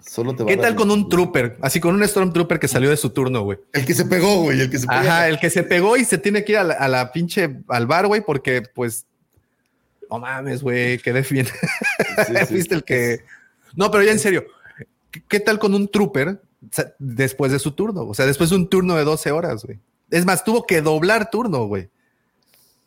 [0.00, 1.56] Solo te va ¿Qué a tal con un trooper?
[1.60, 3.58] Así con un Stormtrooper que salió de su turno, güey.
[3.72, 5.00] El que se pegó, güey, el que se pegó.
[5.00, 7.62] Ajá, el que se pegó y se tiene que ir a la, a la pinche
[7.68, 9.06] al bar, güey, porque pues
[10.10, 11.46] no mames, güey, quedé bien.
[11.46, 12.46] sí.
[12.46, 13.24] Fuiste el que.
[13.74, 14.44] No, pero ya en serio,
[15.28, 16.40] ¿qué, tal con un trooper
[16.98, 18.02] después de su turno?
[18.02, 19.78] O sea, después de un turno de 12 horas, güey.
[20.10, 21.88] Es más, tuvo que doblar turno, güey.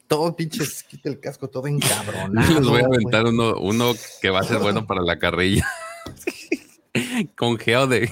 [0.08, 2.54] Todo pinches, quita el casco, todo encabronado.
[2.60, 2.96] Les voy a güey.
[3.02, 5.68] aventar uno, uno que va a ser bueno para la carrilla.
[7.36, 8.10] Con Geode.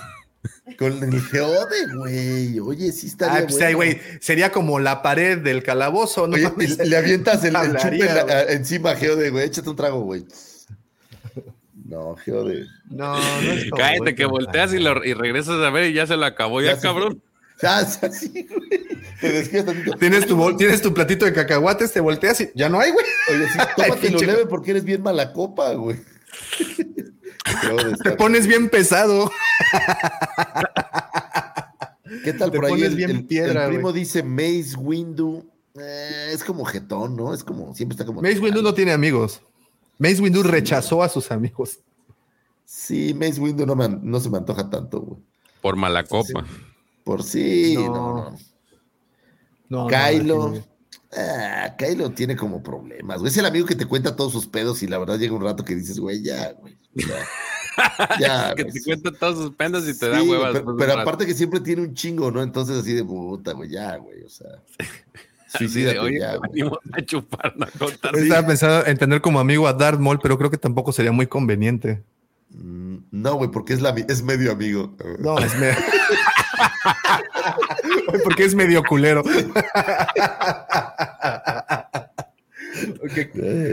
[0.77, 2.59] Con el geode, güey.
[2.59, 3.93] Oye, sí estaría Ah, pues ahí, bueno.
[3.93, 6.35] güey, sería como la pared del calabozo, ¿no?
[6.35, 9.45] Oye, le avientas el, el chupe Hablaría, en la- encima a geode, güey.
[9.45, 10.25] Échate un trago, güey.
[11.87, 12.65] No, geode.
[12.89, 15.93] No, no es como, Cállate güey, que volteas y, lo- y regresas a ver y
[15.93, 17.21] ya se lo acabó, ya, Ya se cabrón.
[17.63, 18.69] Ah, sí, sí, güey.
[19.21, 19.43] Te.
[19.97, 23.05] Tienes tu, bol- tienes tu platito de cacahuates, te volteas y ya no hay, güey.
[23.29, 25.97] Oye, sí, tómatelo leve porque eres bien mala copa, güey.
[28.03, 29.31] Te pones bien pesado.
[32.25, 32.71] ¿Qué tal te por ahí?
[32.71, 34.01] pones El, bien el- piedra, el primo güey.
[34.01, 35.45] dice Mace Windu.
[35.79, 37.33] Eh, es como jetón, ¿no?
[37.33, 38.21] Es como, siempre está como.
[38.21, 39.41] Mace Windu no tiene amigos.
[39.97, 41.79] Mace Windu rechazó a sus amigos.
[42.65, 45.19] Sí, Mace Windu no, me an- no se me antoja tanto, güey.
[45.61, 46.45] Por mala copa.
[47.03, 47.83] Por sí, No.
[47.93, 48.37] no, no.
[49.67, 50.49] No, Kylo.
[50.49, 50.63] no,
[51.17, 53.31] ah, Kylo tiene como problemas, güey.
[53.31, 55.63] Es el amigo que te cuenta todos sus pedos y la verdad llega un rato
[55.65, 56.75] que dices, güey, ya, güey.
[56.93, 57.05] Ya,
[58.19, 58.73] ya, que güey.
[58.73, 60.53] te cuenta todos sus penas y te da huevas.
[60.53, 62.43] Pero, pero aparte que siempre tiene un chingo, ¿no?
[62.43, 64.23] Entonces así de puta, güey, ya, güey.
[64.23, 64.49] O sea,
[65.47, 66.33] suicídate oye, ya,
[66.93, 67.53] a chupar,
[68.15, 71.27] Estaba pensando en tener como amigo a Darth Maul, pero creo que tampoco sería muy
[71.27, 72.03] conveniente.
[72.51, 74.95] Mm, No, güey, porque es, la, es medio amigo.
[75.19, 75.75] No, es medio.
[78.23, 79.23] porque es medio culero.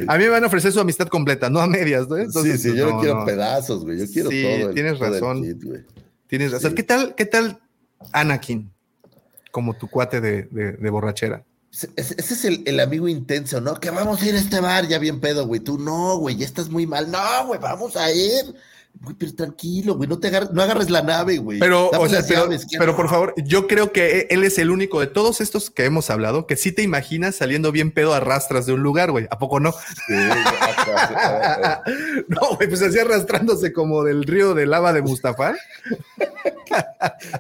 [0.09, 2.17] A mí me van a ofrecer su amistad completa, no a medias, ¿no?
[2.17, 3.25] Entonces, sí, sí, yo no, no, quiero no.
[3.25, 3.99] pedazos, güey.
[3.99, 4.68] Yo quiero Sí, todo.
[4.68, 5.42] el- tienes todo razón.
[5.42, 5.62] kit.
[6.26, 6.70] Tienes razón.
[6.70, 6.75] Sí.
[6.76, 7.60] ¿Qué tal, qué tal
[8.12, 8.70] Anakin?
[9.51, 11.44] Como tu cuate de, de- de borrachera.
[11.73, 13.81] Ese, es el, el amigo intenso, ¿no?
[13.81, 15.60] Que vamos a ir a este bar, ya bien pedo, güey.
[15.60, 17.10] Tú no, güey, ya estás muy mal.
[17.10, 18.55] No, güey, vamos a ir.
[19.00, 21.58] Güey, pero tranquilo, güey, no te agarres, no agarres la nave, güey.
[21.58, 24.58] Pero, Dame o sea, pero, llaves, pero por favor, yo creo que e, él es
[24.58, 28.14] el único de todos estos que hemos hablado que sí te imaginas saliendo bien pedo
[28.14, 29.26] a rastras de un lugar, güey.
[29.32, 29.72] ¿A poco no?
[29.72, 30.14] Sí,
[32.28, 35.54] No, güey, pues así arrastrándose como del río de lava de Mustafa.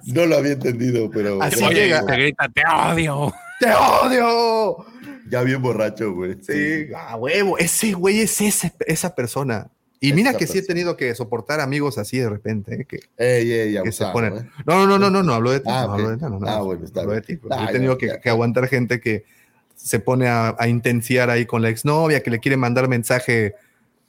[0.06, 1.42] no lo había entendido, pero.
[1.42, 2.04] Así Oye, llega.
[2.04, 3.32] te grita, te odio.
[3.60, 4.84] ¡Te odio!
[5.30, 6.36] Ya bien borracho, güey.
[6.42, 7.56] Sí, a huevo.
[7.58, 9.68] Ese güey es ese- esa persona.
[10.02, 12.84] Y mira que sí he tenido que soportar amigos así de repente, ¿eh?
[12.84, 14.36] que, Ey, ey, que se ponen.
[14.36, 14.50] ¿eh?
[14.66, 15.66] No, no, no, no, no, no hablo de ti.
[15.68, 16.48] Ah, hablo de ti, no, no,
[17.50, 19.24] Ah, he tenido que, aguantar gente que
[19.76, 23.54] se pone a, intenciar ahí con la exnovia, que le quiere mandar mensaje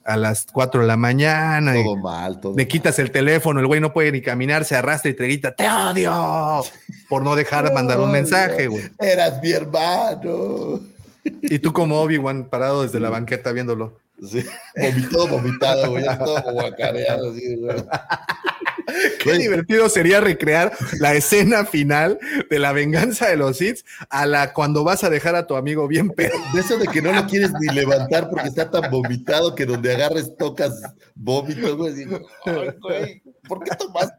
[0.04, 1.74] a las 4 de la mañana.
[1.74, 5.12] Todo mal, todo le quitas el teléfono, el güey no puede ni caminar, se arrastra
[5.12, 6.64] y te grita, te odio,
[7.08, 8.82] por no dejar de mandar un mensaje, güey.
[8.98, 10.80] Eras mi hermano.
[11.22, 14.03] Y tú como Obi-Wan parado desde la banqueta viéndolo.
[14.22, 14.44] Sí,
[14.76, 17.76] vomitado, vomitado, güey, ya todo guacareado, así, güey.
[19.22, 22.18] Qué divertido sería recrear la escena final
[22.50, 23.78] de la venganza de los Sith
[24.10, 26.36] a la cuando vas a dejar a tu amigo bien pedo.
[26.52, 29.94] De eso de que no lo quieres ni levantar porque está tan vomitado que donde
[29.94, 30.80] agarres tocas
[31.14, 31.94] vómito, güey.
[31.94, 34.16] Digo, "Ay, güey, ¿por qué tomaste,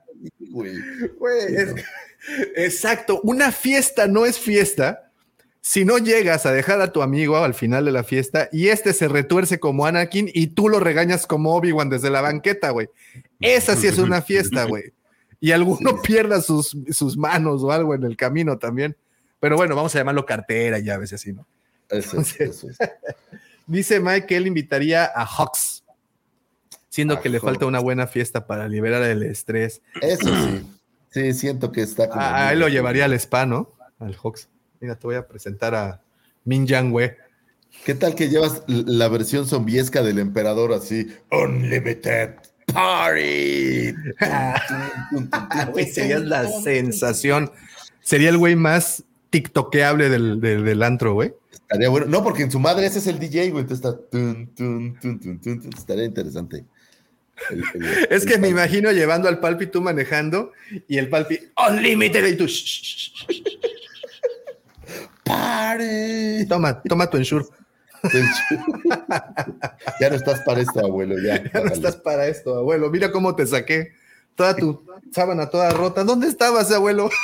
[0.50, 0.74] güey?
[1.20, 1.76] Güey, es-
[2.56, 5.12] exacto, una fiesta no es fiesta
[5.66, 8.94] si no llegas a dejar a tu amigo al final de la fiesta y este
[8.94, 12.88] se retuerce como Anakin y tú lo regañas como Obi-Wan desde la banqueta, güey.
[13.40, 14.94] Esa sí es una fiesta, güey.
[15.40, 18.96] Y alguno pierda sus, sus manos o algo en el camino también.
[19.40, 21.48] Pero bueno, vamos a llamarlo cartera y a veces así, ¿no?
[21.90, 22.78] Eso es, eso es.
[23.66, 25.84] Dice Mike que él invitaría a Hawks,
[26.90, 29.82] siendo A que le falta una buena fiesta para liberar el estrés.
[30.00, 30.64] Eso sí.
[31.10, 32.22] Sí, siento que está como.
[32.22, 33.74] Ah, él lo llevaría al spa, ¿no?
[33.98, 34.48] Al Hawks.
[34.86, 36.00] Mira, te voy a presentar a
[36.44, 37.12] Min Yang Wei.
[37.86, 41.08] ¿Qué tal que llevas la versión zombiesca del emperador así?
[41.32, 42.36] Unlimited
[42.72, 43.96] Party.
[45.92, 47.52] Sería la sensación.
[48.02, 51.34] Sería el güey más tiktokeable del, del, del antro, güey.
[51.52, 52.06] Estaría bueno.
[52.06, 53.64] No, porque en su madre ese es el DJ, güey.
[53.64, 53.98] Entonces está.
[54.12, 55.00] tun, tun,
[55.42, 55.70] tun.
[55.76, 56.64] Estaría interesante.
[57.50, 60.52] El- el- Es el que me imagino llevando al Palpi tú manejando
[60.88, 61.40] y el Palpi
[61.70, 62.46] Unlimited y tú.
[65.26, 66.46] Party.
[66.48, 67.46] Toma, toma tu ensure.
[70.00, 71.16] ya no estás para esto, abuelo.
[71.20, 72.90] Ya, Ya no estás para esto, abuelo.
[72.92, 73.92] Mira cómo te saqué.
[74.36, 76.04] Toda tu sábana toda rota.
[76.04, 77.10] ¿Dónde estabas, abuelo?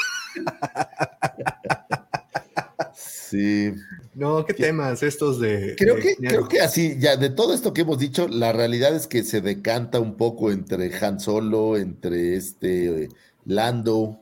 [2.93, 3.73] Sí.
[4.13, 5.75] No, qué temas estos de.
[5.77, 8.93] Creo de- que, creo que así, ya de todo esto que hemos dicho, la realidad
[8.93, 13.09] es que se decanta un poco entre Han Solo, entre este eh,
[13.45, 14.19] Lando,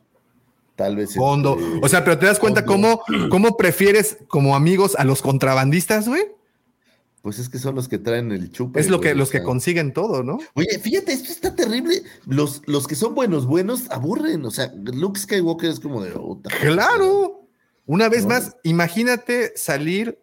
[0.80, 1.14] tal vez.
[1.14, 1.58] Fondo.
[1.60, 3.04] entre- O sea, pero te das cuenta Fondo.
[3.06, 6.24] cómo, cómo prefieres como amigos a los contrabandistas, güey.
[7.22, 8.80] Pues es que son los que traen el chupe.
[8.80, 10.40] Es lo que, güey, los o que consiguen todo, ¿no?
[10.54, 12.02] Oye, fíjate, esto está terrible.
[12.26, 14.46] Los, los que son buenos, buenos, aburren.
[14.46, 16.12] O sea, Luke Skywalker es como de.
[16.12, 17.46] "Puta, Claro.
[17.86, 18.30] Una vez No.
[18.30, 20.18] más, imagínate salir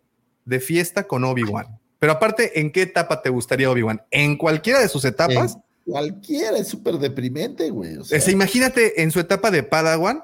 [0.46, 1.66] de fiesta con Obi-Wan.
[1.98, 4.00] Pero aparte, ¿en qué etapa te gustaría Obi-Wan?
[4.10, 5.56] En cualquiera de sus etapas.
[5.56, 7.96] En cualquiera es súper deprimente, güey.
[7.98, 10.22] O sea, O sea, imagínate en su etapa de Padawan,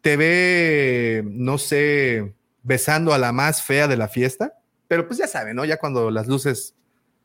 [0.00, 4.54] te ve, no sé, besando a la más fea de la fiesta.
[4.86, 5.64] Pero pues ya saben, ¿no?
[5.64, 6.74] Ya cuando las luces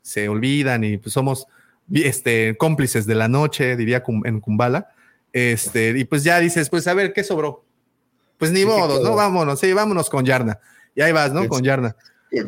[0.01, 1.47] se olvidan y pues somos
[1.93, 4.89] este, cómplices de la noche, diría en Kumbala.
[5.31, 7.63] Este, y pues ya dices, pues a ver, ¿qué sobró?
[8.37, 9.15] Pues ni Sí, ¿qué modo, ¿no?
[9.15, 10.59] Vámonos, sí, vámonos con Yarna.
[10.95, 11.47] Y ahí vas, ¿no?
[11.47, 11.95] Con Yarna.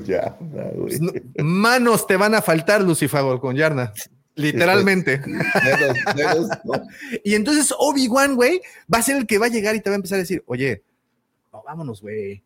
[0.04, 0.76] ya, güey.
[0.78, 1.12] Pues, no-
[1.44, 3.94] manos te van a faltar, Lucifago, con Yarna.
[4.35, 5.19] Literalmente.
[5.19, 6.73] Dedos, dedos, no.
[7.23, 8.61] Y entonces Obi-Wan, güey,
[8.93, 10.43] va a ser el que va a llegar y te va a empezar a decir,
[10.47, 10.83] oye,
[11.51, 12.43] no, vámonos, güey.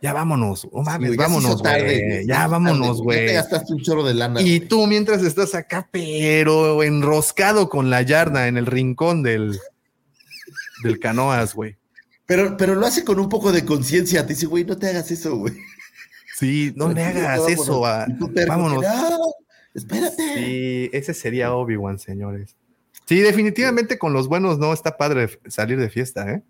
[0.00, 2.26] Ya vámonos, no mames, ya vámonos, güey.
[2.26, 3.26] Ya vámonos, güey.
[3.26, 4.40] te gastaste un chorro de lana.
[4.40, 9.58] Y tú mientras estás acá, pero enroscado con la yarda en el rincón del,
[10.84, 11.76] del canoas, güey.
[12.26, 14.24] Pero, pero lo hace con un poco de conciencia.
[14.24, 15.54] Te dice, güey, no te hagas eso, güey.
[16.38, 17.80] Sí, no le hagas eso.
[17.80, 18.84] vámonos.
[19.84, 20.34] Que, "No, espérate.
[20.34, 22.56] Sí, ese sería Obi-Wan, señores.
[23.06, 26.42] Sí, definitivamente con los buenos no está padre salir de fiesta, ¿eh?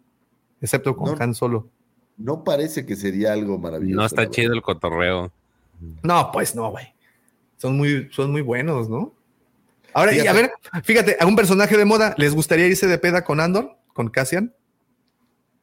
[0.61, 1.17] Excepto con No.
[1.23, 1.69] Han Solo.
[2.17, 3.97] No parece que sería algo maravilloso.
[4.01, 5.31] No está chido el cotorreo.
[6.03, 6.87] No, pues no, güey.
[7.59, 9.15] Son muy, son muy buenos, ¿no?
[9.95, 10.51] Ahora, y a ver,
[10.83, 13.77] fíjate, a un personaje de moda, ¿les gustaría irse de peda con Andor?
[13.93, 14.53] ¿Con Cassian?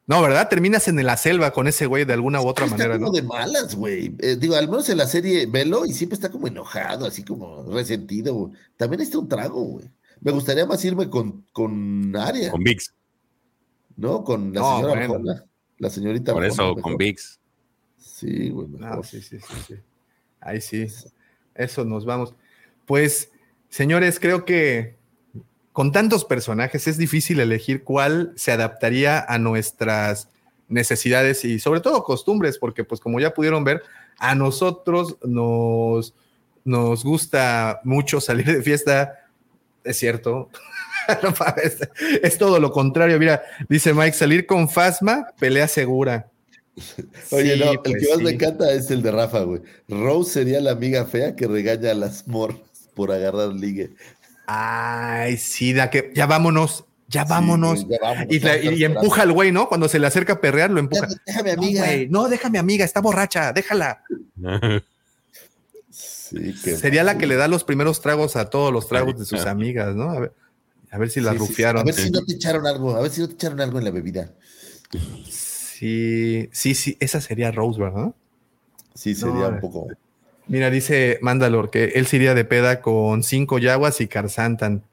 [0.07, 0.47] No, ¿verdad?
[0.49, 3.11] Terminas en la selva con ese güey de alguna u otra Está manera, como ¿no?
[3.11, 4.15] de malas, güey.
[4.19, 7.63] Eh, digo, al menos en la serie velo y siempre está como enojado, así como
[7.73, 8.33] resentido.
[8.35, 8.53] güey.
[8.77, 9.89] También está un trago, güey.
[10.21, 12.93] Me gustaría más irme con, con Aria, Con VIX.
[13.97, 14.23] ¿no?
[14.23, 15.13] Con la No, señora bueno.
[15.15, 15.45] Arjona,
[15.79, 17.39] La señorita Por eso, con VIX.
[17.97, 19.05] Sí, güey, Ah, mejor.
[19.07, 19.73] sí, sí, sí, sí.
[20.39, 20.85] Ahí sí.
[21.55, 22.35] Eso nos vamos.
[22.85, 23.31] Pues,
[23.69, 24.97] señores, creo que
[25.75, 30.29] con tantos personajes es difícil elegir cuál se adaptaría a nuestras
[30.69, 33.83] necesidades y sobre todo costumbres, porque pues como ya pudieron ver,
[34.17, 36.13] a nosotros nos,
[36.63, 39.25] nos gusta mucho salir de fiesta,
[39.83, 40.49] es cierto.
[42.23, 43.19] Es todo lo contrario.
[43.19, 46.31] Mira, dice Mike, salir con Fasma, pelea segura.
[47.31, 49.61] Oye, Sí, no, el pues que más me encanta es el de Rafa, güey.
[49.89, 52.59] Rose sería la amiga fea que regaña a las morras
[52.95, 53.91] por agarrar ligue.
[54.47, 57.85] Ay, sí, da que ya vámonos, ya vámonos.
[57.85, 59.67] güey, ya vámonos, y, la- empuja al güey, ¿no?
[59.67, 61.07] Cuando se le acerca a perrear, lo empuja.
[61.25, 61.85] Déjame, No, amiga.
[61.85, 64.03] güey, no, déjame amiga, está borracha, déjala.
[65.89, 69.95] Sería la que le da los primeros tragos a todos los tragos de sus amigas,
[69.95, 70.09] ¿no?
[70.11, 70.33] A ver,
[70.91, 71.49] a ver si la Sí, sí, sí.
[71.51, 71.81] rufiaron.
[71.81, 73.85] A ver si no te echaron algo, a ver si no te echaron algo en
[73.85, 74.31] la bebida.
[75.29, 78.13] Sí, sí, sí, esa sería Rose, ¿verdad?
[78.93, 79.87] Sí, sería No, un poco.
[80.47, 84.83] Mira, dice Mandalor que él se iría de peda con cinco yaguas y Carsantan.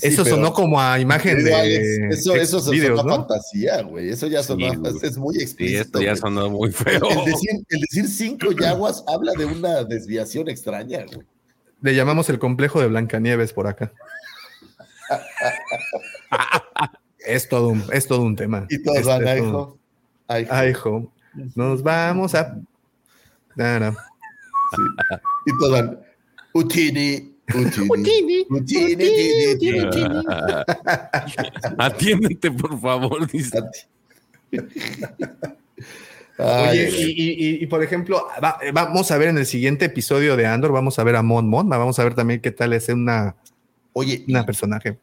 [0.00, 3.16] Sí, eso sonó como a imagen de Alex, eso, eso videos, sonó ¿no?
[3.28, 4.08] fantasía, güey.
[4.10, 5.80] Eso ya sonó, Sí, es muy Sí, explícito.
[5.82, 7.08] esto ya sonó muy feo.
[7.08, 11.24] El decir, el decir cinco yaguas habla de una desviación extraña, güey.
[11.82, 13.92] Le llamamos el complejo de Blancanieves por acá.
[17.26, 18.66] es todo un, es todo un tema.
[18.68, 19.24] Y todos Es- van.
[20.28, 21.12] Ay, hijo.
[21.54, 22.56] Nos vamos a.
[23.54, 23.94] Nada.
[24.74, 24.82] Sí.
[25.46, 26.00] Y todos van.
[26.54, 27.32] Utini.
[27.54, 27.88] Utini.
[27.90, 28.46] Utini.
[28.50, 29.80] Utini.
[29.80, 30.24] Utini.
[31.78, 33.30] Atiéndete, por favor.
[33.30, 33.58] dice.
[36.38, 40.36] Oye, y, y- y- y, por ejemplo, va- vamos a ver en el siguiente episodio
[40.36, 42.88] de Andor, vamos a ver a Mon Mon, vamos a ver también qué tal es
[42.90, 43.36] una,
[43.94, 44.98] Oye, una personaje.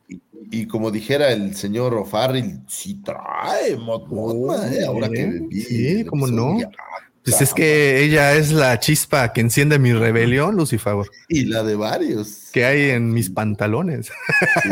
[0.52, 5.62] Y como dijera el señor O'Farrill, sí trae Mot Mothma, eh, ahora que bien, vi
[5.62, 6.60] sí, cómo no.
[6.60, 6.70] ya,
[7.26, 10.96] Pues es que ella es la chispa que enciende mi rebelión, Lucifer,
[11.30, 12.50] Y la de varios.
[12.52, 14.12] que hay en mis pantalones.
[14.62, 14.70] Sí,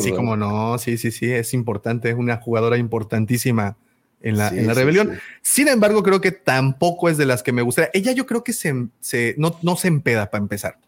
[0.00, 0.12] sí.
[0.14, 3.76] Como no, sí, sí, sí, es importante, es una jugadora importantísima
[4.20, 5.18] en la, Sí, en la rebelión.
[5.40, 7.90] Sin embargo, creo que tampoco es de las que me gustaría.
[7.94, 10.78] Ella yo creo que se, se- no, no se empeda para empezar.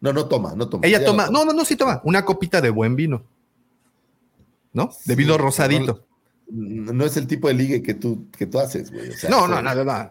[0.00, 0.86] No, no toma, no toma.
[0.86, 3.22] Ella Ya toma, no, no, no, sí toma una copita de buen vino.
[4.72, 4.90] ¿No?
[5.04, 6.04] De vino rosadito.
[6.50, 9.10] No, es el tipo de ligue que tú, que tú haces, güey.
[9.10, 10.10] o sea, No, no, no, no, no.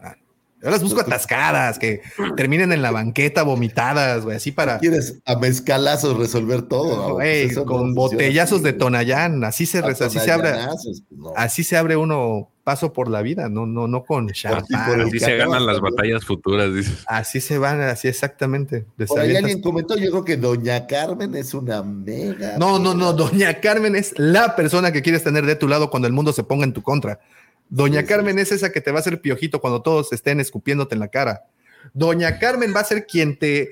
[0.61, 2.01] Yo las busco atascadas, que
[2.35, 7.13] terminen en la banqueta vomitadas, güey, así para, Quieres a mezcalazos resolver todo.
[7.13, 8.73] güey, Pues no con botellazos de.
[8.73, 11.03] Tonayán, así se, así se abre, pues,
[11.35, 14.99] así se abre uno paso por la vida, no, no, no con champán.
[14.99, 17.01] Así se ganan las batallas futuras, dices.
[17.07, 18.85] Así se van, así exactamente.
[19.07, 22.57] Por ahí alguien comentó, yo creo que Doña Carmen es una mega.
[22.57, 26.09] No, no, no, Doña Carmen es la persona que quieres tener de tu lado cuando
[26.09, 27.21] el mundo se ponga en tu contra.
[27.69, 30.99] Doña Carmen es esa que te va a hacer piojito cuando todos estén escupiéndote en
[30.99, 31.45] la cara.
[31.93, 33.71] Doña Carmen va a ser quien te,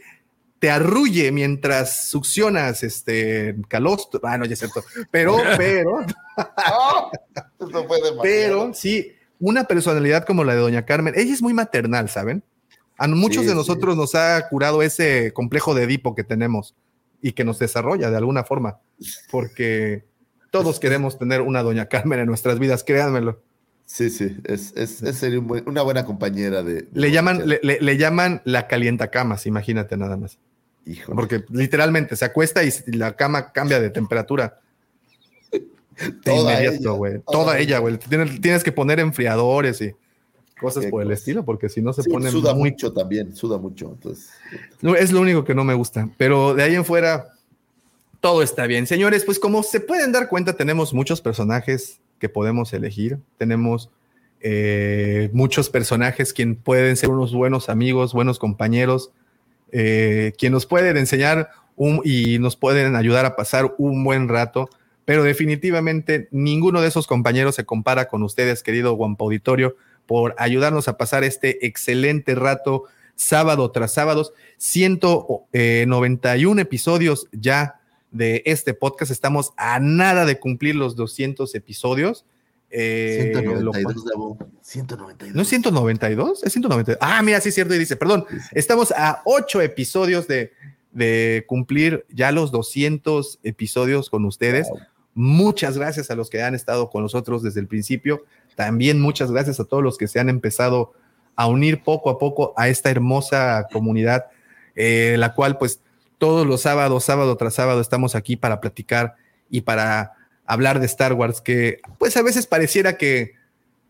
[0.66, 4.20] te arrulle mientras succionas este calostro.
[4.24, 4.84] Ah, no, ya es cierto.
[5.12, 6.00] Pero, pero,
[7.60, 8.22] Eso fue demasiado.
[8.24, 12.44] pero sí, una personalidad como la de Doña Carmen, ella es muy maternal, ¿saben?
[12.98, 13.58] A muchos Sí, de sí.
[13.58, 16.74] nosotros nos ha curado ese complejo de Edipo que tenemos
[17.22, 18.80] y que nos desarrolla de alguna forma,
[19.30, 20.04] porque
[20.50, 23.40] todos queremos tener una Doña Carmen en nuestras vidas, créanmelo.
[23.86, 26.74] Sí, sí, es, es, es sería un buen- una buena compañera de.
[26.74, 30.40] de Le llaman, le- le llaman la calientacamas, imagínate nada más.
[31.08, 34.60] Porque literalmente se acuesta y la cama cambia de temperatura.
[35.52, 35.62] De
[36.24, 37.22] Toda inmediato, ella, güey.
[37.32, 37.80] toda ella.
[37.80, 37.98] güey.
[37.98, 39.94] Tienes, tienes que poner enfriadores y
[40.60, 43.58] cosas por el estilo, porque si no se Sí, pone suda muy mucho también, suda
[43.58, 43.92] mucho.
[43.94, 44.30] Entonces,
[44.82, 47.28] No, es lo único que no me gusta, pero de ahí en fuera
[48.22, 48.88] todo está bien.
[48.88, 53.20] Señores, pues como se pueden dar cuenta, tenemos muchos personajes que podemos elegir.
[53.38, 53.92] Tenemos
[54.42, 59.12] eh, muchos personajes quien pueden ser unos buenos amigos, buenos compañeros,
[59.78, 64.70] eh, quien nos pueden enseñar un- y nos pueden ayudar a pasar un buen rato.
[65.04, 70.88] Pero definitivamente ninguno de esos compañeros se compara con ustedes, querido Guampa Auditorio, por ayudarnos
[70.88, 74.32] a pasar este excelente rato sábado tras sábados.
[74.58, 77.80] 191 episodios ya
[78.12, 79.12] de este podcast.
[79.12, 82.26] Estamos a nada de cumplir los 200 episodios.
[82.70, 84.38] Eh, lo cual- 192, Davo.
[84.62, 85.36] 192.
[85.36, 86.44] ¿No es 192?
[86.44, 86.98] Es 192.
[87.02, 87.74] Ah, mira, sí es cierto.
[87.76, 90.52] Y dice, perdón, estamos a ocho episodios de,
[90.92, 94.68] de cumplir ya los 200 episodios con ustedes.
[95.14, 98.26] Muchas gracias a los que han estado con nosotros desde el principio.
[98.56, 100.94] También muchas gracias a todos los que se han empezado
[101.38, 104.26] a unir poco a poco a esta hermosa comunidad,
[104.76, 105.82] eh, la cual pues
[106.18, 109.16] todos los sábados, sábado tras sábado, estamos aquí para platicar
[109.50, 110.14] y para
[110.46, 113.34] hablar de Star Wars, que pues a veces pareciera que,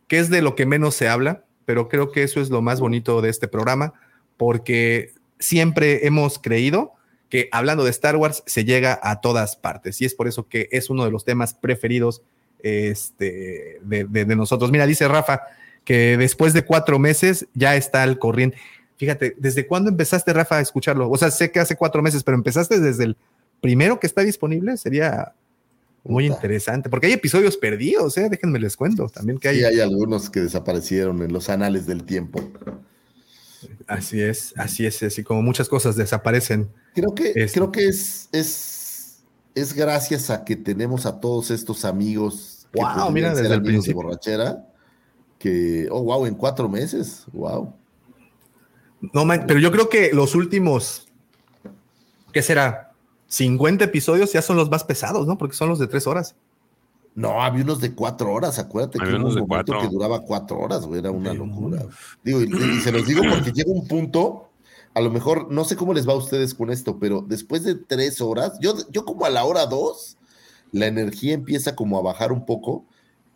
[0.07, 2.79] que es de lo que menos se habla, pero creo que eso es lo más
[2.79, 3.93] bonito de este programa,
[4.37, 6.93] porque siempre hemos creído
[7.29, 10.69] que hablando de Star Wars se llega a todas partes y es por eso que
[10.71, 12.21] es uno de los temas preferidos
[12.79, 14.71] este, de, de- de nosotros.
[14.71, 15.41] Mira, dice Rafa
[15.83, 18.57] que después de cuatro meses ya está al corriente.
[18.97, 21.09] Fíjate, ¿desde cuándo empezaste, Rafa, a escucharlo?
[21.09, 23.17] O sea, sé que hace cuatro meses, pero empezaste desde el
[23.61, 24.77] primero que está disponible.
[24.77, 25.33] Sería
[26.05, 28.27] muy interesante, porque hay episodios perdidos, ¿eh?
[28.29, 29.57] Déjenme les cuento también que hay.
[29.57, 32.39] Sí, hay algunos que desaparecieron en los anales del tiempo.
[33.87, 36.69] Así es, así es, así como muchas cosas desaparecen.
[36.93, 39.23] Creo que, Es- creo que es, es,
[39.55, 43.63] es gracias a que tenemos a todos estos amigos que Wow, mira, desde el amigos
[43.63, 43.95] de principio.
[44.03, 44.67] borrachera,
[45.39, 47.73] que, oh, wow, en cuatro meses, wow.
[49.13, 51.07] No, man, pero yo creo que los últimos,
[52.31, 52.84] ¿qué será?
[53.27, 55.37] 50 episodios ya son los más pesados, ¿no?
[55.37, 56.35] Porque son los de tres horas.
[57.15, 59.79] No, había unos de cuatro horas, acuérdate Había que hubo unos un de momento cuatro.
[59.81, 61.85] que duraba cuatro horas, güey, era una locura.
[62.23, 64.49] Digo, y, y se los digo porque llega un punto,
[64.93, 67.75] a lo mejor, no sé cómo les va a ustedes con esto, pero después de
[67.75, 70.17] tres horas, yo, yo como a la hora dos,
[70.73, 72.85] la energía empieza como a bajar un poco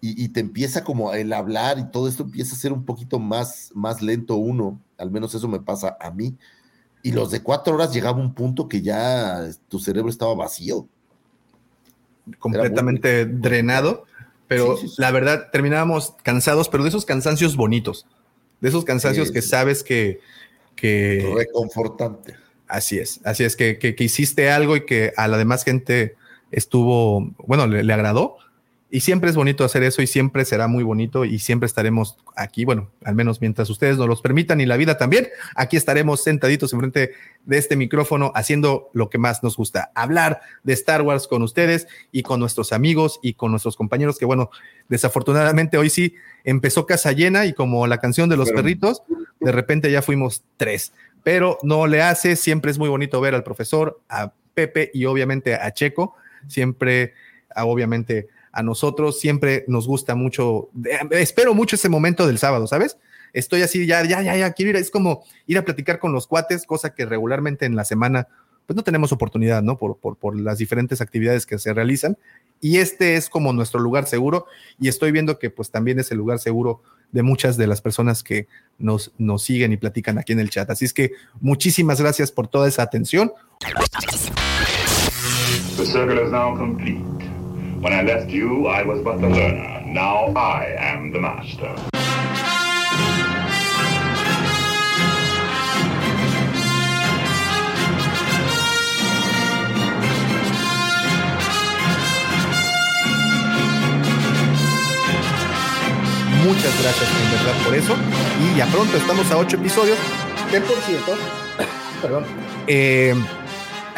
[0.01, 3.17] y, y te empieza como el hablar y todo esto empieza a ser un poquito
[3.19, 6.35] más, más lento uno, al menos eso me pasa a mí.
[7.01, 10.87] Y los de cuatro horas llegaba un punto que ya tu cerebro estaba vacío.
[12.37, 14.05] completamente drenado,
[14.47, 18.05] pero la verdad terminábamos cansados, pero de esos cansancios bonitos,
[18.61, 20.19] de esos cansancios que sabes que,
[20.75, 21.31] que...
[21.35, 22.35] Reconfortante.
[22.67, 26.15] Así es, así es, que, que- que hiciste algo y que a la demás gente
[26.51, 28.37] estuvo, bueno, le, le agradó.
[28.91, 32.65] Y siempre es bonito hacer eso y siempre será muy bonito y siempre estaremos aquí,
[32.65, 36.73] bueno, al menos mientras ustedes nos los permitan y la vida también, aquí estaremos sentaditos
[36.73, 37.11] enfrente
[37.45, 41.87] de este micrófono haciendo lo que más nos gusta, hablar de Star Wars con ustedes
[42.11, 44.49] y con nuestros amigos y con nuestros compañeros que, bueno,
[44.87, 49.03] desafortunadamente hoy sí empezó casa llena y como la canción de los Pero- perritos,
[49.39, 53.43] de repente ya fuimos tres, pero no le hace, siempre es muy bonito ver al
[53.43, 56.15] profesor, a Pepe y obviamente a Checo,
[56.47, 57.13] siempre,
[57.53, 62.67] a- obviamente a nosotros, siempre nos gusta mucho, de- espero mucho ese momento del sábado,
[62.67, 62.97] ¿sabes?
[63.33, 66.27] Estoy así, ya, ya, ya, ya, quiero ir, es como ir a platicar con los
[66.27, 68.27] cuates, cosa que regularmente en la semana,
[68.65, 69.77] pues no tenemos oportunidad, ¿no?
[69.77, 72.17] Por, por, las diferentes actividades que se realizan.
[72.61, 74.45] Y este es como nuestro lugar seguro
[74.79, 78.21] y estoy viendo que pues también es el lugar seguro de muchas de las personas
[78.21, 78.47] que
[78.77, 80.69] nos, nos siguen y platican aquí en el chat.
[80.69, 83.31] Así es que muchísimas gracias por toda esa atención.
[85.77, 87.28] The circle is now.
[87.79, 89.83] When I left you, I was but the learner.
[89.85, 91.73] Now I am the master.
[106.45, 107.95] Muchas gracias en verdad por eso.
[108.41, 109.97] Y ya pronto estamos a ocho episodios.
[110.49, 111.13] Que por cierto,
[112.01, 112.23] perdón.
[112.67, 113.13] eh,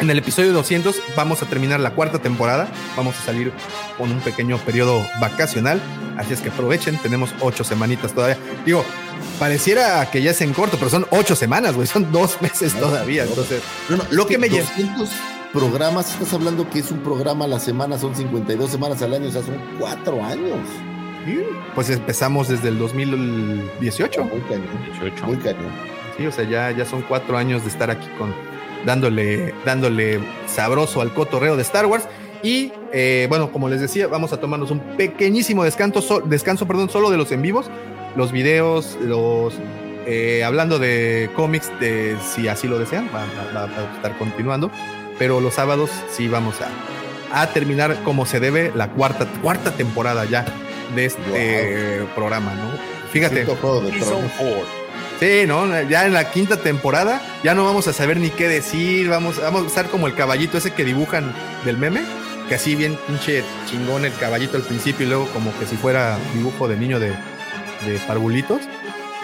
[0.02, 2.68] en el episodio 200 vamos a terminar la cuarta temporada.
[2.96, 3.52] Vamos a salir
[3.96, 5.80] con un pequeño periodo vacacional.
[6.18, 6.98] Así es que aprovechen.
[6.98, 8.36] Tenemos ocho semanitas todavía.
[8.66, 8.84] Digo,
[9.38, 11.86] pareciera que ya es en corto, pero son ocho semanas, güey.
[11.86, 13.24] Son dos meses todavía.
[13.24, 14.66] Entonces, No, no, lo que me lleva.
[14.66, 15.08] 200
[15.52, 19.28] programas, estás hablando que es un programa a la semana, son 52 semanas al año,
[19.28, 20.58] o sea, son cuatro años.
[21.76, 24.24] Pues empezamos desde el 2018.
[24.24, 24.66] Muy cañón.
[25.26, 25.70] Muy cañón.
[26.16, 28.34] Sí, o sea, ya, ya son cuatro años de estar aquí con
[28.84, 32.04] dándole, dándole sabroso al cotorreo de Star Wars.
[32.42, 36.90] Y eh, bueno, como les decía, vamos a tomarnos un pequeñísimo descanso, so- descanso perdón,
[36.90, 37.70] solo de los en vivos,
[38.16, 39.54] los videos, los
[40.06, 44.70] eh, hablando de cómics, de si así lo desean, va, va- va a estar continuando.
[45.18, 50.24] Pero los sábados sí vamos a, a terminar como se debe la cuarta, cuarta temporada
[50.24, 50.44] ya
[50.96, 52.70] de este programa, ¿no?
[53.12, 53.44] Fíjate.
[54.36, 54.81] Juego de.
[55.22, 55.64] Sí, ¿no?
[55.82, 59.62] Ya en la quinta temporada ya no vamos a saber ni qué decir, vamos, vamos
[59.62, 61.32] a estar como el caballito ese que dibujan
[61.64, 62.02] del meme,
[62.48, 66.18] que así bien pinche chingón el caballito al principio y luego como que si fuera
[66.34, 68.62] dibujo de niño de, de parvulitos.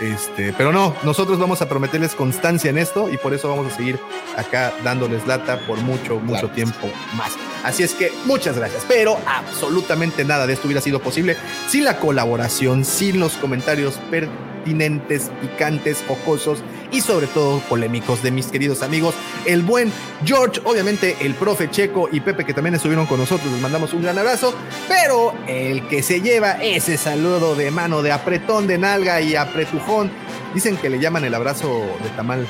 [0.00, 3.76] Este, pero no, nosotros vamos a prometerles constancia en esto y por eso vamos a
[3.76, 3.98] seguir
[4.36, 7.32] acá dándoles lata por mucho, mucho tiempo más.
[7.64, 11.36] Así es que muchas gracias, pero absolutamente nada de esto hubiera sido posible
[11.68, 18.46] sin la colaboración, sin los comentarios pertinentes, picantes, jocosos y sobre todo polémicos de mis
[18.46, 19.14] queridos amigos,
[19.46, 19.92] el buen
[20.24, 24.02] George, obviamente el profe Checo y Pepe que también estuvieron con nosotros, les mandamos un
[24.02, 24.54] gran abrazo,
[24.88, 30.10] pero el que se lleva ese saludo de mano, de apretón de nalga y apretujón,
[30.54, 31.68] dicen que le llaman el abrazo
[32.02, 32.46] de tamal.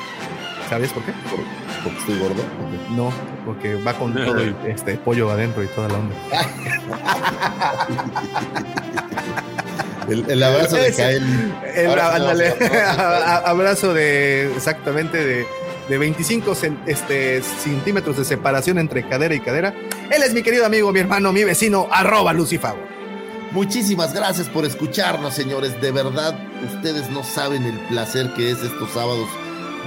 [0.69, 1.13] ¿Sabes por qué?
[1.83, 2.43] porque estoy gordo.
[2.91, 3.11] No,
[3.47, 6.17] porque va con todo el este, pollo adentro y toda la onda.
[10.09, 11.23] El, el abrazo de Kael.
[11.75, 12.55] el- ándale,
[13.45, 15.47] abrazo de exactamente de,
[15.89, 19.75] de 25 cen- este, centímetros de separación entre cadera y cadera.
[20.11, 22.79] Él es mi querido amigo, mi hermano, mi vecino, arroba Lucifago.
[23.53, 25.81] Muchísimas gracias por escucharnos, señores.
[25.81, 26.35] De verdad,
[26.75, 29.27] ustedes no saben el placer que es estos sábados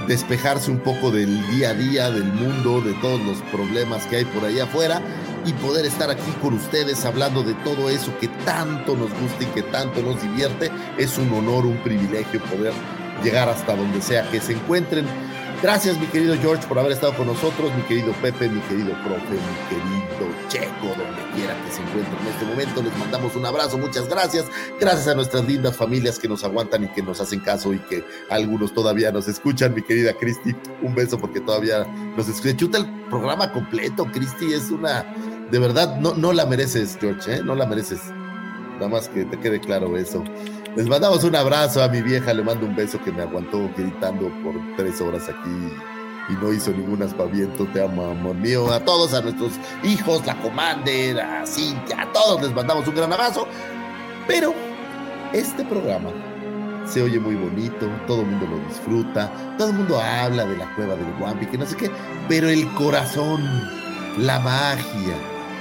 [0.08, 4.24] despejarse un poco del día a día, del mundo, de todos los problemas que hay
[4.24, 5.00] por allá afuera
[5.44, 9.46] y poder estar aquí con ustedes hablando de todo eso que tanto nos gusta y
[9.46, 10.70] que tanto nos divierte.
[10.98, 12.72] Es un honor, un privilegio poder
[13.22, 15.06] llegar hasta donde sea que se encuentren.
[15.62, 19.30] Gracias, mi querido George, por haber estado con nosotros, mi querido Pepe, mi querido profe,
[19.30, 22.82] mi querido Checo, donde quiera que se encuentre en este momento.
[22.82, 24.46] Les mandamos un abrazo, muchas gracias.
[24.80, 28.04] Gracias a nuestras lindas familias que nos aguantan y que nos hacen caso y que
[28.28, 29.72] algunos todavía nos escuchan.
[29.72, 32.56] Mi querida Cristi, un beso porque todavía nos escucha.
[32.56, 35.04] Chuta el programa completo, Cristi, es una.
[35.52, 37.40] De verdad, no, no la mereces, George, ¿eh?
[37.44, 38.00] No la mereces.
[38.74, 40.24] Nada más que te quede claro eso.
[40.74, 44.30] Les mandamos un abrazo a mi vieja, le mando un beso que me aguantó gritando
[44.42, 45.70] por tres horas aquí
[46.30, 47.66] y no hizo ningún aspaviento.
[47.74, 48.72] Te amo, amor mío.
[48.72, 49.52] A todos, a nuestros
[49.82, 53.46] hijos, la Commander, a Cintia, a todos les mandamos un gran abrazo.
[54.26, 54.54] Pero
[55.34, 56.08] este programa
[56.86, 60.74] se oye muy bonito, todo el mundo lo disfruta, todo el mundo habla de la
[60.74, 61.90] cueva del Wampi, que no sé qué,
[62.28, 63.42] pero el corazón,
[64.16, 65.16] la magia,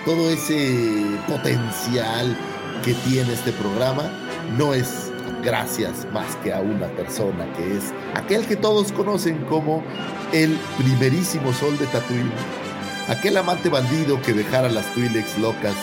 [0.05, 2.33] todo ese potencial
[2.81, 4.09] que tiene este programa
[4.57, 5.11] no es
[5.43, 9.83] gracias más que a una persona que es aquel que todos conocen como
[10.33, 12.31] el primerísimo sol de Tatooine,
[13.09, 15.75] aquel amante bandido que dejara las Twi'leks locas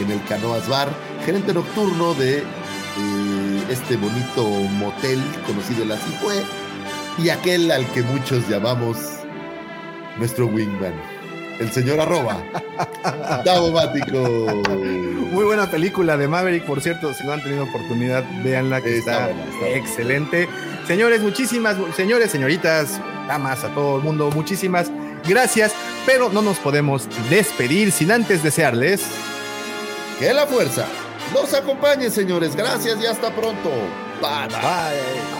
[0.00, 0.88] en el Canoas Bar,
[1.24, 4.44] gerente nocturno de eh, este bonito
[4.78, 6.42] motel conocido la Cifue,
[7.18, 8.96] y aquel al que muchos llamamos
[10.18, 10.94] nuestro wingman,
[11.60, 12.42] el señor arroba,
[13.44, 14.18] Davomático.
[15.30, 19.12] Muy buena película de Maverick, por cierto, si no han tenido oportunidad, véanla que Está
[19.12, 19.76] está, buena, está buena.
[19.76, 20.48] excelente.
[20.86, 24.90] Señores, muchísimas, señores, señoritas, damas, a todo el mundo, muchísimas
[25.28, 25.72] gracias,
[26.06, 29.02] pero no nos podemos despedir sin antes desearles
[30.18, 30.86] Que la fuerza
[31.32, 32.56] los acompañe, señores.
[32.56, 33.70] Gracias y hasta pronto.
[34.20, 34.60] Bye, bye.
[34.60, 35.39] Bye.